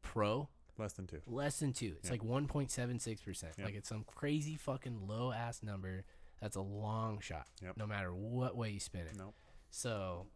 pro? 0.03 0.49
less 0.79 0.93
than 0.93 1.07
two 1.07 1.23
Less 1.27 1.59
than 1.59 1.73
two. 1.73 1.95
It's 1.97 2.09
Yeah. 2.11 2.13
like 2.13 2.23
1.76 2.23 3.25
percent. 3.25 3.59
Like 3.59 3.75
it's 3.75 3.89
some 3.89 4.05
crazy 4.05 4.57
fucking 4.57 5.07
low 5.07 5.33
ass 5.33 5.63
number. 5.63 6.05
That's 6.41 6.57
a 6.57 6.61
long 6.63 7.21
shot. 7.21 7.47
Yep. 7.63 7.77
No 7.77 7.87
matter 7.87 8.15
what 8.15 8.57
way 8.57 8.71
you 8.71 8.81
spin 8.81 9.03
it. 9.03 9.17
Nope. 9.17 9.35
So, 9.71 10.27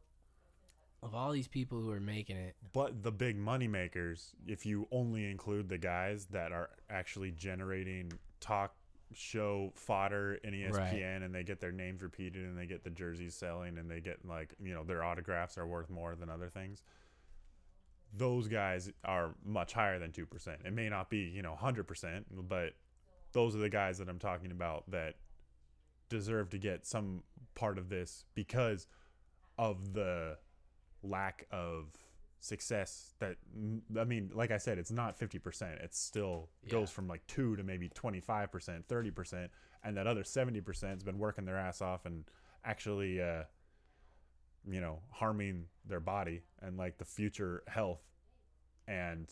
of 1.03 1.14
all 1.14 1.30
these 1.32 1.48
people 1.48 1.80
who 1.80 1.90
are 1.90 2.01
making 2.01 2.36
it, 2.36 2.57
But 2.72 3.03
the 3.03 3.12
big 3.12 3.36
money 3.36 3.68
makers, 3.68 4.32
if 4.46 4.66
you 4.66 4.86
only 4.90 5.30
include 5.30 5.68
the 5.68 5.78
guys 5.78 6.26
that 6.26 6.53
are 6.53 6.70
actually 6.88 7.30
generating 7.32 8.12
talk 8.40 8.74
show 9.12 9.72
fodder 9.74 10.34
in 10.44 10.55
ESPN 10.55 10.76
Right. 10.76 11.22
and 11.22 11.34
they 11.34 11.42
get 11.42 11.59
their 11.61 11.72
names 11.72 12.01
repeated 12.01 12.44
and 12.44 12.57
they 12.57 12.66
get 12.66 12.84
the 12.84 12.90
jerseys 12.90 13.34
selling 13.34 13.76
and 13.78 13.90
they 13.90 14.01
get 14.01 14.24
like, 14.24 14.55
you 14.62 14.72
know, 14.72 14.84
their 14.84 15.03
autographs 15.03 15.59
are 15.59 15.66
worth 15.66 15.90
more 15.90 16.14
than 16.14 16.30
other 16.30 16.48
things. 16.48 16.82
Those 18.12 18.48
guys 18.48 18.90
are 19.05 19.34
much 19.44 19.72
higher 19.72 19.98
than 19.98 20.12
2%. 20.12 20.64
It 20.64 20.72
may 20.72 20.88
not 20.88 21.11
be, 21.11 21.18
you 21.18 21.42
know, 21.42 21.57
100%, 21.61 22.24
but 22.48 22.74
those 23.32 23.55
are 23.55 23.59
the 23.59 23.68
guys 23.68 23.98
that 23.98 24.09
I'm 24.09 24.18
talking 24.18 24.51
about 24.51 24.90
that 24.90 25.14
deserve 26.11 26.50
to 26.50 26.58
get 26.58 26.84
some 26.84 27.22
part 27.54 27.78
of 27.78 27.88
this 27.88 28.24
because 28.34 28.86
of 29.56 29.94
the 29.94 30.36
lack 31.02 31.46
of 31.50 31.86
success 32.40 33.14
that 33.18 33.36
I 33.98 34.04
mean, 34.04 34.30
like 34.34 34.50
I 34.50 34.58
said, 34.58 34.78
it's 34.78 34.90
not 34.90 35.18
50%. 35.18 35.82
it 35.82 35.94
still 35.94 36.48
goes 36.68 36.90
from 36.90 37.08
like 37.08 37.26
2 37.26 37.56
to 37.56 37.62
maybe 37.62 37.88
25%, 37.88 38.84
30%, 38.84 39.48
and 39.84 39.96
that 39.96 40.06
other 40.06 40.22
70% 40.22 40.90
has 40.90 41.02
been 41.02 41.18
working 41.18 41.44
their 41.46 41.58
ass 41.58 41.80
off 41.80 42.04
and 42.04 42.24
actually 42.64 43.22
uh 43.22 43.44
you 44.68 44.80
know, 44.80 44.98
harming 45.11 45.64
their 45.86 46.00
body 46.00 46.42
and 46.61 46.76
like 46.76 46.98
the 46.98 47.04
future 47.04 47.62
health 47.66 48.02
and 48.86 49.30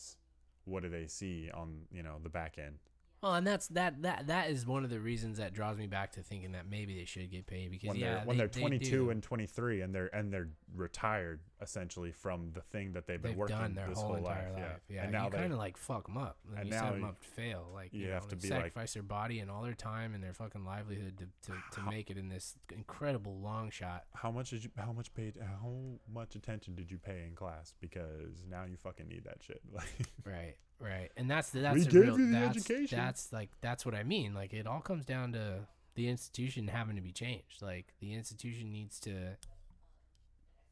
what 0.65 0.83
do 0.83 0.89
they 0.89 1.07
see 1.07 1.51
on, 1.53 1.81
you 1.91 2.03
know, 2.03 2.17
the 2.23 2.29
back 2.29 2.57
end. 2.59 2.79
Well, 3.23 3.35
and 3.35 3.47
that's 3.47 3.69
that 3.69 4.03
that 4.03 4.27
that 4.29 4.51
is 4.51 4.67
one 4.67 4.85
of 4.85 4.91
the 4.91 5.01
reasons 5.01 5.39
that 5.39 5.53
draws 5.53 5.77
me 5.77 5.87
back 5.87 6.13
to 6.13 6.23
thinking 6.23 6.53
that 6.53 6.69
maybe 6.71 6.97
they 6.99 7.05
should 7.05 7.31
get 7.31 7.47
paid 7.47 7.71
because 7.71 7.89
when 7.89 7.97
yeah, 7.97 8.15
they're 8.17 8.25
when 8.25 8.37
they, 8.37 8.47
they're 8.47 8.61
22 8.63 8.91
do. 8.91 9.11
and 9.11 9.23
23 9.23 9.81
and 9.83 9.95
they're 9.95 10.15
and 10.15 10.33
they're 10.33 10.49
retired 10.75 11.41
essentially 11.61 12.13
from 12.13 12.53
the 12.53 12.61
thing 12.61 12.93
that 12.93 13.07
they've 13.07 13.21
been 13.21 13.33
they've 13.33 13.39
working 13.39 13.57
done 13.57 13.75
their 13.75 13.89
this 13.89 13.99
whole, 13.99 14.09
whole 14.09 14.17
entire 14.19 14.51
life. 14.53 14.55
life. 14.55 14.81
Yeah. 14.89 14.95
Yeah, 14.97 15.03
and 15.03 15.13
now 15.13 15.25
you 15.25 15.31
they 15.31 15.39
kind 15.39 15.53
of 15.53 15.59
like 15.59 15.77
fuck 15.77 16.07
them 16.07 16.17
up. 16.17 16.37
And, 16.51 16.59
and 16.61 16.67
you 16.69 16.73
set 16.73 16.85
now 16.85 16.91
them 16.93 17.05
up 17.05 17.21
to 17.21 17.29
fail. 17.29 17.69
Like 17.75 17.93
you 17.93 18.07
you, 18.07 18.11
have 18.13 18.25
know, 18.25 18.29
to 18.31 18.37
they 18.37 18.49
be 18.49 18.55
like- 18.55 18.59
sacrifice 18.65 18.95
their 18.95 19.03
body 19.03 19.41
and 19.41 19.51
all 19.51 19.63
their 19.63 19.75
time 19.75 20.15
and 20.15 20.23
their 20.23 20.33
fucking 20.35 20.65
livelihood 20.65 21.19
to, 21.19 21.51
to, 21.51 21.59
to 21.81 21.91
make 21.91 22.11
it 22.11 22.17
in 22.19 22.29
this 22.29 22.55
incredible 22.73 23.39
long 23.41 23.71
shot. 23.71 24.05
how 24.15 24.31
much 24.31 24.51
did 24.51 24.63
you 24.65 24.71
how 24.77 24.93
much 24.93 25.13
paid 25.15 25.35
how 25.41 25.73
much 26.13 26.37
attention 26.37 26.75
did 26.75 26.91
you 26.91 26.99
pay 26.99 27.25
in 27.29 27.35
class 27.35 27.75
because 27.81 28.45
now 28.49 28.65
you 28.65 28.77
fucking 28.77 29.09
need 29.09 29.25
that 29.25 29.39
shit 29.41 29.61
like 29.73 29.87
Right, 30.25 30.57
right, 30.81 31.11
and 31.17 31.31
that's 31.31 31.51
the, 31.51 31.61
that's 31.61 31.75
We 31.79 31.85
the 31.85 32.01
real, 32.01 32.17
the 32.17 32.25
that's, 32.27 32.57
education. 32.57 32.99
That's 32.99 33.33
like 33.33 33.51
that's 33.61 33.85
what 33.87 33.95
I 33.95 34.03
mean. 34.03 34.35
Like 34.35 34.53
it 34.55 34.67
all 34.67 34.81
comes 34.81 35.05
down 35.05 35.33
to 35.33 35.61
the 35.95 36.09
institution 36.09 36.69
having 36.69 36.97
to 36.97 37.03
be 37.03 37.13
changed. 37.13 37.61
Like 37.63 37.87
the 38.01 38.15
institution 38.15 38.71
needs 38.73 39.01
to 39.01 39.37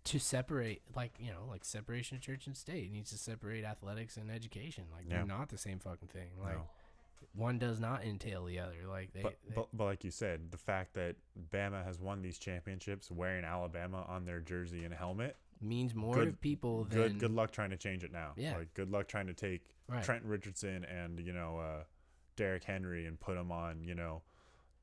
to 0.04 0.20
separate, 0.20 0.82
like 0.94 1.14
you 1.18 1.30
know, 1.32 1.46
like 1.50 1.64
separation 1.64 2.16
of 2.16 2.22
church 2.22 2.46
and 2.46 2.56
state 2.56 2.84
It 2.86 2.92
needs 2.92 3.10
to 3.10 3.18
separate 3.18 3.64
athletics 3.64 4.16
and 4.16 4.30
education. 4.30 4.84
Like 4.92 5.04
Yeah. 5.08 5.16
they're 5.18 5.26
not 5.26 5.48
the 5.48 5.58
same 5.58 5.80
fucking 5.80 6.08
thing. 6.08 6.30
Like 6.40 6.54
No. 6.58 6.68
one 7.34 7.58
does 7.58 7.80
not 7.80 8.04
entail 8.04 8.44
the 8.44 8.60
other. 8.60 8.86
Like 8.88 9.12
they, 9.12 9.22
but, 9.22 9.36
they- 9.48 9.54
but 9.54 9.68
but 9.72 9.84
like 9.84 10.04
you 10.04 10.12
said 10.12 10.52
the 10.52 10.58
fact 10.58 10.94
that 10.94 11.16
Bama 11.52 11.84
has 11.84 11.98
won 11.98 12.22
these 12.22 12.38
championships 12.38 13.10
wearing 13.10 13.44
Alabama 13.44 14.04
on 14.08 14.26
their 14.26 14.38
jersey 14.40 14.84
and 14.84 14.94
helmet 14.94 15.36
means 15.60 15.94
more 15.94 16.14
good- 16.14 16.30
to 16.32 16.36
people 16.36 16.84
than 16.84 16.98
good 16.98 17.18
good 17.18 17.30
luck 17.30 17.50
trying 17.50 17.70
to 17.70 17.76
change 17.76 18.04
it 18.04 18.12
now 18.12 18.32
Yeah. 18.36 18.56
like 18.58 18.74
good 18.74 18.90
luck 18.90 19.08
trying 19.08 19.26
to 19.28 19.34
take 19.34 19.62
Right. 19.88 20.02
Trent 20.02 20.24
Richardson 20.24 20.84
and 20.84 21.18
you 21.20 21.32
know 21.32 21.58
uh 21.58 21.84
Derrick 22.36 22.64
Henry 22.64 23.06
and 23.06 23.18
put 23.18 23.34
them 23.36 23.50
on 23.52 23.82
you 23.84 23.94
know 23.94 24.22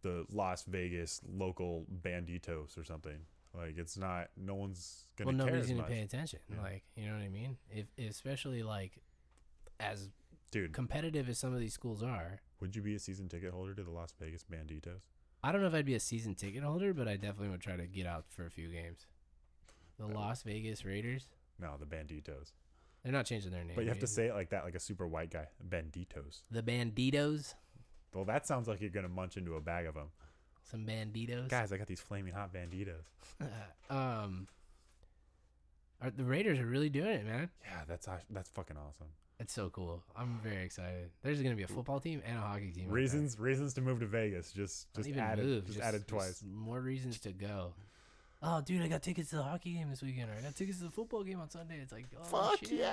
the 0.02 0.26
Las 0.32 0.64
Vegas 0.64 1.22
local 1.28 1.86
banditos 2.02 2.78
or 2.78 2.84
something 2.84 3.20
like 3.54 3.78
it's 3.78 3.98
not 3.98 4.30
no 4.36 4.56
one's 4.56 5.06
gonna 5.16 5.28
well, 5.30 5.38
nobody's 5.46 5.68
gonna 5.68 5.82
much. 5.82 5.90
pay 5.92 6.02
attention. 6.02 6.40
Yeah. 6.50 6.62
Like 6.62 6.84
you 6.96 7.06
know 7.08 7.14
what 7.14 7.22
I 7.24 7.30
mean? 7.30 7.58
If 7.70 7.86
especially 8.00 8.64
like 8.64 8.98
as 9.80 10.10
dude 10.52 10.74
competitive 10.74 11.30
as 11.30 11.38
some 11.38 11.54
of 11.54 11.60
these 11.60 11.74
schools 11.74 12.02
are, 12.04 12.42
would 12.60 12.76
you 12.76 12.82
be 12.82 12.96
a 12.96 13.00
season 13.00 13.30
ticket 13.30 13.52
holder 13.54 13.74
to 13.76 13.84
the 13.84 13.92
Las 13.92 14.14
Vegas 14.20 14.44
banditos 14.44 15.04
I 15.44 15.52
don't 15.52 15.60
know 15.62 15.68
if 15.68 15.74
I'd 15.74 15.86
be 15.86 15.96
a 15.96 16.00
season 16.00 16.36
ticket 16.36 16.64
holder, 16.64 16.94
but 16.94 17.06
I 17.10 17.16
definitely 17.18 17.50
would 17.50 17.60
try 17.60 17.76
to 17.76 17.86
get 17.86 18.06
out 18.08 18.24
for 18.30 18.46
a 18.46 18.50
few 18.50 18.70
games. 18.70 19.06
The 20.00 20.08
Las 20.08 20.44
Vegas 20.44 20.84
Raiders, 20.86 21.28
no 21.60 21.76
the 21.80 21.86
banditos 21.86 22.52
they're 23.04 23.12
not 23.12 23.26
changing 23.26 23.52
their 23.52 23.64
name. 23.64 23.74
but 23.76 23.84
you 23.84 23.90
have 23.90 24.00
to 24.00 24.08
say 24.08 24.28
it 24.28 24.34
like 24.34 24.50
that 24.50 24.64
like 24.64 24.76
a 24.76 24.80
super 24.80 25.08
white 25.08 25.30
guy 25.30 25.46
banditos 25.68 26.44
the 26.52 26.64
Banditos, 26.64 27.54
well 28.14 28.26
that 28.26 28.48
sounds 28.48 28.68
like 28.68 28.82
you're 28.82 28.90
gonna 28.90 29.10
munch 29.10 29.38
into 29.38 29.56
a 29.56 29.62
bag 29.62 29.86
of 29.86 29.94
them 29.94 30.08
some 30.64 30.86
Banditos. 30.86 31.50
guys 31.50 31.72
I 31.72 31.78
got 31.78 31.88
these 31.88 32.02
flaming 32.02 32.34
hot 32.34 32.52
banditos 32.54 33.04
um, 33.90 34.48
are, 36.02 36.10
the 36.12 36.24
Raiders 36.24 36.60
are 36.60 36.66
really 36.66 36.90
doing 36.90 37.10
it, 37.10 37.26
man. 37.26 37.50
yeah 37.64 37.82
that's 37.88 38.08
that's 38.30 38.50
fucking 38.50 38.78
awesome 38.78 39.08
It's 39.40 39.54
so 39.54 39.70
cool. 39.70 40.02
I'm 40.16 40.40
very 40.44 40.64
excited. 40.64 41.10
There's 41.22 41.42
gonna 41.42 41.56
be 41.56 41.64
a 41.64 41.68
football 41.68 42.00
team 42.00 42.22
and 42.26 42.38
a 42.38 42.42
hockey 42.42 42.72
team. 42.72 42.90
reasons 42.90 43.38
reasons 43.40 43.74
to 43.74 43.82
move 43.82 44.00
to 44.00 44.06
Vegas 44.06 44.52
just 44.54 44.94
just 44.96 45.10
added 45.18 45.46
move, 45.46 45.68
just, 45.68 45.80
added 45.80 46.08
twice 46.08 46.44
More 46.50 46.80
reasons 46.80 47.20
to 47.22 47.34
go. 47.34 47.74
Oh, 48.46 48.62
dude, 48.62 48.82
I 48.82 48.88
got 48.88 49.02
tickets 49.02 49.30
to 49.30 49.38
the 49.38 49.44
hockey 49.44 49.74
game 49.74 49.90
this 49.90 50.02
weekend, 50.02 50.30
or 50.30 50.34
I 50.38 50.42
got 50.42 50.56
tickets 50.56 50.80
to 50.80 50.84
the 50.86 50.92
football 50.92 51.24
game 51.24 51.40
on 51.40 51.50
Sunday. 51.50 51.80
It's 51.82 51.94
like, 51.94 52.06
oh, 52.34 52.56
shit. 52.60 52.84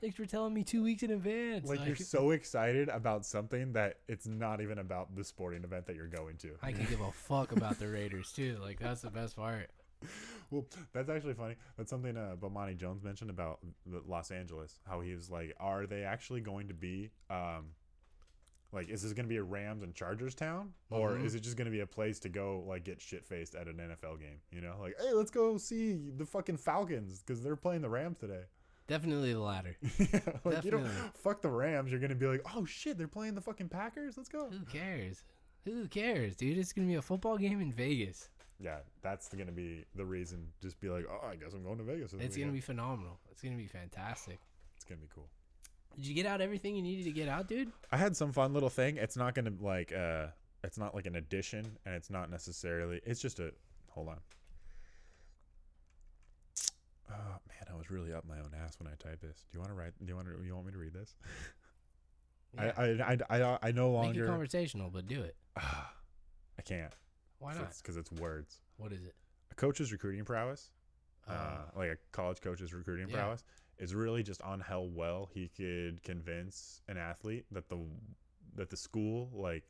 Thanks 0.00 0.16
for 0.16 0.26
telling 0.26 0.52
me 0.52 0.64
two 0.64 0.82
weeks 0.82 1.02
in 1.02 1.10
advance. 1.10 1.68
like 1.68 1.86
you're 1.86 1.96
so 1.96 2.30
excited 2.32 2.88
about 2.88 3.24
something 3.24 3.72
that 3.72 3.98
it's 4.08 4.26
not 4.26 4.60
even 4.60 4.78
about 4.78 5.14
the 5.14 5.24
sporting 5.24 5.62
event 5.64 5.86
that 5.86 5.96
you're 5.96 6.08
going 6.08 6.36
to 6.38 6.50
I 6.62 6.72
can 6.72 6.84
give 6.84 7.00
a 7.00 7.10
fuck 7.12 7.52
about 7.52 7.78
the 7.78 7.88
Raiders 7.88 8.32
too. 8.32 8.58
Like 8.60 8.78
that's 8.78 9.00
the 9.02 9.10
best 9.10 9.36
part. 9.36 9.70
Well, 10.50 10.66
that's 10.92 11.08
actually 11.08 11.32
funny. 11.32 11.54
That's 11.78 11.88
something 11.88 12.16
uh, 12.16 12.36
Bomani 12.38 12.76
Jones 12.76 13.02
mentioned 13.02 13.30
about 13.30 13.60
the 13.86 14.02
Los 14.06 14.30
Angeles. 14.30 14.78
How 14.86 15.00
he 15.00 15.14
was 15.14 15.30
like, 15.30 15.54
"Are 15.58 15.86
they 15.86 16.02
actually 16.02 16.42
going 16.42 16.68
to 16.68 16.74
be 16.74 17.10
um, 17.30 17.70
like, 18.74 18.88
is 18.88 19.02
this 19.02 19.12
going 19.12 19.24
to 19.26 19.28
be 19.28 19.36
a 19.36 19.42
Rams 19.42 19.82
and 19.82 19.94
Chargers 19.94 20.34
town, 20.34 20.72
or 20.90 21.12
Mhm. 21.12 21.24
is 21.24 21.34
it 21.34 21.40
just 21.40 21.56
going 21.56 21.66
to 21.66 21.70
be 21.70 21.80
a 21.80 21.86
place 21.86 22.18
to 22.20 22.28
go 22.28 22.64
like 22.66 22.84
get 22.84 23.00
shit 23.00 23.24
faced 23.24 23.54
at 23.54 23.68
an 23.68 23.76
NFL 23.80 24.16
game? 24.18 24.40
You 24.50 24.60
know, 24.60 24.76
like, 24.80 24.94
hey, 25.00 25.12
let's 25.12 25.30
go 25.30 25.56
see 25.58 26.10
the 26.16 26.26
fucking 26.26 26.56
Falcons 26.58 27.22
because 27.22 27.42
they're 27.42 27.56
playing 27.56 27.82
the 27.82 27.88
Rams 27.88 28.18
today. 28.18 28.42
Definitely 28.86 29.32
the 29.32 29.40
latter. 29.40 29.76
yeah, 29.98 30.20
like 30.44 30.62
you 30.64 30.70
don't 30.70 30.86
fuck 31.16 31.40
the 31.40 31.48
Rams. 31.48 31.90
You're 31.90 32.00
going 32.00 32.10
to 32.10 32.16
be 32.16 32.26
like, 32.26 32.42
oh 32.54 32.64
shit, 32.66 32.98
they're 32.98 33.08
playing 33.08 33.34
the 33.34 33.40
fucking 33.40 33.68
Packers. 33.70 34.16
Let's 34.18 34.28
go. 34.28 34.50
Who 34.50 34.64
cares? 34.66 35.24
Who 35.64 35.88
cares, 35.88 36.36
dude? 36.36 36.58
It's 36.58 36.74
gonna 36.74 36.88
be 36.88 36.96
a 36.96 37.00
football 37.02 37.38
game 37.38 37.62
in 37.62 37.72
Vegas. 37.72 38.28
Yeah, 38.60 38.80
that's 39.02 39.28
going 39.28 39.46
to 39.46 39.52
be 39.52 39.84
the 39.94 40.04
reason. 40.04 40.48
Just 40.62 40.78
be 40.80 40.88
like, 40.90 41.06
oh, 41.10 41.26
I 41.26 41.36
guess 41.36 41.54
I'm 41.54 41.64
going 41.64 41.78
to 41.78 41.84
Vegas. 41.84 42.12
It's 42.12 42.36
gonna 42.36 42.52
be 42.52 42.60
phenomenal. 42.60 43.18
It's 43.30 43.42
gonna 43.42 43.56
be 43.56 43.66
fantastic. 43.66 44.38
It's 44.76 44.84
gonna 44.84 45.00
be 45.00 45.08
cool. 45.14 45.28
Did 45.96 46.06
you 46.06 46.14
get 46.14 46.26
out 46.26 46.40
everything 46.40 46.74
you 46.76 46.82
needed 46.82 47.04
to 47.04 47.12
get 47.12 47.28
out, 47.28 47.48
dude? 47.48 47.70
I 47.92 47.96
had 47.96 48.16
some 48.16 48.32
fun 48.32 48.52
little 48.52 48.68
thing. 48.70 48.96
It's 48.96 49.16
not 49.16 49.34
gonna 49.34 49.52
like 49.60 49.92
uh 49.92 50.26
it's 50.62 50.78
not 50.78 50.94
like 50.94 51.06
an 51.06 51.16
addition 51.16 51.76
and 51.86 51.94
it's 51.94 52.10
not 52.10 52.30
necessarily 52.30 53.00
it's 53.04 53.20
just 53.20 53.38
a 53.40 53.52
hold 53.90 54.08
on. 54.08 54.18
Oh 57.10 57.36
man, 57.48 57.66
I 57.72 57.76
was 57.76 57.90
really 57.90 58.12
up 58.12 58.24
my 58.26 58.38
own 58.38 58.50
ass 58.64 58.78
when 58.78 58.88
I 58.88 58.94
typed 58.98 59.22
this. 59.22 59.44
Do 59.50 59.56
you 59.56 59.60
want 59.60 59.70
to 59.70 59.74
write 59.74 59.92
do 60.00 60.06
you 60.08 60.16
want 60.16 60.28
to 60.28 60.44
you 60.44 60.54
want 60.54 60.66
me 60.66 60.72
to 60.72 60.78
read 60.78 60.92
this? 60.94 61.14
Yeah. 62.56 62.72
I, 62.78 62.82
I 62.84 63.16
I 63.30 63.42
I 63.42 63.58
I 63.64 63.72
no 63.72 63.90
longer 63.90 64.20
Make 64.20 64.28
it 64.28 64.30
conversational, 64.30 64.88
but 64.88 65.08
do 65.08 65.22
it. 65.22 65.34
I 65.56 66.62
can't. 66.64 66.92
Why 67.40 67.52
not? 67.52 67.76
Because 67.78 67.96
it's 67.96 68.12
words. 68.12 68.60
What 68.76 68.92
is 68.92 69.02
it? 69.02 69.16
A 69.50 69.56
coach's 69.56 69.90
recruiting 69.90 70.24
prowess, 70.24 70.70
uh, 71.28 71.32
Uh, 71.32 71.58
like 71.76 71.90
a 71.90 71.96
college 72.12 72.40
coach's 72.40 72.72
recruiting 72.72 73.08
Yeah. 73.08 73.16
prowess, 73.16 73.42
is 73.78 73.94
really 73.94 74.22
just 74.22 74.40
on 74.42 74.60
how 74.60 74.82
well 74.82 75.28
he 75.32 75.48
could 75.48 76.02
convince 76.02 76.80
an 76.88 76.96
athlete 76.96 77.44
that 77.50 77.68
the 77.68 77.78
that 78.56 78.70
the 78.70 78.76
school, 78.76 79.30
like 79.34 79.64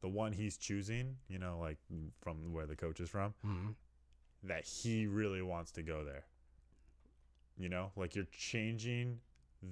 the 0.00 0.08
one 0.08 0.32
he's 0.32 0.56
choosing, 0.56 1.16
you 1.28 1.38
know, 1.38 1.58
like 1.60 1.78
from 2.20 2.52
where 2.52 2.66
the 2.66 2.74
coach 2.76 3.00
is 3.00 3.08
from, 3.08 3.34
mhm. 3.46 3.74
that 4.42 4.64
he 4.64 5.06
really 5.06 5.42
wants 5.42 5.70
to 5.72 5.82
go 5.82 6.04
there. 6.04 6.24
You 7.56 7.68
know, 7.68 7.92
like 7.96 8.14
you're 8.14 8.26
changing 8.32 9.20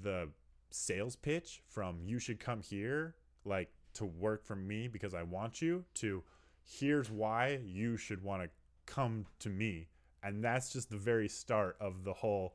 the 0.03 0.29
sales 0.71 1.17
pitch 1.17 1.63
from 1.67 1.99
you 2.05 2.19
should 2.19 2.39
come 2.39 2.61
here, 2.61 3.17
like 3.45 3.71
to 3.95 4.05
work 4.05 4.45
for 4.45 4.55
me 4.55 4.87
because 4.87 5.15
I 5.15 5.25
want 5.25 5.61
you, 5.61 5.85
to 5.95 6.23
here's 6.65 7.11
why 7.11 7.61
you 7.65 7.97
should 7.97 8.23
want 8.23 8.43
to 8.43 8.51
come 8.87 9.27
to 9.41 9.49
me. 9.49 9.89
And 10.23 10.45
that's 10.45 10.73
just 10.73 10.91
the 10.91 10.97
very 10.97 11.29
start 11.29 11.77
of 11.81 12.05
the 12.05 12.13
whole 12.13 12.55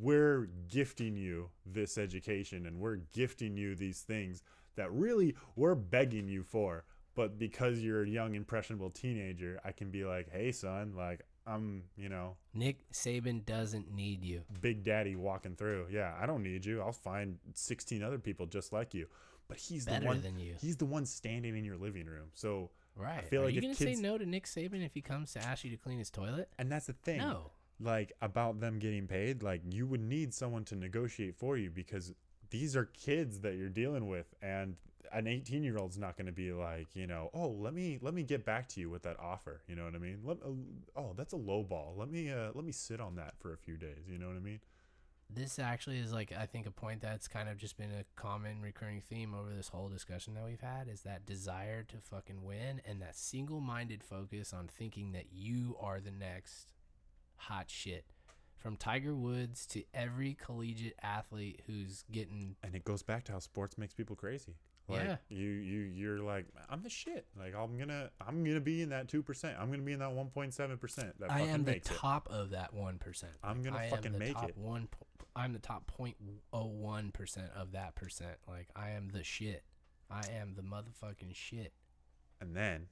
we're 0.00 0.48
gifting 0.68 1.16
you 1.16 1.50
this 1.64 1.96
education 1.98 2.66
and 2.66 2.78
we're 2.80 2.96
gifting 3.14 3.56
you 3.56 3.74
these 3.74 4.00
things 4.00 4.42
that 4.76 4.92
really 4.92 5.34
we're 5.54 5.74
begging 5.74 6.28
you 6.28 6.42
for. 6.42 6.84
But 7.14 7.38
because 7.38 7.78
you're 7.80 8.02
a 8.02 8.08
young, 8.08 8.34
impressionable 8.34 8.90
teenager, 8.90 9.58
I 9.64 9.72
can 9.72 9.90
be 9.90 10.04
like, 10.04 10.30
hey, 10.30 10.52
son, 10.52 10.92
like, 10.94 11.22
I'm, 11.46 11.84
you 11.96 12.08
know, 12.10 12.36
Nick 12.52 12.90
Saban 12.92 13.46
doesn't 13.46 13.90
need 13.94 14.22
you. 14.22 14.42
Big 14.60 14.84
Daddy 14.84 15.16
walking 15.16 15.54
through. 15.56 15.86
Yeah, 15.90 16.12
I 16.20 16.26
don't 16.26 16.42
need 16.42 16.66
you. 16.66 16.82
I'll 16.82 16.92
find 16.92 17.38
16 17.54 18.02
other 18.02 18.18
people 18.18 18.44
just 18.46 18.72
like 18.72 18.92
you. 18.92 19.06
But 19.48 19.56
he's 19.58 19.86
Better 19.86 20.00
the 20.00 20.06
one. 20.06 20.20
than 20.22 20.38
you. 20.38 20.56
He's 20.60 20.76
the 20.76 20.84
one 20.84 21.06
standing 21.06 21.56
in 21.56 21.64
your 21.64 21.76
living 21.76 22.06
room. 22.06 22.28
So, 22.34 22.70
Right. 22.96 23.24
feel 23.28 23.42
Are 23.42 23.44
like 23.46 23.54
you 23.54 23.60
gonna 23.60 23.74
kids- 23.74 23.96
say 23.98 24.02
no 24.02 24.18
to 24.18 24.26
Nick 24.26 24.44
Saban 24.46 24.84
if 24.84 24.92
he 24.94 25.00
comes 25.02 25.32
to 25.34 25.42
ask 25.42 25.64
you 25.64 25.70
to 25.70 25.76
clean 25.76 25.98
his 25.98 26.10
toilet? 26.10 26.48
and 26.58 26.70
that's 26.72 26.86
the 26.86 26.94
thing. 26.94 27.18
No. 27.18 27.52
Like 27.78 28.12
about 28.22 28.60
them 28.60 28.78
getting 28.78 29.06
paid, 29.06 29.42
like 29.42 29.60
you 29.70 29.86
would 29.86 30.00
need 30.00 30.32
someone 30.32 30.64
to 30.64 30.76
negotiate 30.76 31.36
for 31.36 31.58
you 31.58 31.70
because 31.70 32.14
these 32.48 32.74
are 32.74 32.86
kids 32.86 33.40
that 33.40 33.56
you're 33.56 33.68
dealing 33.68 34.08
with, 34.08 34.34
and 34.40 34.76
an 35.12 35.26
18 35.26 35.62
year 35.62 35.78
old's 35.78 35.98
not 35.98 36.16
going 36.16 36.26
to 36.26 36.32
be 36.32 36.52
like, 36.52 36.88
you 36.94 37.06
know, 37.06 37.30
oh, 37.34 37.48
let 37.48 37.74
me 37.74 37.98
let 38.00 38.14
me 38.14 38.22
get 38.22 38.44
back 38.44 38.68
to 38.70 38.80
you 38.80 38.90
with 38.90 39.02
that 39.02 39.18
offer. 39.20 39.62
You 39.68 39.76
know 39.76 39.84
what 39.84 39.94
I 39.94 39.98
mean? 39.98 40.18
Let, 40.24 40.38
uh, 40.38 41.00
oh, 41.00 41.12
that's 41.16 41.32
a 41.32 41.38
low 41.38 41.62
ball. 41.62 41.94
Let 41.96 42.10
me 42.10 42.30
uh, 42.30 42.50
let 42.54 42.64
me 42.64 42.72
sit 42.72 43.00
on 43.00 43.16
that 43.16 43.34
for 43.38 43.52
a 43.52 43.56
few 43.56 43.76
days. 43.76 44.08
You 44.10 44.18
know 44.18 44.28
what 44.28 44.36
I 44.36 44.40
mean? 44.40 44.60
This 45.28 45.58
actually 45.58 45.98
is 45.98 46.12
like 46.12 46.32
I 46.38 46.46
think 46.46 46.66
a 46.66 46.70
point 46.70 47.00
that's 47.00 47.26
kind 47.26 47.48
of 47.48 47.58
just 47.58 47.76
been 47.76 47.90
a 47.90 48.04
common 48.20 48.60
recurring 48.60 49.00
theme 49.00 49.34
over 49.34 49.52
this 49.52 49.68
whole 49.68 49.88
discussion 49.88 50.34
that 50.34 50.44
we've 50.44 50.60
had 50.60 50.88
is 50.88 51.02
that 51.02 51.26
desire 51.26 51.82
to 51.84 51.96
fucking 51.98 52.44
win 52.44 52.80
and 52.86 53.02
that 53.02 53.16
single-minded 53.16 54.04
focus 54.04 54.52
on 54.52 54.68
thinking 54.68 55.12
that 55.12 55.26
you 55.32 55.76
are 55.80 56.00
the 56.00 56.12
next 56.12 56.72
hot 57.36 57.70
shit. 57.70 58.04
From 58.58 58.76
Tiger 58.76 59.14
Woods 59.14 59.64
to 59.66 59.84
every 59.94 60.34
collegiate 60.34 60.98
athlete 61.02 61.60
who's 61.66 62.04
getting 62.10 62.56
and 62.62 62.74
it 62.74 62.84
goes 62.84 63.02
back 63.02 63.24
to 63.24 63.32
how 63.32 63.38
sports 63.38 63.78
makes 63.78 63.94
people 63.94 64.16
crazy. 64.16 64.56
Like 64.88 65.02
Yeah. 65.04 65.16
you 65.28 65.48
you 65.48 65.80
you're 65.80 66.18
like 66.20 66.46
I'm 66.68 66.82
the 66.82 66.90
shit. 66.90 67.26
Like 67.38 67.54
I'm 67.54 67.76
gonna 67.78 68.10
I'm 68.26 68.42
gonna 68.44 68.60
be 68.60 68.82
in 68.82 68.88
that 68.90 69.08
two 69.08 69.22
percent. 69.22 69.56
I'm 69.60 69.70
gonna 69.70 69.82
be 69.82 69.92
in 69.92 69.98
that 70.00 70.12
one 70.12 70.28
point 70.30 70.52
seven 70.54 70.78
percent. 70.78 71.18
That 71.20 71.30
I 71.30 71.42
am 71.42 71.64
the 71.64 71.72
makes 71.72 71.90
it. 71.90 71.94
top 71.94 72.28
of 72.30 72.50
that 72.50 72.74
1%. 72.74 73.24
I'm 73.44 73.62
gonna 73.62 73.76
I 73.76 73.88
fucking 73.88 74.18
make 74.18 74.34
top 74.34 74.48
it. 74.48 74.56
One, 74.56 74.88
I'm 75.36 75.52
the 75.52 75.58
top 75.58 75.90
0.01% 75.98 77.50
of 77.54 77.72
that 77.72 77.94
percent. 77.94 78.36
Like 78.48 78.68
I 78.74 78.90
am 78.90 79.08
the 79.12 79.22
shit. 79.22 79.62
I 80.10 80.22
am 80.40 80.54
the 80.56 80.62
motherfucking 80.62 81.34
shit. 81.34 81.72
And 82.40 82.56
then 82.56 82.86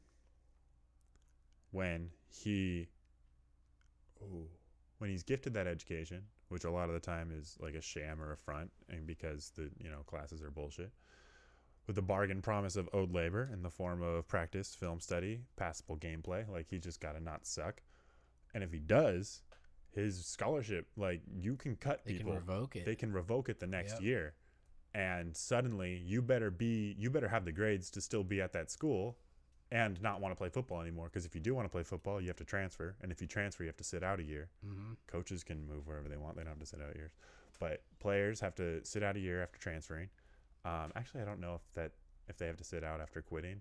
when 1.71 2.11
he 2.29 2.89
oh 4.33 4.47
when 4.99 5.11
he's 5.11 5.23
gifted 5.25 5.55
that 5.55 5.67
education, 5.67 6.23
which 6.49 6.65
a 6.65 6.71
lot 6.71 6.89
of 6.89 6.95
the 6.95 7.01
time 7.01 7.31
is 7.37 7.57
like 7.61 7.75
a 7.75 7.81
sham 7.81 8.23
or 8.23 8.33
a 8.33 8.37
front, 8.37 8.71
and 8.89 9.07
because 9.07 9.51
the 9.57 9.71
you 9.79 9.91
know 9.91 10.03
classes 10.07 10.43
are 10.43 10.51
bullshit, 10.51 10.93
with 11.87 11.97
the 11.97 12.03
bargain 12.03 12.41
promise 12.41 12.77
of 12.77 12.89
owed 12.93 13.13
labor 13.13 13.51
in 13.53 13.63
the 13.63 13.71
form 13.71 14.03
of 14.03 14.27
practice, 14.29 14.75
film 14.75 15.01
study, 15.01 15.41
passable 15.57 15.97
gameplay, 15.97 16.49
like 16.49 16.67
he 16.69 16.79
just 16.79 17.01
gotta 17.01 17.21
not 17.21 17.45
suck. 17.47 17.83
And 18.55 18.63
if 18.63 18.73
he 18.73 18.79
does, 18.79 19.43
his 19.95 20.25
scholarship, 20.25 20.87
like 20.97 21.23
you 21.27 21.57
can 21.57 21.77
cut 21.77 22.05
They 22.05 22.13
people, 22.13 22.33
can 22.33 22.41
revoke 22.41 22.77
it. 22.77 22.85
they 22.87 22.95
can 22.95 23.13
revoke 23.13 23.49
it 23.49 23.59
the 23.61 23.67
next 23.67 23.95
Yep. 23.95 24.03
year 24.03 24.35
and 24.95 25.37
suddenly 25.37 26.01
you 26.07 26.23
better 26.23 26.51
be 26.51 26.95
you 26.99 27.11
better 27.11 27.29
have 27.29 27.45
the 27.45 27.53
grades 27.53 27.91
to 27.91 28.01
still 28.01 28.23
be 28.23 28.41
at 28.41 28.53
that 28.53 28.71
school 28.71 29.17
and 29.75 30.01
not 30.01 30.21
want 30.21 30.31
to 30.31 30.37
play 30.37 30.49
football 30.49 30.81
anymore 30.81 31.07
because 31.07 31.27
if 31.27 31.35
you 31.35 31.41
do 31.41 31.53
want 31.53 31.67
to 31.67 31.69
play 31.69 31.83
football 31.83 32.21
you 32.21 32.29
have 32.29 32.37
to 32.37 32.45
transfer 32.45 32.95
and 33.03 33.11
if 33.11 33.21
you 33.21 33.27
transfer 33.27 33.65
you 33.65 33.69
have 33.69 33.77
to 33.77 33.85
sit 33.85 34.03
out 34.03 34.21
a 34.21 34.23
year. 34.23 34.49
Mm-hmm. 34.65 34.93
coaches 35.09 35.43
can 35.43 35.67
move 35.67 35.87
wherever 35.87 36.09
they 36.09 36.17
want 36.17 36.37
they 36.37 36.43
don't 36.43 36.51
have 36.53 36.61
to 36.61 36.67
sit 36.67 36.81
out 36.81 36.95
years. 36.95 37.13
But 37.59 37.83
players 37.99 38.41
have 38.41 38.55
to 38.57 38.85
sit 38.85 39.03
out 39.03 39.17
a 39.17 39.21
year 39.21 39.43
after 39.43 39.59
transferring. 39.59 40.09
Um, 40.65 40.93
actually 40.97 41.21
i 41.21 41.25
don't 41.27 41.41
know 41.41 41.57
if 41.57 41.75
that 41.75 41.93
if 42.29 42.39
they 42.39 42.47
have 42.47 42.57
to 42.57 42.65
sit 42.65 42.83
out 42.85 43.01
after 43.01 43.21
quitting 43.21 43.61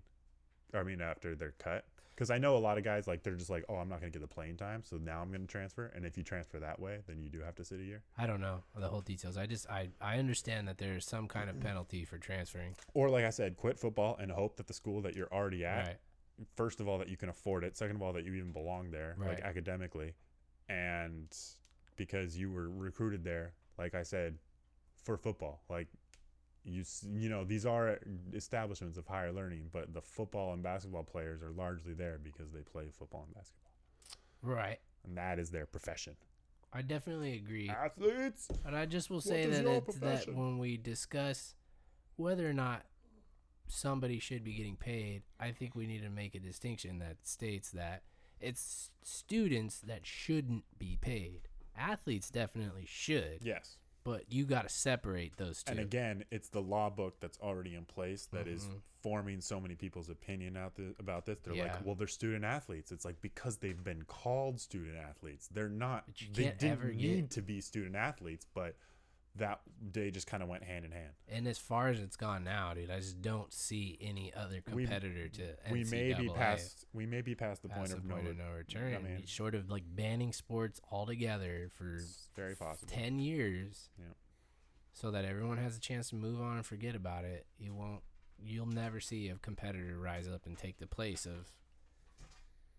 i 0.74 0.82
mean 0.82 1.00
after 1.00 1.34
they're 1.34 1.54
cut. 1.58 1.84
Because 2.14 2.30
i 2.30 2.38
know 2.38 2.56
a 2.56 2.58
lot 2.58 2.78
of 2.78 2.84
guys 2.84 3.06
like 3.08 3.22
they're 3.24 3.34
just 3.34 3.50
like 3.50 3.64
oh 3.68 3.74
i'm 3.76 3.88
not 3.88 4.00
going 4.00 4.12
to 4.12 4.18
get 4.18 4.22
the 4.28 4.32
playing 4.32 4.56
time 4.56 4.82
so 4.84 4.96
now 4.96 5.20
i'm 5.20 5.28
going 5.30 5.40
to 5.40 5.46
transfer. 5.48 5.86
And 5.96 6.04
if 6.06 6.16
you 6.16 6.22
transfer 6.22 6.60
that 6.60 6.78
way 6.78 7.00
then 7.08 7.22
you 7.22 7.28
do 7.28 7.40
have 7.40 7.56
to 7.56 7.64
sit 7.64 7.80
a 7.80 7.82
year. 7.82 8.02
I 8.16 8.26
don't 8.28 8.40
know 8.40 8.62
the 8.78 8.88
whole 8.88 9.00
details. 9.00 9.36
I 9.36 9.46
just 9.46 9.68
I 9.68 9.88
I 10.00 10.18
understand 10.18 10.68
that 10.68 10.78
there's 10.78 11.06
some 11.06 11.26
kind 11.26 11.50
of 11.50 11.58
penalty 11.60 12.04
for 12.04 12.18
transferring. 12.18 12.74
or 12.94 13.08
like 13.10 13.24
i 13.24 13.30
said 13.30 13.56
quit 13.56 13.78
football 13.78 14.16
and 14.20 14.30
hope 14.30 14.56
that 14.56 14.66
the 14.68 14.74
school 14.74 15.00
that 15.02 15.16
you're 15.16 15.32
already 15.32 15.64
at 15.64 15.86
Right. 15.86 15.96
first 16.56 16.80
of 16.80 16.88
all 16.88 16.98
that 16.98 17.08
you 17.08 17.16
can 17.16 17.28
afford 17.28 17.62
it. 17.64 17.76
Second 17.76 17.96
of 17.96 18.02
all 18.02 18.12
that 18.12 18.24
you 18.24 18.34
even 18.34 18.52
belong 18.52 18.90
there 18.90 19.16
like 19.18 19.40
academically. 19.40 20.14
And 20.68 21.28
because 21.96 22.36
you 22.36 22.50
were 22.50 22.68
recruited 22.70 23.22
there 23.24 23.52
like 23.78 23.94
i 23.94 24.02
said 24.02 24.36
for 25.04 25.16
football 25.16 25.62
like 25.68 25.88
you 26.64 26.82
you 27.14 27.28
know 27.28 27.44
these 27.44 27.66
are 27.66 27.98
establishments 28.32 28.96
of 28.96 29.06
higher 29.06 29.32
learning 29.32 29.68
but 29.72 29.92
the 29.92 30.00
football 30.00 30.52
and 30.54 30.62
basketball 30.62 31.02
players 31.02 31.42
are 31.42 31.50
largely 31.52 31.92
there 31.92 32.18
because 32.22 32.50
they 32.52 32.62
play 32.62 32.88
football 32.90 33.24
and 33.26 33.34
basketball 33.34 33.70
Right. 34.42 34.78
and 35.04 35.16
that 35.16 35.38
is 35.38 35.50
their 35.50 35.66
profession 35.66 36.16
I 36.72 36.82
definitely 36.82 37.34
agree. 37.34 37.68
athletes 37.68 38.48
But 38.64 38.74
I 38.74 38.86
just 38.86 39.08
will 39.08 39.20
say 39.20 39.46
that 39.46 39.64
it's, 39.64 39.98
that 39.98 40.34
when 40.34 40.58
we 40.58 40.76
discuss 40.76 41.54
whether 42.16 42.48
or 42.48 42.52
not 42.52 42.82
somebody 43.68 44.18
should 44.18 44.42
be 44.44 44.54
getting 44.54 44.76
paid, 44.76 45.22
I 45.38 45.52
think 45.52 45.74
we 45.74 45.86
need 45.86 46.02
to 46.02 46.10
make 46.10 46.34
a 46.34 46.40
distinction 46.40 46.98
that 46.98 47.18
states 47.22 47.70
that 47.70 48.02
it's 48.40 48.90
students 49.02 49.78
that 49.80 50.04
shouldn't 50.04 50.64
be 50.78 50.98
paid. 51.00 51.42
Athletes 51.76 52.28
definitely 52.28 52.86
should, 52.86 53.38
yes 53.42 53.76
but 54.04 54.24
you 54.30 54.44
got 54.44 54.62
to 54.62 54.74
separate 54.74 55.36
those 55.36 55.62
two. 55.62 55.70
and 55.72 55.80
again 55.80 56.24
it's 56.30 56.48
the 56.50 56.60
law 56.60 56.90
book 56.90 57.16
that's 57.20 57.38
already 57.40 57.74
in 57.74 57.84
place 57.84 58.26
that 58.32 58.46
is 58.46 58.64
Mhm. 58.66 58.80
forming 59.02 59.40
so 59.40 59.58
many 59.60 59.74
people's 59.74 60.08
opinion 60.10 60.56
out 60.56 60.76
th- 60.76 60.94
about 60.98 61.26
this 61.26 61.38
they're 61.42 61.54
Yeah. 61.54 61.74
like 61.74 61.84
well 61.84 61.94
they're 61.94 62.06
student 62.06 62.44
athletes 62.44 62.92
it's 62.92 63.04
like 63.04 63.20
because 63.20 63.58
they've 63.58 63.82
been 63.82 64.04
called 64.04 64.60
student 64.60 64.96
athletes 64.96 65.48
they're 65.48 65.68
not 65.68 66.06
they 66.32 66.44
didn't 66.44 66.62
ever 66.64 66.92
need 66.92 67.22
get- 67.22 67.30
to 67.32 67.42
be 67.42 67.60
student 67.60 67.96
athletes 67.96 68.46
but 68.54 68.76
that 69.36 69.60
day 69.90 70.10
just 70.12 70.26
kind 70.28 70.42
of 70.44 70.48
went 70.48 70.62
hand 70.62 70.84
in 70.84 70.92
hand. 70.92 71.10
And 71.28 71.48
as 71.48 71.58
far 71.58 71.88
as 71.88 71.98
it's 71.98 72.16
gone 72.16 72.44
now, 72.44 72.72
dude, 72.74 72.88
I 72.90 72.98
just 73.00 73.20
don't 73.20 73.52
see 73.52 73.98
any 74.00 74.32
other 74.32 74.62
We- 74.72 74.84
competitor 74.84 75.28
to 75.28 75.56
we 75.72 75.82
may 75.84 76.14
be 76.14 76.28
past 76.28 76.84
we 76.92 77.04
may 77.06 77.20
be 77.20 77.34
past 77.34 77.62
the 77.62 77.68
past 77.68 77.78
point 77.80 77.90
the 77.90 77.96
of 77.96 78.04
no, 78.04 78.14
point 78.14 78.28
of 78.28 78.36
no 78.36 78.50
return. 78.52 78.94
I 78.94 78.98
mean- 78.98 79.26
short 79.26 79.54
of 79.56 79.68
like 79.68 79.82
banning 79.86 80.32
sports 80.32 80.80
altogether 80.90 81.68
for 81.76 81.98
very 82.36 82.54
possible. 82.54 82.92
10 82.92 83.18
years 83.18 83.90
Yeah. 83.98 84.04
so 84.92 85.10
that 85.10 85.24
everyone 85.24 85.58
has 85.58 85.76
a 85.76 85.80
chance 85.80 86.10
to 86.10 86.14
move 86.14 86.40
on 86.40 86.56
and 86.58 86.64
forget 86.66 86.94
about 86.94 87.24
it 87.24 87.46
you 87.58 87.74
won't 87.74 88.04
you'll 88.38 88.66
never 88.66 89.00
see 89.00 89.28
a 89.30 89.36
competitor 89.36 89.98
rise 89.98 90.28
up 90.28 90.44
and 90.46 90.56
take 90.58 90.78
the 90.78 90.86
place 90.86 91.24
of 91.26 91.50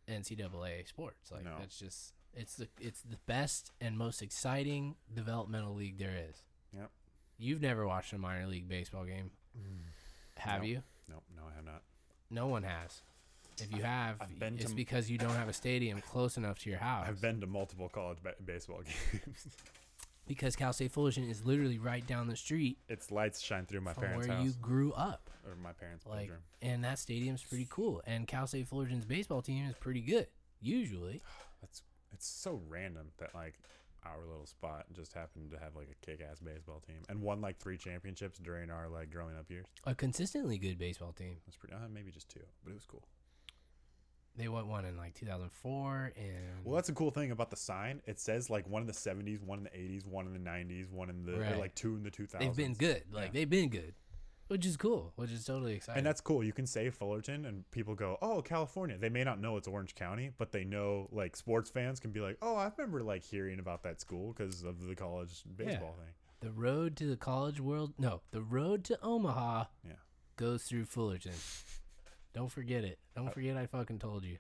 ncaa 0.07 0.88
sports 0.88 1.32
like 1.32 1.44
No. 1.44 1.57
that's 1.60 1.80
just 1.80 2.14
it's 2.36 2.56
the 2.56 2.68
it's 2.80 3.02
the 3.02 3.18
best 3.28 3.72
and 3.82 3.98
most 3.98 4.22
exciting 4.22 4.95
developmental 5.14 5.74
league 5.74 5.98
there 5.98 6.16
is. 6.30 6.44
Yep. 6.76 6.90
you've 7.38 7.62
never 7.62 7.88
watched 7.88 8.12
a 8.14 8.18
minor 8.18 8.48
league 8.48 8.68
baseball 8.68 9.06
game. 9.06 9.32
Mm. 9.57 10.40
Have 10.40 10.62
No. 10.62 10.68
you? 10.68 10.84
No, 11.10 11.16
no, 11.36 11.44
I 11.52 11.56
have 11.56 11.66
not. 11.66 11.82
no 12.30 12.48
one 12.48 12.64
has. 12.64 13.02
If 13.62 13.74
you 13.74 13.84
have 13.84 14.18
I've 14.22 14.38
been 14.38 14.56
it's 14.60 14.72
to- 14.72 14.76
because 14.76 15.10
you 15.10 15.18
don't 15.18 15.36
have 15.36 15.48
a 15.48 15.53
stadium 15.53 16.02
close 16.02 16.36
enough 16.36 16.60
to 16.60 16.70
your 16.70 16.80
house. 16.90 17.07
I've 17.07 17.22
been 17.22 17.40
to 17.41 17.48
multiple 17.48 17.88
college 17.88 18.18
ba- 18.22 18.36
baseball 18.44 18.82
games. 19.14 19.48
because 20.28 20.56
cal 20.57 20.74
state 20.74 20.91
fullerton 20.91 21.30
is 21.30 21.45
literally 21.45 21.78
right 21.80 22.06
down 22.06 22.28
the 22.28 22.36
street 22.36 22.78
its 22.90 23.12
lights 23.12 23.41
shine 23.41 23.66
through 23.66 23.82
my 23.82 23.94
from 23.94 24.03
parents' 24.03 24.28
where 24.28 24.38
house. 24.38 24.45
you 24.45 24.52
grew 24.62 24.91
up. 24.94 25.30
Or 25.48 25.56
my 25.56 25.72
parents' 25.74 26.06
like 26.06 26.22
bedroom. 26.22 26.40
and 26.62 26.84
that 26.84 26.99
stadium's 26.99 27.44
pretty 27.44 27.68
cool. 27.70 28.02
And 28.06 28.28
cal 28.28 28.48
state 28.48 28.68
fullerton's 28.68 29.06
baseball 29.06 29.41
team 29.41 29.68
is 29.70 29.76
pretty 29.80 30.02
good 30.02 30.28
usually. 30.60 31.22
That's 31.62 31.82
it's 32.16 32.28
so 32.28 32.62
random 32.68 33.08
that 33.18 33.34
like 33.36 33.56
our 34.06 34.20
little 34.28 34.46
spot 34.46 34.86
just 34.94 35.14
happened 35.14 35.50
to 35.52 35.58
have 35.58 35.76
like 35.76 35.88
a 35.92 36.06
kick-ass 36.06 36.40
baseball 36.40 36.80
team 36.86 36.98
and 37.10 37.22
won 37.22 37.42
like 37.42 37.58
three 37.58 37.78
championships 37.78 38.38
during 38.40 38.70
our 38.70 38.88
like 38.88 39.10
growing 39.12 39.36
up 39.36 39.50
years. 39.50 39.66
a 39.86 39.96
consistently 39.96 40.58
good 40.58 40.78
baseball 40.78 41.12
team 41.12 41.38
That's 41.46 41.58
pretty. 41.58 41.74
Uh, 41.76 41.88
maybe 41.92 42.12
just 42.12 42.30
two, 42.30 42.42
but 42.64 42.72
it 42.72 42.76
was 42.76 42.86
cool. 42.86 43.04
they 44.38 44.48
won 44.48 44.68
one 44.68 44.86
in 44.86 44.96
like 44.98 45.14
2004 45.16 46.12
and 46.18 46.26
Well, 46.66 46.76
that's 46.76 46.90
a 46.90 46.94
cool 46.94 47.10
thing 47.12 47.32
about 47.32 47.50
the 47.50 47.56
sign. 47.56 48.02
It 48.06 48.20
says 48.20 48.50
like 48.50 48.68
one 48.70 48.82
in 48.82 48.88
the 48.88 48.94
'70s, 48.94 49.42
one 49.42 49.58
in 49.60 49.64
the 49.64 49.70
'80s, 49.72 50.06
one 50.06 50.28
in 50.28 50.34
the 50.34 50.40
'90s, 50.50 50.92
one 50.92 51.10
in 51.10 51.26
the 51.26 51.38
or, 51.38 51.40
Right. 51.42 51.58
like 51.58 51.74
two 51.76 51.96
in 51.96 52.04
the 52.04 52.12
2000s. 52.12 52.40
they've 52.40 52.56
been 52.56 52.74
good 52.74 53.04
like 53.12 53.26
Yeah. 53.28 53.32
they've 53.34 53.50
been 53.50 53.70
good 53.70 53.94
which 54.47 54.65
is 54.65 54.77
cool 54.77 55.11
which 55.15 55.31
is 55.31 55.43
totally 55.45 55.76
exciting 55.76 55.99
And 55.99 56.05
that's 56.07 56.22
cool. 56.22 56.43
You 56.43 56.53
can 56.53 56.67
say 56.67 56.89
Fullerton, 56.89 57.45
and 57.45 57.69
people 57.72 57.95
go, 57.95 58.17
"Oh, 58.22 58.41
California." 58.41 58.97
They 58.97 59.09
may 59.09 59.23
not 59.23 59.39
know 59.39 59.57
it's 59.57 59.67
Orange 59.67 59.95
County, 59.95 60.31
but 60.38 60.51
they 60.51 60.63
know 60.63 61.07
like 61.11 61.35
sports 61.35 61.69
fans 61.69 61.99
can 61.99 62.11
be 62.11 62.19
like, 62.22 62.38
"Oh, 62.41 62.55
I 62.55 62.72
remember 62.77 63.01
like 63.03 63.23
hearing 63.23 63.59
about 63.59 63.84
that 63.84 63.99
school 64.01 64.34
because 64.34 64.63
of 64.63 64.85
the 64.85 64.95
college 64.95 65.43
baseball 65.55 65.95
thing." 65.97 66.13
the 66.41 66.51
road 66.51 66.95
to 66.97 67.05
the 67.07 67.15
college 67.15 67.59
world 67.61 67.93
no 67.97 68.22
the 68.31 68.41
road 68.41 68.84
to 68.84 68.99
omaha 69.01 69.63
Yeah. 69.84 69.93
goes 70.35 70.63
through 70.63 70.85
fullerton 70.85 71.31
don't 72.34 72.51
forget 72.51 72.84
it 72.84 72.99
Uh, 73.15 73.22
don't 73.22 73.34
forget 73.34 73.55
i 73.57 73.65
fucking 73.65 73.99
told 73.99 74.26
you 74.26 74.38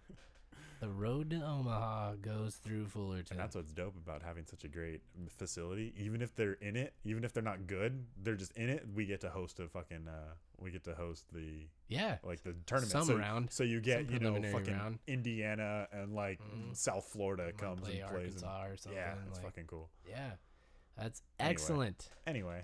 the 0.79 0.89
road 0.89 1.29
to 1.31 1.37
omaha 1.41 2.13
goes 2.21 2.55
through 2.55 2.85
fullerton 2.87 3.27
And 3.31 3.39
that's 3.39 3.55
what's 3.55 3.71
dope 3.71 3.95
about 3.95 4.21
having 4.21 4.45
such 4.45 4.63
a 4.63 4.67
great 4.67 5.01
facility. 5.29 5.93
Even 5.97 6.21
if 6.21 6.35
they're 6.35 6.53
in 6.61 6.75
it, 6.75 6.93
even 7.03 7.23
if 7.23 7.33
they're 7.33 7.43
not 7.43 7.67
good, 7.67 8.05
they're 8.21 8.35
just 8.35 8.51
in 8.53 8.69
it. 8.69 8.85
We 8.93 9.05
get 9.05 9.21
to 9.21 9.29
host 9.29 9.59
a 9.59 9.67
fucking. 9.67 10.07
Uh, 10.07 10.33
we 10.59 10.71
get 10.71 10.83
to 10.85 10.93
host 10.95 11.25
the 11.33 11.67
yeah 11.89 12.17
like 12.23 12.43
the 12.43 12.55
tournament. 12.65 12.91
Some 12.91 13.05
so, 13.05 13.17
round. 13.17 13.51
So 13.51 13.63
you 13.63 13.81
get 13.81 14.09
you 14.09 14.19
know 14.19 14.33
fucking 14.51 14.73
round. 14.73 14.99
Indiana 15.07 15.87
and 15.91 16.13
like 16.13 16.39
Mhm. 16.41 16.75
South 16.75 17.05
Florida 17.05 17.51
comes 17.53 17.81
play 17.81 17.99
and 17.99 18.09
plays. 18.09 18.35
and- 18.35 18.43
arkansas 18.45 18.65
or 18.65 18.77
something 18.77 18.97
yeah, 19.01 19.15
it's 19.27 19.37
like, 19.37 19.45
fucking 19.47 19.67
cool. 19.67 19.89
yeah 20.07 20.31
that's 20.97 21.21
Anyway. 21.39 21.51
excellent 21.51 22.09
Anyway, 22.25 22.63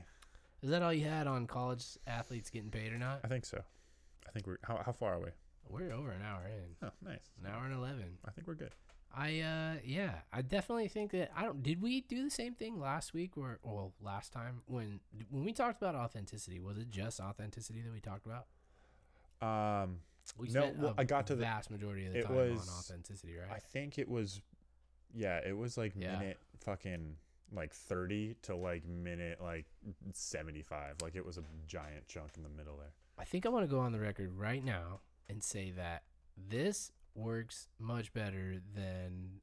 Is 0.62 0.70
that 0.70 0.82
all 0.82 0.94
you 0.94 1.06
had 1.06 1.28
on 1.28 1.48
college 1.48 1.86
athletes 2.08 2.50
getting 2.50 2.70
paid 2.72 2.94
or 2.94 2.98
not? 2.98 3.20
I 3.24 3.28
think 3.28 3.46
so. 3.46 3.62
I 4.28 4.32
think 4.32 4.48
we're 4.48 4.58
how 4.64 4.78
how 4.86 4.92
far 4.94 5.16
are 5.16 5.20
we? 5.20 5.30
We're 5.72 5.92
over 5.94 6.12
an 6.12 6.22
hour 6.22 6.42
in. 6.48 6.88
Oh, 6.88 6.92
nice. 7.04 7.30
An 7.44 7.52
hour 7.52 7.66
and 7.66 7.74
eleven. 7.74 8.18
I 8.26 8.32
think 8.32 8.48
we're 8.48 8.56
good. 8.56 8.74
I 9.14 9.40
uh 9.42 9.74
yeah, 9.84 10.20
I 10.32 10.42
definitely 10.42 10.88
think 10.88 11.12
that 11.12 11.32
I 11.36 11.44
don't 11.44 11.62
did 11.62 11.82
we 11.82 12.02
do 12.02 12.24
the 12.24 12.30
same 12.32 12.54
thing 12.54 12.80
last 12.80 13.14
week 13.14 13.38
or 13.38 13.60
well 13.62 13.94
last 14.02 14.32
time 14.32 14.62
when 14.68 15.00
when 15.30 15.44
we 15.44 15.52
talked 15.52 15.82
about 15.82 15.96
authenticity, 15.96 16.60
was 16.62 16.78
it 16.78 16.90
just 16.90 17.20
authenticity 17.20 17.82
that 17.82 17.92
we 17.92 18.00
talked 18.00 18.26
about? 18.26 18.46
Um, 19.42 20.00
We 20.38 20.48
No, 20.50 20.72
well, 20.78 20.94
I 20.98 21.04
got 21.04 21.28
to 21.28 21.36
the- 21.36 21.42
vast 21.42 21.70
majority 21.72 22.06
of 22.06 22.14
the 22.14 22.22
time 22.24 22.36
was- 22.36 22.70
on 22.70 22.76
authenticity, 22.80 23.36
right? 23.36 23.50
I 23.52 23.60
think 23.60 23.98
it 24.00 24.08
was, 24.08 24.40
yeah, 25.14 25.40
it 25.46 25.58
was 25.58 25.78
like 25.78 25.94
Yeah. 25.96 26.18
minute 26.20 26.38
fucking 26.60 27.18
like 27.52 27.74
thirty 27.74 28.36
to 28.44 28.56
like 28.56 28.86
minute 28.86 29.42
like 29.42 29.66
seventy 30.14 30.62
five. 30.62 30.96
Like 31.02 31.16
it 31.16 31.26
was 31.26 31.38
a 31.38 31.44
giant 31.68 32.08
chunk 32.08 32.38
in 32.38 32.44
the 32.44 32.50
middle 32.50 32.78
there. 32.78 32.94
I 33.18 33.26
think 33.26 33.46
I 33.46 33.50
want 33.50 33.64
to 33.64 33.68
go 33.68 33.80
on 33.80 33.92
the 33.92 34.00
record 34.00 34.32
right 34.32 34.64
now 34.64 35.02
and 35.32 35.42
say 35.44 35.72
that 35.72 36.04
this 36.38 36.92
works 37.16 37.68
much 37.80 38.14
better 38.14 38.58
than 38.76 39.40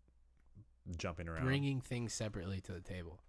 Jumping 0.97 1.29
around. 1.29 1.45
bringing 1.45 1.81
things 1.81 2.13
separately 2.15 2.61
to 2.63 2.73
the 2.73 2.81
table. 2.81 3.21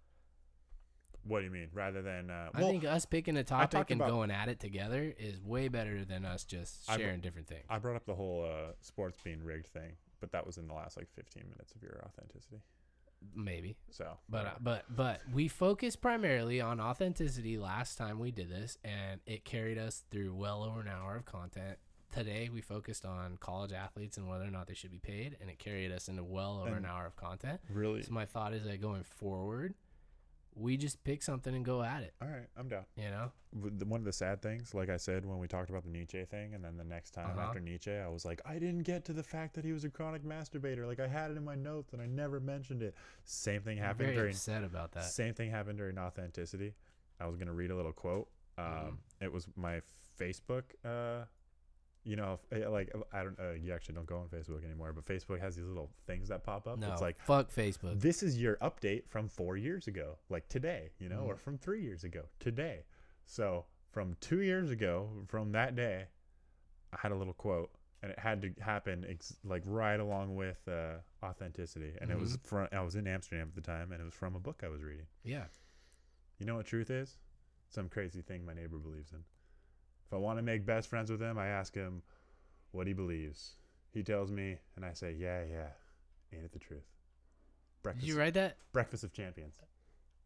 what 1.24 1.40
do 1.40 1.44
you 1.44 1.50
mean? 1.50 1.68
Rather 1.74 2.00
than 2.00 2.30
uh, 2.30 2.48
I 2.54 2.60
think 2.62 2.84
us 2.84 3.04
picking 3.04 3.36
a 3.36 3.44
topic 3.44 3.90
and 3.90 4.00
about- 4.00 4.10
going 4.10 4.30
at 4.30 4.48
it 4.48 4.58
together 4.60 5.14
is 5.18 5.40
way 5.42 5.68
better 5.68 6.04
than 6.04 6.24
us 6.24 6.44
just 6.44 6.88
I 6.88 6.96
br- 6.96 7.02
sharing 7.02 7.20
different 7.20 7.48
things. 7.48 7.64
I 7.68 7.78
brought 7.78 7.96
up 7.96 8.06
the 8.06 8.14
whole 8.14 8.44
uh, 8.50 8.72
sports 8.80 9.18
being 9.22 9.42
rigged 9.44 9.66
thing, 9.66 9.96
but 10.20 10.32
that 10.32 10.46
was 10.46 10.56
in 10.56 10.66
the 10.68 10.74
last 10.74 10.96
like 10.96 11.08
fifteen 11.14 11.44
minutes 11.50 11.72
of 11.74 11.82
your 11.82 12.02
authenticity. 12.06 12.62
Maybe. 13.34 13.76
So, 13.90 14.16
But 14.30 14.46
uh, 14.46 14.50
but 14.62 14.84
but 14.88 15.20
we 15.30 15.46
focused 15.48 16.00
primarily 16.00 16.62
on 16.62 16.80
authenticity 16.80 17.58
last 17.58 17.98
time 17.98 18.18
we 18.18 18.30
did 18.30 18.48
this, 18.48 18.78
and 18.82 19.20
it 19.26 19.44
carried 19.44 19.76
us 19.76 20.04
through 20.10 20.34
well 20.34 20.62
over 20.64 20.80
an 20.80 20.88
hour 20.88 21.16
of 21.16 21.26
content. 21.26 21.76
Today 22.12 22.48
we 22.52 22.60
focused 22.60 23.04
on 23.04 23.36
college 23.38 23.72
athletes 23.72 24.16
and 24.16 24.28
whether 24.28 24.44
or 24.44 24.50
not 24.50 24.66
they 24.66 24.74
should 24.74 24.90
be 24.90 24.98
paid, 24.98 25.36
and 25.40 25.48
it 25.48 25.58
carried 25.60 25.92
us 25.92 26.08
into 26.08 26.24
well 26.24 26.60
over 26.66 26.74
an 26.74 26.84
hour 26.84 27.06
of 27.06 27.14
content. 27.16 27.60
really, 27.68 28.02
So 28.02 28.12
my 28.12 28.26
thought 28.26 28.52
is 28.52 28.64
that 28.64 28.80
going 28.80 29.04
forward, 29.04 29.74
we 30.56 30.76
just 30.76 31.04
pick 31.04 31.22
something 31.22 31.54
and 31.54 31.64
go 31.64 31.82
at 31.84 32.02
it. 32.02 32.12
all 32.20 32.26
right, 32.28 32.48
I'm 32.56 32.68
down. 32.68 32.84
You 32.96 33.10
know? 33.10 33.30
one 33.52 34.00
of 34.00 34.04
the 34.04 34.12
sad 34.12 34.42
things, 34.42 34.74
like 34.74 34.90
I 34.90 34.96
said 34.96 35.24
when 35.24 35.38
we 35.38 35.46
talked 35.46 35.70
about 35.70 35.84
the 35.84 35.88
Nietzsche 35.88 36.24
thing, 36.24 36.54
and 36.54 36.64
then 36.64 36.76
the 36.76 36.82
next 36.84 37.12
time 37.12 37.30
Uh-huh. 37.30 37.46
after 37.48 37.60
Nietzsche, 37.60 37.92
I 37.92 38.08
was 38.08 38.24
like, 38.24 38.40
I 38.44 38.54
didn't 38.54 38.82
get 38.82 39.04
to 39.04 39.12
the 39.12 39.22
fact 39.22 39.54
that 39.54 39.64
he 39.64 39.72
was 39.72 39.84
a 39.84 39.88
chronic 39.88 40.24
masturbator. 40.24 40.86
Like 40.88 40.98
I 40.98 41.06
had 41.06 41.30
it 41.30 41.36
in 41.36 41.44
my 41.44 41.54
notes 41.54 41.92
and 41.92 42.02
I 42.02 42.06
never 42.06 42.40
mentioned 42.40 42.82
it. 42.82 42.94
Same 43.24 43.62
thing 43.62 43.78
I'm 43.78 43.84
happened 43.84 44.06
very 44.06 44.16
during. 44.16 44.32
upset 44.32 44.64
about 44.64 44.90
that. 44.92 45.04
Same 45.04 45.32
thing 45.34 45.50
happened 45.52 45.78
during 45.78 45.96
authenticity. 45.96 46.74
I 47.20 47.26
was 47.26 47.36
gonna 47.36 47.54
read 47.54 47.70
a 47.70 47.76
little 47.76 47.92
quote. 47.92 48.28
Um, 48.58 48.64
Mhm. 48.64 48.96
It 49.20 49.32
was 49.32 49.46
my 49.56 49.80
Facebook. 50.18 50.64
Uh, 50.84 51.26
you 52.04 52.16
know, 52.16 52.40
eh, 52.52 52.66
like 52.68 52.90
I 53.12 53.22
don't. 53.22 53.38
Uh, 53.38 53.52
you 53.52 53.72
actually 53.72 53.94
don't 53.96 54.06
go 54.06 54.18
on 54.18 54.28
Facebook 54.28 54.64
anymore, 54.64 54.92
but 54.92 55.04
Facebook 55.04 55.40
has 55.40 55.56
these 55.56 55.66
little 55.66 55.90
things 56.06 56.28
that 56.28 56.42
pop 56.44 56.66
up. 56.66 56.78
No, 56.78 56.90
It's 56.92 57.02
like 57.02 57.20
fuck 57.20 57.50
Facebook. 57.52 58.00
this 58.00 58.22
is 58.22 58.40
your 58.40 58.56
update 58.56 59.06
from 59.08 59.28
four 59.28 59.56
years 59.56 59.86
ago, 59.86 60.16
like 60.28 60.48
today, 60.48 60.90
you 60.98 61.08
know, 61.08 61.20
or 61.20 61.34
Mhm. 61.34 61.40
from 61.40 61.58
three 61.58 61.82
years 61.82 62.02
ago, 62.04 62.24
today. 62.38 62.84
So 63.26 63.66
from 63.90 64.14
two 64.20 64.40
years 64.40 64.70
ago, 64.70 65.24
from 65.28 65.52
that 65.52 65.74
day, 65.76 66.06
I 66.92 66.96
had 67.02 67.12
a 67.12 67.16
little 67.16 67.34
quote, 67.34 67.70
and 68.02 68.10
it 68.12 68.18
had 68.18 68.40
to 68.42 68.52
happen 68.62 69.04
ex- 69.06 69.36
like 69.44 69.62
right 69.66 70.00
along 70.00 70.36
with 70.36 70.66
uh, 70.68 70.98
authenticity, 71.22 71.92
and 72.00 72.10
it 72.10 72.18
was 72.18 72.36
Mm-hmm. 72.38 72.46
from 72.48 72.68
I 72.72 72.80
was 72.80 72.96
in 72.96 73.06
Amsterdam 73.06 73.48
at 73.48 73.54
the 73.54 73.60
time, 73.60 73.92
and 73.92 74.00
it 74.00 74.04
was 74.04 74.14
from 74.14 74.34
a 74.36 74.40
book 74.40 74.62
I 74.64 74.68
was 74.68 74.82
reading. 74.82 75.06
Yeah. 75.22 75.46
You 76.38 76.46
know 76.46 76.56
what 76.56 76.64
truth 76.66 76.88
is? 76.90 77.18
Some 77.68 77.88
crazy 77.90 78.22
thing 78.22 78.44
my 78.46 78.54
neighbor 78.54 78.78
believes 78.78 79.12
in. 79.12 79.22
If 80.10 80.14
I 80.14 80.16
want 80.16 80.40
to 80.40 80.42
make 80.42 80.66
best 80.66 80.88
friends 80.88 81.08
with 81.08 81.22
him, 81.22 81.38
I 81.38 81.46
ask 81.46 81.72
him 81.72 82.02
what 82.72 82.88
he 82.88 82.92
believes. 82.92 83.52
He 83.92 84.02
tells 84.02 84.32
me, 84.32 84.56
and 84.74 84.84
I 84.84 84.92
say, 84.92 85.12
"Yeah, 85.16 85.44
yeah, 85.48 85.68
ain't 86.32 86.44
it 86.44 86.52
the 86.52 86.58
truth?" 86.58 86.82
Breakfast, 87.84 88.04
Did 88.06 88.12
you 88.12 88.18
write 88.18 88.34
that? 88.34 88.56
Breakfast 88.72 89.04
of 89.04 89.12
Champions. 89.12 89.60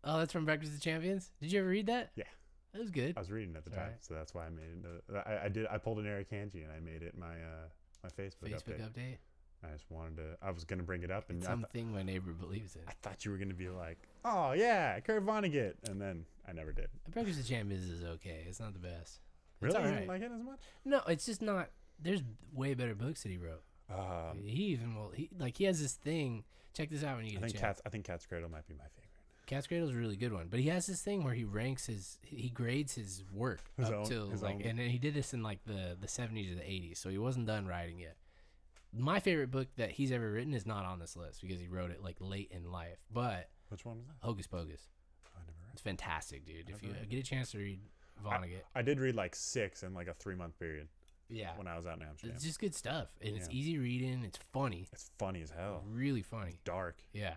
Oh, 0.03 0.19
that's 0.19 0.33
from 0.33 0.47
Breakfast 0.47 0.73
of 0.75 0.81
Champions. 0.81 1.31
Did 1.41 1.53
you 1.53 1.61
ever 1.61 1.69
read 1.69 1.87
that? 1.87 2.13
Yeah. 2.17 2.25
That 2.73 2.81
was 2.81 2.91
good. 2.91 3.15
I 3.17 3.21
was 3.21 3.31
reading 3.31 3.55
at 3.57 3.65
the 3.65 3.71
time, 3.71 3.81
alright. 3.81 4.05
so 4.05 4.15
that's 4.15 4.35
why 4.35 4.47
I 4.47 4.49
made 4.49 4.65
it. 4.65 5.05
uh, 5.15 5.19
I, 5.27 5.45
I 5.45 5.49
did. 5.49 5.67
I 5.71 5.77
pulled 5.77 5.99
an 5.99 6.07
Eric 6.07 6.31
Kanji 6.31 6.65
and 6.65 6.73
I 6.73 6.81
made 6.81 7.03
it 7.03 7.17
my 7.17 7.27
uh, 7.35 7.69
my 8.03 8.09
Facebook, 8.09 8.51
Facebook 8.51 8.81
update. 8.81 8.91
update. 8.91 9.17
I 9.63 9.73
just 9.73 9.91
wanted 9.91 10.17
to. 10.17 10.23
I 10.43 10.51
was 10.51 10.65
gonna 10.65 10.83
bring 10.83 11.03
it 11.03 11.11
up, 11.11 11.29
and 11.29 11.39
It's 11.39 11.47
I, 11.47 11.53
th- 11.53 11.61
something 11.63 11.93
my 11.93 12.03
neighbor 12.03 12.33
believes 12.33 12.75
in. 12.75 12.83
I 12.89 12.93
thought 13.03 13.25
you 13.25 13.31
were 13.31 13.37
gonna 13.39 13.55
be 13.55 13.69
like, 13.69 13.99
"Oh 14.25 14.53
yeah, 14.53 14.99
Kurt 15.01 15.25
Vonnegut," 15.25 15.75
and 15.89 16.01
then 16.01 16.25
I 16.49 16.53
never 16.53 16.73
did. 16.73 16.89
Breakfast 17.11 17.41
of 17.41 17.47
Champions 17.47 17.89
is 17.89 18.03
okay. 18.03 18.45
It's 18.49 18.61
not 18.61 18.73
the 18.73 18.79
best. 18.81 19.21
It's 19.67 19.75
Really, 19.75 19.89
you 19.89 19.95
alright. 19.95 19.95
didn't 19.95 20.09
like 20.09 20.23
it 20.23 20.35
as 20.35 20.45
much? 20.45 20.61
No, 20.85 21.01
it's 21.09 21.27
just 21.27 21.43
not. 21.43 21.71
There's 22.01 22.23
way 22.53 22.75
better 22.75 22.95
books 22.95 23.23
that 23.23 23.31
he 23.31 23.39
wrote. 23.39 23.63
Um, 23.91 24.43
he 24.45 24.65
even 24.67 24.95
will. 24.95 25.11
He 25.11 25.29
like 25.39 25.57
he 25.57 25.65
has 25.65 25.81
this 25.81 25.93
thing. 25.95 26.45
Check 26.75 26.91
this 26.91 27.05
out 27.05 27.17
when 27.17 27.27
you 27.27 27.39
I 27.39 27.41
get 27.43 27.51
a 27.51 27.53
chance. 27.53 27.61
Cat's. 27.61 27.83
I 27.87 27.89
think 27.91 28.05
Cat's 28.05 28.27
Cradle 28.27 28.51
might 28.51 28.67
be 28.67 28.75
my 28.75 28.85
favorite. 28.85 29.01
Cat's 29.47 29.67
Cradle 29.67 29.89
is 29.91 29.95
a 29.95 29.99
really 29.99 30.17
good 30.17 30.33
one, 30.33 30.49
but 30.51 30.59
he 30.59 30.69
has 30.69 30.87
this 30.87 31.03
thing 31.03 31.23
where 31.23 31.35
he 31.35 31.45
ranks 31.45 31.85
his, 31.87 32.19
he 32.23 32.49
grades 32.49 32.95
his 32.95 33.23
work 33.31 33.61
His 33.77 33.89
up 33.89 33.93
own- 33.95 34.07
to 34.07 34.31
his 34.31 34.41
like, 34.43 34.55
own- 34.55 34.63
and 34.63 34.79
then 34.79 34.89
he 34.89 34.97
did 34.97 35.13
this 35.13 35.35
in 35.35 35.43
like 35.43 35.63
the 35.67 35.99
the 36.01 36.09
seventies 36.09 36.51
or 36.51 36.55
the 36.55 36.69
eighties, 36.69 36.99
so 36.99 37.11
he 37.11 37.19
wasn't 37.19 37.47
done 37.47 37.67
writing 37.67 37.99
yet. 37.99 38.17
My 38.97 39.21
favorite 39.21 39.51
book 39.51 39.69
that 39.77 39.91
he's 39.91 40.13
ever 40.13 40.31
written 40.31 40.55
is 40.55 40.65
not 40.67 40.85
on 40.87 40.99
this 40.99 41.15
list 41.17 41.43
because 41.43 41.61
he 41.61 41.69
wrote 41.69 41.91
it 41.91 42.03
like 42.03 42.17
late 42.21 42.51
in 42.53 42.71
life, 42.73 42.99
but 43.13 43.51
Which 43.69 43.85
one 43.85 43.99
was 43.99 44.07
that? 44.07 44.15
Hocus 44.21 44.47
Pocus. 44.47 44.89
I 45.37 45.41
never 45.41 45.53
read 45.63 45.73
It's 45.75 45.83
fantastic, 45.83 46.47
dude. 46.47 46.71
If 46.71 46.83
you 46.83 46.95
get 47.11 47.19
a 47.19 47.23
chance 47.23 47.51
to 47.51 47.59
read 47.59 47.81
Vonnegut, 48.23 48.63
I 48.75 48.83
did 48.83 49.01
read 49.01 49.15
like 49.15 49.35
six 49.35 49.83
in 49.83 49.95
like 49.95 50.09
a 50.09 50.15
three 50.15 50.35
month 50.35 50.59
period 50.59 50.89
yeah, 51.29 51.57
when 51.57 51.67
I 51.67 51.77
was 51.77 51.87
out 51.87 51.97
in 51.99 52.03
Amsterdam. 52.07 52.37
it's 52.37 52.45
just 52.45 52.61
good 52.61 52.75
stuff, 52.75 53.09
and 53.23 53.35
it's 53.37 53.49
easy 53.51 53.79
reading. 53.79 54.25
It's 54.25 54.39
funny, 54.53 54.87
It's 54.93 55.11
funny 55.19 55.43
as 55.43 55.51
hell. 55.51 55.83
really 55.89 56.23
funny. 56.23 56.59
Dark, 56.65 56.99
Yeah, 57.13 57.35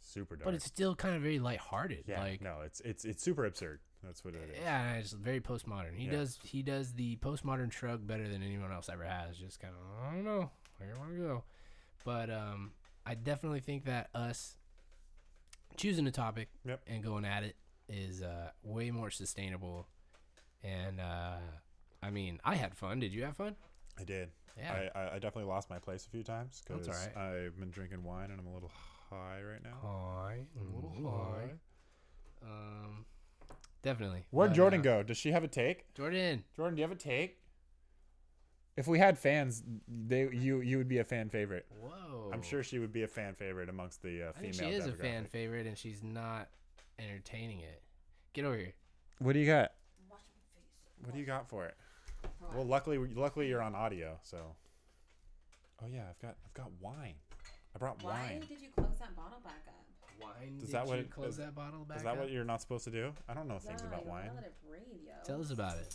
super 0.00 0.36
dark. 0.36 0.44
but 0.46 0.54
it's 0.54 0.64
still 0.64 0.94
kind 0.96 1.14
of 1.14 1.22
very 1.22 1.38
lighthearted. 1.38 2.04
yeah, 2.06 2.20
like 2.22 2.40
no, 2.40 2.60
it's 2.64 2.80
it's 2.80 3.04
it's 3.04 3.22
super 3.22 3.44
absurd. 3.44 3.80
That's 4.02 4.24
what 4.24 4.34
it 4.34 4.50
is. 4.52 4.58
Yeah, 4.60 4.88
and 4.90 4.98
it's 5.00 5.12
very 5.12 5.40
postmodern. 5.40 5.96
He 5.96 6.04
Yeah. 6.06 6.12
does 6.12 6.38
he 6.44 6.62
does 6.62 6.92
the 6.94 7.16
postmodern 7.16 7.72
shrug 7.72 8.06
better 8.06 8.28
than 8.28 8.42
anyone 8.42 8.72
else 8.72 8.88
ever 8.88 9.04
has. 9.04 9.36
Just 9.36 9.60
kind 9.60 9.74
of 9.74 10.04
I 10.06 10.14
don't 10.14 10.24
know 10.24 10.50
where 10.78 10.88
you 10.90 10.98
want 10.98 11.10
to 11.12 11.18
go, 11.18 11.44
but 12.04 12.30
um, 12.30 12.72
I 13.04 13.14
definitely 13.14 13.60
think 13.60 13.84
that 13.84 14.10
us 14.14 14.56
choosing 15.76 16.06
a 16.06 16.10
topic 16.12 16.48
Yep. 16.64 16.82
and 16.86 17.02
going 17.02 17.24
at 17.24 17.42
it 17.42 17.56
is 17.88 18.22
uh, 18.22 18.50
way 18.62 18.90
more 18.90 19.10
sustainable. 19.10 19.88
And 20.66 21.00
uh, 21.00 21.36
I 22.02 22.10
mean, 22.10 22.40
I 22.44 22.54
had 22.54 22.74
fun. 22.74 22.98
Did 23.00 23.12
you 23.12 23.24
have 23.24 23.36
fun? 23.36 23.54
I 23.98 24.04
did. 24.04 24.30
Yeah. 24.58 24.88
I, 24.94 24.98
I, 24.98 25.06
I 25.08 25.14
definitely 25.14 25.44
lost 25.44 25.70
my 25.70 25.78
place 25.78 26.06
a 26.06 26.10
few 26.10 26.22
times 26.22 26.62
because 26.66 26.88
all 26.88 27.22
I've 27.22 27.58
been 27.58 27.70
drinking 27.70 28.02
wine 28.02 28.30
and 28.30 28.40
I'm 28.40 28.46
a 28.46 28.54
little 28.54 28.70
high 29.10 29.40
right 29.42 29.62
now. 29.62 29.76
Hi, 29.82 30.38
A 30.58 30.76
little 30.76 31.10
high. 31.10 31.50
Um, 32.42 33.04
definitely. 33.82 34.24
Where'd 34.30 34.50
But, 34.50 34.56
Jordan 34.56 34.80
uh, 34.80 34.84
go? 34.84 35.02
Does 35.02 35.18
she 35.18 35.32
have 35.32 35.44
a 35.44 35.48
take? 35.48 35.92
Jordan. 35.94 36.44
Jordan, 36.54 36.76
do 36.76 36.80
you 36.80 36.88
have 36.88 36.96
a 36.96 37.00
take? 37.00 37.38
If 38.76 38.86
we 38.86 38.98
had 38.98 39.18
fans, 39.18 39.62
they 39.88 40.28
you 40.30 40.60
you 40.60 40.76
would 40.76 40.88
be 40.88 40.98
a 40.98 41.04
fan 41.04 41.30
favorite. 41.30 41.64
Whoa. 41.80 42.30
I'm 42.32 42.42
sure 42.42 42.62
she 42.62 42.78
would 42.78 42.92
be 42.92 43.04
a 43.04 43.08
fan 43.08 43.34
favorite 43.34 43.70
amongst 43.70 44.02
the 44.02 44.28
uh, 44.28 44.32
female. 44.32 44.52
she 44.52 44.66
is 44.66 44.86
a 44.86 44.92
fan 44.92 45.24
favorite, 45.24 45.66
and 45.66 45.78
she's 45.78 46.02
not 46.02 46.48
entertaining 46.98 47.60
it. 47.60 47.82
Get 48.34 48.44
over 48.44 48.56
here. 48.56 48.74
What 49.18 49.32
do 49.32 49.38
you 49.38 49.46
got? 49.46 49.72
Wash 50.98 51.06
my 51.06 51.06
face. 51.06 51.06
What 51.06 51.14
do 51.14 51.20
you 51.20 51.26
got 51.26 51.48
for 51.48 51.66
it? 51.66 51.74
Well, 52.54 52.64
luckily, 52.66 52.98
luckily 52.98 53.48
you're 53.48 53.62
on 53.62 53.74
audio, 53.74 54.18
so. 54.22 54.38
Oh 55.82 55.86
yeah, 55.92 56.04
I've 56.10 56.18
got 56.20 56.36
I've 56.44 56.54
got 56.54 56.70
wine. 56.80 57.14
I 57.74 57.78
brought 57.78 58.02
wine 58.02 58.14
Why 58.14 58.28
wine. 58.32 58.40
did 58.48 58.60
you 58.62 58.68
close 58.74 58.98
that 58.98 59.14
bottle 59.14 59.40
back 59.44 59.62
up? 59.68 59.74
Wine. 60.20 60.54
Is 60.56 60.64
did 60.64 60.72
that 60.72 60.86
what 60.86 60.96
you 60.98 61.04
it- 61.04 61.10
close 61.10 61.28
is- 61.32 61.36
that 61.36 61.54
bottle 61.54 61.84
back 61.84 61.98
Is 61.98 62.02
that 62.04 62.12
up? 62.14 62.18
what 62.18 62.30
you're 62.30 62.44
not 62.44 62.60
supposed 62.62 62.84
to 62.84 62.90
do? 62.90 63.12
I 63.28 63.34
don't 63.34 63.46
know 63.48 63.58
things 63.58 63.82
yeah, 63.82 63.88
about 63.88 64.04
you 64.04 64.10
wine. 64.10 64.26
Don't 64.26 64.36
let 64.36 64.44
it 64.46 64.54
breathe, 64.66 65.02
yo. 65.06 65.12
Tell 65.24 65.40
us 65.40 65.50
about 65.50 65.76
it. 65.76 65.94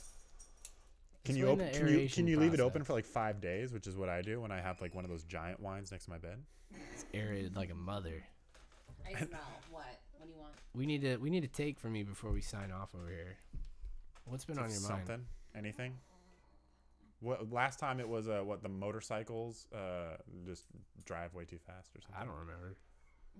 Can 1.26 1.36
you 1.36 1.50
Explain 1.50 1.62
open? 1.68 1.74
the 1.74 1.80
Can 1.80 1.88
you 1.88 1.94
aeration 2.00 2.24
can 2.24 2.28
you 2.28 2.40
leave 2.40 2.54
it 2.54 2.60
open 2.60 2.82
process. 2.82 2.88
for 2.88 2.94
like 2.94 3.06
five 3.06 3.42
days, 3.42 3.74
which 3.74 3.88
is 3.88 3.96
what 3.98 4.10
I 4.10 4.22
do 4.22 4.40
when 4.42 4.52
I 4.52 4.62
have 4.62 4.80
like 4.82 4.94
one 4.96 5.04
of 5.04 5.10
those 5.10 5.24
giant 5.24 5.60
wines 5.60 5.92
next 5.92 6.06
to 6.06 6.12
my 6.12 6.18
bed? 6.20 6.38
It's 6.94 7.06
aerated 7.14 7.56
like 7.56 7.72
a 7.72 7.76
mother. 7.76 8.24
I 9.06 9.14
smell. 9.18 9.40
What? 9.72 9.84
What 10.18 10.26
do 10.26 10.30
you 10.32 10.38
want? 10.40 10.54
We 10.76 10.86
need 10.86 11.02
to 11.02 11.18
we 11.18 11.30
need 11.32 11.42
to 11.42 11.48
take 11.48 11.80
from 11.80 11.96
you 11.96 12.06
before 12.06 12.32
we 12.32 12.42
sign 12.42 12.72
off 12.72 12.90
over 12.96 13.10
here. 13.10 13.38
What's 14.26 14.46
been 14.46 14.58
on 14.60 14.70
your 14.70 14.80
Something? 14.80 14.98
mind? 14.98 15.08
Something? 15.08 15.26
Anything? 15.56 15.94
What 17.20 17.52
last 17.52 17.78
time 17.80 18.00
it 18.00 18.08
was 18.10 18.28
uh 18.28 18.42
what 18.44 18.64
the 18.64 18.70
motorcycles 18.70 19.68
uh 19.76 20.18
just 20.46 20.66
drive 21.06 21.34
way 21.36 21.46
too 21.46 21.60
fast 21.60 21.96
or 21.96 22.02
something. 22.02 22.20
I 22.20 22.26
don't 22.26 22.40
remember. 22.40 22.76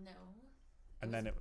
No. 0.04 0.12
And 1.02 1.12
then 1.14 1.26
it 1.28 1.36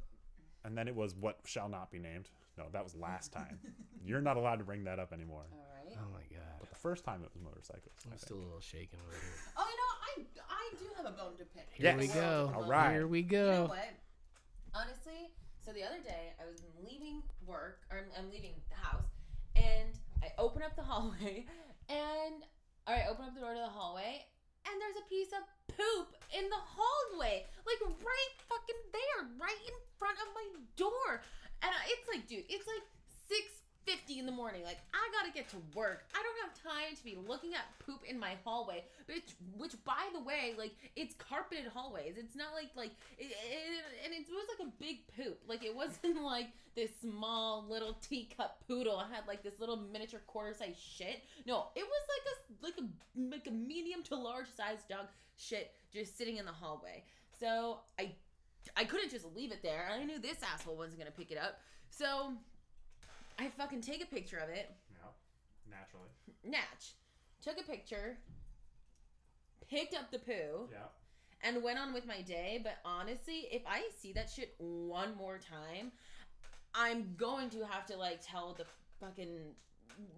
and 0.65 0.77
then 0.77 0.89
it 0.89 0.95
was 0.95 1.15
what 1.15 1.39
shall 1.45 1.69
not 1.69 1.91
be 1.91 1.99
named. 1.99 2.31
No, 2.57 2.65
that 2.73 2.83
was 2.83 2.95
last 2.95 3.33
time. 3.39 3.59
You're 4.03 4.23
not 4.23 4.37
allowed 4.39 4.57
to 4.61 4.65
bring 4.65 4.85
that 4.85 4.99
up 4.99 5.13
anymore. 5.13 5.45
All 5.53 5.59
right. 5.85 5.95
Oh 6.01 6.11
my 6.13 6.23
god. 6.35 6.47
But 6.61 6.71
the 6.71 6.77
first 6.77 7.05
time 7.05 7.21
it 7.23 7.31
was 7.35 7.43
motorcycles. 7.43 7.93
I 8.09 8.13
I'm 8.13 8.19
still 8.19 8.39
a 8.39 8.45
little 8.45 8.61
shaken 8.61 8.99
over 9.05 9.13
here. 9.13 9.33
Oh, 9.59 9.67
you 9.69 9.77
know, 9.77 10.27
I 10.49 10.55
I 10.55 10.75
do 10.79 10.87
have 10.97 11.07
a 11.13 11.17
bone 11.17 11.37
to 11.37 11.45
pick. 11.45 11.69
Here 11.75 11.87
Yes. 11.93 11.99
we 11.99 12.07
go. 12.09 12.53
All 12.55 12.63
right. 12.63 12.93
Here 12.93 13.07
we 13.07 13.23
go. 13.23 13.45
You 13.45 13.53
know 13.53 13.65
what? 13.67 13.91
Honestly, 14.73 15.29
so 15.63 15.73
the 15.73 15.83
other 15.83 16.01
day 16.03 16.33
I 16.41 16.47
was 16.51 16.63
leaving 16.83 17.23
work, 17.45 17.81
or 17.91 17.99
I'm, 17.99 18.05
I'm 18.17 18.31
leaving 18.31 18.53
the 18.71 18.77
house, 18.77 19.10
and 19.79 19.95
I 20.23 20.33
open 20.39 20.63
up 20.63 20.75
the 20.77 20.83
hallway, 20.91 21.47
and 21.89 22.43
all 22.87 22.95
right, 22.95 23.07
open 23.11 23.27
up 23.27 23.35
the 23.35 23.41
door 23.41 23.55
to 23.55 23.61
the 23.61 23.71
hallway, 23.71 24.25
and 24.67 24.75
there's 24.81 24.99
a 24.99 25.07
piece 25.09 25.33
of 25.33 25.43
poop 25.71 26.17
in 26.35 26.45
the 26.49 26.63
hallway, 26.63 27.47
like 27.67 27.81
right 27.83 28.33
fucking 28.49 28.83
there, 28.93 29.21
right 29.39 29.61
in 29.67 29.77
front 29.99 30.19
of 30.19 30.29
my 30.35 30.47
door, 30.77 31.23
and 31.63 31.71
it's 31.89 32.07
like, 32.09 32.27
dude, 32.27 32.47
it's 32.49 32.67
like 32.67 32.85
six 33.29 33.61
fifty 33.87 34.19
in 34.19 34.27
the 34.27 34.35
morning. 34.35 34.63
Like 34.63 34.79
i 34.95 35.03
gotta 35.15 35.33
get 35.33 35.49
to 35.51 35.59
work. 35.75 36.05
I 36.15 36.21
have 36.51 36.63
time 36.63 36.97
to 36.97 37.05
be 37.05 37.17
looking 37.27 37.55
at 37.55 37.63
poop 37.85 38.01
in 38.09 38.19
my 38.19 38.33
hallway 38.45 38.85
which 39.07 39.35
which 39.57 39.73
by 39.85 40.09
the 40.13 40.21
way 40.21 40.55
like 40.57 40.73
it's 40.97 41.15
carpeted 41.15 41.67
hallways. 41.73 42.15
It's 42.17 42.37
not 42.37 42.53
like 42.55 42.71
like 42.77 42.93
it, 43.19 43.31
it, 43.31 43.85
and 44.05 44.15
it 44.15 44.27
was 44.31 44.47
like 44.59 44.69
a 44.69 44.73
big 44.79 44.99
poop. 45.17 45.39
Like 45.49 45.65
it 45.65 45.75
wasn't 45.75 46.23
like 46.23 46.49
this 46.75 46.91
small 47.01 47.67
little 47.69 47.97
teacup 48.01 48.63
poodle. 48.69 48.97
I 48.97 49.15
had 49.15 49.27
like 49.27 49.43
this 49.43 49.59
little 49.59 49.77
miniature 49.77 50.21
quarter 50.27 50.55
size 50.55 50.77
shit. 50.79 51.23
No 51.47 51.67
it 51.75 51.85
was 51.85 52.03
like 52.15 52.27
a 52.31 52.67
like 52.67 52.75
a 52.79 53.37
like 53.37 53.47
a 53.47 53.51
medium 53.51 54.03
to 54.05 54.17
large 54.17 54.47
size 54.57 54.79
dog 54.89 55.07
shit 55.37 55.73
just 55.93 56.17
sitting 56.17 56.37
in 56.37 56.45
the 56.45 56.53
hallway. 56.53 57.05
So 57.39 57.79
i 57.99 58.13
i 58.77 58.85
couldn't 58.85 59.11
just 59.11 59.27
leave 59.35 59.53
it 59.53 59.63
there. 59.63 59.89
I 59.93 60.05
knew 60.05 60.19
this 60.19 60.39
asshole 60.43 60.77
wasn't 60.77 60.99
gonna 60.99 61.11
pick 61.11 61.31
it 61.31 61.39
up. 61.39 61.59
So 61.91 62.33
i 63.39 63.49
fucking 63.49 63.81
take 63.81 64.03
a 64.03 64.07
picture 64.07 64.39
of 64.39 64.51
it. 64.51 64.71
Yeah. 64.91 65.77
Naturally. 65.79 66.11
Natch 66.45 66.95
took 67.43 67.59
a 67.59 67.63
picture 67.63 68.19
picked 69.69 69.95
up 69.95 70.11
the 70.11 70.19
poo 70.19 70.69
Yeah. 70.73 70.79
and 71.43 71.63
went 71.63 71.79
on 71.79 71.93
with 71.95 72.07
my 72.07 72.21
day. 72.23 72.61
But 72.63 72.79
honestly, 72.85 73.47
if 73.53 73.63
I 73.67 73.89
see 73.99 74.13
that 74.15 74.29
shit 74.29 74.55
one 74.59 75.17
more 75.17 75.39
time, 75.39 75.93
I'm 76.75 77.15
going 77.17 77.51
to 77.51 77.65
have 77.67 77.87
to 77.87 77.97
like 77.97 78.21
tell 78.21 78.55
the 78.55 78.65
fucking 79.01 79.55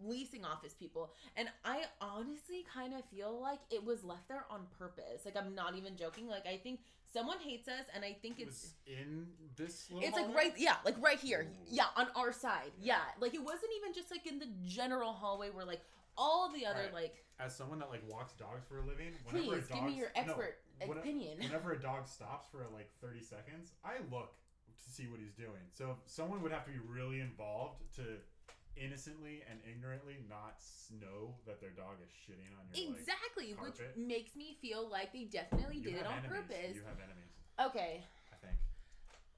leasing 0.05 0.45
office 0.45 0.75
people. 0.75 1.13
And 1.37 1.49
I 1.65 1.85
honestly 2.01 2.65
kind 2.73 2.95
of 2.95 3.05
feel 3.07 3.41
like 3.41 3.59
it 3.71 3.85
was 3.85 4.05
left 4.05 4.29
there 4.29 4.45
on 4.51 4.61
purpose. 4.79 5.25
Like 5.25 5.37
I'm 5.37 5.55
not 5.55 5.77
even 5.77 5.97
joking. 5.97 6.29
Like 6.29 6.47
I 6.47 6.57
think 6.57 6.81
someone 7.13 7.39
hates 7.39 7.69
us, 7.69 7.85
and 7.95 8.05
I 8.05 8.17
think 8.23 8.41
it's. 8.41 8.75
in 8.87 9.27
this 9.57 9.89
It's 9.91 10.17
like 10.17 10.35
right, 10.35 10.55
yeah, 10.57 10.77
like 10.85 10.97
right 11.03 11.19
here, 11.19 11.47
yeah, 11.69 11.87
on 11.97 12.07
our 12.17 12.33
side, 12.33 12.71
yeah. 12.81 13.01
Like 13.21 13.35
it 13.35 13.43
wasn't 13.43 13.73
even 13.79 13.93
just 13.93 14.11
like 14.11 14.27
in 14.27 14.39
the 14.39 14.49
general 14.67 15.13
hallway 15.13 15.51
where 15.51 15.65
like 15.65 15.83
all 16.17 16.51
the 16.53 16.65
other 16.67 16.83
Right. 16.85 16.95
like. 16.95 17.25
as 17.39 17.55
someone 17.57 17.79
that 17.81 17.91
like 17.91 18.07
walks 18.09 18.35
dogs 18.35 18.65
for 18.69 18.79
a 18.79 18.83
living, 18.87 19.13
Please 19.29 19.67
give 19.67 19.83
me 19.85 19.95
your 19.95 20.13
expert 20.15 20.59
opinion. 20.81 21.39
whenever 21.39 21.73
a 21.73 21.81
dog 21.81 22.07
stops 22.07 22.47
for 22.51 22.67
like 22.73 22.91
30 23.01 23.21
seconds, 23.23 23.73
I 23.85 23.99
look 24.11 24.35
to 24.85 24.91
see 24.91 25.07
what 25.09 25.21
he's 25.21 25.33
doing. 25.35 25.63
So 25.73 25.97
someone 26.07 26.43
would 26.43 26.53
have 26.53 26.65
to 26.67 26.71
be 26.73 26.79
really 26.79 27.21
involved 27.21 27.83
to 27.97 28.19
innocently 28.77 29.43
and 29.51 29.61
ignorantly 29.69 30.17
not 30.29 30.63
know 31.01 31.35
that 31.47 31.61
their 31.61 31.71
dog 31.71 31.97
is 32.03 32.09
shitting 32.11 32.49
on 32.59 32.65
your 32.73 32.89
like, 32.91 32.99
Exactly, 33.01 33.53
which 33.61 33.79
makes 33.97 34.35
me 34.35 34.57
feel 34.63 34.89
like 34.89 35.13
they 35.13 35.25
definitely 35.25 35.77
you 35.77 35.83
did 35.85 35.95
it 35.97 36.07
on 36.07 36.19
enemies. 36.25 36.31
purpose. 36.31 36.75
You 36.77 36.83
have 36.89 36.99
enemies, 36.99 37.33
Okay, 37.61 38.03
I 38.33 38.37
think. 38.47 38.57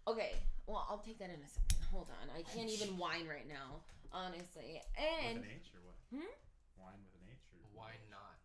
okay. 0.06 0.34
Well, 0.66 0.86
I'll 0.88 0.98
take 1.02 1.18
that 1.18 1.30
in 1.30 1.42
a 1.42 1.48
second. 1.48 1.76
Hold 1.90 2.08
on. 2.22 2.30
I 2.30 2.42
can't 2.42 2.70
even 2.70 2.96
whine 2.96 3.26
right 3.28 3.46
now, 3.48 3.82
honestly. 4.12 4.80
And 4.96 5.40
with 5.40 5.44
an 5.44 5.50
H 5.60 5.68
or 5.74 5.80
what? 5.84 5.96
Hmm? 6.14 6.32
Wine 6.80 7.02
with 7.04 7.14
an 7.20 7.28
H 7.28 7.42
or 7.52 7.60
Why 7.74 7.92
not? 8.10 8.38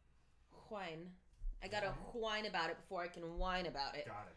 Whine. 0.72 1.12
I 1.64 1.68
gotta 1.68 1.90
whine 2.14 2.46
about 2.46 2.70
it 2.70 2.78
before 2.78 3.02
I 3.04 3.08
can 3.08 3.38
whine 3.38 3.66
about 3.66 3.96
it. 3.96 4.06
Got 4.08 4.28
it. 4.28 4.36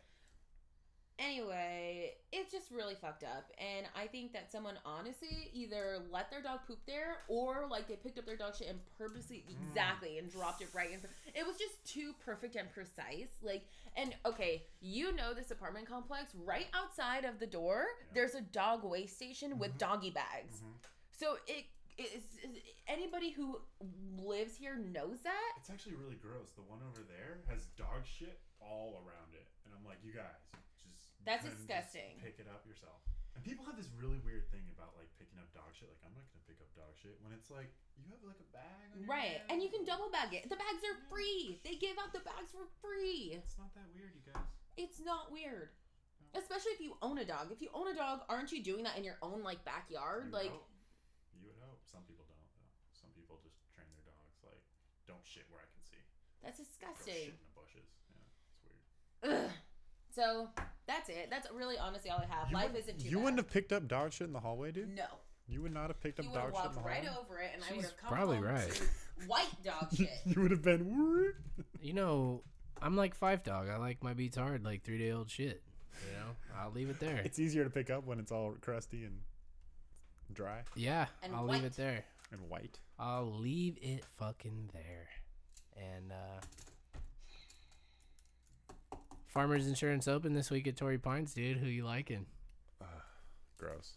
Anyway, 1.18 2.14
it's 2.32 2.50
just 2.50 2.70
really 2.72 2.94
fucked 2.96 3.22
up. 3.22 3.52
And 3.58 3.86
I 3.94 4.06
think 4.08 4.32
that 4.32 4.50
someone 4.50 4.74
honestly 4.84 5.50
either 5.52 5.98
let 6.10 6.30
their 6.30 6.42
dog 6.42 6.60
poop 6.66 6.78
there 6.86 7.18
or 7.28 7.66
like 7.70 7.86
they 7.86 7.94
picked 7.94 8.18
up 8.18 8.24
their 8.26 8.36
dog 8.36 8.56
shit 8.56 8.68
and 8.68 8.80
purposely 8.98 9.44
Mm. 9.48 9.68
exactly 9.68 10.18
and 10.18 10.30
dropped 10.32 10.62
it 10.62 10.68
right 10.74 10.90
in 10.90 10.98
front. 10.98 11.14
It 11.34 11.46
was 11.46 11.56
just 11.58 11.84
too 11.84 12.14
perfect 12.24 12.56
and 12.56 12.72
precise. 12.72 13.28
Like, 13.42 13.62
and 13.94 14.16
okay, 14.26 14.64
you 14.80 15.12
know 15.14 15.32
this 15.32 15.50
apartment 15.52 15.86
complex 15.86 16.34
right 16.34 16.66
outside 16.74 17.24
of 17.24 17.38
the 17.38 17.46
door, 17.46 17.84
there's 18.14 18.34
a 18.34 18.40
dog 18.40 18.82
waste 18.82 19.14
station 19.14 19.58
with 19.58 19.74
Mhm. 19.74 19.78
doggy 19.78 20.10
bags. 20.10 20.60
Mhm. 20.60 20.74
So 21.12 21.38
it 21.46 21.66
is 21.98 22.24
anybody 22.88 23.30
who 23.30 23.60
lives 24.18 24.56
here 24.56 24.76
knows 24.76 25.20
that. 25.24 25.50
It's 25.58 25.70
actually 25.70 25.96
really 25.96 26.16
gross. 26.16 26.52
The 26.56 26.64
one 26.66 26.80
over 26.84 27.04
there 27.04 27.44
has 27.52 27.66
dog 27.76 28.04
shit 28.04 28.40
all 28.60 29.02
around 29.04 29.34
it, 29.34 29.46
and 29.66 29.74
I'm 29.74 29.84
like, 29.84 29.98
you 30.02 30.12
guys, 30.14 30.40
just 30.86 31.12
That's 31.24 31.42
couldn't 31.44 31.58
just 31.58 31.68
disgusting. 31.68 32.22
pick 32.22 32.38
it 32.38 32.48
up 32.48 32.64
yourself. 32.66 33.02
And 33.32 33.40
people 33.40 33.64
have 33.64 33.80
this 33.80 33.88
really 33.96 34.20
weird 34.20 34.52
thing 34.52 34.68
about 34.76 34.92
like 34.92 35.08
picking 35.16 35.40
up 35.40 35.48
dog 35.56 35.72
shit. 35.72 35.88
Like, 35.88 36.04
I'm 36.04 36.12
not 36.12 36.28
gonna 36.28 36.44
pick 36.44 36.60
up 36.60 36.68
dog 36.76 36.92
shit 37.00 37.16
when 37.24 37.32
it's 37.32 37.48
like 37.48 37.72
you 37.96 38.04
have 38.12 38.20
like 38.24 38.36
a 38.40 38.48
bag. 38.52 38.92
On 38.92 39.00
your 39.00 39.08
Right, 39.08 39.40
and 39.48 39.64
you 39.64 39.72
can 39.72 39.88
double 39.88 40.12
bag 40.12 40.36
it. 40.36 40.52
The 40.52 40.60
bags 40.60 40.84
are 40.84 40.96
free. 41.08 41.60
They 41.64 41.80
give 41.80 41.96
out 41.96 42.12
the 42.12 42.20
bags 42.20 42.52
for 42.52 42.68
free. 42.84 43.32
It's 43.32 43.56
not 43.56 43.72
that 43.72 43.88
weird, 43.96 44.12
you 44.12 44.24
guys. 44.28 44.44
It's 44.76 45.00
not 45.00 45.32
weird. 45.32 45.72
Especially 46.36 46.72
if 46.72 46.80
you 46.80 46.96
own 47.00 47.18
a 47.18 47.24
dog. 47.24 47.52
If 47.52 47.60
you 47.60 47.68
own 47.72 47.88
a 47.88 47.96
dog, 47.96 48.24
aren't 48.28 48.52
you 48.52 48.62
doing 48.64 48.84
that 48.84 48.96
in 48.96 49.04
your 49.04 49.16
own 49.20 49.42
like 49.42 49.64
backyard? 49.64 50.32
would 50.32 50.32
Like 50.32 50.52
hope. 50.52 50.68
You 51.90 51.90
would 51.90 51.90
hope. 51.90 51.90
Some 51.90 52.04
people 52.06 52.24
don't 52.30 52.46
though. 52.56 52.72
Some 52.94 53.10
people 53.16 53.38
just 53.42 53.58
train 53.74 53.88
their 53.96 54.06
dogs 54.06 54.38
like, 54.46 54.62
don't 55.08 55.24
shit 55.26 55.44
where 55.50 55.60
I 55.62 55.68
can 55.70 55.82
see. 55.82 56.02
that's 56.42 56.58
Go 56.78 56.90
shit 57.04 57.34
in 57.34 57.40
the 57.42 57.54
bushes. 57.54 57.88
Yeah, 58.10 58.22
it's 58.50 58.60
weird. 58.62 59.46
Ugh. 59.46 59.50
So 60.14 60.48
That's 60.86 61.08
it. 61.08 61.28
That's 61.30 61.46
really 61.52 61.78
honestly 61.78 62.10
all 62.10 62.18
I 62.20 62.26
have. 62.34 62.50
You 62.50 62.54
Life 62.56 62.72
wouldn't- 62.72 62.84
isn't 62.88 62.98
too 63.00 63.08
You 63.08 63.16
bad. 63.16 63.24
wouldn't 63.24 63.38
have 63.40 63.50
picked 63.50 63.72
up 63.72 63.88
dog 63.88 64.12
shit 64.12 64.26
in 64.26 64.32
the 64.32 64.40
hallway, 64.40 64.72
dude. 64.72 64.94
No. 64.94 65.06
You 65.48 65.62
would 65.62 65.72
not 65.72 65.88
have 65.88 66.00
picked 66.00 66.18
up 66.18 66.24
You 66.26 66.30
would 66.32 66.40
have 66.40 66.52
dog 66.52 66.62
shit 66.62 66.70
in 66.70 66.76
walked 66.76 66.84
the 66.86 66.88
right 67.08 67.18
over 67.20 67.38
it, 67.40 67.50
and 67.54 67.62
I 67.62 67.66
She's 67.68 67.76
would 67.76 67.84
have 67.86 67.96
come 67.96 68.12
probably 68.12 68.36
home 68.36 68.46
right. 68.46 68.82
white 69.26 69.62
dog 69.64 69.88
shit. 69.96 70.10
you 70.24 70.40
would 70.42 70.50
have 70.50 70.62
been. 70.62 71.32
You 71.80 71.92
know, 71.94 72.42
I'm 72.80 72.96
like 72.96 73.14
Five 73.14 73.42
Dog. 73.42 73.68
I 73.68 73.76
like 73.76 74.02
my 74.02 74.12
beats 74.14 74.36
hard, 74.36 74.64
like 74.64 74.82
three 74.84 74.98
day 74.98 75.10
old 75.12 75.30
shit. 75.30 75.62
You 76.10 76.16
know, 76.18 76.26
I'll 76.58 76.70
leave 76.72 76.90
it 76.90 76.98
there. 77.00 77.16
It's 77.24 77.38
easier 77.38 77.64
to 77.64 77.70
pick 77.70 77.90
up 77.90 78.04
when 78.06 78.18
it's 78.18 78.32
all 78.32 78.54
crusty 78.60 79.04
and 79.04 79.20
dry 80.32 80.62
Yeah, 80.76 81.06
And 81.22 81.34
I'll 81.34 81.46
leave 81.46 81.64
it 81.64 81.76
there. 81.76 82.04
and 82.30 82.40
white. 82.48 82.78
I'll 82.98 83.32
leave 83.32 83.76
it 83.82 84.04
fucking 84.18 84.70
there. 84.72 85.08
And 85.76 86.12
uh 86.12 86.40
Farmers 89.26 89.66
Insurance 89.66 90.06
Open 90.08 90.34
this 90.34 90.50
week 90.50 90.66
at 90.66 90.76
Torrey 90.76 90.98
Pines, 90.98 91.32
dude. 91.34 91.56
Who 91.58 91.66
you 91.66 91.84
liking? 91.84 92.26
Gross. 93.58 93.92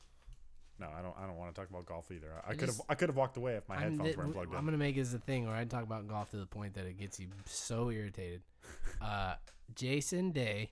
No, 0.79 0.87
I 0.95 1.01
don't. 1.01 1.15
I 1.17 1.25
don't 1.25 1.37
want 1.37 1.53
to 1.55 1.59
talk 1.59 1.69
about 1.69 1.85
golf 1.87 2.11
either. 2.11 2.27
I 2.47 2.51
I 2.51 2.55
could 2.55 2.69
have. 2.69 2.81
I 2.89 2.95
could 2.95 3.09
have 3.09 3.15
walked 3.15 3.35
away 3.37 3.55
if 3.55 3.67
my 3.67 3.75
I'm, 3.75 3.81
headphones 3.81 4.01
th- 4.03 4.17
weren't 4.17 4.29
w- 4.29 4.33
plugged 4.47 4.53
I'm 4.53 4.59
in. 4.59 4.65
gonna 4.65 4.77
make 4.77 4.95
this 4.95 5.13
a 5.13 5.17
thing 5.17 5.47
where 5.47 5.55
I 5.55 5.63
talk 5.65 5.83
about 5.83 6.07
golf 6.07 6.29
to 6.31 6.37
the 6.37 6.45
point 6.45 6.75
that 6.75 6.85
it 6.85 6.97
gets 6.99 7.19
you 7.19 7.27
so 7.45 7.89
irritated. 7.91 8.41
Uh, 9.01 9.35
Jason 9.75 10.31
Day, 10.31 10.69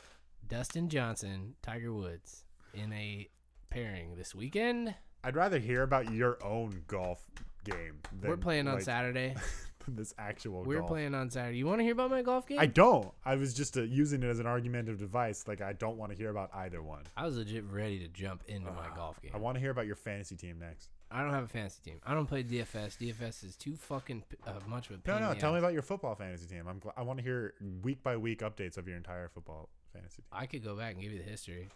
Dustin 0.48 0.88
Johnson, 0.90 1.56
Tiger 1.62 1.92
Woods 1.94 2.44
in 2.74 2.92
a 2.94 3.28
pairing 3.70 4.16
this 4.16 4.34
weekend. 4.36 4.94
I'd 5.24 5.36
rather 5.36 5.60
hear 5.60 5.84
about 5.84 6.12
your 6.12 6.44
own 6.44 6.84
golf 6.88 7.24
game. 7.64 8.00
Than, 8.20 8.30
We're 8.30 8.38
playing 8.38 8.68
on 8.68 8.76
like, 8.76 8.84
Saturday. 8.84 9.36
this 9.88 10.14
actual. 10.18 10.64
We're 10.64 10.80
golf. 10.80 10.90
playing 10.90 11.16
on 11.16 11.30
Saturday. 11.30 11.58
You 11.58 11.66
want 11.66 11.80
to 11.80 11.84
hear 11.84 11.94
about 11.94 12.10
my 12.10 12.22
golf 12.22 12.48
game? 12.48 12.60
I 12.60 12.66
don't. 12.66 13.10
I 13.26 13.36
was 13.36 13.54
just 13.54 13.78
uh, 13.78 13.82
using 13.82 14.24
it 14.24 14.28
as 14.28 14.40
an 14.40 14.48
argumentative 14.48 15.00
device. 15.00 15.46
Like 15.48 15.62
I 15.62 15.74
don't 15.74 15.98
want 15.98 16.12
to 16.12 16.18
hear 16.18 16.30
about 16.30 16.50
either 16.54 16.82
one. 16.82 17.04
I 17.16 17.26
was 17.26 17.38
legit 17.38 17.64
ready 17.72 18.00
to 18.00 18.08
jump 18.08 18.44
into 18.48 18.72
my 18.72 18.88
golf 18.96 19.22
game. 19.22 19.32
I 19.34 19.38
want 19.38 19.56
to 19.56 19.62
hear 19.62 19.72
about 19.72 19.86
your 19.86 19.96
fantasy 19.96 20.36
team 20.36 20.60
next. 20.60 20.90
I 21.10 21.22
don't 21.22 21.32
have 21.32 21.44
a 21.44 21.48
fantasy 21.48 21.80
team. 21.86 22.00
I 22.06 22.16
don't 22.16 22.26
play 22.26 22.44
DFS. 22.44 22.98
DFS 22.98 23.44
is 23.44 23.56
too 23.56 23.76
fucking 23.76 24.24
uh, 24.48 24.54
much 24.68 24.90
of 24.90 24.96
a 24.96 24.98
pain 24.98 25.22
No, 25.22 25.30
no. 25.30 25.34
Tell 25.36 25.54
me 25.54 25.60
about 25.60 25.74
your 25.74 25.84
football 25.84 26.16
fantasy 26.16 26.48
team. 26.48 26.68
I'm. 26.68 26.80
Gl- 26.80 26.94
I 26.98 27.04
want 27.04 27.20
to 27.20 27.24
hear 27.24 27.54
week 27.84 28.04
by 28.04 28.18
week 28.18 28.42
updates 28.42 28.78
of 28.78 28.88
your 28.88 28.98
entire 28.98 29.30
football 29.30 29.70
fantasy 29.94 30.18
team. 30.18 30.26
I 30.32 30.48
could 30.48 30.64
go 30.64 30.76
back 30.76 30.94
and 30.94 31.02
give 31.02 31.12
you 31.12 31.20
the 31.20 31.30
history. 31.30 31.70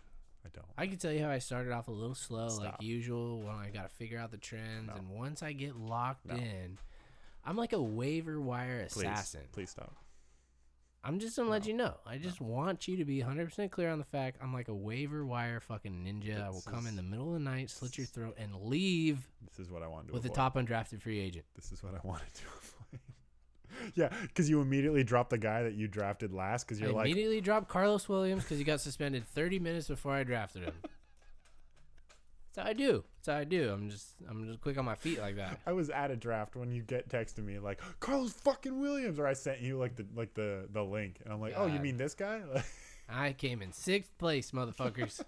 I 0.48 0.50
don't. 0.56 0.66
I 0.78 0.88
could 0.88 1.00
tell 1.02 1.12
you 1.12 1.24
how 1.24 1.30
I 1.30 1.40
started 1.40 1.72
off 1.74 1.88
a 1.88 1.92
little 1.92 2.16
slow, 2.16 2.48
like 2.48 2.76
usual, 2.82 3.42
when 3.42 3.56
I 3.56 3.70
got 3.70 3.84
to 3.84 3.96
figure 3.96 4.20
out 4.20 4.32
the 4.32 4.38
trends. 4.38 4.88
No. 4.88 4.94
And 4.96 5.10
once 5.10 5.44
I 5.44 5.54
get 5.54 5.76
locked 5.76 6.26
No. 6.26 6.36
in, 6.36 6.78
I'm 7.46 7.56
like 7.58 7.74
a 7.74 7.82
waiver 7.82 8.40
wire 8.40 8.80
assassin. 8.82 9.42
please 9.52 9.70
stop. 9.72 9.96
I'm 11.04 11.20
just 11.20 11.38
gonna 11.38 11.50
let 11.50 11.66
you 11.66 11.74
know. 11.74 11.94
I 12.06 12.18
just 12.18 12.42
want 12.42 12.88
you 12.88 12.98
to 12.98 13.06
be 13.06 13.22
100% 13.22 13.72
clear 13.72 13.90
on 13.92 13.98
the 13.98 14.04
fact 14.04 14.40
I'm 14.42 14.52
like 14.54 14.68
a 14.68 14.76
waiver 14.76 15.26
wire 15.26 15.62
fucking 15.62 15.94
ninja. 16.04 16.44
I 16.44 16.50
will 16.50 16.56
This 16.56 16.66
come 16.66 16.86
in 16.88 16.98
the 16.98 17.04
middle 17.04 17.28
of 17.28 17.34
the 17.34 17.40
night, 17.40 17.70
slit 17.70 17.98
your 17.98 18.08
throat, 18.08 18.36
and 18.38 18.54
leave 18.56 19.20
This 19.48 19.60
is 19.60 19.72
what 19.72 19.84
I 19.84 19.88
wanted 19.88 20.08
to 20.08 20.14
with 20.14 20.26
a 20.26 20.30
top 20.30 20.56
undrafted 20.56 21.02
free 21.02 21.20
agent. 21.20 21.46
This 21.56 21.72
is 21.72 21.82
what 21.82 21.94
I 21.94 22.00
wanted 22.06 22.34
to 22.34 22.44
avoid. 22.48 22.77
yeah, 23.96 24.10
because 24.22 24.50
you 24.50 24.62
immediately 24.62 25.04
dropped 25.04 25.30
the 25.30 25.38
guy 25.38 25.64
that 25.64 25.74
you 25.74 25.88
drafted 25.88 26.34
last 26.34 26.66
because 26.66 26.80
you're 26.80 26.92
I 26.92 26.94
like, 26.94 27.06
immediately 27.06 27.42
dropped 27.42 27.70
Karlos 27.70 28.08
Williams 28.08 28.44
because 28.44 28.58
he 28.58 28.64
got 28.64 28.82
suspended 28.82 29.26
30 29.28 29.60
minutes 29.60 29.88
before 29.88 30.14
I 30.14 30.24
drafted 30.24 30.64
him. 30.64 30.74
That's 32.54 32.66
how 32.66 32.72
I 32.72 32.74
do. 32.74 33.04
That's 33.18 33.28
how 33.28 33.38
I 33.40 33.44
do. 33.44 33.72
I'm 33.72 33.90
just 33.90 34.16
I'm 34.28 34.48
just 34.48 34.62
quick 34.62 34.78
on 34.80 34.86
my 34.86 34.96
feet 34.96 35.20
like 35.20 35.36
that. 35.36 35.60
I 35.68 35.74
was 35.74 35.90
at 35.92 36.10
a 36.10 36.16
draft 36.16 36.56
when 36.56 36.72
you 36.72 36.82
get 36.82 37.08
texting 37.08 37.46
me 37.46 37.60
like 37.60 37.80
Karlos 38.00 38.34
fucking 38.34 38.80
Williams, 38.80 39.20
or 39.20 39.28
I 39.28 39.34
sent 39.34 39.62
you 39.62 39.78
like 39.78 39.96
the 39.96 40.08
like 40.16 40.34
the 40.34 40.68
the 40.72 40.84
link, 40.84 41.20
and 41.24 41.32
I'm 41.32 41.40
like, 41.40 41.54
oh, 41.56 41.68
you 41.68 41.80
mean 41.80 41.98
this 41.98 42.16
guy? 42.16 42.42
I 43.10 43.34
came 43.34 43.62
in 43.62 43.72
sixth 43.74 44.18
place, 44.18 44.52
motherfuckers. 44.52 45.22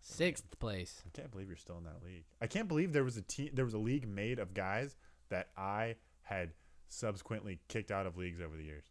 sixth 0.00 0.58
place. 0.60 1.02
I 1.06 1.10
can't 1.16 1.30
believe 1.30 1.48
you're 1.48 1.56
still 1.56 1.78
in 1.78 1.84
that 1.84 2.04
league. 2.04 2.24
I 2.40 2.46
can't 2.46 2.68
believe 2.68 2.92
there 2.92 3.04
was 3.04 3.16
a 3.16 3.22
team, 3.22 3.50
there 3.52 3.64
was 3.64 3.74
a 3.74 3.78
league 3.78 4.06
made 4.08 4.38
of 4.38 4.54
guys 4.54 4.96
that 5.28 5.48
I 5.56 5.96
had 6.28 6.50
subsequently 6.88 7.60
kicked 7.68 7.90
out 7.90 8.06
of 8.06 8.16
leagues 8.16 8.40
over 8.40 8.56
the 8.56 8.64
years 8.64 8.84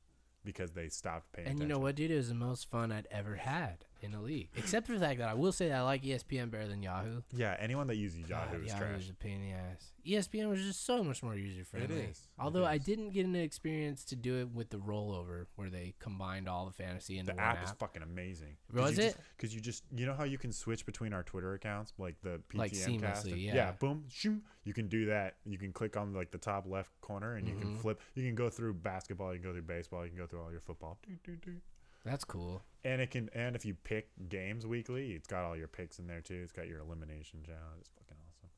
because 0.44 0.72
they 0.72 0.90
stopped 0.90 1.32
paying. 1.34 1.48
And 1.48 1.60
you 1.60 1.68
know 1.68 1.80
what, 1.80 1.96
dude? 1.96 2.12
It 2.12 2.16
was 2.16 2.30
the 2.30 2.36
most 2.36 2.70
fun 2.70 2.92
I'd 2.92 3.08
ever 3.12 3.36
had 3.36 3.86
in 4.04 4.12
the 4.12 4.20
league. 4.20 4.50
Except 4.56 4.86
for 4.88 4.94
the 4.94 5.00
fact 5.00 5.20
that 5.20 5.30
I 5.30 5.34
will 5.34 5.52
say 5.52 5.70
that 5.70 5.78
I 5.78 5.82
like 5.84 6.04
ESPN 6.04 6.50
better 6.52 6.68
than 6.68 6.82
Yahoo. 6.84 7.22
Yeah, 7.36 7.56
anyone 7.60 7.88
that 7.88 7.96
uses 7.98 8.28
Yahoo 8.30 8.58
God, 8.58 8.62
is 8.66 8.72
Yahoo 8.72 8.86
trash. 8.86 9.02
is 9.04 9.10
a 9.10 9.14
pain 9.14 9.42
in 9.42 9.50
the 9.50 9.52
ass. 9.54 9.92
ESPN 10.06 10.50
was 10.50 10.62
just 10.64 10.86
so 10.86 11.04
much 11.04 11.22
more 11.22 11.36
user 11.36 11.66
friendly. 11.66 11.96
is. 12.04 12.18
It 12.20 12.42
Although 12.42 12.64
I 12.66 12.78
didn't 12.78 13.10
get 13.10 13.26
an 13.26 13.36
experience 13.36 14.06
to 14.06 14.16
do 14.16 14.38
it 14.40 14.50
with 14.54 14.70
the 14.70 14.78
rollover 14.78 15.48
where 15.58 15.70
they 15.70 15.96
combined 16.00 16.48
all 16.48 16.66
the 16.66 16.72
fantasy 16.72 17.18
and 17.20 17.28
The 17.28 17.38
app, 17.40 17.58
app. 17.58 17.66
is 17.66 17.72
fucking 17.72 18.02
amazing. 18.04 18.56
Was 18.74 18.98
it? 19.00 19.18
Because 19.36 19.54
you 19.54 19.60
just, 19.60 19.84
you 19.94 20.06
know 20.06 20.14
how 20.14 20.24
you 20.24 20.38
can 20.38 20.54
switch 20.54 20.86
between 20.86 21.12
our 21.12 21.24
Twitter 21.24 21.54
accounts, 21.56 21.92
like 21.98 22.16
the 22.22 22.40
PTM 22.50 22.58
Like 22.58 22.72
cast? 22.72 22.88
seamlessly, 23.26 23.32
and- 23.34 23.42
yeah. 23.56 23.72
boom, 23.74 24.06
shoom. 24.10 24.44
You 24.64 24.74
can 24.74 24.88
do 24.88 25.08
that. 25.08 25.36
You 25.46 25.58
can 25.58 25.74
click 25.74 25.98
on 25.98 26.14
like 26.14 26.32
the 26.32 26.38
top 26.38 26.66
left 26.68 26.92
corner, 27.02 27.36
and 27.36 27.48
you 27.48 27.56
can 27.56 27.76
Mhm. 27.76 27.82
flip. 27.82 28.00
You 28.16 28.24
can 28.26 28.36
go 28.36 28.50
through 28.50 28.76
basketball. 28.76 29.34
You 29.34 29.40
can 29.42 29.50
go 29.50 29.54
through 29.54 29.64
baseball. 29.64 30.04
You 30.06 30.10
can 30.12 30.18
go 30.20 30.28
through 30.28 30.42
all 30.42 30.52
your 30.52 30.60
football. 30.62 31.00
Doo, 31.06 31.18
doo, 31.24 31.36
doo. 31.36 31.62
That's 32.08 32.24
cool. 32.24 32.64
And 32.84 33.02
it 33.02 33.12
can, 33.12 33.30
and 33.34 33.56
if 33.56 33.66
you 33.66 33.74
pick 33.74 34.08
games 34.30 34.66
weekly, 34.66 35.12
it's 35.12 35.28
got 35.28 35.44
all 35.44 35.56
your 35.58 35.68
picks 35.68 36.00
in 36.00 36.08
there 36.08 36.22
too. 36.22 36.40
It's 36.42 36.52
got 36.54 36.68
your 36.68 36.80
elimination 36.80 37.42
challenge. 37.46 37.82
It's 37.82 37.90
fucking 37.90 38.18
awesome. 38.28 38.50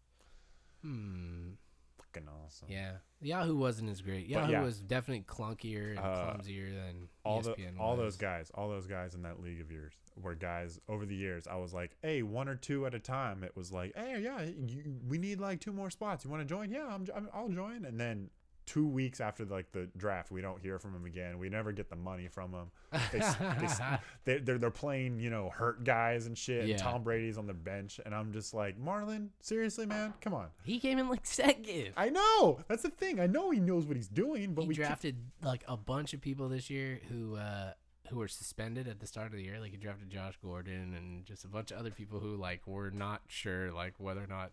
Hmm. 0.83 1.49
Fucking 1.97 2.27
awesome. 2.45 2.67
Yeah, 2.69 2.91
Yahoo 3.21 3.55
wasn't 3.55 3.89
as 3.89 4.01
great. 4.01 4.27
Yahoo 4.27 4.51
yeah. 4.51 4.61
was 4.63 4.79
definitely 4.79 5.23
clunkier 5.27 5.91
and 5.91 5.99
Uh, 5.99 6.31
clumsier 6.31 6.73
than 6.73 7.07
all 7.23 7.41
the 7.41 7.51
ESPN 7.53 7.79
all 7.79 7.95
was. 7.95 7.99
those 7.99 8.17
guys, 8.17 8.51
all 8.55 8.69
those 8.69 8.87
guys 8.87 9.13
in 9.15 9.21
that 9.23 9.41
league 9.41 9.61
of 9.61 9.71
yours 9.71 9.93
were 10.15 10.35
guys 10.35 10.79
over 10.87 11.05
the 11.05 11.15
years. 11.15 11.47
I 11.47 11.55
was 11.57 11.73
like, 11.73 11.95
hey, 12.01 12.23
one 12.23 12.47
or 12.49 12.55
two 12.55 12.85
at 12.85 12.93
a 12.93 12.99
time. 12.99 13.43
It 13.43 13.55
was 13.55 13.71
like, 13.71 13.93
hey, 13.95 14.19
yeah, 14.21 14.41
you, 14.41 14.95
we 15.07 15.17
need 15.17 15.39
like 15.39 15.59
two 15.59 15.71
more 15.73 15.89
spots. 15.89 16.25
You 16.25 16.31
want 16.31 16.41
to 16.41 16.45
join? 16.47 16.71
Yeah, 16.71 16.87
I'm, 16.87 17.05
I'm, 17.15 17.29
I'll 17.33 17.49
join. 17.49 17.85
And 17.85 17.99
then 17.99 18.29
two 18.69 18.87
weeks 18.87 19.19
after 19.19 19.45
like 19.45 19.71
the 19.71 19.89
draft, 19.97 20.29
we 20.29 20.41
don't 20.41 20.61
hear 20.61 20.77
from 20.77 20.93
them 20.93 21.05
again. 21.05 21.39
We 21.39 21.49
never 21.49 21.71
get 21.71 21.89
the 21.89 21.95
money 21.95 22.27
from 22.27 22.51
them. 22.51 22.71
They, 23.11 23.19
they, 23.19 23.97
they 24.25 24.37
they're 24.37 24.59
they're 24.59 24.69
playing 24.69 25.19
you 25.19 25.31
know 25.31 25.49
hurt 25.49 25.83
guys 25.83 26.27
and 26.27 26.37
shit. 26.37 26.65
Yeah. 26.65 26.75
And 26.75 26.83
Tom 26.83 27.03
Brady's 27.03 27.39
on 27.39 27.47
the 27.47 27.53
bench, 27.53 27.99
and 28.05 28.13
I'm 28.13 28.31
just 28.31 28.53
like, 28.53 28.79
Marlon, 28.79 29.29
seriously, 29.41 29.87
man, 29.87 30.13
come 30.21 30.35
on. 30.35 30.49
he 30.63 30.79
came 30.79 30.99
in 30.99 31.09
like 31.09 31.21
second. 31.25 31.93
I 31.97 32.09
know 32.09 32.59
that's 32.67 32.83
the 32.83 32.91
thing. 32.91 33.19
I 33.19 33.25
know 33.25 33.49
he 33.49 33.59
knows 33.59 33.85
what 33.85 33.97
he's 33.97 34.07
doing, 34.07 34.53
but 34.53 34.61
he 34.61 34.67
we 34.67 34.75
drafted 34.75 35.17
like 35.41 35.63
a 35.67 35.75
bunch 35.75 36.13
of 36.13 36.21
people 36.21 36.47
this 36.47 36.69
year 36.69 37.01
who 37.09 37.37
uh 37.37 37.73
who 38.09 38.17
were 38.17 38.27
suspended 38.27 38.87
at 38.87 38.99
the 38.99 39.07
start 39.07 39.27
of 39.27 39.33
the 39.33 39.43
year. 39.43 39.59
Like 39.59 39.71
he 39.71 39.77
drafted 39.77 40.11
Josh 40.11 40.35
Gordon 40.43 40.93
and 40.95 41.25
just 41.25 41.43
a 41.43 41.47
bunch 41.47 41.71
of 41.71 41.79
other 41.79 41.91
people 41.91 42.19
who 42.19 42.35
like 42.35 42.67
were 42.67 42.91
not 42.91 43.21
sure 43.27 43.71
like 43.71 43.95
whether 43.97 44.23
or 44.23 44.27
not 44.27 44.51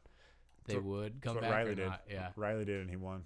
they 0.65 0.75
That's 0.75 0.85
would 0.87 1.21
come 1.21 1.35
what 1.35 1.43
back 1.43 1.53
Riley 1.53 1.71
or 1.73 1.75
did. 1.75 1.87
not. 1.87 2.03
Yeah, 2.11 2.29
Riley 2.35 2.65
did, 2.65 2.81
and 2.81 2.91
he 2.91 2.97
won. 2.97 3.25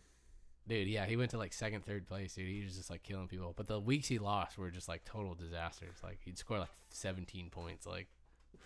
Dude. 0.70 0.88
Yeah, 0.88 1.04
he 1.04 1.16
went 1.16 1.32
to 1.32 1.38
like 1.38 1.52
second, 1.52 1.84
third 1.84 2.06
place, 2.06 2.34
dude. 2.34 2.48
He 2.48 2.62
was 2.62 2.76
just 2.76 2.90
like 2.90 3.02
killing 3.02 3.28
people. 3.28 3.52
But 3.56 3.66
the 3.66 3.78
weeks 3.78 4.08
he 4.08 4.18
lost 4.18 4.56
were 4.56 4.70
just 4.70 4.88
like 4.88 5.04
total 5.04 5.34
disasters. 5.34 5.96
Like 6.02 6.18
he'd 6.24 6.38
score 6.38 6.60
like 6.60 6.68
17 6.90 7.50
points, 7.50 7.86
like 7.86 8.08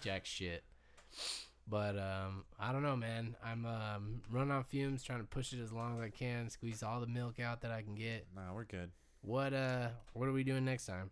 jack 0.02 0.24
shit. 0.24 0.62
But 1.66 1.98
um, 1.98 2.44
I 2.60 2.72
don't 2.72 2.82
know, 2.82 2.96
man. 2.96 3.36
I'm 3.44 3.64
um, 3.64 4.20
running 4.30 4.50
on 4.50 4.64
fumes, 4.64 5.02
trying 5.02 5.20
to 5.20 5.24
push 5.24 5.52
it 5.52 5.60
as 5.60 5.72
long 5.72 5.96
as 5.96 6.02
I 6.02 6.10
can, 6.10 6.50
squeeze 6.50 6.82
all 6.82 7.00
the 7.00 7.06
milk 7.06 7.40
out 7.40 7.62
that 7.62 7.70
I 7.70 7.82
can 7.82 7.94
get. 7.94 8.26
Nah, 8.36 8.54
we're 8.54 8.64
good. 8.64 8.90
What 9.22 9.54
uh, 9.54 9.88
what 10.12 10.28
are 10.28 10.32
we 10.32 10.44
doing 10.44 10.64
next 10.64 10.86
time? 10.86 11.10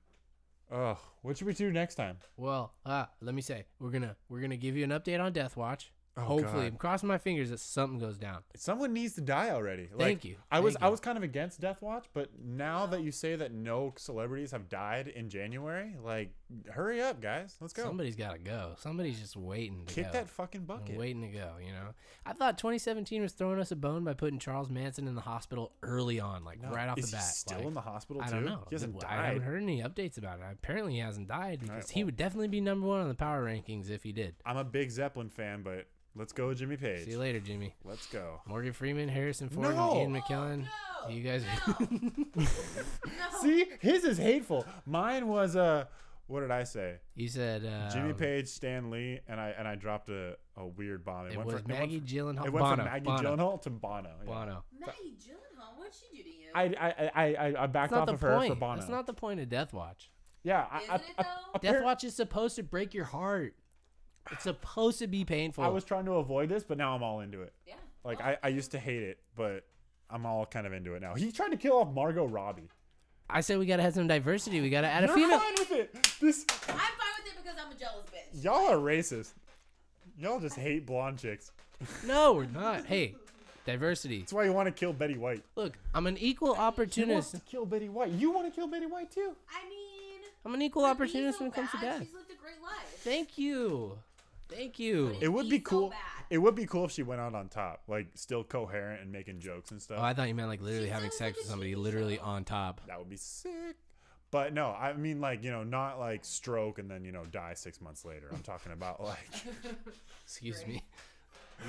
Oh, 0.70 0.98
what 1.22 1.36
should 1.36 1.46
we 1.46 1.54
do 1.54 1.70
next 1.72 1.94
time? 1.94 2.18
Well, 2.36 2.74
uh, 2.84 3.06
let 3.20 3.34
me 3.34 3.42
say 3.42 3.64
we're 3.78 3.90
gonna 3.90 4.16
we're 4.28 4.40
gonna 4.40 4.56
give 4.56 4.76
you 4.76 4.84
an 4.84 4.90
update 4.90 5.20
on 5.20 5.32
Death 5.32 5.56
Watch. 5.56 5.90
Oh, 6.16 6.20
Hopefully, 6.20 6.64
God. 6.64 6.72
I'm 6.72 6.76
crossing 6.76 7.08
my 7.08 7.16
fingers 7.16 7.48
that 7.50 7.60
something 7.60 7.98
goes 7.98 8.18
down. 8.18 8.42
Someone 8.54 8.92
needs 8.92 9.14
to 9.14 9.22
die 9.22 9.50
already. 9.50 9.88
Like, 9.94 10.06
Thank 10.06 10.24
you. 10.26 10.36
I 10.50 10.60
was 10.60 10.74
Thank 10.74 10.82
I 10.82 10.86
you. 10.86 10.90
was 10.90 11.00
kind 11.00 11.16
of 11.16 11.24
against 11.24 11.60
Death 11.60 11.80
Watch, 11.80 12.06
but 12.12 12.28
now 12.44 12.84
that 12.86 13.02
you 13.02 13.10
say 13.10 13.34
that 13.36 13.52
no 13.52 13.94
celebrities 13.96 14.50
have 14.50 14.68
died 14.68 15.08
in 15.08 15.30
January, 15.30 15.96
like 16.02 16.34
hurry 16.70 17.00
up, 17.02 17.20
guys. 17.20 17.56
Let's 17.60 17.72
go. 17.72 17.82
Somebody's 17.82 18.16
got 18.16 18.32
to 18.32 18.38
go. 18.38 18.72
Somebody's 18.78 19.20
just 19.20 19.36
waiting 19.36 19.84
to 19.86 19.94
go. 19.94 19.94
Kick 19.94 20.06
go. 20.06 20.18
that 20.18 20.28
fucking 20.28 20.60
and 20.60 20.66
bucket. 20.66 20.96
waiting 20.96 21.22
to 21.22 21.28
go. 21.28 21.52
You 21.64 21.72
know, 21.72 21.88
I 22.26 22.32
thought 22.32 22.58
2017 22.58 23.22
was 23.22 23.32
throwing 23.32 23.58
us 23.60 23.70
a 23.72 23.76
bone 23.76 24.04
by 24.04 24.14
putting 24.14 24.38
Charles 24.38 24.68
Manson 24.70 25.08
in 25.08 25.14
the 25.14 25.20
hospital 25.20 25.72
early 25.82 26.20
on, 26.20 26.44
like 26.44 26.60
No, 26.62 26.70
right 26.70 26.88
off 26.88 26.98
is 26.98 27.10
the 27.10 27.16
he 27.16 27.20
bat. 27.20 27.26
still 27.34 27.58
like, 27.58 27.66
in 27.66 27.74
the 27.74 27.80
hospital 27.80 28.22
I 28.22 28.30
don't 28.30 28.44
know. 28.44 28.64
He 28.70 28.74
hasn't 28.74 28.98
died. 29.00 29.18
I 29.18 29.26
haven't 29.26 29.42
heard 29.42 29.62
any 29.62 29.82
updates 29.82 30.18
about 30.18 30.38
it. 30.40 30.44
Apparently, 30.52 30.94
he 30.94 30.98
hasn't 31.00 31.28
died 31.28 31.60
because 31.60 31.74
right, 31.74 31.90
he 31.90 32.00
well- 32.02 32.06
would 32.06 32.16
definitely 32.16 32.48
be 32.48 32.60
number 32.60 32.86
one 32.86 33.00
on 33.00 33.08
the 33.08 33.14
power 33.14 33.44
rankings 33.44 33.90
if 33.90 34.02
he 34.02 34.12
did. 34.12 34.34
I'm 34.46 34.56
a 34.56 34.64
big 34.64 34.90
Zeppelin 34.90 35.28
fan, 35.30 35.62
but 35.62 35.86
let's 36.14 36.32
go 36.32 36.52
Jimmy 36.54 36.76
Page. 36.76 37.04
See 37.04 37.12
you 37.12 37.18
later, 37.18 37.40
Jimmy. 37.40 37.74
Let's 37.84 38.06
go. 38.06 38.40
Morgan 38.46 38.72
Freeman, 38.72 39.08
Harrison 39.08 39.48
Ford, 39.48 39.74
No! 39.74 40.00
and 40.00 40.12
Ian 40.14 40.22
McKellen. 40.22 40.66
no, 41.04 41.08
you 41.10 41.22
guys. 41.22 41.44
No. 41.66 42.44
See, 43.40 43.66
his 43.80 44.04
is 44.04 44.18
hateful. 44.18 44.64
Mine 44.86 45.26
was 45.28 45.56
uh 45.56 45.84
what 46.32 46.40
did 46.40 46.50
I 46.50 46.64
say? 46.64 46.96
you 47.14 47.28
said 47.28 47.64
uh, 47.64 47.90
Jimmy 47.92 48.12
Page, 48.14 48.48
Stan 48.48 48.90
Lee, 48.90 49.20
and 49.28 49.38
I 49.40 49.50
and 49.58 49.68
I 49.68 49.74
dropped 49.74 50.08
a, 50.08 50.36
a 50.56 50.66
weird 50.66 51.04
bomb. 51.04 51.26
It 51.26 51.36
went 51.36 51.46
was 51.46 51.60
from- 51.62 51.70
it 51.70 51.74
went 51.78 51.80
Maggie 51.92 52.00
Gyllenhaal. 52.00 52.46
It 52.46 52.52
went 52.52 52.64
Bono. 52.64 52.76
from 52.76 52.84
Maggie 52.86 53.04
Bono. 53.04 53.36
Gyllenhaal 53.36 53.62
to 53.62 53.70
Bono. 53.70 54.08
yeah. 54.20 54.26
Bono. 54.26 54.64
Maggie 54.80 55.14
Gyllenhaal, 55.18 55.78
what'd 55.78 55.92
she 55.94 56.16
do 56.16 56.22
to 56.22 56.28
you? 56.28 56.48
I 56.54 56.62
I 56.64 57.10
I 57.14 57.34
I, 57.34 57.62
I 57.64 57.66
backed 57.66 57.92
off 57.92 58.06
the 58.06 58.14
of 58.14 58.20
her 58.22 58.36
point. 58.36 58.52
for 58.54 58.58
Bono. 58.58 58.76
That's 58.76 58.90
not 58.90 59.06
the 59.06 59.14
point 59.14 59.40
of 59.40 59.48
Death 59.48 59.72
Watch. 59.72 60.10
Yeah, 60.42 60.66
Isn't 60.82 60.90
I, 60.90 60.94
it 60.96 61.02
though? 61.18 61.58
Death 61.60 61.84
Watch 61.84 62.02
is 62.04 62.16
supposed 62.16 62.56
to 62.56 62.62
break 62.62 62.94
your 62.94 63.04
heart. 63.04 63.54
It's 64.32 64.44
supposed 64.44 64.98
to 65.00 65.06
be 65.06 65.24
painful. 65.24 65.62
I 65.62 65.68
was 65.68 65.84
trying 65.84 66.04
to 66.06 66.12
avoid 66.14 66.48
this, 66.48 66.64
but 66.64 66.78
now 66.78 66.94
I'm 66.96 67.02
all 67.02 67.20
into 67.20 67.42
it. 67.42 67.52
Yeah. 67.66 67.74
Like 68.04 68.18
well, 68.20 68.28
I, 68.42 68.46
I 68.46 68.48
used 68.48 68.70
to 68.72 68.78
hate 68.78 69.02
it, 69.02 69.18
but 69.36 69.64
I'm 70.10 70.26
all 70.26 70.46
kind 70.46 70.66
of 70.66 70.72
into 70.72 70.94
it 70.94 71.02
now. 71.02 71.14
He 71.14 71.30
tried 71.30 71.50
to 71.50 71.56
kill 71.56 71.78
off 71.78 71.92
Margot 71.92 72.26
Robbie. 72.26 72.68
I 73.32 73.40
said 73.40 73.58
we 73.58 73.66
gotta 73.66 73.82
have 73.82 73.94
some 73.94 74.06
diversity. 74.06 74.60
We 74.60 74.70
gotta 74.70 74.88
add 74.88 75.04
a 75.04 75.06
You're 75.08 75.16
female. 75.16 75.38
fine 75.38 75.54
with 75.58 75.72
it. 75.72 75.92
This 76.20 76.44
I'm 76.68 76.74
fine 76.74 76.78
with 77.24 77.32
it 77.32 77.42
because 77.42 77.58
I'm 77.64 77.72
a 77.72 77.74
jealous 77.74 78.04
bitch. 78.06 78.44
y'all 78.44 78.68
are 78.70 78.76
racist. 78.76 79.30
Y'all 80.18 80.38
just 80.40 80.56
hate 80.56 80.84
blonde 80.86 81.18
chicks. 81.18 81.50
No, 82.06 82.34
we're 82.34 82.44
not. 82.46 82.84
Hey, 82.84 83.14
diversity. 83.66 84.20
That's 84.20 84.32
why 84.32 84.44
you 84.44 84.52
want 84.52 84.66
to 84.68 84.72
kill 84.72 84.92
Betty 84.92 85.16
White. 85.16 85.42
Look, 85.56 85.76
I'm 85.94 86.06
an 86.06 86.16
equal 86.18 86.54
He 86.54 86.58
wants 86.60 86.78
opportunist. 86.78 87.30
to 87.34 87.40
kill 87.40 87.64
Betty 87.66 87.88
White. 87.88 88.10
You 88.12 88.30
want 88.30 88.46
to 88.46 88.54
kill 88.54 88.68
Betty 88.68 88.86
White 88.86 89.10
too? 89.10 89.32
I 89.50 89.68
mean, 89.68 90.20
I'm 90.44 90.54
an 90.54 90.62
equal 90.62 90.82
would 90.82 90.90
opportunist 90.90 91.38
so 91.38 91.44
when 91.44 91.52
it 91.52 91.54
comes 91.56 91.70
to 91.72 91.78
death. 91.78 92.00
She's 92.02 92.12
lived 92.12 92.30
a 92.30 92.34
great 92.40 92.60
life. 92.62 92.86
Thank 92.98 93.38
you. 93.38 93.98
Thank 94.48 94.78
you. 94.78 95.16
It 95.20 95.28
would 95.28 95.46
He's 95.46 95.50
be 95.52 95.58
so 95.58 95.64
cool. 95.64 95.88
bad. 95.90 95.98
It 96.32 96.38
would 96.38 96.54
be 96.54 96.64
cool 96.64 96.86
if 96.86 96.92
she 96.92 97.02
went 97.02 97.20
out 97.20 97.34
on 97.34 97.48
top, 97.50 97.82
like 97.88 98.06
still 98.14 98.42
coherent 98.42 99.02
and 99.02 99.12
making 99.12 99.40
jokes 99.40 99.70
and 99.70 99.82
stuff. 99.82 99.98
Oh, 100.00 100.04
I 100.04 100.14
thought 100.14 100.28
you 100.28 100.34
meant 100.34 100.48
like 100.48 100.62
literally 100.62 100.86
She 100.86 100.90
having 100.92 101.10
sex 101.10 101.36
with 101.36 101.46
somebody 101.46 101.74
literally 101.74 102.16
show. 102.16 102.22
on 102.22 102.44
top. 102.44 102.80
that 102.86 102.98
would 102.98 103.10
be 103.10 103.16
sick. 103.18 103.76
But 104.30 104.54
no, 104.54 104.68
I 104.70 104.94
mean 104.94 105.20
like 105.20 105.44
you 105.44 105.50
know 105.50 105.62
not 105.62 105.98
like 105.98 106.24
stroke 106.24 106.78
and 106.78 106.90
then 106.90 107.04
you 107.04 107.12
know 107.12 107.26
die 107.26 107.52
six 107.52 107.82
months 107.82 108.06
later. 108.06 108.28
I'm 108.32 108.40
talking 108.42 108.72
about 108.72 109.02
like 109.04 109.28
Excuse 110.24 110.62
Great. 110.64 110.68
me. 110.76 110.84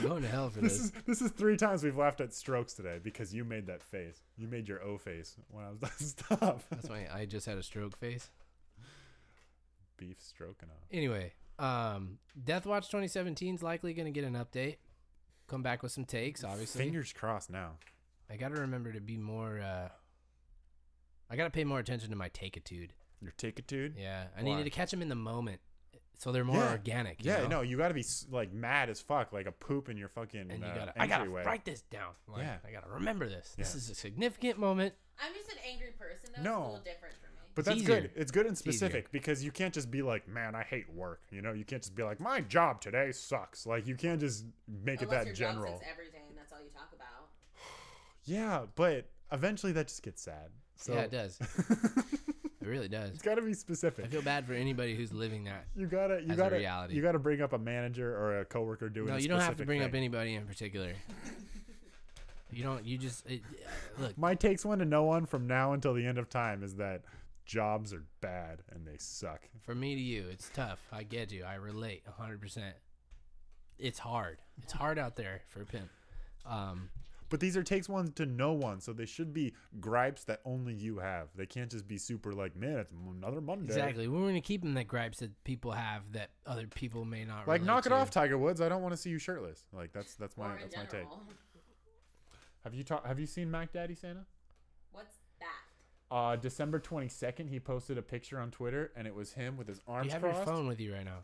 I'm 0.02 0.07
going 0.07 0.23
to 0.23 0.30
hell 0.30 0.49
for 0.49 0.61
this 0.61 0.77
this. 0.77 0.81
is 0.85 0.91
this 1.06 1.22
is 1.22 1.31
three 1.31 1.57
times 1.57 1.84
we've 1.84 1.98
laughed 1.98 2.22
at 2.22 2.34
strokes 2.34 2.73
today 2.73 2.99
because 3.03 3.34
you 3.34 3.44
made 3.44 3.68
that 3.68 3.84
face. 3.84 4.22
You 4.38 4.48
made 4.48 4.69
your 4.69 4.81
O 4.81 4.98
face 4.98 5.35
when 5.49 5.65
I 5.65 5.72
was 5.72 5.80
done. 5.80 5.91
stop. 6.40 6.61
That's 6.69 6.88
why 6.90 7.07
I 7.14 7.26
just 7.26 7.45
had 7.45 7.57
a 7.57 7.64
stroke 7.64 7.98
face. 7.98 8.30
Beef 9.98 10.18
stroking 10.22 10.69
off. 10.69 10.88
Anyway, 10.91 11.34
um, 11.59 12.17
Death 12.43 12.65
Watch 12.65 12.88
2017 12.88 13.55
is 13.55 13.63
likely 13.63 13.93
going 13.93 14.05
to 14.05 14.11
get 14.11 14.23
an 14.23 14.34
update. 14.35 14.77
Come 15.47 15.61
back 15.63 15.84
with 15.84 15.91
some 15.91 16.05
takes, 16.05 16.43
obviously. 16.43 16.84
Fingers 16.84 17.13
crossed 17.13 17.49
now. 17.49 17.73
I 18.30 18.38
got 18.38 18.53
to 18.55 18.61
remember 18.61 18.91
to 18.93 19.01
be 19.01 19.17
more. 19.17 19.59
Uh, 19.59 19.89
I 21.30 21.35
got 21.35 21.45
to 21.45 21.49
pay 21.51 21.63
more 21.63 21.80
attention 21.80 22.09
to 22.09 22.15
my 22.15 22.30
takeitude. 22.30 22.89
Your 23.21 23.31
tickitude. 23.38 23.93
Yeah, 23.97 24.25
I 24.38 24.43
Why? 24.43 24.49
needed 24.49 24.63
to 24.65 24.69
catch 24.69 24.91
them 24.91 25.01
in 25.01 25.09
the 25.09 25.15
moment, 25.15 25.59
so 26.17 26.31
they're 26.31 26.43
more 26.43 26.57
Yeah. 26.57 26.71
organic. 26.71 27.23
you 27.23 27.31
Yeah, 27.31 27.41
know? 27.43 27.47
no, 27.47 27.61
you 27.61 27.77
got 27.77 27.88
to 27.89 27.93
be 27.93 28.03
like 28.30 28.51
mad 28.53 28.89
as 28.89 29.01
fuck, 29.01 29.31
like 29.34 29.45
a 29.45 29.51
poop 29.51 29.89
in 29.89 29.97
your 29.97 30.09
fucking. 30.09 30.51
And 30.51 30.59
you 30.59 30.65
uh, 30.65 30.75
gotta, 30.75 30.93
I 31.01 31.07
gotta 31.07 31.21
entryway. 31.23 31.43
write 31.45 31.65
this 31.65 31.81
down. 31.84 32.13
Like, 32.27 32.41
Yeah. 32.43 32.57
I 32.67 32.71
gotta 32.71 32.89
remember 32.89 33.27
this. 33.30 33.53
This 33.57 33.71
Yeah. 33.73 33.77
is 33.77 33.89
a 33.89 33.95
significant 33.95 34.59
moment. 34.59 34.93
I'm 35.19 35.34
just 35.34 35.49
an 35.51 35.57
angry 35.69 35.91
person, 35.97 36.31
though. 36.35 36.43
No. 36.43 36.49
It's 36.51 36.57
a 36.59 36.67
little 36.69 36.84
different 36.84 37.15
for 37.15 37.22
me. 37.22 37.22
But 37.55 37.65
that's 37.65 37.77
easier. 37.81 38.01
good. 38.01 38.11
It's 38.15 38.31
good 38.31 38.45
and 38.45 38.57
specific 38.57 39.11
because 39.11 39.43
you 39.43 39.51
can't 39.51 39.73
just 39.73 39.91
be 39.91 40.01
like, 40.01 40.27
"Man, 40.27 40.55
I 40.55 40.63
hate 40.63 40.91
work." 40.93 41.21
You 41.30 41.41
know, 41.41 41.53
you 41.53 41.63
can't 41.63 41.81
just 41.81 41.95
be 41.95 42.03
like, 42.03 42.19
"My 42.19 42.41
job 42.41 42.81
today 42.81 43.11
sucks." 43.11 43.67
Like 43.67 43.85
you 43.88 43.95
can't 43.95 44.19
just 44.19 44.45
make 44.84 45.01
it 45.01 45.09
that 45.09 45.25
your 45.25 45.35
general. 45.35 45.73
job 45.73 45.80
sucks 45.80 45.91
every 45.91 46.09
day, 46.09 46.23
and 46.27 46.38
that's 46.38 46.51
all 46.51 46.59
you 46.59 46.69
talk 46.75 46.89
about. 46.93 47.30
Yeah, 48.25 48.67
but 48.75 49.09
eventually 49.34 49.73
that 49.73 49.89
just 49.89 50.01
gets 50.01 50.21
sad. 50.21 50.49
So 50.77 50.93
yeah, 50.93 51.01
it 51.01 51.11
does. 51.11 51.39
It 52.63 52.69
really 52.69 52.88
does. 52.88 53.09
it's 53.09 53.21
got 53.21 53.35
to 53.35 53.41
be 53.41 53.53
specific. 53.53 54.05
I 54.05 54.07
feel 54.07 54.21
bad 54.21 54.47
for 54.47 54.53
anybody 54.53 54.95
who's 54.95 55.11
living 55.11 55.43
that. 55.43 55.65
You 55.75 55.85
gotta, 55.85 56.21
you 56.21 56.31
as 56.31 56.38
gotta, 56.38 56.55
reality. 56.55 56.95
you 56.95 57.01
gotta 57.01 57.19
bring 57.19 57.41
up 57.41 57.51
a 57.51 57.57
manager 57.57 58.15
or 58.15 58.39
a 58.39 58.45
coworker 58.45 58.88
doing. 58.88 59.07
No, 59.07 59.15
a 59.15 59.19
you 59.19 59.27
don't 59.27 59.39
have 59.39 59.47
to 59.49 59.63
specific 59.63 59.67
bring 59.67 59.84
up 59.84 59.93
anybody 59.93 60.35
in 60.35 60.45
particular. 60.45 60.93
You 62.51 62.63
don't. 62.63 62.85
You 62.85 62.97
just 62.97 63.25
it, 63.30 63.41
look. 63.99 64.17
My 64.17 64.35
takes 64.35 64.63
one 64.63 64.80
to 64.80 64.85
no 64.85 65.03
one 65.03 65.25
from 65.25 65.47
now 65.47 65.73
until 65.73 65.93
the 65.93 66.05
end 66.05 66.17
of 66.17 66.30
time 66.30 66.63
is 66.63 66.75
that 66.75 67.01
jobs 67.45 67.94
are 67.94 68.03
bad 68.22 68.64
and 68.72 68.86
they 68.88 68.98
suck. 68.98 69.41
From 69.61 69.80
me 69.80 69.95
to 69.95 70.02
you, 70.02 70.26
it's 70.32 70.49
tough. 70.53 70.80
I 70.91 71.03
get 71.03 71.32
you. 71.32 71.44
I 71.44 71.56
relate 71.56 72.03
100%. 72.20 72.74
It's 73.80 73.99
hard. 73.99 74.38
It's 74.61 74.74
hard 74.74 74.98
out 74.99 75.15
there 75.15 75.41
for 75.48 75.61
a 75.61 75.65
pimp. 75.65 75.90
Um, 76.45 76.90
But 77.30 77.40
these 77.40 77.57
are 77.57 77.64
takes 77.64 77.90
one 77.90 78.11
to 78.14 78.26
no 78.28 78.53
one, 78.53 78.80
so 78.80 78.94
they 78.94 79.07
should 79.07 79.34
be 79.34 79.53
gripes 79.80 80.24
that 80.26 80.41
only 80.45 80.74
you 80.76 80.99
have. 80.99 81.30
They 81.36 81.48
can't 81.48 81.72
just 81.72 81.88
be 81.88 81.98
super 81.98 82.32
like, 82.34 82.56
man, 82.56 82.78
it's 82.78 82.91
another 82.91 83.41
Monday. 83.41 83.65
exactly. 83.65 84.07
We're 84.07 84.20
going 84.20 84.36
to 84.36 84.41
keep 84.41 84.61
them 84.61 84.76
the 84.76 84.84
gripes 84.84 85.18
that 85.20 85.44
people 85.44 85.72
have 85.72 86.03
that 86.11 86.30
other 86.45 86.68
people 86.68 87.06
may 87.06 87.26
not 87.26 87.48
Like, 87.48 87.64
knock 87.64 87.86
it 87.88 87.90
to. 87.90 87.95
off, 87.95 88.11
Tiger 88.11 88.38
Woods. 88.38 88.61
I 88.61 88.70
don't 88.70 88.84
want 88.84 88.94
to 88.94 88.98
see 88.98 89.10
you 89.10 89.18
shirtless. 89.18 89.65
Like 89.74 89.91
that's 89.94 90.14
that's 90.15 90.38
my 90.38 90.49
or 90.52 90.56
in 90.57 90.61
that's 90.61 90.76
my 90.78 90.86
take. 90.86 91.07
Have 92.64 92.74
you 92.76 92.84
ta- 92.84 93.02
Have 93.03 93.20
you 93.20 93.26
seen 93.26 93.49
Mack 93.52 93.74
Daddy 93.74 93.95
Santa? 93.95 94.26
What's 96.14 96.23
that? 96.26 96.30
Uh, 96.30 96.35
December 96.38 96.80
twenty 96.80 97.07
second, 97.10 97.48
he 97.48 97.60
posted 97.60 97.98
a 97.98 98.02
picture 98.02 98.40
on 98.40 98.52
Twitter, 98.52 98.91
and 98.95 99.07
it 99.07 99.15
was 99.15 99.34
him 99.34 99.57
with 99.57 99.68
his 99.68 99.81
arms 99.88 100.06
You 100.07 100.11
have 100.14 100.22
crossed, 100.22 100.38
your 100.38 100.45
phone 100.45 100.68
with 100.68 100.80
you 100.80 100.94
right 100.94 101.06
now. 101.06 101.19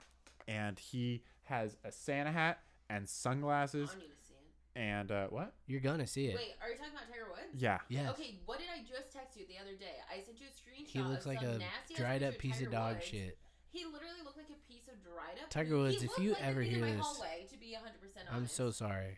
and 0.47 0.77
he 0.79 1.23
has 1.43 1.77
a 1.83 1.91
Santa 1.91 2.31
hat 2.31 2.59
and 2.89 3.03
I 3.03 3.05
sunglasses, 3.05 3.89
don't 3.89 3.99
need 3.99 4.07
to 4.09 4.23
see 4.27 4.33
it. 4.33 4.79
and 4.79 5.11
uh, 5.11 5.27
what? 5.27 5.53
You're 5.67 5.79
going 5.81 5.99
to 5.99 6.07
see 6.07 6.25
it. 6.27 6.35
Wait, 6.35 6.53
are 6.61 6.69
you 6.69 6.75
talking 6.77 6.91
about 6.93 7.07
Tiger 7.07 7.25
Woods? 7.29 7.53
Yeah, 7.61 7.79
Yes. 7.89 8.09
Okay, 8.11 8.39
what 8.45 8.57
did 8.59 8.67
I 8.73 8.79
just 8.81 9.11
text 9.13 9.37
you 9.37 9.45
the 9.47 9.57
other 9.61 9.75
day? 9.77 9.97
I 10.11 10.21
sent 10.21 10.39
you 10.39 10.47
a 10.47 10.53
screenshot. 10.53 10.87
He 10.87 11.01
looks 11.01 11.25
of 11.25 11.31
like 11.33 11.39
some 11.41 11.49
a 11.49 11.57
nasty-ass 11.59 11.97
dried 11.97 12.23
up 12.23 12.37
piece 12.37 12.57
of 12.61 12.65
Tiger 12.65 12.71
dog 12.71 12.95
Woods. 12.95 13.05
shit. 13.05 13.37
He 13.71 13.85
literally 13.85 14.21
looked 14.25 14.37
like 14.37 14.49
a 14.49 14.71
piece 14.71 14.87
of 14.87 14.97
dried 15.03 15.37
up. 15.43 15.49
Tiger 15.51 15.75
he 15.75 15.81
Woods, 15.81 15.97
if 16.03 16.09
looked 16.09 16.19
you 16.21 16.29
like 16.31 16.39
the 16.39 16.45
ever 16.45 16.63
kid 16.63 16.69
hear 16.73 16.85
in 16.85 16.89
my 16.91 16.95
this, 16.97 17.05
hallway, 17.05 17.45
to 17.51 17.57
be 17.57 17.67
100% 17.77 17.77
honest. 17.77 18.33
I'm 18.33 18.47
so 18.47 18.71
sorry. 18.71 19.17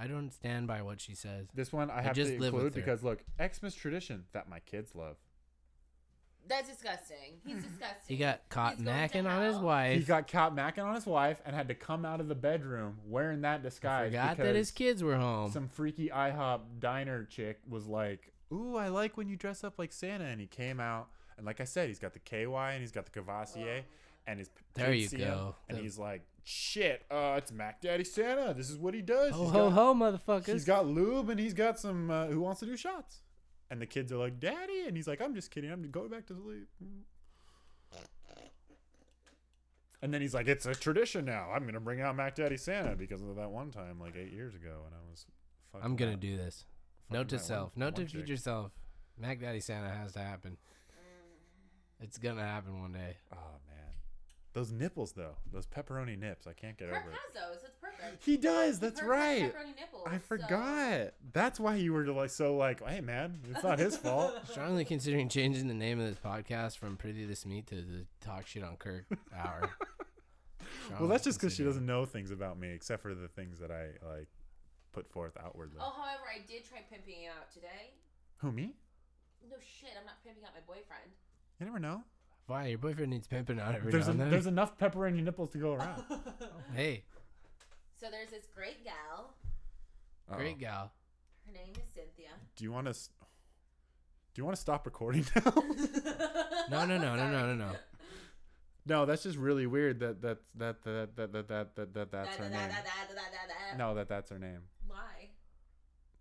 I 0.00 0.06
don't 0.06 0.30
stand 0.32 0.66
by 0.66 0.82
what 0.82 1.00
she 1.00 1.14
says. 1.14 1.46
this 1.54 1.72
one 1.72 1.90
I 1.90 2.00
have 2.02 2.16
just 2.16 2.32
to 2.32 2.40
live 2.40 2.54
with 2.54 2.64
include 2.64 2.74
her. 2.74 2.80
because 2.80 3.02
look, 3.02 3.22
Xmas 3.38 3.74
tradition 3.74 4.24
that 4.32 4.48
my 4.48 4.60
kids 4.60 4.94
love. 4.94 5.16
That's 6.48 6.68
disgusting. 6.68 7.38
He's 7.44 7.62
disgusting. 7.62 8.08
He 8.08 8.16
got 8.16 8.48
caught 8.48 8.76
He's 8.76 8.84
going 8.84 9.08
to 9.08 9.18
macking 9.18 9.30
on 9.30 9.42
his 9.44 9.54
hell. 9.54 9.62
wife. 9.62 9.98
He 9.98 10.04
got 10.04 10.26
caught 10.26 10.56
macking 10.56 10.84
on 10.84 10.94
his 10.94 11.06
wife 11.06 11.40
and 11.44 11.54
had 11.54 11.68
to 11.68 11.74
come 11.74 12.04
out 12.04 12.18
of 12.20 12.28
the 12.28 12.34
bedroom 12.34 12.98
wearing 13.06 13.42
that 13.42 13.62
disguise. 13.62 14.08
forgot 14.08 14.38
that 14.38 14.56
his 14.56 14.70
kids 14.70 15.02
were 15.02 15.16
home. 15.16 15.52
Some 15.52 15.68
freaky 15.68 16.08
IHOP 16.08 16.60
diner 16.80 17.24
chick 17.24 17.60
was 17.68 17.86
like, 17.86 18.32
"Ooh, 18.52 18.76
I 18.76 18.88
like 18.88 19.16
when 19.16 19.28
you 19.28 19.36
dress 19.36 19.62
up 19.62 19.78
like 19.78 19.92
Santa," 19.92 20.24
and 20.24 20.40
he 20.40 20.46
came 20.46 20.80
out. 20.80 21.08
And 21.36 21.46
like 21.46 21.60
I 21.60 21.64
said, 21.64 21.88
he's 21.88 21.98
got 21.98 22.14
the 22.14 22.18
KY 22.18 22.72
and 22.72 22.80
he's 22.80 22.92
got 22.92 23.04
the 23.04 23.12
Courvoisier, 23.12 23.84
and 24.30 24.38
his 24.38 24.50
There 24.74 24.92
you 24.94 25.08
go. 25.08 25.56
and 25.68 25.78
The- 25.78 25.82
he's 25.82 25.98
like, 25.98 26.22
"Shit, 26.44 27.04
uh, 27.10 27.34
it's 27.38 27.50
Mack 27.52 27.80
Daddy 27.80 28.04
Santa. 28.04 28.54
This 28.54 28.70
is 28.70 28.78
what 28.78 28.94
he 28.94 29.02
does. 29.02 29.32
ho 29.32 29.42
He's 29.44 29.52
ho 29.52 29.68
got- 29.70 29.72
ho, 29.74 29.94
motherfuckers! 29.94 30.52
He's 30.52 30.64
got 30.64 30.86
lube 30.86 31.28
and 31.30 31.38
he's 31.40 31.54
got 31.54 31.78
some 31.78 32.10
uh, 32.10 32.26
who 32.26 32.40
wants 32.40 32.60
to 32.60 32.66
do 32.66 32.76
shots. 32.76 33.22
And 33.70 33.80
the 33.80 33.86
kids 33.86 34.10
are 34.12 34.16
like, 34.16 34.40
"Daddy," 34.40 34.86
and 34.86 34.96
he's 34.96 35.06
like, 35.08 35.20
"I'm 35.20 35.34
just 35.34 35.50
kidding. 35.50 35.70
I'm 35.70 35.82
just 35.82 35.92
going 35.92 36.08
back 36.10 36.26
to 36.26 36.34
sleep." 36.34 36.68
And 40.02 40.14
then 40.14 40.22
he's 40.22 40.32
like, 40.32 40.48
"It's 40.48 40.64
a 40.66 40.74
tradition 40.74 41.24
now. 41.26 41.50
I'm 41.52 41.66
gonna 41.66 41.80
bring 41.80 42.00
out 42.00 42.16
Mack 42.16 42.34
Daddy 42.36 42.56
Santa 42.56 42.96
because 42.96 43.20
of 43.20 43.36
that 43.36 43.50
one 43.50 43.70
time, 43.70 44.00
like 44.00 44.16
eight 44.16 44.32
years 44.32 44.54
ago, 44.54 44.80
when 44.84 44.92
I 44.94 45.10
was." 45.10 45.26
Fucking 45.72 45.84
I'm 45.84 45.94
gonna 45.96 46.12
that- 46.12 46.20
do 46.20 46.36
this. 46.36 46.64
Note 47.10 47.28
to 47.28 47.36
that 47.36 47.42
one- 47.42 47.46
self. 47.46 47.76
Note 47.76 47.94
to 47.96 48.02
one 48.02 48.06
chick. 48.08 48.16
future 48.24 48.36
self. 48.38 48.72
Mac 49.18 49.40
Daddy 49.40 49.60
Santa 49.60 49.90
has 49.90 50.12
to 50.14 50.20
happen. 50.20 50.56
It's 52.00 52.16
gonna 52.16 52.42
happen 52.42 52.80
one 52.80 52.92
day. 52.92 53.18
Oh 53.30 53.36
man, 53.68 53.69
those 54.52 54.72
nipples 54.72 55.12
though, 55.12 55.36
those 55.52 55.66
pepperoni 55.66 56.18
nips, 56.18 56.46
I 56.46 56.52
can't 56.52 56.76
get 56.76 56.88
Kirk 56.88 56.98
over 57.02 57.10
it. 57.10 57.14
has 57.14 57.34
those. 57.52 57.62
That's 57.62 57.76
perfect. 57.80 58.24
He 58.24 58.36
does. 58.36 58.74
Kirk 58.78 58.80
That's 58.80 59.00
has 59.00 59.08
right. 59.08 59.42
pepperoni 59.54 59.76
nipples, 59.78 60.02
I 60.06 60.14
so- 60.14 60.22
forgot. 60.26 61.14
That's 61.32 61.60
why 61.60 61.76
you 61.76 61.92
were 61.92 62.04
like 62.06 62.30
so 62.30 62.56
like, 62.56 62.86
hey 62.86 63.00
man, 63.00 63.38
it's 63.50 63.62
not 63.62 63.78
his 63.78 63.96
fault. 63.96 64.34
Strongly 64.50 64.84
considering 64.84 65.28
changing 65.28 65.68
the 65.68 65.74
name 65.74 66.00
of 66.00 66.06
this 66.08 66.18
podcast 66.18 66.78
from 66.78 66.96
Pretty 66.96 67.24
This 67.24 67.46
Me 67.46 67.62
to 67.62 67.74
the 67.76 68.06
Talk 68.20 68.46
Shit 68.46 68.64
on 68.64 68.76
Kirk 68.76 69.04
Hour. 69.36 69.70
Well, 70.98 71.08
that's 71.08 71.24
just 71.24 71.40
because 71.40 71.54
she 71.54 71.62
doesn't 71.64 71.86
know 71.86 72.04
things 72.04 72.30
about 72.30 72.58
me, 72.58 72.70
except 72.70 73.02
for 73.02 73.14
the 73.14 73.28
things 73.28 73.58
that 73.60 73.70
I 73.70 73.90
like 74.14 74.28
put 74.92 75.08
forth 75.10 75.36
outwardly. 75.42 75.78
Oh, 75.80 75.92
however, 75.96 76.24
I 76.34 76.44
did 76.46 76.68
try 76.68 76.78
pimping 76.90 77.22
you 77.22 77.28
out 77.30 77.50
today. 77.52 77.90
Who 78.38 78.50
me? 78.50 78.74
No 79.48 79.56
shit, 79.60 79.90
I'm 79.98 80.04
not 80.04 80.22
pimping 80.24 80.44
out 80.44 80.50
my 80.54 80.60
boyfriend. 80.66 81.10
You 81.60 81.66
never 81.66 81.78
know. 81.78 82.02
Why 82.50 82.66
your 82.66 82.78
boyfriend 82.78 83.10
needs 83.10 83.28
pimping 83.28 83.60
out 83.60 83.76
every 83.76 83.92
There's 83.92 84.06
now 84.06 84.08
a, 84.08 84.12
and 84.12 84.20
then. 84.22 84.30
there's 84.30 84.46
enough 84.48 84.76
pepperoni 84.76 85.22
nipples 85.22 85.50
to 85.52 85.58
go 85.58 85.74
around. 85.74 86.02
hey, 86.74 87.04
So 88.00 88.06
there's 88.10 88.30
this 88.30 88.48
great 88.52 88.82
gal. 88.82 89.34
great 90.32 90.54
Uh-oh. 90.54 90.58
gal. 90.58 90.92
Her 91.46 91.52
name 91.52 91.72
is 91.74 91.88
Cynthia. 91.94 92.30
Do 92.56 92.64
you 92.64 92.72
want 92.72 92.88
to? 92.88 92.92
Do 92.92 92.98
you 94.40 94.44
want 94.44 94.56
to 94.56 94.60
stop 94.60 94.84
recording 94.84 95.24
now? 95.36 95.52
No, 96.70 96.86
no, 96.86 96.98
no, 96.98 97.14
no, 97.16 97.30
no, 97.30 97.46
no, 97.46 97.54
no. 97.54 97.70
no, 98.86 99.06
that's 99.06 99.22
just 99.22 99.38
really 99.38 99.66
weird. 99.68 100.00
That 100.00 100.20
that 100.22 100.38
that 100.56 100.82
that 100.82 101.16
that 101.16 101.32
that 101.32 101.48
that, 101.48 101.76
that, 101.76 101.94
that 101.94 102.10
that's 102.12 102.36
her 102.36 102.48
Da, 102.48 102.50
da, 102.50 102.66
name. 102.66 102.74
No, 103.78 103.94
that 103.94 104.08
that's 104.08 104.30
her 104.30 104.38
name. 104.40 104.62
Why? 104.88 105.30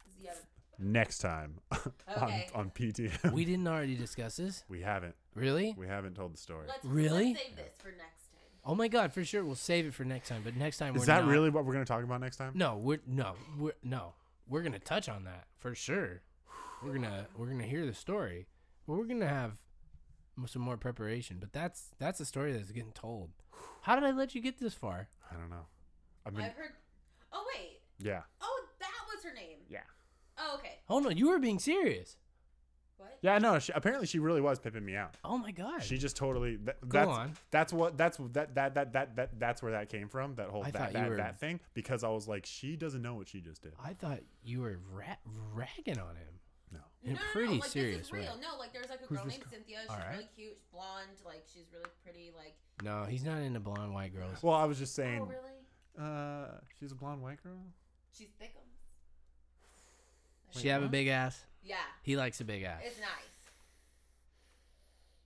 'Cause 0.03 0.13
you 0.19 0.27
have- 0.27 0.37
Next 0.81 1.17
time 1.19 1.55
Okay. 1.75 2.47
on 2.55 2.61
on 2.61 2.71
PTM. 2.71 3.33
We 3.33 3.43
didn't 3.45 3.67
already 3.67 3.95
discuss 3.95 4.37
this. 4.37 4.63
we 4.69 4.81
haven't 4.81 5.15
Really? 5.35 5.75
we 5.77 5.87
haven't 5.87 6.15
told 6.15 6.33
the 6.33 6.37
story. 6.37 6.65
Let's, 6.67 6.85
Really? 6.85 7.33
Let's 7.33 7.45
save 7.47 7.55
this 7.57 7.73
for 7.77 7.89
next 7.89 7.99
time. 8.31 8.39
Oh 8.65 8.75
my 8.75 8.87
god, 8.87 9.11
for 9.13 9.23
sure. 9.25 9.43
We'll 9.43 9.55
save 9.55 9.85
it 9.85 9.93
for 9.93 10.03
next 10.05 10.29
time. 10.29 10.41
But 10.43 10.55
next 10.55 10.77
time 10.77 10.95
Is 10.95 11.01
we're 11.01 11.05
that 11.07 11.23
not- 11.25 11.31
really 11.31 11.49
what 11.49 11.65
we're 11.65 11.73
gonna 11.73 11.85
talk 11.85 12.03
about 12.03 12.21
next 12.21 12.37
time? 12.37 12.53
No, 12.55 12.77
we're 12.77 12.99
no, 13.05 13.33
we're 13.57 13.73
no. 13.83 14.13
We're 14.47 14.61
gonna 14.63 14.79
touch 14.79 15.09
on 15.09 15.25
that 15.25 15.47
for 15.57 15.75
sure. 15.75 16.21
We're 16.83 16.93
gonna 16.93 17.27
we're 17.37 17.47
gonna 17.47 17.63
hear 17.63 17.85
the 17.85 17.93
story, 17.93 18.47
but 18.87 18.93
we're 18.97 19.05
gonna 19.05 19.27
have 19.27 19.59
some 20.45 20.61
more 20.61 20.77
preparation. 20.77 21.37
But 21.39 21.51
that's 21.51 21.89
that's 21.99 22.19
a 22.21 22.25
story 22.25 22.53
that's 22.53 22.71
getting 22.71 22.93
told. 22.93 23.31
How 23.81 23.95
did 23.95 24.05
I 24.05 24.11
let 24.11 24.33
you 24.33 24.41
get 24.41 24.59
this 24.59 24.73
far? 24.73 25.09
I 25.29 25.35
don't 25.35 25.49
know. 25.49 25.65
I've 26.25 26.33
been 26.35 26.45
I've 26.45 26.53
heard. 26.53 26.71
Oh 27.33 27.43
wait. 27.53 27.79
yeah 27.99 28.21
Oh, 28.41 28.61
that 28.79 28.91
was 29.13 29.23
her 29.25 29.33
name. 29.33 29.57
yeah 29.69 29.81
Oh, 30.39 30.55
okay. 30.55 30.79
Hold 30.85 31.05
on, 31.07 31.17
you 31.17 31.29
were 31.29 31.39
being 31.39 31.59
serious. 31.59 32.17
What? 32.97 33.17
yeah. 33.21 33.37
No, 33.37 33.59
she, 33.59 33.71
apparently 33.73 34.07
she 34.07 34.19
really 34.19 34.41
was 34.41 34.59
pimping 34.59 34.83
me 34.85 34.95
out. 34.95 35.15
Oh 35.23 35.37
my 35.37 35.51
god. 35.51 35.83
She 35.83 35.97
just 35.97 36.17
totally. 36.17 36.57
That, 36.57 36.81
Go 36.81 36.97
that's 36.99 37.09
on. 37.11 37.33
that's 37.51 37.73
what 37.73 37.97
that's 37.97 38.17
that 38.33 38.55
that 38.55 38.75
that 38.75 38.93
that 38.93 39.15
that 39.15 39.39
that's 39.39 39.61
where 39.63 39.71
that 39.71 39.89
came 39.89 40.09
from. 40.09 40.35
That 40.35 40.49
whole 40.49 40.63
I 40.65 40.71
that 40.71 40.93
you 40.93 40.99
that, 40.99 41.09
were- 41.09 41.15
that 41.17 41.39
thing 41.39 41.59
because 41.73 42.03
I 42.03 42.09
was 42.09 42.27
like, 42.27 42.45
she 42.45 42.75
doesn't 42.75 43.01
know 43.01 43.15
what 43.15 43.27
she 43.29 43.39
just 43.41 43.61
did. 43.61 43.73
I 43.83 43.93
thought 43.93 44.19
you 44.43 44.61
were 44.61 44.79
ra- 44.91 45.05
ragging 45.53 45.97
on 45.99 46.15
him. 46.15 46.39
No. 46.71 46.79
In 47.03 47.13
no, 47.13 47.19
a 47.19 47.23
no, 47.23 47.31
pretty 47.31 47.53
no, 47.53 47.59
like, 47.61 47.69
serious 47.69 47.97
this 47.97 48.07
is 48.07 48.11
way. 48.13 48.19
real. 48.19 48.37
No, 48.41 48.57
like 48.59 48.73
there's 48.73 48.89
like 48.89 48.99
a 49.01 49.05
Who's 49.07 49.17
girl 49.17 49.25
this 49.25 49.33
named 49.35 49.43
girl? 49.45 49.51
Cynthia. 49.53 49.77
She's 49.81 49.89
Alright. 49.89 50.11
really 50.11 50.29
cute. 50.35 50.51
She's 50.57 50.65
blonde. 50.71 51.17
Like 51.25 51.43
she's 51.53 51.65
really 51.73 51.89
pretty. 52.03 52.31
Like. 52.37 52.55
No, 52.83 53.05
he's 53.09 53.23
not 53.23 53.37
into 53.39 53.59
blonde 53.59 53.93
white 53.93 54.13
girls. 54.13 54.43
Well, 54.43 54.55
I 54.55 54.65
was 54.65 54.77
just 54.77 54.93
saying. 54.93 55.21
oh 55.21 55.25
really? 55.25 55.55
Uh, 55.97 56.47
she's 56.79 56.91
a 56.91 56.95
blonde 56.95 57.21
white 57.21 57.41
girl. 57.43 57.59
She's 58.15 58.27
thickums. 58.41 58.78
She 60.51 60.67
have 60.69 60.83
a 60.83 60.87
big 60.87 61.07
ass. 61.07 61.43
Yeah, 61.63 61.75
He 62.03 62.15
likes 62.17 62.39
a 62.41 62.45
big 62.45 62.63
ass. 62.63 62.81
it's 62.85 62.99
nice. 62.99 63.07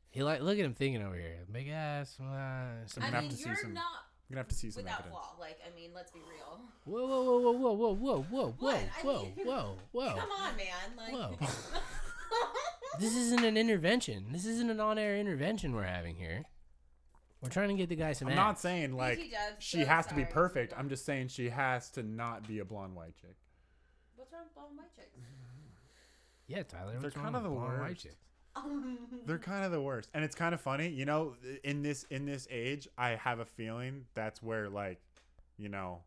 He 0.09 0.21
like 0.23 0.41
look 0.41 0.59
at 0.59 0.65
him 0.65 0.73
thinking 0.73 1.01
over 1.01 1.15
here. 1.15 1.39
Big 1.51 1.69
ass. 1.69 2.19
Uh, 2.19 2.85
some- 2.85 3.03
I'm 3.03 3.11
gonna 3.11 3.15
have 3.15 3.21
mean, 3.23 3.31
to 3.31 3.37
see 3.37 3.45
you're 3.49 3.55
some- 3.55 3.73
not 3.73 3.83
I'm 4.29 4.35
gonna 4.35 4.39
have 4.41 4.47
to 4.49 4.55
see 4.55 4.71
some 4.71 4.83
without 4.83 4.99
evidence. 5.01 5.15
flaw. 5.19 5.35
Like, 5.39 5.59
I 5.65 5.75
mean, 5.75 5.91
let's 5.93 6.11
be 6.11 6.19
real. 6.19 6.61
whoa, 6.85 7.07
whoa, 7.07 7.23
whoa, 7.23 7.51
whoa, 7.51 7.51
whoa, 7.51 7.73
whoa, 7.73 7.93
whoa, 7.93 8.21
whoa, 8.23 8.51
whoa, 8.51 8.55
What? 8.59 8.75
I 8.75 9.01
whoa, 9.03 9.23
mean- 9.23 9.33
whoa, 9.45 9.77
whoa. 9.91 10.15
Come 10.17 10.31
on, 10.31 10.55
man. 10.57 10.95
Like. 10.97 11.11
Whoa. 11.13 11.37
This 12.99 13.15
isn't 13.15 13.43
an 13.43 13.57
intervention. 13.57 14.27
This 14.31 14.45
isn't 14.45 14.69
an 14.69 14.79
on-air 14.79 15.17
intervention 15.17 15.73
we're 15.73 15.81
having 15.81 16.15
here. 16.15 16.43
We're 17.41 17.49
trying 17.49 17.69
to 17.69 17.73
get 17.75 17.89
the 17.89 17.95
guy 17.95 18.13
some 18.13 18.27
I'm 18.27 18.33
ass. 18.33 18.37
not 18.37 18.59
saying 18.59 18.95
like 18.95 19.17
BT 19.17 19.31
dubs, 19.31 19.63
she 19.63 19.79
so 19.81 19.85
has 19.87 20.05
to 20.07 20.13
be 20.13 20.21
sorry, 20.21 20.33
perfect. 20.33 20.73
I'm 20.77 20.89
just 20.89 21.03
saying 21.03 21.29
she 21.29 21.49
has 21.49 21.89
to 21.91 22.03
not 22.03 22.47
be 22.47 22.59
a 22.59 22.65
blonde 22.65 22.95
white 22.95 23.15
chick. 23.19 23.35
What's 24.33 24.55
wrong 24.57 24.65
with 24.65 24.75
blonde 24.75 24.77
white 24.77 24.95
chicks? 24.95 25.17
yeah, 26.47 26.63
Tyler. 26.63 26.97
They're 26.99 27.11
wrong 27.15 27.25
kinda 27.25 27.39
the 27.41 27.49
blonde 27.49 27.79
white 27.79 27.89
worst. 27.89 28.03
chicks? 28.03 28.15
They're 29.25 29.39
kind 29.39 29.65
of 29.65 29.71
the 29.71 29.81
worst, 29.81 30.09
and 30.13 30.23
it's 30.23 30.35
kind 30.35 30.53
of 30.53 30.61
funny. 30.61 30.87
You 30.89 31.05
know, 31.05 31.35
in 31.63 31.81
this 31.81 32.03
in 32.09 32.25
this 32.25 32.47
age, 32.51 32.87
I 32.97 33.11
have 33.11 33.39
a 33.39 33.45
feeling 33.45 34.05
that's 34.13 34.43
where 34.43 34.69
like, 34.69 35.01
you 35.57 35.69
know, 35.69 36.01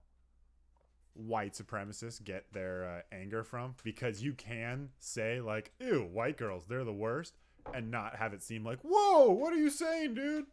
white 1.14 1.54
supremacists 1.54 2.22
get 2.22 2.52
their 2.52 2.84
uh, 2.84 3.16
anger 3.16 3.42
from 3.42 3.74
because 3.82 4.22
you 4.22 4.32
can 4.32 4.90
say 5.00 5.40
like, 5.40 5.72
"Ew, 5.80 6.08
white 6.12 6.36
girls, 6.36 6.66
they're 6.66 6.84
the 6.84 6.92
worst," 6.92 7.34
and 7.74 7.90
not 7.90 8.16
have 8.16 8.32
it 8.32 8.42
seem 8.42 8.64
like, 8.64 8.78
"Whoa, 8.82 9.30
what 9.30 9.52
are 9.52 9.58
you 9.58 9.70
saying, 9.70 10.14
dude?" 10.14 10.46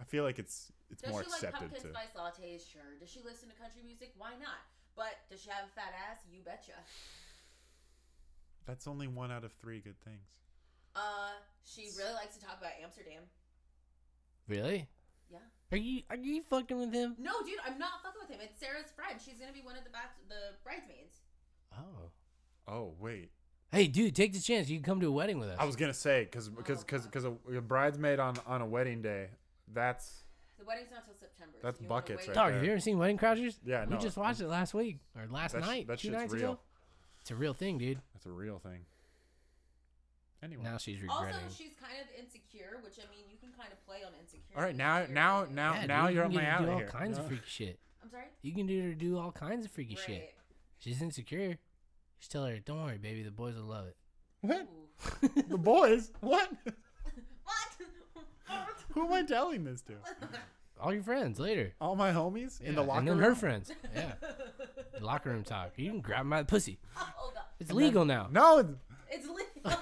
I 0.00 0.04
feel 0.04 0.24
like 0.24 0.40
it's 0.40 0.72
it's 0.90 1.02
Does 1.02 1.12
more 1.12 1.22
she 1.22 1.30
like 1.30 1.42
accepted 1.42 1.70
pumpkin 1.70 1.82
to. 1.82 1.88
spice 1.90 2.08
lattes? 2.16 2.72
Sure. 2.72 2.82
Does 2.98 3.08
she 3.08 3.20
listen 3.24 3.48
to 3.50 3.54
country 3.54 3.82
music? 3.84 4.12
Why 4.16 4.32
not? 4.40 4.58
But 4.96 5.14
does 5.30 5.40
she 5.42 5.50
have 5.50 5.64
a 5.64 5.72
fat 5.74 5.92
ass? 6.10 6.18
You 6.30 6.40
betcha. 6.44 6.72
That's 8.66 8.86
only 8.86 9.08
one 9.08 9.30
out 9.32 9.44
of 9.44 9.52
three 9.60 9.80
good 9.80 9.98
things. 10.04 10.28
Uh, 10.94 11.30
she 11.64 11.88
really 11.98 12.12
likes 12.14 12.36
to 12.36 12.44
talk 12.44 12.58
about 12.58 12.72
Amsterdam. 12.82 13.22
Really? 14.48 14.88
Yeah. 15.30 15.38
Are 15.72 15.78
you 15.78 16.02
are 16.10 16.16
you 16.16 16.42
fucking 16.42 16.78
with 16.78 16.92
him? 16.92 17.16
No, 17.18 17.32
dude, 17.44 17.54
I'm 17.66 17.78
not 17.78 18.02
fucking 18.02 18.20
with 18.20 18.30
him. 18.30 18.40
It's 18.42 18.60
Sarah's 18.60 18.90
friend. 18.94 19.18
She's 19.24 19.38
gonna 19.38 19.52
be 19.54 19.62
one 19.62 19.76
of 19.76 19.84
the 19.84 19.90
back 19.90 20.16
the 20.28 20.54
bridesmaids. 20.62 21.16
Oh. 21.76 22.10
Oh 22.68 22.94
wait, 23.00 23.30
Hey, 23.72 23.88
dude, 23.88 24.14
take 24.14 24.34
the 24.34 24.40
chance. 24.40 24.68
You 24.68 24.76
can 24.76 24.84
come 24.84 25.00
to 25.00 25.08
a 25.08 25.10
wedding 25.10 25.38
with 25.40 25.48
us. 25.48 25.56
I 25.58 25.64
was 25.64 25.74
gonna 25.76 25.94
say 25.94 26.24
because 26.24 26.48
because 26.50 26.80
Oh, 26.80 26.84
because 26.86 27.02
God. 27.06 27.10
because 27.10 27.24
a, 27.24 27.56
a 27.58 27.60
bridesmaid 27.62 28.20
on 28.20 28.36
on 28.46 28.60
a 28.60 28.66
wedding 28.66 29.00
day. 29.02 29.30
That's 29.72 30.21
The 30.62 30.68
wedding's 30.68 30.90
not 30.92 31.04
till 31.04 31.14
September. 31.18 31.58
That's 31.60 31.80
you 31.80 31.88
wanna 31.88 32.00
buckets 32.02 32.20
wait- 32.20 32.28
right 32.28 32.34
Dog, 32.34 32.52
have 32.52 32.64
you 32.64 32.70
ever 32.70 32.80
seen 32.80 32.96
Wedding 32.98 33.18
Crashers? 33.18 33.58
Yeah, 33.64 33.84
no. 33.88 33.96
we 33.96 34.02
just 34.02 34.16
watched 34.16 34.40
it 34.40 34.46
last 34.46 34.74
week 34.74 35.00
or 35.16 35.26
last 35.28 35.52
That 35.54 35.64
sh- 35.64 35.66
night, 35.66 35.86
that 35.88 35.98
two 35.98 36.08
shit's 36.08 36.16
nights 36.20 36.32
real. 36.32 36.52
ago. 36.52 36.60
It's 37.20 37.30
a 37.32 37.34
real 37.36 37.52
thing, 37.52 37.78
dude. 37.78 38.00
that's 38.14 38.26
a 38.26 38.30
real 38.30 38.60
thing. 38.60 38.86
Anyway, 40.40 40.62
Now 40.62 40.76
she's 40.78 40.98
Also, 41.08 41.24
regretting. 41.24 41.50
she's 41.50 41.74
kind 41.80 41.94
of 42.00 42.06
insecure, 42.16 42.78
which 42.82 42.98
I 42.98 43.10
mean, 43.10 43.24
you 43.30 43.36
can 43.38 43.50
kind 43.58 43.72
of 43.72 43.84
play 43.86 44.02
on 44.04 44.12
insecurity. 44.20 44.54
all 44.56 44.62
right 44.62 44.74
now 44.76 45.04
now 45.08 45.46
now 45.50 45.74
Yeah, 45.74 45.86
now 45.86 46.06
dude, 46.06 46.14
you're 46.14 46.24
you 46.24 46.26
up 46.28 46.32
can 46.32 46.34
my 46.36 46.42
get 46.42 46.52
her 46.52 46.58
to 46.58 46.64
do 46.66 46.70
all 46.72 46.78
here. 46.78 46.88
kinds 46.88 47.18
of 47.18 47.26
freaky 47.26 47.42
shit. 47.46 47.80
I'm 48.02 48.10
sorry. 48.10 48.24
You 48.42 48.52
can 48.54 48.66
do 48.66 48.82
her 48.82 48.94
do 48.94 49.18
all 49.18 49.32
kinds 49.32 49.64
of 49.64 49.70
freaky 49.72 49.94
right. 49.96 50.04
shit. 50.04 50.34
She's 50.78 51.00
insecure. 51.02 51.58
Just 52.20 52.30
tell 52.32 52.44
her, 52.46 52.58
don't 52.60 52.82
worry, 52.82 52.98
baby. 52.98 53.22
The 53.24 53.30
boys 53.32 53.54
will 53.56 53.64
love 53.64 53.86
it. 53.86 53.96
What? 54.40 54.68
Ooh. 55.24 55.28
the 55.48 55.58
boys? 55.58 56.10
What? 56.20 56.50
what? 57.44 57.68
Who 58.90 59.06
am 59.06 59.12
I 59.12 59.22
telling 59.22 59.64
this 59.64 59.80
to? 59.82 59.94
All 60.82 60.92
your 60.92 61.02
friends 61.02 61.38
later. 61.38 61.72
All 61.80 61.94
my 61.96 62.10
homies 62.12 62.60
in 62.60 62.74
the 62.74 62.82
locker 62.82 62.98
and 62.98 63.08
then 63.08 63.18
room. 63.18 63.24
her 63.28 63.34
friends. 63.34 63.70
Yeah. 63.94 64.12
Locker 65.00 65.30
room 65.30 65.42
talk. 65.44 65.72
You 65.76 65.90
can 65.90 66.00
grab 66.00 66.26
my 66.26 66.42
pussy. 66.42 66.78
oh 66.96 67.30
god, 67.34 67.42
It's 67.60 67.70
And 67.70 67.78
then- 67.78 67.86
legal 67.86 68.04
now. 68.04 68.28
No, 68.30 68.58
it's- 68.58 68.74
it's 69.10 69.28
legal. 69.64 69.78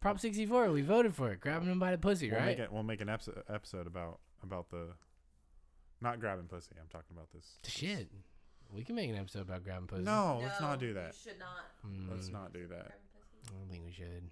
Prop 0.00 0.20
64. 0.20 0.70
We 0.70 0.82
voted 0.82 1.14
for 1.14 1.32
it. 1.32 1.40
Grabbing 1.40 1.68
him 1.70 1.78
by 1.78 1.90
the 1.90 1.98
pussy, 1.98 2.30
we'll 2.30 2.38
right? 2.38 2.46
make 2.46 2.58
it. 2.58 2.72
We'll 2.72 2.82
make 2.82 3.00
an 3.00 3.08
episode 3.08 3.42
episode 3.52 3.86
about 3.86 4.20
about 4.42 4.70
the 4.70 4.88
not 6.00 6.20
grabbing 6.20 6.46
pussy. 6.46 6.72
I'm 6.80 6.88
talking 6.88 7.16
about 7.16 7.30
this. 7.32 7.56
Shit. 7.66 8.08
We 8.72 8.82
can 8.84 8.94
make 8.94 9.10
an 9.10 9.16
episode 9.16 9.42
about 9.42 9.64
grabbing 9.64 9.86
pussy. 9.86 10.02
No, 10.02 10.40
let's 10.42 10.60
not 10.60 10.78
do 10.78 10.86
You 10.86 10.94
that. 10.94 11.14
should 11.14 11.38
not. 11.38 11.66
Mm, 11.86 12.10
Let's 12.10 12.28
not 12.28 12.52
do 12.52 12.66
that. 12.68 12.86
Grab 12.86 13.00
pussy. 13.14 13.48
I 13.48 13.58
don't 13.58 13.70
think 13.70 13.84
we 13.84 13.92
should. 13.92 14.30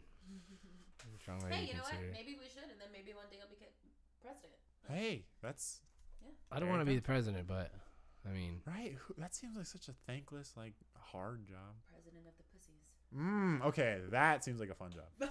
Hey, 1.51 1.65
you 1.67 1.75
know 1.75 1.83
what? 1.83 1.95
Maybe 2.13 2.37
we 2.39 2.45
should, 2.53 2.69
and 2.69 2.77
then 2.79 2.89
maybe 2.93 3.13
one 3.17 3.25
day 3.31 3.39
I'll 3.41 3.49
become 3.49 3.73
president. 4.25 4.53
Hey, 4.89 5.25
that's 5.43 5.81
I 6.51 6.59
don't 6.61 6.69
want 6.69 6.81
to 6.81 6.87
be 6.87 6.97
the 6.97 7.03
president, 7.03 7.47
but 7.47 7.71
I 8.29 8.33
mean, 8.33 8.61
right. 8.67 8.95
Who- 9.07 9.15
That 9.19 9.35
seems 9.35 9.57
like 9.57 9.67
such 9.67 9.89
a 9.89 9.95
thankless, 10.07 10.53
like 10.57 10.75
hard 10.99 11.47
job. 11.47 11.75
President 11.93 12.25
of 12.27 12.33
the 12.37 12.45
pussies. 12.53 12.83
Mm, 13.17 13.65
okay, 13.67 14.01
that 14.11 14.43
seems 14.45 14.61
like 14.61 14.71
a 14.71 14.75
fun 14.75 14.93
job. 14.93 15.31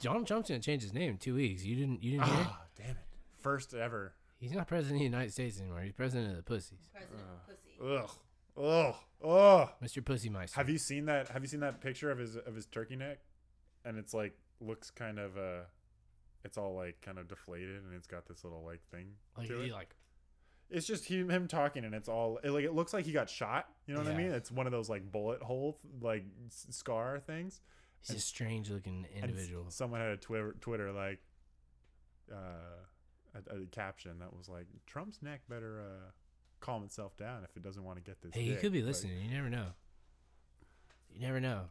Donald 0.00 0.26
Trump's 0.26 0.48
gonna 0.48 0.60
change 0.60 0.82
his 0.82 0.92
name 0.92 1.10
in 1.12 1.18
two 1.18 1.34
weeks. 1.34 1.64
You 1.64 1.74
didn't? 1.76 2.02
You 2.02 2.12
didn't 2.12 2.26
hear? 2.26 2.46
Ah, 2.48 2.62
damn 2.76 2.90
it! 2.90 2.96
First 3.40 3.74
ever. 3.74 4.14
He's 4.38 4.52
not 4.52 4.68
president 4.68 4.96
of 4.96 5.00
the 5.00 5.04
United 5.04 5.32
States 5.32 5.58
anymore. 5.60 5.80
He's 5.80 5.92
president 5.92 6.30
of 6.30 6.36
the 6.36 6.42
pussies. 6.44 6.78
President 6.92 7.20
of 7.20 7.46
pussy. 7.48 7.70
Ugh. 7.82 8.10
Ugh. 8.56 8.94
Ugh. 9.24 9.68
Mr. 9.82 10.04
Pussy 10.04 10.28
Meister. 10.28 10.56
Have 10.60 10.68
you 10.68 10.78
seen 10.78 11.06
that? 11.06 11.28
Have 11.30 11.42
you 11.42 11.48
seen 11.48 11.60
that 11.60 11.80
picture 11.80 12.10
of 12.12 12.18
his 12.18 12.36
of 12.36 12.54
his 12.54 12.66
turkey 12.66 12.94
neck? 12.94 13.18
And 13.84 13.98
it's 13.98 14.14
like 14.14 14.34
looks 14.60 14.90
kind 14.92 15.18
of 15.18 15.36
uh, 15.36 15.62
it's 16.44 16.56
all 16.58 16.74
like 16.74 17.00
kind 17.02 17.18
of 17.18 17.28
deflated, 17.28 17.82
and 17.84 17.94
it's 17.94 18.06
got 18.06 18.26
this 18.26 18.44
little 18.44 18.64
like 18.64 18.80
thing 18.90 19.08
like, 19.36 19.48
to 19.48 19.58
he 19.58 19.68
it. 19.68 19.72
like 19.72 19.94
It's 20.70 20.86
just 20.86 21.04
him, 21.06 21.28
him 21.30 21.48
talking, 21.48 21.84
and 21.84 21.94
it's 21.94 22.08
all 22.08 22.38
it, 22.42 22.50
like 22.50 22.64
it 22.64 22.72
looks 22.74 22.92
like 22.92 23.04
he 23.06 23.12
got 23.12 23.28
shot. 23.30 23.66
You 23.86 23.94
know 23.94 24.00
what 24.02 24.10
I 24.12 24.16
mean? 24.16 24.30
It's 24.32 24.50
one 24.50 24.66
of 24.66 24.72
those 24.72 24.88
like 24.88 25.10
bullet 25.10 25.42
hole 25.42 25.78
like 26.00 26.24
scar 26.50 27.18
things. 27.20 27.60
he's 28.06 28.16
a 28.16 28.20
strange 28.20 28.70
looking 28.70 29.06
And 29.14 29.24
individual. 29.30 29.66
someone 29.70 30.00
had 30.00 30.10
a 30.10 30.16
Twitter 30.16 30.54
Twitter 30.60 30.92
like 30.92 31.18
uh, 32.30 32.34
a, 33.50 33.56
a 33.62 33.66
caption 33.66 34.18
that 34.20 34.34
was 34.36 34.48
like 34.48 34.66
Trump's 34.86 35.22
neck 35.22 35.40
better 35.48 35.80
uh, 35.80 36.10
calm 36.60 36.84
itself 36.84 37.16
down 37.16 37.44
if 37.44 37.56
it 37.56 37.62
doesn't 37.62 37.82
want 37.84 37.96
to 37.96 38.02
get 38.02 38.20
this. 38.20 38.32
Hey, 38.34 38.42
he 38.44 38.54
could 38.56 38.72
be 38.72 38.80
Like, 38.80 38.88
listening. 38.88 39.20
You 39.24 39.30
never 39.34 39.48
know. 39.48 39.66
You 41.12 41.20
never 41.26 41.40
know. 41.40 41.62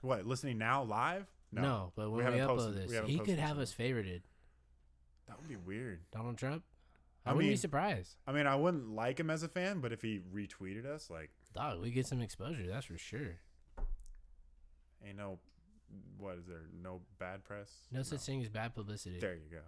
what 0.00 0.26
listening 0.26 0.58
now 0.58 0.82
live? 0.82 1.26
No, 1.52 1.92
but 1.96 2.10
when 2.10 2.18
we, 2.18 2.24
haven't 2.24 2.40
upload 2.40 2.56
posted- 2.56 2.76
this, 2.88 2.92
haven't 2.94 3.10
he 3.10 3.18
could 3.18 3.38
have 3.38 3.58
us 3.58 3.74
favorited. 3.74 4.22
That 5.28 5.38
would 5.40 5.48
be 5.48 5.56
weird. 5.56 6.00
Donald 6.12 6.38
Trump. 6.38 6.62
I, 7.26 7.30
I 7.30 7.32
wouldn't 7.34 7.48
be 7.48 7.50
mean- 7.50 7.56
surprised. 7.58 8.16
I 8.26 8.32
mean, 8.32 8.46
I 8.46 8.56
wouldn't 8.56 8.88
like 8.94 9.18
him 9.20 9.30
as 9.30 9.42
a 9.42 9.48
fan, 9.48 9.80
but 9.80 9.92
if 9.92 10.00
he 10.02 10.20
retweeted 10.34 10.86
us, 10.86 11.10
like, 11.10 11.30
Dog, 11.54 11.80
we 11.82 11.90
get 11.90 12.06
some 12.06 12.20
exposure. 12.22 12.66
That's 12.68 12.86
for 12.86 12.96
sure. 12.98 13.36
ain't 15.06 15.16
no, 15.18 15.38
what 16.18 16.36
is 16.38 16.46
there? 16.46 16.62
No 16.82 17.00
bad 17.18 17.42
press. 17.44 17.70
No 17.90 18.02
such 18.02 18.20
thing 18.20 18.40
as 18.42 18.48
bad 18.48 18.74
publicity. 18.74 19.18
There 19.18 19.34
you 19.34 19.50
go. 19.50 19.62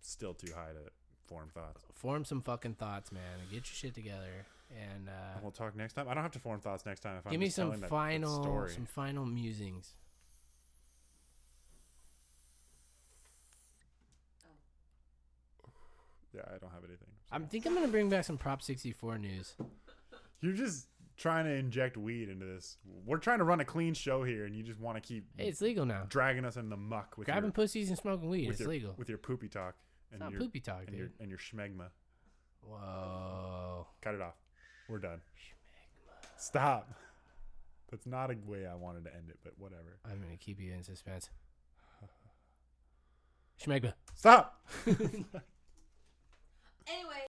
Still 0.00 0.34
too 0.34 0.52
high 0.54 0.72
to 0.72 0.90
form 1.26 1.48
thoughts. 1.52 1.82
Form 1.94 2.24
some 2.24 2.40
fucking 2.42 2.74
thoughts, 2.74 3.10
man, 3.12 3.22
get 3.50 3.56
your 3.56 3.74
shit 3.74 3.94
together. 3.94 4.46
And 4.70 5.08
uh, 5.08 5.38
We'll 5.42 5.50
talk 5.50 5.76
next 5.76 5.94
time. 5.94 6.06
I 6.08 6.14
don't 6.14 6.22
have 6.22 6.32
to 6.32 6.38
form 6.38 6.60
thoughts 6.60 6.86
next 6.86 7.00
time 7.00 7.16
if 7.18 7.26
I'm 7.26 7.32
give 7.32 7.40
me 7.40 7.46
just 7.46 7.56
some 7.56 7.66
telling 7.66 7.80
that- 7.80 7.86
that 7.90 7.90
final, 7.90 8.42
story. 8.42 8.70
some 8.72 8.86
final 8.86 9.26
musings. 9.26 9.90
Yeah, 16.34 16.42
I 16.46 16.58
don't 16.58 16.72
have 16.72 16.84
anything. 16.86 17.08
I 17.30 17.38
think 17.40 17.66
I'm 17.66 17.74
gonna 17.74 17.88
bring 17.88 18.08
back 18.08 18.24
some 18.24 18.38
Prop 18.38 18.62
64 18.62 19.18
news. 19.18 19.54
You're 20.40 20.54
just 20.54 20.88
trying 21.16 21.44
to 21.44 21.52
inject 21.52 21.96
weed 21.96 22.28
into 22.28 22.46
this. 22.46 22.78
We're 23.04 23.18
trying 23.18 23.38
to 23.38 23.44
run 23.44 23.60
a 23.60 23.64
clean 23.64 23.94
show 23.94 24.24
here, 24.24 24.46
and 24.46 24.56
you 24.56 24.62
just 24.62 24.80
want 24.80 24.96
to 24.96 25.00
keep 25.00 25.26
Hey, 25.36 25.48
it's 25.48 25.60
legal 25.60 25.84
now. 25.84 26.04
dragging 26.08 26.44
us 26.44 26.56
in 26.56 26.70
the 26.70 26.76
muck 26.76 27.16
with 27.18 27.26
Grabbing 27.26 27.44
your 27.44 27.52
pussies 27.52 27.88
and 27.90 27.98
smoking 27.98 28.28
weed. 28.30 28.48
It's 28.48 28.60
your, 28.60 28.68
legal. 28.68 28.94
with 28.96 29.08
your 29.08 29.18
poopy 29.18 29.48
talk 29.48 29.74
It's 30.06 30.12
and 30.12 30.20
not 30.20 30.30
your 30.32 30.40
poopy 30.40 30.60
talk, 30.60 30.78
and 30.86 30.88
dude. 30.88 30.98
your 30.98 31.10
and 31.20 31.28
your 31.28 31.38
schmegma. 31.38 31.88
Whoa. 32.66 33.86
Cut 34.00 34.14
it 34.14 34.20
off. 34.22 34.34
We're 34.88 34.98
done. 34.98 35.20
Schmegma. 35.36 36.40
Stop. 36.40 36.90
That's 37.90 38.06
not 38.06 38.30
a 38.30 38.36
way 38.46 38.66
I 38.66 38.74
wanted 38.74 39.04
to 39.04 39.14
end 39.14 39.28
it, 39.28 39.38
but 39.44 39.52
whatever. 39.58 39.98
I'm 40.04 40.20
gonna 40.20 40.36
keep 40.38 40.58
you 40.60 40.72
in 40.72 40.82
suspense. 40.82 41.28
Schmegma. 43.62 43.92
Stop. 44.14 44.64
Anyway, 46.88 47.26